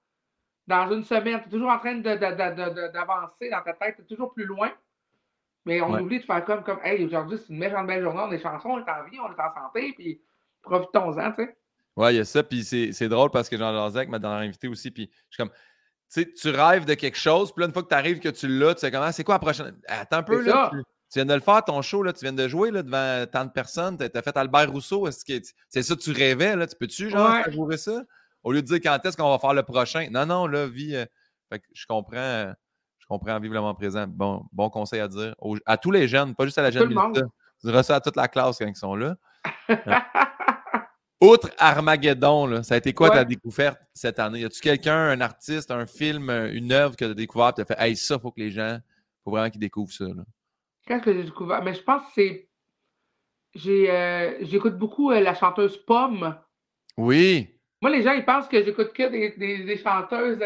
dans 0.66 0.90
une 0.90 1.04
semaine. 1.04 1.40
Tu 1.40 1.46
es 1.48 1.50
toujours 1.50 1.70
en 1.70 1.78
train 1.78 1.94
de- 1.94 2.00
de- 2.02 2.14
de- 2.16 2.92
d'avancer 2.92 3.48
dans 3.50 3.62
ta 3.62 3.72
tête, 3.72 3.96
tu 3.96 4.02
es 4.02 4.04
toujours 4.04 4.34
plus 4.34 4.44
loin. 4.44 4.70
Mais 5.64 5.80
on 5.80 5.92
Ouais. 5.92 6.00
oublie 6.02 6.20
de 6.20 6.24
faire 6.24 6.44
comme, 6.44 6.62
comme 6.62 6.78
Hey, 6.84 7.04
aujourd'hui, 7.04 7.38
c'est 7.38 7.52
une 7.52 7.58
méchante 7.58 7.86
belle 7.86 8.02
journée, 8.02 8.20
on 8.20 8.32
est 8.32 8.38
chansons, 8.38 8.70
on 8.70 8.78
est 8.78 8.90
en 8.90 9.04
vie, 9.04 9.18
on 9.20 9.30
est 9.32 9.40
en 9.40 9.54
santé, 9.54 9.94
puis 9.96 10.20
profitons-en, 10.62 11.32
tu 11.32 11.44
sais. 11.44 11.56
Ouais, 11.96 12.14
il 12.14 12.16
y 12.16 12.20
a 12.20 12.24
ça, 12.24 12.42
puis 12.42 12.64
c'est 12.64 13.08
drôle 13.08 13.30
parce 13.30 13.48
que 13.48 13.56
jasais 13.56 13.98
avec 13.98 14.08
ma 14.08 14.18
dernière 14.18 14.40
invitée 14.40 14.68
aussi, 14.68 14.90
puis 14.90 15.08
je 15.30 15.36
suis 15.36 15.42
comme, 15.42 15.50
tu 15.50 15.56
sais, 16.08 16.32
tu 16.32 16.50
rêves 16.50 16.84
de 16.84 16.94
quelque 16.94 17.16
chose, 17.16 17.52
puis 17.52 17.60
là, 17.62 17.66
une 17.68 17.72
fois 17.72 17.82
que 17.84 17.88
tu 17.88 17.94
arrives, 17.94 18.18
que 18.18 18.28
tu 18.28 18.48
l'as, 18.48 18.74
tu 18.74 18.80
sais 18.80 18.90
comment, 18.90 19.12
c'est 19.12 19.24
quoi 19.24 19.36
la 19.36 19.38
prochaine? 19.38 19.80
Attends 19.86 20.16
un 20.18 20.22
peu, 20.24 20.40
là, 20.42 20.70
tu, 20.72 20.82
tu 20.82 21.18
viens 21.18 21.24
de 21.24 21.34
le 21.34 21.40
faire, 21.40 21.64
ton 21.64 21.80
show, 21.82 22.02
là, 22.02 22.12
tu 22.12 22.24
viens 22.24 22.32
de 22.32 22.48
jouer 22.48 22.70
là, 22.72 22.82
devant 22.82 23.24
tant 23.30 23.44
de 23.44 23.50
personnes, 23.50 23.96
tu 23.96 24.04
as 24.04 24.22
fait 24.22 24.36
Albert 24.36 24.70
Rousseau, 24.72 25.06
est-ce 25.06 25.24
que 25.24 25.40
c'est 25.68 25.82
ça 25.82 25.94
que 25.94 26.00
tu 26.00 26.10
rêvais, 26.10 26.56
là, 26.56 26.66
tu 26.66 26.76
peux-tu, 26.76 27.10
genre, 27.10 27.32
Ouais. 27.32 27.44
savourer 27.44 27.76
ça? 27.76 28.02
Au 28.42 28.52
lieu 28.52 28.60
de 28.60 28.66
dire 28.66 28.80
quand 28.82 28.98
est-ce 29.06 29.16
qu'on 29.16 29.30
va 29.30 29.38
faire 29.38 29.54
le 29.54 29.62
prochain? 29.62 30.08
Non, 30.10 30.26
non, 30.26 30.46
là, 30.48 30.66
vie, 30.66 30.96
euh, 30.96 31.06
fait 31.50 31.60
que 31.60 31.64
je 31.72 31.86
comprends, 31.86 32.52
euh, 33.26 33.38
vivre 33.38 33.54
le 33.54 33.60
moment 33.60 33.74
présent. 33.74 34.06
Bon, 34.08 34.44
bon 34.52 34.70
conseil 34.70 35.00
à 35.00 35.08
dire 35.08 35.34
aux- 35.38 35.56
à 35.66 35.76
tous 35.76 35.90
les 35.90 36.06
jeunes, 36.08 36.34
pas 36.34 36.44
juste 36.44 36.58
à 36.58 36.62
la 36.62 36.70
Tout 36.70 36.78
jeune 36.78 36.88
le 36.90 36.94
monde. 36.94 37.08
Mélissa. 37.12 37.26
Tu 37.60 37.66
diras 37.68 37.82
ça 37.82 37.96
à 37.96 38.00
toute 38.00 38.16
la 38.16 38.28
classe 38.28 38.58
quand 38.58 38.66
ils 38.66 38.76
sont 38.76 38.94
là. 38.94 39.16
Outre 41.20 41.48
Armageddon, 41.58 42.46
là, 42.46 42.62
ça 42.62 42.74
a 42.74 42.78
été 42.78 42.92
quoi 42.92 43.08
ta 43.08 43.24
découverte 43.24 43.80
cette 43.94 44.18
année? 44.18 44.40
Y 44.40 44.44
a-tu 44.44 44.60
quelqu'un, 44.60 44.96
un 45.10 45.20
artiste, 45.22 45.70
un 45.70 45.86
film, 45.86 46.28
euh, 46.28 46.52
une 46.52 46.70
œuvre 46.72 46.96
que 46.96 47.04
tu 47.04 47.10
as 47.10 47.14
découvert 47.14 47.48
et 47.50 47.52
tu 47.54 47.60
as 47.62 47.64
fait 47.64 47.76
Hey, 47.78 47.96
ça, 47.96 48.18
faut 48.18 48.30
que 48.30 48.40
les 48.40 48.50
gens, 48.50 48.78
faut 49.22 49.30
vraiment 49.30 49.48
qu'ils 49.48 49.60
découvrent 49.60 49.92
ça. 49.92 50.04
là? 50.04 50.24
Qu'est-ce 50.86 51.02
que 51.02 51.14
j'ai 51.14 51.24
découvert? 51.24 51.62
Mais 51.62 51.72
je 51.72 51.82
pense 51.82 52.02
que 52.08 52.12
c'est. 52.14 52.48
J'ai, 53.54 53.90
euh, 53.90 54.36
j'écoute 54.42 54.76
beaucoup 54.76 55.12
euh, 55.12 55.20
la 55.20 55.34
chanteuse 55.34 55.78
Pomme. 55.86 56.36
Oui. 56.98 57.48
Moi, 57.80 57.90
les 57.90 58.02
gens, 58.02 58.12
ils 58.12 58.24
pensent 58.24 58.48
que 58.48 58.62
j'écoute 58.62 58.92
que 58.92 59.08
des, 59.08 59.30
des- 59.38 59.64
des 59.64 59.78
chanteuses. 59.78 60.42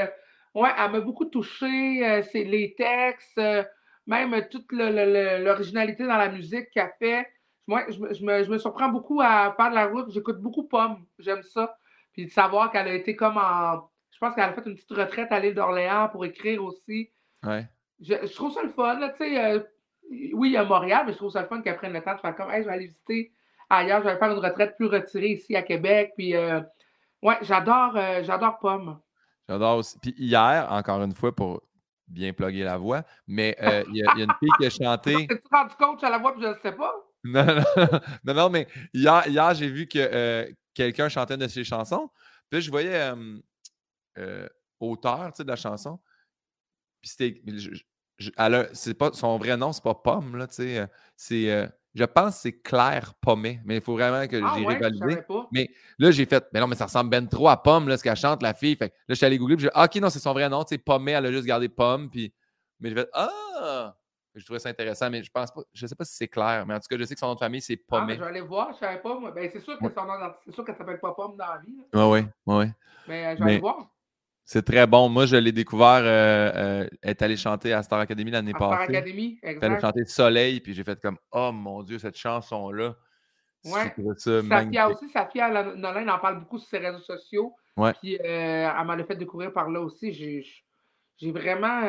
Ouais, 0.61 0.71
elle 0.79 0.91
m'a 0.93 1.01
beaucoup 1.01 1.25
touchée. 1.27 2.07
euh, 2.07 2.23
c'est 2.31 2.45
les 2.45 2.75
textes, 2.75 3.39
euh, 3.39 3.63
même 4.07 4.35
toute 4.51 4.67
l'originalité 4.73 6.07
dans 6.07 6.17
la 6.17 6.29
musique 6.29 6.71
qu'elle 6.71 6.93
fait. 6.99 7.27
Moi, 7.67 7.85
je, 7.91 7.99
me- 7.99 8.15
je 8.15 8.25
me, 8.25 8.45
je 8.45 8.51
me 8.51 8.59
surprends 8.59 8.89
beaucoup 8.89 9.21
à 9.21 9.53
faire 9.57 9.71
de 9.71 9.75
la 9.75 9.87
route. 9.87 10.11
J'écoute 10.11 10.39
beaucoup 10.41 10.65
Pomme. 10.69 11.05
J'aime 11.19 11.43
ça. 11.43 11.77
Puis 12.13 12.27
de 12.27 12.31
savoir 12.31 12.71
qu'elle 12.73 12.89
a 12.89 12.95
été 12.95 13.15
comme 13.15 13.37
en. 13.37 13.89
Je 14.11 14.19
pense 14.19 14.35
qu'elle 14.35 14.45
a 14.45 14.53
fait 14.53 14.67
une 14.67 14.75
petite 14.75 14.91
retraite 14.91 15.31
à 15.31 15.39
l'île 15.39 15.55
d'Orléans 15.55 16.09
pour 16.09 16.25
écrire 16.25 16.65
aussi. 16.65 17.11
Ouais. 17.45 17.67
Je, 18.01 18.15
je 18.27 18.35
trouve 18.35 18.53
ça 18.53 18.63
le 18.63 18.71
fun, 18.71 18.99
là, 18.99 19.11
tu 19.11 19.19
sais. 19.19 19.45
euh, 19.45 19.61
oui, 20.33 20.49
il 20.49 20.53
y 20.53 20.57
a 20.57 20.65
Montréal, 20.65 21.05
mais 21.07 21.13
je 21.13 21.19
trouve 21.19 21.31
ça 21.31 21.43
le 21.43 21.47
fun 21.49 21.61
qu'elle 21.61 21.77
prenne 21.77 21.93
le 21.93 22.01
temps 22.01 22.15
de 22.15 22.21
faire 22.21 22.35
comme, 22.35 22.51
hey, 22.51 22.63
je 22.63 22.69
vais 22.69 22.75
aller 22.75 22.87
visiter 22.87 23.33
ailleurs. 23.69 24.01
Je 24.03 24.09
vais 24.09 24.17
faire 24.17 24.33
une 24.33 24.39
retraite 24.39 24.75
plus 24.77 24.87
retirée 24.87 25.29
ici 25.33 25.55
à 25.55 25.63
Québec. 25.63 26.13
Puis, 26.17 26.35
euh, 26.35 26.61
ouais, 27.23 27.37
j'adore, 27.43 27.97
euh, 27.97 28.23
j'adore 28.25 28.59
Pomme. 28.59 28.99
J'adore 29.49 29.79
aussi. 29.79 29.99
Puis 29.99 30.15
hier, 30.19 30.67
encore 30.71 31.03
une 31.03 31.15
fois, 31.15 31.35
pour 31.35 31.63
bien 32.07 32.33
plugger 32.33 32.65
la 32.65 32.77
voix, 32.77 33.03
mais 33.27 33.57
euh, 33.63 33.85
il 33.89 33.97
y, 33.97 34.07
a 34.07 34.13
une 34.17 34.33
fille 34.39 34.51
qui 34.59 34.67
a 34.67 34.71
chanté. 34.85 35.27
T'es-tu 35.27 35.49
rendu 35.51 35.75
coach 35.77 36.03
à 36.03 36.11
la 36.11 36.19
voix, 36.19 36.33
puis 36.33 36.43
je 36.43 36.49
ne 36.49 36.55
sais 36.63 36.73
pas? 36.73 36.95
Non, 37.25 37.45
non, 38.25 38.35
non, 38.35 38.49
mais 38.49 38.69
hier, 38.95 39.27
hier 39.27 39.53
j'ai 39.53 39.69
vu 39.69 39.89
que 39.89 40.49
quelqu'un 40.73 41.09
chantait 41.09 41.37
de 41.37 41.49
ses 41.49 41.65
chansons. 41.65 42.09
Puis 42.49 42.63
je 42.63 42.71
voyais 42.71 43.13
auteur 44.79 45.33
de 45.37 45.45
la 45.45 45.57
chanson. 45.57 45.99
Puis 47.01 47.11
c'était. 47.11 47.43
C'est 48.73 48.95
pas 48.95 49.13
son 49.13 49.37
vrai 49.37 49.57
nom, 49.57 49.73
c'est 49.73 49.83
pas 49.83 49.95
Pomme, 49.95 50.37
là, 50.37 50.47
tu 50.47 50.55
sais. 50.55 50.87
C'est. 51.17 51.69
Je 51.95 52.05
pense 52.05 52.35
que 52.37 52.41
c'est 52.43 52.61
Claire 52.61 53.15
Pommet, 53.21 53.61
mais 53.65 53.77
il 53.77 53.81
faut 53.83 53.95
vraiment 53.95 54.27
que 54.27 54.41
Ah 54.45 54.55
j'ai 54.57 54.65
ouais, 54.67 54.75
révalidé. 54.75 55.23
Mais 55.53 55.71
là, 55.99 56.11
j'ai 56.11 56.27
fait, 56.27 56.45
mais 56.53 56.61
non, 56.61 56.67
mais 56.67 56.77
ça 56.77 56.85
ressemble 56.87 57.11
ben 57.11 57.27
trop 57.29 57.49
à 57.49 57.61
Pomme, 57.63 57.89
là, 57.89 57.97
ce 57.97 58.03
qu'elle 58.05 58.17
chante, 58.17 58.43
la 58.43 58.55
fille. 58.55 58.77
Fait 58.77 58.91
que 58.91 58.95
là, 58.95 59.01
je 59.11 59.15
suis 59.15 59.27
allé 59.27 59.39
googler, 59.39 59.57
puis 59.57 59.65
j'ai 59.65 59.71
ah, 59.75 59.85
ok, 59.85 59.97
non, 59.97 60.11
c'est 60.11 60.19
son 60.19 60.33
vrai 60.33 60.49
nom, 60.49 60.63
tu 60.65 60.75
sais, 60.75 60.79
Pommet, 60.79 61.13
elle 61.13 61.27
a 61.27 61.33
juste 61.33 61.47
gardé 61.47 61.69
Pomme, 61.69 62.11
puis. 62.11 62.33
Mais 62.81 62.91
j'ai 62.91 62.95
fait, 62.95 63.09
ah! 63.15 63.95
Je 64.35 64.45
trouvais 64.45 64.61
ça 64.61 64.69
intéressant, 64.69 65.11
mais 65.11 65.25
je 65.25 65.31
pense 65.33 65.51
pas, 65.51 65.63
je 65.73 65.85
sais 65.87 65.97
pas 65.97 66.05
si 66.05 66.15
c'est 66.15 66.29
clair, 66.29 66.65
mais 66.65 66.75
en 66.75 66.79
tout 66.79 66.87
cas, 66.89 66.97
je 66.97 67.03
sais 67.05 67.15
que 67.15 67.19
son 67.19 67.27
nom 67.27 67.35
de 67.35 67.41
famille, 67.41 67.61
c'est 67.61 67.81
Ah, 67.91 67.99
Pommet. 67.99 68.15
je 68.15 68.21
vais 68.21 68.27
aller 68.27 68.41
voir, 68.41 68.73
je 68.73 68.79
savais 68.79 69.01
pas. 69.01 69.19
moi. 69.19 69.33
Ben, 69.33 69.51
c'est 69.53 69.59
sûr 69.61 69.77
que 69.79 69.85
Ouais. 69.85 69.93
son 69.93 70.05
nom 70.05 70.13
c'est 70.45 70.53
sûr 70.55 70.65
qu'elle 70.65 70.77
s'appelle 70.77 71.01
pas 71.01 71.13
Pomme 71.13 71.37
dans 71.37 71.47
la 71.47 71.59
vie. 71.59 71.77
là. 71.93 72.09
Ouais, 72.09 72.25
ouais, 72.47 72.57
ouais. 72.57 72.71
Mais 73.09 73.27
euh, 73.27 73.37
je 73.37 73.43
vais 73.45 73.51
aller 73.51 73.61
voir. 73.61 73.89
C'est 74.51 74.63
très 74.65 74.87
bon. 74.87 75.11
Moi, 75.11 75.27
je 75.27 75.37
l'ai 75.37 75.53
découvert. 75.53 76.01
euh, 76.03 76.51
euh, 76.85 76.89
elle 77.03 77.11
est 77.11 77.21
allée 77.21 77.37
chanter 77.37 77.75
à 77.75 77.83
Star 77.83 78.01
Academy 78.01 78.31
l'année 78.31 78.53
À 78.55 78.57
Star 78.57 78.71
passée. 78.71 78.97
Academy, 78.97 79.33
Puis 79.33 79.39
Elle 79.43 79.49
a 79.51 79.53
exact. 79.67 79.81
chanté 79.83 80.05
Soleil, 80.07 80.61
puis 80.61 80.73
j'ai 80.73 80.85
fait 80.85 80.99
comme 81.03 81.19
Oh 81.33 81.53
mon 81.53 81.83
Dieu, 81.83 81.99
cette 81.99 82.17
chanson-là. 82.17 82.97
Ouais. 83.67 83.95
Ça 84.17 84.43
Safia 84.43 84.89
aussi, 84.89 85.07
Safia 85.11 85.75
Nolin 85.75 86.09
en 86.09 86.19
parle 86.19 86.39
beaucoup 86.39 86.57
sur 86.59 86.67
ses 86.67 86.79
réseaux 86.79 87.01
sociaux. 87.01 87.55
Ouais. 87.77 87.93
Puis 88.01 88.17
euh, 88.17 88.71
elle 88.81 88.87
m'a 88.87 89.05
fait 89.05 89.17
découvrir 89.17 89.53
par 89.53 89.69
là 89.69 89.83
aussi. 89.83 90.15
J'ai 90.15 91.31
vraiment. 91.31 91.83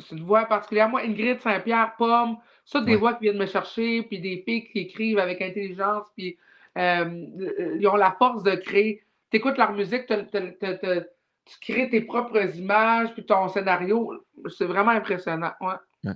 c'est 0.00 0.16
une 0.16 0.24
voix 0.24 0.46
particulière. 0.46 0.88
Moi, 0.88 1.02
Ingrid 1.02 1.40
Saint-Pierre, 1.40 1.94
Pomme, 1.96 2.36
ça, 2.64 2.80
des 2.80 2.94
Ouais. 2.94 2.96
voix 2.98 3.14
qui 3.14 3.20
viennent 3.26 3.38
me 3.38 3.46
chercher, 3.46 4.02
puis 4.02 4.18
des 4.20 4.42
filles 4.44 4.66
qui 4.70 4.80
écrivent 4.80 5.20
avec 5.20 5.40
intelligence, 5.40 6.08
puis 6.16 6.36
ils 6.74 7.86
ont 7.86 7.94
la 7.94 8.10
force 8.18 8.42
de 8.42 8.56
créer. 8.56 9.04
Tu 9.30 9.38
écoutes 9.38 9.58
leur 9.58 9.72
musique, 9.72 10.06
tu 10.06 11.58
crées 11.60 11.88
tes 11.90 12.00
propres 12.02 12.56
images, 12.56 13.12
puis 13.14 13.24
ton 13.24 13.48
scénario. 13.48 14.12
C'est 14.56 14.66
vraiment 14.66 14.92
impressionnant. 14.92 15.52
Ouais. 15.60 16.12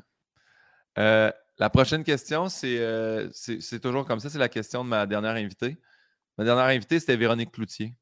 Euh, 0.98 1.30
la 1.58 1.70
prochaine 1.70 2.04
question, 2.04 2.48
c'est 2.48 2.78
euh, 2.78 3.28
c'est 3.32 3.80
toujours 3.80 4.06
comme 4.06 4.18
ça. 4.18 4.28
C'est 4.28 4.38
la 4.38 4.48
question 4.48 4.82
de 4.82 4.88
ma 4.88 5.06
dernière 5.06 5.34
invitée. 5.34 5.78
Ma 6.38 6.44
dernière 6.44 6.66
invitée, 6.66 6.98
c'était 6.98 7.16
Véronique 7.16 7.52
Cloutier. 7.52 7.94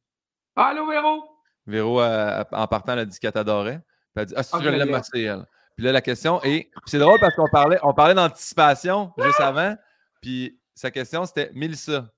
Allô, 0.57 0.89
Véro? 0.89 1.25
Véro, 1.67 2.01
euh, 2.01 2.45
en 2.53 2.67
partant, 2.67 2.93
elle 2.93 3.01
a 3.01 3.05
dit 3.05 3.19
qu'elle 3.19 3.33
t'adorait. 3.33 3.81
Elle 4.15 4.23
a 4.23 4.25
dit 4.25 4.35
Ah, 4.37 4.43
si 4.43 4.51
Ah, 4.55 4.59
je 4.61 4.65
je 4.65 4.71
l'aime 4.71 4.95
assez, 4.95 5.23
elle. 5.23 5.45
Puis 5.77 5.85
là, 5.85 5.93
la 5.93 6.01
question 6.01 6.43
est. 6.43 6.71
C'est 6.87 6.99
drôle 6.99 7.21
parce 7.21 7.35
qu'on 7.35 7.49
parlait, 7.49 7.79
on 7.83 7.95
parlait 7.95 8.15
d'anticipation 8.15 9.13
juste 9.19 9.41
avant. 9.41 9.77
Puis 10.23 10.59
sa 10.75 10.91
question, 10.91 11.25
c'était 11.25 11.51
Mélissa, 11.53 12.09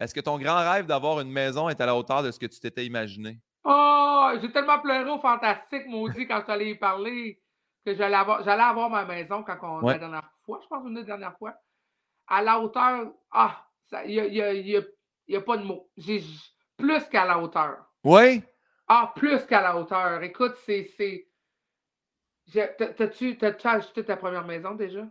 est-ce 0.00 0.14
que 0.14 0.20
ton 0.20 0.38
grand 0.38 0.58
rêve 0.70 0.86
d'avoir 0.86 1.20
une 1.20 1.30
maison 1.30 1.68
est 1.68 1.80
à 1.80 1.86
la 1.86 1.94
hauteur 1.96 2.22
de 2.22 2.30
ce 2.30 2.38
que 2.38 2.46
tu 2.46 2.60
t'étais 2.60 2.86
imaginé? 2.86 3.38
Oh, 3.64 4.30
j'ai 4.40 4.50
tellement 4.52 4.78
pleuré 4.78 5.08
au 5.10 5.18
fantastique, 5.18 5.86
maudit, 5.86 6.26
quand 6.26 6.42
je 6.46 6.52
allé 6.52 6.70
y 6.70 6.74
parler, 6.74 7.40
que 7.84 7.94
j'allais 7.94 8.16
avoir, 8.16 8.42
j'allais 8.44 8.62
avoir 8.62 8.88
ma 8.90 9.04
maison 9.04 9.42
quand 9.42 9.58
on, 9.62 9.82
Ouais. 9.84 9.94
la 9.94 9.98
dernière 9.98 10.30
fois, 10.44 10.60
je 10.62 10.68
pense, 10.68 10.86
une 10.86 10.94
des 10.94 11.04
dernières 11.04 11.36
fois. 11.38 11.54
À 12.26 12.42
la 12.42 12.60
hauteur, 12.60 13.12
ah, 13.30 13.64
il 14.04 14.10
n'y 14.10 14.20
a, 14.20 14.26
y 14.26 14.42
a- 14.42 14.52
y 14.54 14.76
a- 14.76 14.82
y 15.28 15.36
a 15.36 15.40
pas 15.40 15.56
de 15.56 15.64
mots. 15.64 15.90
J'ai 15.96 16.22
plus 16.76 17.04
qu'à 17.08 17.24
la 17.24 17.38
hauteur. 17.38 17.78
Oui? 18.04 18.42
Ah, 18.86 19.12
plus 19.16 19.44
qu'à 19.46 19.60
la 19.60 19.76
hauteur. 19.76 20.22
Écoute, 20.22 20.54
c'est. 20.64 20.90
c'est... 20.96 21.26
T'as-tu 22.96 23.36
t'as-tu 23.36 23.66
acheté 23.66 24.04
ta 24.04 24.16
première 24.16 24.46
maison 24.46 24.74
déjà? 24.74 25.06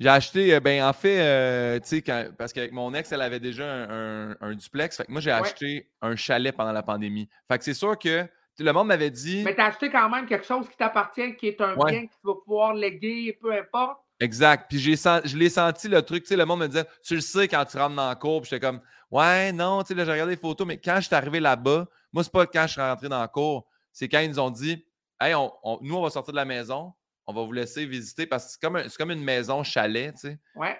J'ai 0.00 0.08
acheté, 0.08 0.54
euh, 0.54 0.60
ben 0.60 0.82
en 0.82 0.92
fait, 0.94 1.20
euh, 1.20 1.78
tu 1.80 1.88
sais, 1.88 2.02
quand- 2.02 2.30
parce 2.38 2.52
qu'avec 2.54 2.72
mon 2.72 2.94
ex, 2.94 3.12
elle 3.12 3.20
avait 3.20 3.38
déjà 3.38 3.70
un, 3.70 4.30
un- 4.30 4.36
un 4.40 4.54
duplex. 4.54 4.96
Fait 4.96 5.04
que 5.04 5.12
moi, 5.12 5.20
j'ai 5.20 5.30
Ouais. 5.30 5.36
acheté 5.36 5.90
un 6.00 6.16
chalet 6.16 6.56
pendant 6.56 6.72
la 6.72 6.82
pandémie. 6.82 7.28
Fait 7.48 7.58
que 7.58 7.64
c'est 7.64 7.74
sûr 7.74 7.98
que 7.98 8.26
le 8.58 8.72
monde 8.72 8.88
m'avait 8.88 9.10
dit. 9.10 9.42
Mais 9.44 9.54
t'as 9.54 9.66
acheté 9.66 9.90
quand 9.90 10.08
même 10.08 10.26
quelque 10.26 10.46
chose 10.46 10.66
qui 10.68 10.76
t'appartient, 10.76 11.36
qui 11.36 11.48
est 11.48 11.60
un 11.60 11.74
Ouais. 11.76 11.90
bien 11.92 12.06
que 12.06 12.12
tu 12.12 12.18
vas 12.24 12.34
pouvoir 12.44 12.72
léguer, 12.74 13.38
peu 13.40 13.52
importe. 13.52 13.98
Exact. 14.20 14.66
Puis 14.70 14.78
j'ai 14.78 14.96
je 14.96 15.36
l'ai 15.36 15.48
senti 15.50 15.88
le 15.88 16.00
truc, 16.02 16.22
tu 16.24 16.28
sais, 16.28 16.36
le 16.36 16.44
monde 16.46 16.60
me 16.60 16.66
disait, 16.66 16.84
tu 17.04 17.14
le 17.14 17.20
sais 17.22 17.46
quand 17.48 17.64
tu 17.66 17.76
rentres 17.78 17.96
dans 17.96 18.08
la 18.08 18.14
cour, 18.14 18.40
puis 18.42 18.50
j'étais 18.50 18.66
comme, 18.66 18.80
ouais, 19.10 19.52
non, 19.52 19.82
tu 19.82 19.88
sais, 19.88 19.94
là, 19.94 20.04
j'ai 20.06 20.12
regardé 20.12 20.32
les 20.34 20.40
photos, 20.40 20.66
mais 20.66 20.78
quand 20.78 20.96
je 20.96 21.06
suis 21.06 21.14
arrivé 21.14 21.40
là-bas, 21.40 21.86
moi, 22.12 22.22
c'est 22.24 22.32
pas 22.32 22.46
quand 22.46 22.66
je 22.66 22.72
suis 22.72 22.80
rentré 22.80 23.08
dans 23.08 23.20
la 23.20 23.28
cour, 23.28 23.66
c'est 23.92 24.08
quand 24.08 24.20
ils 24.20 24.28
nous 24.30 24.38
ont 24.40 24.50
dit, 24.50 24.84
hey, 25.20 25.34
on- 25.34 25.52
on- 25.62 25.78
nous, 25.82 25.94
on 25.96 26.02
va 26.02 26.10
sortir 26.10 26.32
de 26.32 26.36
la 26.36 26.44
maison, 26.44 26.92
on 27.30 27.34
va 27.34 27.42
vous 27.44 27.52
laisser 27.52 27.86
visiter, 27.86 28.26
parce 28.26 28.44
que 28.46 28.50
c'est 28.52 28.60
comme, 28.60 28.76
un- 28.76 28.88
comme 28.98 29.10
une 29.10 29.24
maison 29.24 29.62
chalet, 29.62 30.12
tu 30.14 30.20
sais. 30.20 30.38
Ouais. 30.54 30.78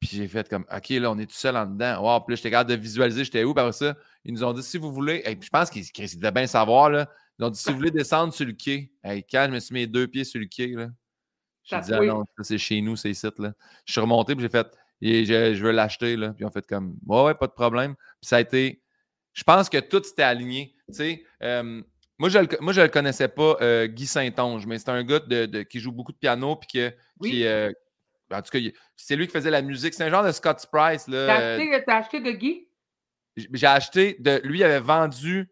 Puis 0.00 0.10
j'ai 0.14 0.26
fait 0.26 0.48
comme, 0.48 0.64
OK, 0.74 0.88
là, 0.88 1.10
on 1.12 1.18
est 1.18 1.26
tout 1.26 1.36
seul 1.36 1.56
en 1.56 1.64
dedans. 1.64 2.02
Wow, 2.02 2.20
puis 2.20 2.32
là, 2.32 2.36
j'étais 2.36 2.50
capable 2.50 2.70
de 2.70 2.74
visualiser, 2.76 3.24
j'étais 3.24 3.44
où, 3.44 3.54
par 3.54 3.72
ça, 3.72 3.96
ils 4.24 4.32
nous 4.34 4.42
ont 4.42 4.52
dit, 4.52 4.62
si 4.62 4.76
vous 4.76 4.92
voulez, 4.92 5.22
et 5.24 5.36
puis 5.36 5.46
je 5.46 5.50
pense 5.50 5.70
qu'ils 5.70 5.84
devaient 6.18 6.32
bien 6.32 6.46
savoir, 6.48 6.90
là, 6.90 7.08
ils 7.38 7.44
ont 7.44 7.50
dit, 7.50 7.60
si 7.60 7.70
vous 7.70 7.76
voulez 7.76 7.90
descendre 7.92 8.34
sur 8.34 8.44
le 8.44 8.52
quai, 8.52 8.90
hey, 9.04 9.24
quand 9.24 9.44
je 9.48 9.52
me 9.52 9.60
suis 9.60 9.72
mis 9.74 9.86
deux 9.86 10.08
pieds 10.08 10.24
sur 10.24 10.40
le 10.40 10.46
quai, 10.46 10.68
là, 10.68 10.88
j'ai 11.62 11.80
dit, 11.80 11.94
ah 11.94 12.00
non, 12.00 12.24
ça, 12.36 12.42
c'est 12.42 12.58
chez 12.58 12.80
nous, 12.80 12.96
c'est 12.96 13.10
ici, 13.10 13.26
là. 13.38 13.52
Je 13.84 13.92
suis 13.92 14.00
remonté, 14.00 14.34
puis 14.34 14.42
j'ai 14.42 14.48
fait, 14.48 14.66
et 15.00 15.24
je, 15.24 15.54
je 15.54 15.62
veux 15.62 15.70
l'acheter, 15.70 16.16
là. 16.16 16.32
Puis 16.32 16.44
on 16.44 16.50
fait 16.50 16.66
comme, 16.66 16.96
ouais, 17.06 17.22
ouais, 17.22 17.34
pas 17.36 17.46
de 17.46 17.52
problème. 17.52 17.94
Puis 17.94 18.28
ça 18.28 18.36
a 18.36 18.40
été, 18.40 18.82
je 19.32 19.44
pense 19.44 19.68
que 19.68 19.78
tout 19.78 20.02
s'était 20.02 20.24
aligné. 20.24 20.74
Tu 20.88 20.94
sais, 20.94 21.24
euh, 21.44 21.80
moi, 22.22 22.28
je 22.28 22.38
le, 22.38 22.46
moi, 22.60 22.72
je 22.72 22.80
le 22.82 22.86
connaissais 22.88 23.26
pas, 23.26 23.56
euh, 23.60 23.88
Guy 23.88 24.06
Saint-Onge, 24.06 24.64
mais 24.66 24.78
c'est 24.78 24.90
un 24.90 25.02
gars 25.02 25.18
de, 25.18 25.46
de- 25.46 25.62
qui 25.62 25.80
joue 25.80 25.90
beaucoup 25.90 26.12
de 26.12 26.16
piano, 26.18 26.54
puis 26.54 26.68
que, 26.72 26.94
Oui. 27.18 27.30
qui, 27.30 27.44
euh, 27.44 27.72
en 28.32 28.40
tout 28.42 28.50
cas, 28.52 28.58
c'est 28.96 29.16
lui 29.16 29.26
qui 29.26 29.32
faisait 29.32 29.50
la 29.50 29.60
musique. 29.60 29.92
C'est 29.92 30.04
un 30.04 30.10
genre 30.10 30.22
de 30.24 30.30
Scott 30.30 30.64
Price. 30.72 31.06
T'as 31.06 31.12
euh, 31.40 31.58
acheté, 31.58 31.84
t'as 31.84 31.96
acheté 31.96 32.20
de 32.20 32.30
Guy? 32.30 32.68
j'ai 33.36 33.66
acheté 33.66 34.16
de 34.20 34.40
lui 34.44 34.58
il 34.58 34.62
avait 34.64 34.78
vendu 34.78 35.50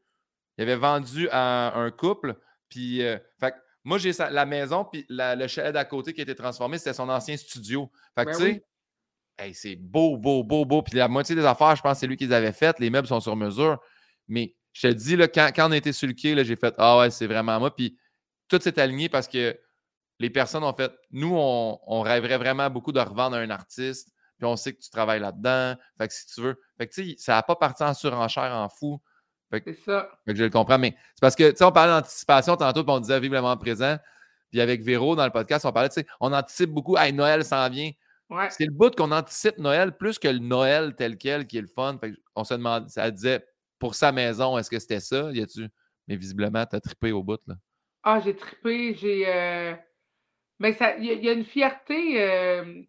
il 0.58 0.62
avait 0.62 0.76
vendu 0.76 1.28
à 1.32 1.74
un 1.78 1.90
couple 1.90 2.36
puis 2.68 3.02
euh, 3.02 3.16
fait 3.40 3.54
moi 3.84 3.96
j'ai 3.96 4.12
la 4.30 4.44
maison 4.44 4.84
puis 4.84 5.06
la- 5.08 5.34
le 5.34 5.46
chalet 5.48 5.72
d'à 5.72 5.86
côté 5.86 6.12
qui 6.12 6.20
a 6.20 6.24
été 6.24 6.34
transformé 6.34 6.76
c'était 6.76 6.92
son 6.92 7.08
ancien 7.08 7.38
studio 7.38 7.90
fait 8.14 8.26
que 8.26 8.30
Ben 8.32 8.36
tu 8.36 8.42
sais 8.44 8.50
oui. 8.52 8.62
hey, 9.38 9.54
c'est 9.54 9.76
beau 9.76 10.18
beau 10.18 10.44
beau 10.44 10.66
beau 10.66 10.82
puis 10.82 10.94
la 10.98 11.08
moitié 11.08 11.34
des 11.34 11.46
affaires 11.46 11.74
je 11.74 11.80
pense 11.80 11.98
c'est 11.98 12.06
lui 12.06 12.18
qui 12.18 12.26
les 12.26 12.34
avait 12.34 12.52
faites 12.52 12.78
les 12.80 12.90
meubles 12.90 13.08
sont 13.08 13.20
sur 13.20 13.34
mesure 13.34 13.80
mais 14.28 14.54
je 14.72 14.88
te 14.88 14.92
dis 14.92 15.16
là, 15.16 15.28
quand, 15.28 15.50
quand 15.54 15.68
on 15.68 15.72
a 15.72 15.76
été 15.76 15.92
sur 15.92 16.06
le 16.06 16.14
quai 16.14 16.34
là, 16.34 16.44
j'ai 16.44 16.56
fait 16.56 16.74
ah 16.78 16.98
ouais 16.98 17.10
c'est 17.10 17.26
vraiment 17.26 17.58
moi 17.58 17.74
puis 17.74 17.98
tout 18.48 18.60
s'est 18.60 18.78
aligné 18.80 19.08
parce 19.08 19.28
que 19.28 19.58
les 20.18 20.30
personnes 20.30 20.64
ont 20.64 20.74
fait 20.74 20.92
nous 21.10 21.34
on, 21.34 21.78
on 21.86 22.00
rêverait 22.02 22.38
vraiment 22.38 22.70
beaucoup 22.70 22.92
de 22.92 23.00
revendre 23.00 23.36
à 23.36 23.40
un 23.40 23.50
artiste 23.50 24.12
puis 24.40 24.46
on 24.46 24.56
sait 24.56 24.72
que 24.72 24.80
tu 24.80 24.88
travailles 24.88 25.20
là-dedans. 25.20 25.74
Fait 25.98 26.08
que 26.08 26.14
si 26.14 26.26
tu 26.26 26.40
veux. 26.40 26.58
Fait 26.78 26.86
que 26.86 26.94
tu 26.94 27.10
sais, 27.10 27.14
ça 27.18 27.34
n'a 27.34 27.42
pas 27.42 27.56
parti 27.56 27.82
en 27.82 27.92
surenchère 27.92 28.50
en 28.54 28.70
fou. 28.70 29.00
C'est 29.52 29.74
ça. 29.84 30.08
Fait 30.24 30.32
que 30.32 30.38
je 30.38 30.44
le 30.44 30.50
comprends. 30.50 30.78
Mais 30.78 30.96
c'est 31.14 31.20
parce 31.20 31.36
que, 31.36 31.50
tu 31.50 31.58
sais, 31.58 31.64
on 31.64 31.72
parlait 31.72 31.92
d'anticipation 31.92 32.56
tantôt, 32.56 32.82
puis 32.82 32.92
on 32.92 33.00
disait 33.00 33.20
vivre 33.20 33.34
le 33.34 33.42
moment 33.42 33.56
présent. 33.58 33.98
Puis 34.50 34.60
avec 34.62 34.82
Véro, 34.82 35.14
dans 35.14 35.26
le 35.26 35.30
podcast, 35.30 35.66
on 35.66 35.72
parlait, 35.72 35.90
tu 35.90 36.00
sais, 36.00 36.06
on 36.20 36.32
anticipe 36.32 36.70
beaucoup. 36.70 36.96
Hey, 36.96 37.12
Noël 37.12 37.44
s'en 37.44 37.68
vient. 37.68 37.90
Ouais. 38.30 38.48
C'est 38.48 38.64
le 38.64 38.72
bout 38.72 38.94
qu'on 38.94 39.12
anticipe 39.12 39.58
Noël 39.58 39.94
plus 39.94 40.18
que 40.18 40.28
le 40.28 40.38
Noël 40.38 40.94
tel 40.94 41.18
quel 41.18 41.46
qui 41.46 41.58
est 41.58 41.62
le 41.62 41.66
fun. 41.66 41.98
Fait 42.00 42.12
que 42.12 42.16
on 42.34 42.44
se 42.44 42.54
demande, 42.54 42.88
ça 42.88 43.10
disait 43.10 43.44
pour 43.80 43.96
sa 43.96 44.12
maison, 44.12 44.56
est-ce 44.58 44.70
que 44.70 44.78
c'était 44.78 45.00
ça? 45.00 45.30
Y 45.32 45.42
a-tu? 45.42 45.66
Mais 46.06 46.14
visiblement, 46.16 46.64
t'as 46.66 46.78
trippé 46.80 47.10
au 47.10 47.22
bout, 47.22 47.40
là. 47.48 47.54
Ah, 48.04 48.20
j'ai 48.20 48.36
trippé, 48.36 48.94
j'ai. 48.94 49.24
euh, 49.26 49.74
Mais 50.60 50.76
il 50.98 51.04
y, 51.06 51.10
a- 51.10 51.14
il 51.14 51.24
y 51.24 51.28
a 51.28 51.32
une 51.32 51.44
fierté. 51.44 52.22
euh, 52.22 52.82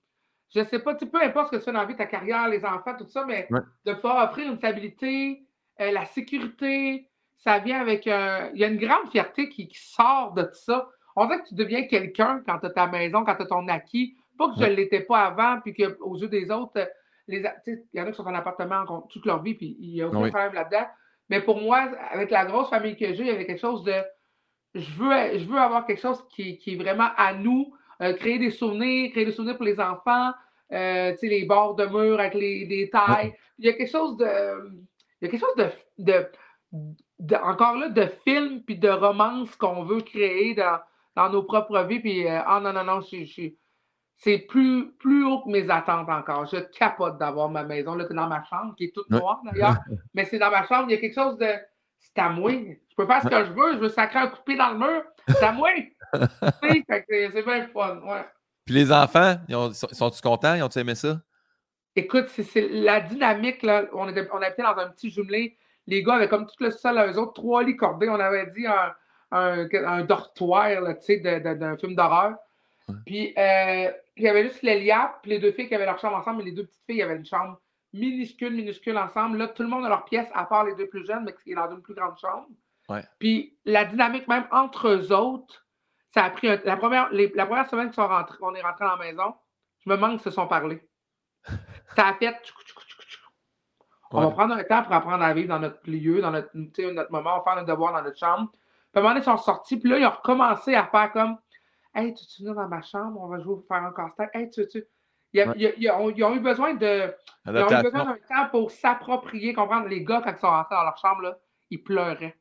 Je 0.53 0.61
sais 0.65 0.79
pas, 0.79 0.93
tu 0.95 1.05
peu 1.07 1.21
importe 1.23 1.47
ce 1.47 1.51
que 1.53 1.57
tu 1.57 1.63
fais 1.63 1.71
dans 1.71 1.79
la 1.79 1.85
vie, 1.85 1.95
ta 1.95 2.05
carrière, 2.05 2.49
les 2.49 2.65
enfants, 2.65 2.93
tout 2.97 3.07
ça, 3.07 3.23
mais 3.25 3.47
Ouais. 3.49 3.61
de 3.85 3.93
pouvoir 3.93 4.29
offrir 4.29 4.51
une 4.51 4.57
stabilité, 4.57 5.45
euh, 5.79 5.91
la 5.91 6.03
sécurité, 6.03 7.07
ça 7.37 7.59
vient 7.59 7.79
avec 7.79 8.05
un. 8.05 8.49
Il 8.53 8.59
y 8.59 8.65
a 8.65 8.67
une 8.67 8.77
grande 8.77 9.09
fierté 9.11 9.47
qui, 9.47 9.69
qui 9.69 9.79
sort 9.79 10.33
de 10.33 10.43
tout 10.43 10.49
ça. 10.65 10.89
On 11.15 11.25
dirait 11.25 11.41
que 11.41 11.47
tu 11.47 11.55
deviens 11.55 11.83
quelqu'un 11.87 12.43
quand 12.45 12.59
tu 12.59 12.65
as 12.65 12.69
ta 12.71 12.87
maison, 12.87 13.23
quand 13.23 13.35
tu 13.35 13.43
as 13.43 13.45
ton 13.45 13.65
acquis. 13.69 14.17
Pas 14.37 14.49
que 14.49 14.55
je 14.59 14.65
ne 14.65 14.75
l'étais 14.75 14.99
pas 15.01 15.25
avant, 15.27 15.61
puis 15.61 15.73
qu'aux 15.73 16.17
yeux 16.17 16.27
des 16.27 16.51
autres, 16.51 16.73
euh, 16.77 16.85
les, 17.32 17.43
il 17.67 17.79
y 17.93 18.01
en 18.01 18.05
a 18.05 18.11
qui 18.11 18.17
sont 18.17 18.27
en 18.27 18.34
appartement 18.36 18.84
en- 18.88 19.01
toute 19.01 19.25
leur 19.25 19.41
vie, 19.41 19.55
puis 19.55 19.77
il 19.79 19.93
n'y 19.93 20.01
a 20.01 20.07
aucun 20.07 20.21
Oui. 20.21 20.29
problème 20.29 20.53
là-dedans. 20.53 20.86
Mais 21.29 21.41
pour 21.41 21.59
moi, 21.61 21.89
avec 22.11 22.29
la 22.29 22.45
grosse 22.45 22.69
famille 22.69 22.95
que 22.97 23.13
j'ai, 23.13 23.23
il 23.23 23.27
y 23.27 23.32
avait 23.32 23.45
quelque 23.45 23.61
chose 23.61 23.84
de 23.84 23.93
je 24.73 24.91
veux, 24.93 25.38
je 25.39 25.45
veux 25.45 25.57
avoir 25.57 25.86
quelque 25.86 26.01
chose 26.01 26.25
qui, 26.29 26.57
qui 26.57 26.73
est 26.73 26.77
vraiment 26.77 27.09
à 27.17 27.34
nous, 27.34 27.73
euh, 28.01 28.13
créer 28.13 28.39
des 28.39 28.51
souvenirs, 28.51 29.11
créer 29.11 29.25
des 29.25 29.32
souvenirs 29.34 29.57
pour 29.57 29.65
les 29.65 29.79
enfants, 29.79 30.32
euh, 30.71 31.11
tu 31.11 31.17
sais, 31.19 31.27
les 31.27 31.43
bords 31.45 31.75
de 31.75 31.86
mur 31.86 32.19
avec 32.19 32.34
les, 32.36 32.89
tailles. 32.89 33.34
Il 33.59 33.65
y 33.65 33.69
a 33.69 33.73
quelque 33.73 33.91
chose 33.91 34.15
de. 34.17 34.25
Il 35.21 35.25
y 35.25 35.27
a 35.27 35.29
quelque 35.29 35.41
chose 35.41 35.55
de. 35.57 35.69
de, 35.97 36.25
de- 37.19 37.36
encore 37.36 37.75
là, 37.75 37.89
de 37.89 38.07
film 38.25 38.63
puis 38.63 38.77
de 38.77 38.89
romance 38.89 39.55
qu'on 39.57 39.84
veut 39.84 40.01
créer 40.01 40.55
dans, 40.55 40.79
dans 41.15 41.29
nos 41.29 41.43
propres 41.43 41.84
vies. 41.84 41.99
Puis, 41.99 42.25
euh, 42.25 42.39
ah 42.45 42.59
non, 42.61 42.71
non, 42.73 42.84
non, 42.86 43.01
je, 43.01 43.25
je- 43.25 43.53
c'est 44.24 44.38
plus, 44.38 44.91
plus 44.99 45.26
haut 45.26 45.41
que 45.41 45.49
mes 45.49 45.67
attentes 45.72 46.07
encore. 46.07 46.45
Je 46.45 46.57
capote 46.78 47.17
d'avoir 47.17 47.49
ma 47.49 47.63
maison. 47.63 47.95
Là, 47.95 48.05
dans 48.05 48.28
ma 48.28 48.43
chambre, 48.43 48.76
qui 48.76 48.86
est 48.86 48.93
toute 48.93 49.09
noire 49.09 49.41
d'ailleurs. 49.43 49.78
mais 50.13 50.26
c'est 50.26 50.38
dans 50.38 50.51
ma 50.51 50.65
chambre, 50.67 50.86
il 50.89 50.91
y 50.91 50.95
a 50.95 50.99
quelque 50.99 51.15
chose 51.15 51.38
de. 51.39 51.49
C'est 51.97 52.19
à 52.19 52.30
moi. 52.30 52.51
Je 52.51 52.95
peux 52.95 53.07
faire 53.07 53.24
ce 53.24 53.28
que 53.28 53.45
je 53.45 53.51
veux. 53.51 53.74
Je 53.74 53.80
veux 53.80 53.89
sacrer 53.89 54.19
un 54.19 54.28
coupé 54.28 54.55
dans 54.55 54.74
le 54.74 54.78
mur. 54.78 55.03
C'est 55.28 55.43
à 55.43 55.51
moi. 55.51 55.69
c'est 56.13 57.45
bien 57.45 57.67
fun. 57.67 57.99
Ouais. 58.05 58.26
Puis 58.65 58.76
les 58.76 58.91
enfants, 58.91 59.38
ils 59.47 59.74
sont-ils 59.74 60.22
contents? 60.22 60.53
Ils 60.53 60.63
ont 60.63 60.69
aimé 60.69 60.93
ça? 60.93 61.19
Écoute, 61.95 62.28
c'est 62.30 62.67
la 62.69 63.01
dynamique. 63.01 63.63
Là. 63.63 63.86
On, 63.93 64.07
était, 64.07 64.28
on 64.32 64.41
habitait 64.41 64.61
dans 64.61 64.78
un 64.78 64.89
petit 64.89 65.09
jumelé. 65.09 65.57
Les 65.88 66.03
gars 66.03 66.15
avaient 66.15 66.30
comme 66.30 66.45
tout 66.45 66.63
le 66.63 66.69
sol 66.69 66.97
à 66.99 67.07
eux 67.07 67.17
autres, 67.17 67.34
trois 67.34 67.63
lits 67.63 67.76
cordés. 67.76 68.07
On 68.07 68.19
avait 68.19 68.51
dit 68.51 68.67
un, 68.67 68.93
un, 69.32 69.67
un 69.74 70.03
dortoir 70.03 70.69
d'un 70.84 71.78
film 71.78 71.95
d'horreur. 71.95 72.36
Puis 73.05 73.34
euh, 73.38 73.91
il 74.22 74.26
y 74.26 74.30
avait 74.30 74.43
juste 74.43 74.61
Lélia, 74.61 75.17
puis 75.22 75.32
les 75.32 75.39
deux 75.39 75.51
filles 75.51 75.67
qui 75.67 75.76
avaient 75.76 75.86
leur 75.86 75.99
chambre 75.99 76.17
ensemble, 76.17 76.39
mais 76.39 76.45
les 76.45 76.51
deux 76.51 76.65
petites 76.65 76.86
filles 76.86 77.01
avaient 77.01 77.15
une 77.15 77.26
chambre 77.26 77.59
minuscule, 77.93 78.53
minuscule 78.53 78.97
ensemble. 78.97 79.38
Là, 79.38 79.47
tout 79.47 79.63
le 79.63 79.69
monde 79.69 79.86
a 79.86 79.89
leur 79.89 80.05
pièce, 80.05 80.28
à 80.34 80.45
part 80.45 80.63
les 80.63 80.76
deux 80.76 80.88
plus 80.88 81.05
jeunes, 81.05 81.24
mais 81.26 81.34
qui 81.43 81.51
est 81.51 81.55
dans 81.55 81.72
une 81.72 81.82
plus 81.82 81.95
grande 81.95 82.17
chambre. 82.17 82.47
Puis 83.19 83.57
la 83.65 83.86
dynamique 83.86 84.28
même 84.28 84.45
entre 84.51 84.89
eux 84.89 85.11
autres, 85.13 85.65
ça 86.13 86.26
a 86.26 86.30
pris 86.30 86.47
la, 86.47 86.78
première, 86.78 87.09
la 87.11 87.45
première 87.45 87.69
semaine 87.69 87.91
qu'on 87.91 88.03
on 88.41 88.53
est 88.53 88.61
rentré 88.61 88.86
dans 88.86 88.97
la 88.97 89.05
maison, 89.05 89.34
je 89.80 89.89
me 89.89 89.95
demande 89.95 90.11
qu'ils 90.13 90.24
se 90.24 90.32
sont 90.32 90.47
parlé. 90.47 90.86
Ça 91.95 92.07
a 92.07 92.13
fait. 92.15 92.36
On 94.11 94.22
va 94.22 94.32
prendre 94.32 94.53
un 94.55 94.63
temps 94.63 94.84
pour 94.84 94.93
apprendre 94.93 95.24
à 95.24 95.34
vivre 95.34 95.47
dans 95.47 95.59
notre 95.59 95.89
lieu, 95.89 96.22
dans 96.22 96.32
notre, 96.32 96.49
notre 96.53 97.11
moment, 97.11 97.36
on 97.36 97.38
va 97.38 97.43
faire 97.43 97.55
notre 97.55 97.67
devoir 97.67 97.93
dans 97.93 98.03
notre 98.03 98.17
chambre. 98.17 98.51
Puis 98.51 98.59
à 98.95 98.99
un 98.99 99.01
moment 99.01 99.13
donné, 99.13 99.22
ils 99.22 99.26
sont 99.26 99.38
sortis, 99.38 99.78
puis 99.78 99.89
là, 99.89 99.99
ils 99.99 100.05
ont 100.05 100.11
recommencé 100.11 100.76
à 100.76 100.86
faire 100.86 101.13
comme 101.13 101.38
Hey, 101.93 102.13
tu, 102.13 102.25
tu 102.25 102.43
viens 102.43 102.53
dans 102.53 102.67
ma 102.67 102.81
chambre, 102.81 103.19
on 103.21 103.27
va 103.27 103.39
jouer 103.39 103.57
faire 103.67 103.83
un 103.83 103.91
casse-tête. 103.91 104.29
Hey, 104.33 104.49
tu, 104.49 104.67
tu. 104.67 104.83
Ils, 105.33 105.91
ont, 105.91 106.35
eu 106.35 106.39
besoin 106.39 106.73
de. 106.73 107.13
Ils 107.45 107.57
ont 107.57 107.79
eu 107.79 107.83
besoin 107.83 108.05
d'un 108.05 108.17
temps 108.27 108.49
pour 108.51 108.71
s'approprier, 108.71 109.53
comprendre. 109.53 109.87
Les 109.87 110.03
gars, 110.03 110.21
quand 110.23 110.31
ils 110.31 110.39
sont 110.39 110.47
rentrés 110.47 110.75
dans 110.75 110.83
leur 110.83 110.97
chambre, 110.97 111.21
là, 111.21 111.37
ils 111.69 111.81
pleuraient. 111.81 112.35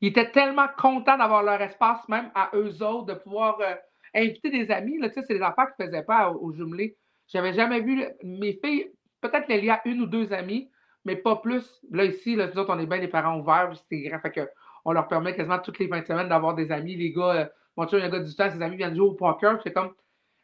Ils 0.00 0.08
étaient 0.08 0.30
tellement 0.30 0.68
contents 0.78 1.16
d'avoir 1.16 1.42
leur 1.42 1.60
espace, 1.60 2.06
même 2.08 2.30
à 2.34 2.50
eux 2.54 2.82
autres, 2.82 3.06
de 3.06 3.14
pouvoir 3.14 3.58
euh, 3.60 3.74
inviter 4.14 4.50
des 4.50 4.70
amis. 4.70 4.98
Là, 4.98 5.08
c'est 5.10 5.26
des 5.28 5.42
affaires 5.42 5.74
qu'ils 5.74 5.86
ne 5.86 5.90
faisaient 5.90 6.04
pas 6.04 6.30
au, 6.30 6.52
jumelé. 6.52 6.96
Je 7.32 7.38
n'avais 7.38 7.54
jamais 7.54 7.80
vu 7.80 8.04
mes 8.22 8.58
filles, 8.62 8.90
peut-être 9.20 9.46
qu'il 9.46 9.64
y 9.64 9.70
a 9.70 9.80
une 9.84 10.02
ou 10.02 10.06
deux 10.06 10.32
amis, 10.32 10.70
mais 11.04 11.16
pas 11.16 11.36
plus. 11.36 11.80
Là, 11.90 12.04
ici, 12.04 12.36
là, 12.36 12.46
nous 12.46 12.58
autres, 12.58 12.74
on 12.74 12.78
est 12.78 12.86
bien 12.86 12.98
les 12.98 13.08
parents 13.08 13.38
ouverts, 13.38 13.72
c'est 13.88 14.00
grand. 14.02 14.20
Fait 14.20 14.32
que 14.32 14.48
on 14.84 14.92
leur 14.92 15.08
permet 15.08 15.34
quasiment 15.34 15.58
toutes 15.58 15.78
les 15.80 15.88
20 15.88 16.06
semaines 16.06 16.28
d'avoir 16.28 16.54
des 16.54 16.70
amis. 16.70 16.94
Les 16.94 17.12
gars, 17.12 17.34
euh, 17.34 17.46
mon 17.76 17.86
chum, 17.86 17.98
il 17.98 18.02
y 18.02 18.04
a 18.04 18.06
un 18.06 18.10
gars 18.10 18.20
du 18.20 18.34
temps, 18.34 18.50
ses 18.50 18.62
amis 18.62 18.76
viennent 18.76 18.94
jouer 18.94 19.08
au 19.08 19.14
poker. 19.14 19.60
C'est 19.62 19.72
comme, 19.72 19.92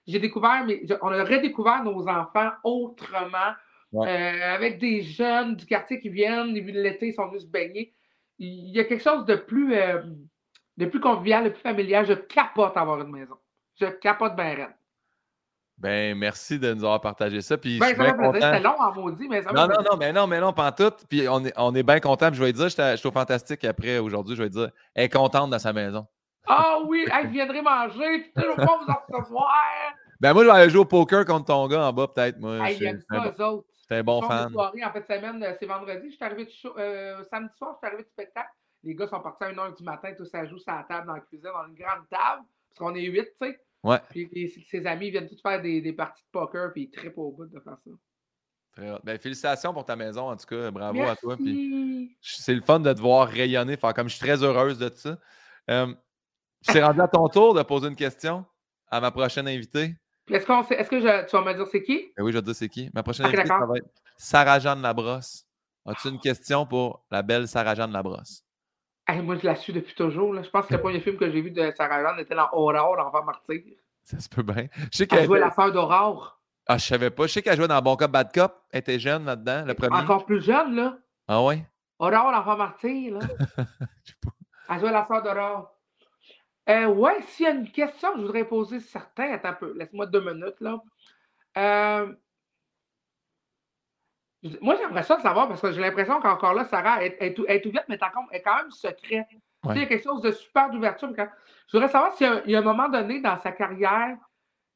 j'ai 0.07 0.19
découvert, 0.19 0.65
mais 0.67 0.83
on 1.01 1.09
a 1.09 1.25
redécouvert 1.25 1.83
nos 1.85 2.07
enfants 2.09 2.51
autrement, 2.65 3.53
euh, 3.95 4.55
avec 4.55 4.79
des 4.79 5.03
jeunes 5.03 5.57
du 5.57 5.67
quartier 5.67 6.01
qui 6.01 6.09
viennent, 6.09 6.53
l'été, 6.55 7.09
ils 7.09 7.15
sont 7.15 7.29
venus 7.29 7.43
se 7.43 7.47
baigner. 7.47 7.95
Il 8.39 8.71
y 8.75 8.81
a 8.81 8.85
quelque 8.85 9.03
chose 9.03 9.25
de 9.27 9.37
plus, 9.37 9.75
euh, 9.75 10.03
de 10.77 10.87
plus 10.87 11.01
convivial, 11.01 11.45
de 11.45 11.51
plus 11.51 11.61
familial. 11.61 12.07
Je 12.07 12.15
capote 12.15 12.77
avoir 12.77 13.01
une 13.01 13.13
maison. 13.13 13.37
Je 13.81 13.87
capote 13.87 14.35
bien 14.35 14.55
raide. 14.55 14.75
Ben, 15.79 16.17
merci 16.17 16.59
de 16.59 16.73
nous 16.73 16.85
avoir 16.85 17.01
partagé 17.01 17.41
ça. 17.41 17.59
Puis 17.59 17.79
ben, 17.79 17.95
ça 17.97 18.33
C'était 18.35 18.61
long 18.61 18.79
en 18.79 18.95
maudit, 18.95 19.29
mais 19.29 19.43
ça 19.43 19.53
Non, 19.53 19.67
non, 19.67 19.83
non, 19.83 19.97
mais 19.99 20.13
non, 20.13 20.27
mais 20.27 20.41
non, 20.41 20.53
pas 20.53 20.69
en 20.69 20.73
tout. 20.73 20.95
Puis 21.09 21.29
on 21.29 21.45
est, 21.45 21.53
on 21.57 21.75
est 21.75 21.83
bien 21.83 21.99
content. 21.99 22.29
Puis 22.29 22.39
je 22.39 22.45
vais 22.45 22.53
dire, 22.53 22.69
je 22.69 22.97
suis 22.97 23.09
au 23.09 23.13
fantastique 23.13 23.65
après 23.65 23.99
aujourd'hui, 23.99 24.37
je 24.37 24.43
vais 24.43 24.49
dire, 24.49 24.71
elle 24.95 25.05
est 25.05 25.09
contente 25.09 25.51
dans 25.51 25.59
sa 25.59 25.73
maison. 25.73 26.07
Ah 26.47 26.79
oui, 26.87 27.07
elle 27.13 27.29
viendrait 27.29 27.63
manger, 27.63 28.19
puis 28.21 28.33
je 28.37 28.43
vais 28.43 28.57
pas 28.57 28.79
vous 28.79 28.91
en 28.91 29.19
recevoir. 29.19 29.53
Ben 30.21 30.33
moi, 30.33 30.45
je 30.45 30.49
vais 30.49 30.55
aller 30.55 30.71
jouer 30.71 30.81
au 30.81 30.85
poker 30.85 31.25
contre 31.25 31.47
ton 31.47 31.67
gars 31.67 31.87
en 31.87 31.93
bas, 31.93 32.09
peut-être. 32.09 32.39
Moi, 32.39 32.59
hey, 32.69 32.77
il 32.77 32.85
aime 32.85 33.01
ça, 33.11 33.25
eux 33.27 33.45
autres. 33.45 33.67
C'est 33.89 33.97
un 33.97 34.05
bon 34.05 34.23
fan. 34.23 34.51
Soirée, 34.51 34.85
en 34.85 34.93
fait, 34.93 35.07
semaine, 35.07 35.43
euh, 35.43 35.53
c'est 35.59 35.67
vendredi. 35.67 36.11
Je 36.11 36.15
suis 36.15 36.25
arrivé 36.25 36.45
du 36.45 36.53
euh, 36.79 37.25
samedi 37.25 37.53
soir, 37.57 37.73
je 37.75 37.79
suis 37.79 37.87
arrivé 37.87 38.05
du 38.05 38.11
spectacle. 38.11 38.51
Les 38.85 38.95
gars 38.95 39.07
sont 39.09 39.21
partis 39.21 39.45
à 39.45 39.53
1h 39.53 39.77
du 39.77 39.85
matin, 39.85 40.13
tout 40.17 40.25
ça 40.25 40.45
joue 40.47 40.59
sur 40.59 40.73
la 40.73 40.85
table 40.85 41.07
dans 41.07 41.15
la 41.15 41.21
cuisine, 41.21 41.51
dans 41.53 41.67
une 41.67 41.75
grande 41.75 42.09
table, 42.09 42.43
parce 42.69 42.79
qu'on 42.79 42.95
est 42.95 43.03
huit, 43.03 43.29
tu 43.41 43.49
sais. 43.49 43.61
Ouais. 43.83 43.99
Puis 44.11 44.65
ses 44.71 44.87
amis 44.87 45.11
viennent 45.11 45.29
tous 45.29 45.41
faire 45.41 45.61
des, 45.61 45.81
des, 45.81 45.93
parties 45.93 46.23
de 46.23 46.31
poker, 46.31 46.73
puis 46.73 46.85
ils 46.85 46.91
trippent 46.91 47.19
au 47.19 47.33
bout 47.33 47.47
de 47.47 47.61
faire 47.61 47.77
ça. 47.85 47.91
Très 48.77 48.99
ben, 49.03 49.19
félicitations 49.19 49.75
pour 49.75 49.85
ta 49.85 49.97
maison, 49.97 50.31
en 50.31 50.37
tout 50.37 50.47
cas. 50.47 50.71
Bravo 50.71 51.03
à 51.03 51.17
toi. 51.17 51.37
c'est 52.21 52.55
le 52.55 52.61
fun 52.61 52.81
de 52.81 52.93
te 52.93 53.01
voir 53.01 53.29
rayonner. 53.29 53.77
Faire 53.77 53.93
comme 53.93 54.09
je 54.09 54.17
suis 54.17 54.25
très 54.25 54.43
heureuse 54.43 54.79
de 54.79 54.91
ça. 54.95 55.19
Euh, 55.69 55.93
c'est 56.63 56.83
rendu 56.83 57.01
à 57.01 57.09
ton 57.09 57.29
tour 57.29 57.55
de 57.55 57.63
poser 57.63 57.89
une 57.89 57.97
question 57.97 58.45
à 58.91 59.01
ma 59.01 59.11
prochaine 59.11 59.49
invitée. 59.49 59.95
Est-ce, 60.31 60.73
est 60.73 60.89
que 60.89 61.01
je, 61.01 61.27
tu 61.27 61.37
vas 61.37 61.43
me 61.43 61.55
dire 61.55 61.67
c'est 61.67 61.83
qui? 61.83 62.13
Ben 62.17 62.23
oui, 62.23 62.33
je 62.33 62.39
vais 62.39 62.43
te 62.43 62.47
dire 62.47 62.55
c'est 62.55 62.69
qui. 62.69 62.91
Ma 62.95 63.03
prochaine 63.03 63.27
invitée, 63.27 63.47
ça 63.47 63.67
va 63.67 63.77
être 63.77 63.89
Sarah-Jeanne 64.17 64.81
Labrosse. 64.81 65.47
As-tu 65.85 66.09
une 66.09 66.21
question 66.21 66.65
pour 66.65 67.05
la 67.11 67.23
belle 67.23 67.49
Sarah-Jeanne 67.49 67.93
Labrosse? 67.93 68.45
moi, 69.23 69.37
je 69.37 69.45
la 69.45 69.57
suis 69.57 69.73
depuis 69.73 69.95
toujours. 69.95 70.35
Je 70.43 70.49
pense 70.49 70.67
que 70.67 70.75
le 70.75 70.81
premier 70.83 71.01
film 71.01 71.17
que 71.17 71.31
j'ai 71.31 71.41
vu 71.41 71.51
de 71.51 71.73
Sarah-Jeanne 71.77 72.21
était 72.21 72.35
dans 72.35 72.49
Aurore, 72.53 72.97
l'enfant 72.97 73.25
martyr. 73.25 73.63
Ça 74.05 74.21
se 74.21 74.29
peut 74.29 74.43
bien. 74.43 74.67
Je 74.93 74.99
sais 74.99 75.07
qu'elle 75.07 75.27
jouait 75.27 75.41
la 75.41 75.51
sœur 75.51 75.73
d'Aurore. 75.73 76.41
Ah, 76.67 76.79
je 76.79 76.87
savais 76.87 77.11
pas. 77.11 77.27
Je 77.27 77.33
sais 77.33 77.43
qu'elle 77.43 77.57
jouait 77.57 77.69
dans 77.69 77.83
Bon 77.83 77.97
Cop, 77.97 78.11
Bad 78.11 78.33
Cop. 78.33 78.55
Elle 78.71 78.81
était 78.81 78.99
jeune 78.99 79.25
là-dedans, 79.25 79.65
le 79.67 79.75
premier. 79.75 79.97
Encore 79.97 80.25
plus 80.25 80.41
jeune, 80.41 80.75
là. 80.77 80.99
Ah 81.29 81.43
ouais? 81.43 81.67
Aurore, 81.99 82.31
l'enfant 82.31 82.57
martyr, 82.57 83.19
là. 83.19 83.21
elle 84.71 84.81
jouait 84.81 84.93
la 84.93 85.07
sœur 85.07 85.23
d'Aurore. 85.23 85.72
Euh, 86.69 86.87
ouais, 86.87 87.21
s'il 87.23 87.47
y 87.47 87.49
a 87.49 87.53
une 87.53 87.71
question 87.71 88.13
que 88.13 88.19
je 88.19 88.23
voudrais 88.23 88.45
poser 88.45 88.81
certains, 88.81 89.33
attends 89.33 89.49
un 89.49 89.55
peu, 89.55 89.73
laisse-moi 89.77 90.07
deux 90.07 90.21
minutes, 90.21 90.61
là. 90.61 90.81
Euh, 91.59 92.15
moi, 94.61 94.77
j'aimerais 94.77 95.03
ça 95.03 95.19
savoir 95.21 95.49
parce 95.49 95.61
que 95.61 95.73
j'ai 95.73 95.81
l'impression 95.81 96.21
qu'encore 96.21 96.55
là, 96.55 96.65
Sarah 96.65 97.05
est, 97.05 97.17
est, 97.21 97.39
est, 97.39 97.67
ouverte, 97.67 97.87
mais 97.89 97.99
elle 98.01 98.39
est 98.39 98.43
quand 98.43 98.57
même 98.57 98.71
secrète. 98.71 99.27
Il 99.65 99.77
y 99.77 99.83
a 99.83 99.87
quelque 99.87 100.03
chose 100.03 100.21
de 100.23 100.33
super 100.33 100.71
d'ouverture. 100.71 101.13
Je 101.17 101.73
voudrais 101.73 101.89
savoir 101.89 102.13
s'il 102.15 102.43
y, 102.47 102.57
a 102.57 102.59
un 102.59 102.63
moment 102.63 102.89
donné 102.89 103.21
dans 103.21 103.39
sa 103.39 103.53
carrière 103.53 104.17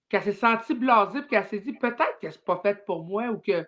qu'elle 0.08 0.22
s'est 0.22 0.32
sentie 0.32 0.74
blasée 0.74 1.18
et 1.18 1.26
qu'elle 1.26 1.46
s'est 1.46 1.58
dit 1.58 1.72
peut-être 1.72 2.18
que 2.22 2.30
c'est 2.30 2.44
pas 2.44 2.60
fait 2.62 2.84
pour 2.84 3.04
moi 3.04 3.26
ou 3.26 3.38
que 3.38 3.66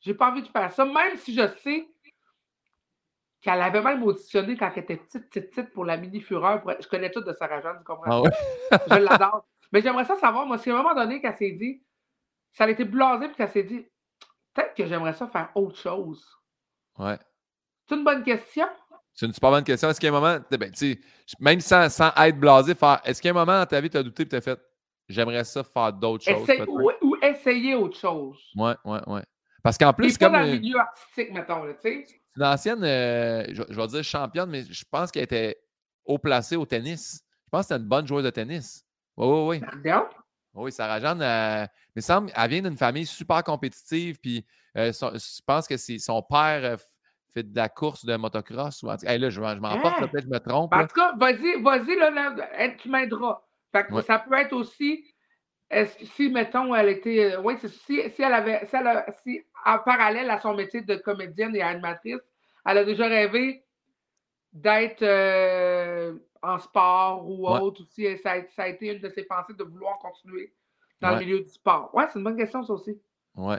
j'ai 0.00 0.14
pas 0.14 0.30
envie 0.30 0.42
de 0.42 0.48
faire 0.48 0.70
ça, 0.70 0.84
même 0.84 1.16
si 1.16 1.34
je 1.34 1.46
sais 1.58 1.88
qu'elle 3.40 3.62
avait 3.62 3.82
même 3.82 4.02
auditionné 4.02 4.56
quand 4.56 4.70
elle 4.74 4.82
était 4.82 4.96
petite, 4.96 5.28
petite, 5.28 5.50
petite 5.50 5.72
pour 5.72 5.84
la 5.84 5.96
mini 5.96 6.20
fureur. 6.20 6.62
Je 6.80 6.86
connais 6.88 7.10
tout 7.10 7.22
de 7.22 7.32
Sarah 7.32 7.60
Jeanne, 7.60 7.78
tu 7.78 7.84
comprends? 7.84 8.24
Ah 8.70 8.78
je 8.90 8.96
l'adore. 8.96 9.46
Mais 9.72 9.80
j'aimerais 9.80 10.04
ça 10.04 10.16
savoir, 10.16 10.46
moi, 10.46 10.58
si 10.58 10.70
à 10.70 10.74
un 10.74 10.82
moment 10.82 10.94
donné 10.94 11.20
qu'elle 11.20 11.36
s'est 11.36 11.52
dit, 11.52 11.82
ça 12.52 12.64
a 12.64 12.70
été 12.70 12.84
blasé 12.84 13.28
puis 13.28 13.36
qu'elle 13.36 13.48
s'est 13.48 13.62
dit, 13.62 13.86
peut-être 14.52 14.74
que 14.74 14.86
j'aimerais 14.86 15.14
ça 15.14 15.26
faire 15.28 15.50
autre 15.54 15.78
chose. 15.78 16.26
Ouais. 16.98 17.18
C'est 17.88 17.94
une 17.94 18.04
bonne 18.04 18.22
question. 18.22 18.66
C'est 19.14 19.26
une 19.26 19.32
super 19.32 19.50
bonne 19.50 19.64
question. 19.64 19.88
Est-ce 19.88 20.00
qu'il 20.00 20.08
y 20.08 20.12
a 20.12 20.16
un 20.16 20.20
moment, 20.20 20.44
ben, 20.50 20.72
même 21.40 21.60
sans, 21.60 21.88
sans, 21.88 22.12
être 22.16 22.38
blasé, 22.38 22.74
faire, 22.74 23.00
est-ce 23.04 23.20
qu'il 23.20 23.28
y 23.28 23.32
a 23.34 23.36
un 23.36 23.44
moment 23.44 23.58
dans 23.58 23.66
ta 23.66 23.80
vie, 23.80 23.90
tu 23.90 23.96
as 23.96 24.02
douté 24.02 24.24
et 24.24 24.28
tu 24.28 24.36
as 24.36 24.40
fait, 24.40 24.60
j'aimerais 25.08 25.44
ça 25.44 25.64
faire 25.64 25.92
d'autres 25.92 26.24
choses? 26.24 26.48
ou, 26.68 27.16
essayer 27.22 27.74
autre 27.74 27.98
chose. 27.98 28.38
Ouais, 28.56 28.74
ouais, 28.84 29.00
ouais. 29.06 29.22
Parce 29.62 29.76
qu'en 29.76 29.92
plus, 29.92 30.10
c'est 30.10 30.18
comme. 30.18 30.32
dans 30.32 30.40
le 30.40 30.58
milieu 30.58 30.78
artistique, 30.78 31.32
mettons, 31.32 31.66
tu 31.74 32.06
sais. 32.06 32.19
C'est 32.34 32.40
une 32.40 32.46
ancienne, 32.46 32.84
euh, 32.84 33.44
je, 33.48 33.74
vais 33.74 33.86
dire 33.88 34.04
championne, 34.04 34.50
mais 34.50 34.64
je 34.64 34.84
pense 34.90 35.10
qu'elle 35.10 35.24
était 35.24 35.60
haut 36.04 36.18
placée 36.18 36.56
au 36.56 36.64
tennis. 36.64 37.22
Je 37.44 37.50
pense 37.50 37.62
que 37.62 37.68
c'était 37.68 37.80
une 37.80 37.88
bonne 37.88 38.06
joueuse 38.06 38.24
de 38.24 38.30
tennis. 38.30 38.84
Oui, 39.16 39.26
oui, 39.26 39.60
oui. 39.84 39.92
Oui, 40.54 40.72
Sarah 40.72 41.00
Jeanne, 41.00 41.22
euh, 41.22 41.66
mais 41.94 42.02
semble, 42.02 42.32
elle 42.34 42.50
vient 42.50 42.62
d'une 42.62 42.76
famille 42.76 43.06
super 43.06 43.44
compétitive, 43.44 44.18
puis 44.20 44.44
euh, 44.76 44.92
je 44.92 45.40
pense 45.46 45.68
que 45.68 45.76
son 45.76 46.22
père 46.22 46.76
fait 47.32 47.44
de 47.44 47.56
la 47.56 47.68
course 47.68 48.04
de 48.04 48.16
motocross. 48.16 48.82
Ou, 48.82 48.86
là, 48.86 48.96
je, 49.30 49.40
m'en 49.40 49.80
porte, 49.80 50.02
hein? 50.02 50.08
peut-être 50.08 50.24
je 50.24 50.28
me 50.28 50.38
trompe. 50.38 50.74
En 50.74 50.86
tout 50.86 50.94
cas, 50.94 51.14
vas-y, 51.16 51.62
vas-y, 51.62 51.96
là, 51.96 52.68
tu 52.78 52.88
m'aideras. 52.88 53.40
Ça 53.72 54.18
peut 54.18 54.34
être 54.34 54.52
aussi, 54.52 55.04
si, 56.16 56.30
mettons, 56.30 56.74
elle 56.74 56.88
était, 56.88 57.36
oui, 57.36 57.54
si, 57.58 58.02
si 58.10 58.22
elle 58.22 58.34
avait, 58.34 58.66
si, 58.66 58.76
elle 58.76 59.04
si 59.22 59.42
en 59.64 59.78
parallèle 59.78 60.30
à 60.30 60.40
son 60.40 60.54
métier 60.54 60.82
de 60.82 60.96
comédienne 60.96 61.54
et 61.54 61.62
animatrice, 61.62 62.20
elle 62.66 62.78
a 62.78 62.84
déjà 62.84 63.06
rêvé 63.06 63.64
d'être 64.52 65.02
euh, 65.02 66.14
en 66.42 66.58
sport 66.58 67.28
ou 67.28 67.46
autre 67.48 67.82
aussi. 67.82 68.18
Ça 68.18 68.32
a, 68.32 68.42
ça 68.56 68.62
a, 68.64 68.68
été 68.68 68.92
une 68.92 69.00
de 69.00 69.08
ses 69.10 69.24
pensées 69.24 69.54
de 69.54 69.64
vouloir 69.64 69.98
continuer 69.98 70.52
dans 71.00 71.12
le 71.12 71.20
milieu 71.20 71.40
du 71.40 71.48
sport. 71.48 71.94
Ouais, 71.94 72.04
c'est 72.12 72.18
une 72.18 72.24
bonne 72.24 72.36
question, 72.36 72.62
ça 72.64 72.72
aussi. 72.72 73.00
Ouais. 73.36 73.58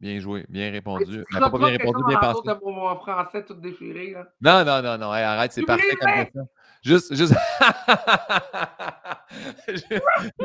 Bien 0.00 0.18
joué, 0.18 0.46
bien 0.48 0.70
répondu. 0.70 1.24
Mais 1.30 1.40
pas, 1.40 1.50
bien 1.50 1.66
répondu, 1.66 2.02
bien 2.08 2.18
pensé. 2.18 2.48
De 2.48 2.64
mon 2.64 2.96
français 2.96 3.44
tout 3.44 3.54
déchiré. 3.54 4.12
Là. 4.12 4.32
Non, 4.40 4.64
non, 4.64 4.82
non, 4.82 4.96
non. 4.96 5.12
arrête, 5.12 5.52
c'est 5.52 5.62
parfait 5.62 5.94
comme 5.96 6.12
question. 6.12 6.48
Juste, 6.82 7.14
juste. 7.14 7.34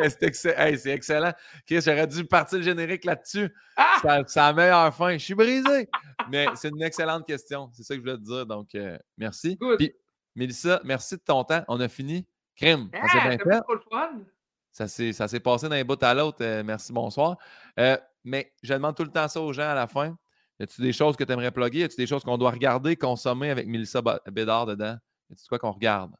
c'est 0.03 0.91
excellent. 0.91 1.31
Chris, 1.65 1.81
j'aurais 1.81 2.07
dû 2.07 2.25
partir 2.25 2.57
le 2.57 2.63
générique 2.63 3.05
là-dessus. 3.05 3.53
Ah! 3.77 4.23
C'est 4.27 4.39
la 4.39 4.53
meilleure 4.53 4.93
fin. 4.93 5.13
Je 5.13 5.23
suis 5.23 5.35
brisé. 5.35 5.89
Mais 6.29 6.47
c'est 6.55 6.69
une 6.69 6.83
excellente 6.83 7.25
question. 7.25 7.69
C'est 7.73 7.83
ça 7.83 7.95
que 7.95 8.01
je 8.01 8.05
voulais 8.05 8.17
te 8.17 8.23
dire. 8.23 8.45
Donc, 8.45 8.75
euh, 8.75 8.97
merci. 9.17 9.57
Puis, 9.77 9.93
Mélissa, 10.35 10.81
merci 10.83 11.15
de 11.15 11.21
ton 11.21 11.43
temps. 11.43 11.63
On 11.67 11.79
a 11.79 11.87
fini. 11.87 12.27
Crime. 12.55 12.89
Ah, 12.93 13.07
c'est 13.11 13.21
bien 13.21 13.37
fait. 13.37 13.61
Ça 15.13 15.27
s'est 15.27 15.39
passé 15.39 15.69
d'un 15.69 15.83
bout 15.85 16.01
à 16.03 16.13
l'autre. 16.13 16.39
Euh, 16.41 16.63
merci, 16.63 16.91
bonsoir. 16.91 17.37
Euh, 17.79 17.97
mais 18.25 18.51
je 18.61 18.73
demande 18.73 18.95
tout 18.95 19.03
le 19.03 19.11
temps 19.11 19.27
ça 19.27 19.39
aux 19.39 19.53
gens 19.53 19.69
à 19.69 19.75
la 19.75 19.87
fin. 19.87 20.17
Y 20.59 20.63
a-tu 20.63 20.81
des 20.81 20.93
choses 20.93 21.15
que 21.15 21.23
tu 21.23 21.31
aimerais 21.31 21.51
plugger? 21.51 21.79
Y 21.79 21.83
a-tu 21.83 21.95
des 21.97 22.07
choses 22.07 22.23
qu'on 22.23 22.37
doit 22.37 22.51
regarder, 22.51 22.95
consommer 22.95 23.51
avec 23.51 23.67
Melissa 23.67 24.01
Bédard 24.29 24.65
dedans? 24.65 24.97
Y 25.29 25.33
a-tu 25.33 25.47
quoi 25.47 25.59
qu'on 25.59 25.71
regarde? 25.71 26.11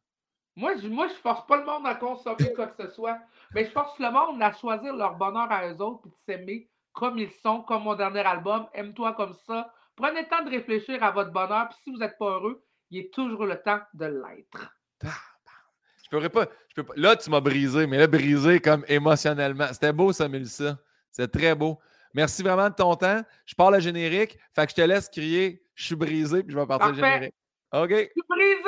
Moi 0.56 0.76
je, 0.82 0.88
moi, 0.88 1.08
je 1.08 1.14
force 1.16 1.46
pas 1.48 1.58
le 1.58 1.66
monde 1.66 1.86
à 1.86 1.96
consommer 1.96 2.54
quoi 2.56 2.68
que 2.68 2.84
ce 2.84 2.94
soit. 2.94 3.20
Mais 3.54 3.66
je 3.66 3.72
force 3.72 3.98
le 4.00 4.12
monde 4.12 4.42
à 4.42 4.54
choisir 4.54 4.96
leur 4.96 5.16
bonheur 5.16 5.52
à 5.52 5.68
eux 5.68 5.82
autres 5.82 6.04
et 6.06 6.10
de 6.10 6.16
s'aimer 6.26 6.70
comme 6.94 7.20
ils 7.20 7.32
sont, 7.44 7.62
comme 7.62 7.84
mon 7.84 7.96
dernier 7.96 8.22
album. 8.22 8.68
Aime-toi 8.74 9.14
comme 9.14 9.34
ça. 9.46 9.72
Prenez 9.96 10.22
le 10.22 10.28
temps 10.28 10.44
de 10.44 10.50
réfléchir 10.50 11.04
à 11.04 11.12
votre 11.12 11.32
bonheur. 11.32 11.70
Puis 11.70 11.78
si 11.84 11.92
vous 11.92 11.98
n'êtes 11.98 12.18
pas 12.18 12.26
heureux, 12.26 12.64
il 12.90 13.00
est 13.00 13.14
toujours 13.14 13.46
le 13.46 13.62
temps 13.62 13.82
de 13.94 14.06
l'être. 14.06 14.74
Je 15.02 16.10
pourrais 16.10 16.30
pas, 16.30 16.48
je 16.70 16.76
peux 16.76 16.84
pas. 16.84 16.94
Là, 16.96 17.16
tu 17.16 17.30
m'as 17.30 17.42
brisé, 17.42 17.88
mais 17.88 17.98
là, 17.98 18.08
brisé 18.08 18.60
comme 18.60 18.86
émotionnellement. 18.88 19.68
C'était 19.72 19.92
beau, 19.92 20.14
ça, 20.14 20.28
Mélissa. 20.28 20.78
C'est 21.12 21.32
très 21.32 21.56
beau. 21.56 21.80
Merci 22.14 22.44
vraiment 22.44 22.70
de 22.70 22.76
ton 22.76 22.96
temps. 22.96 23.22
Je 23.46 23.56
parle 23.56 23.76
à 23.76 23.80
générique. 23.80 24.38
Fait 24.54 24.66
que 24.66 24.72
je 24.72 24.76
te 24.76 24.82
laisse 24.82 25.10
crier 25.10 25.62
Je 25.74 25.86
suis 25.86 25.96
brisé, 25.96 26.44
puis 26.44 26.54
je 26.54 26.60
vais 26.60 26.66
partir 26.66 26.90
le 26.90 26.96
générique. 26.96 27.34
OK. 27.74 27.90
Je 27.90 27.96
suis 27.96 28.24
brisé! 28.30 28.66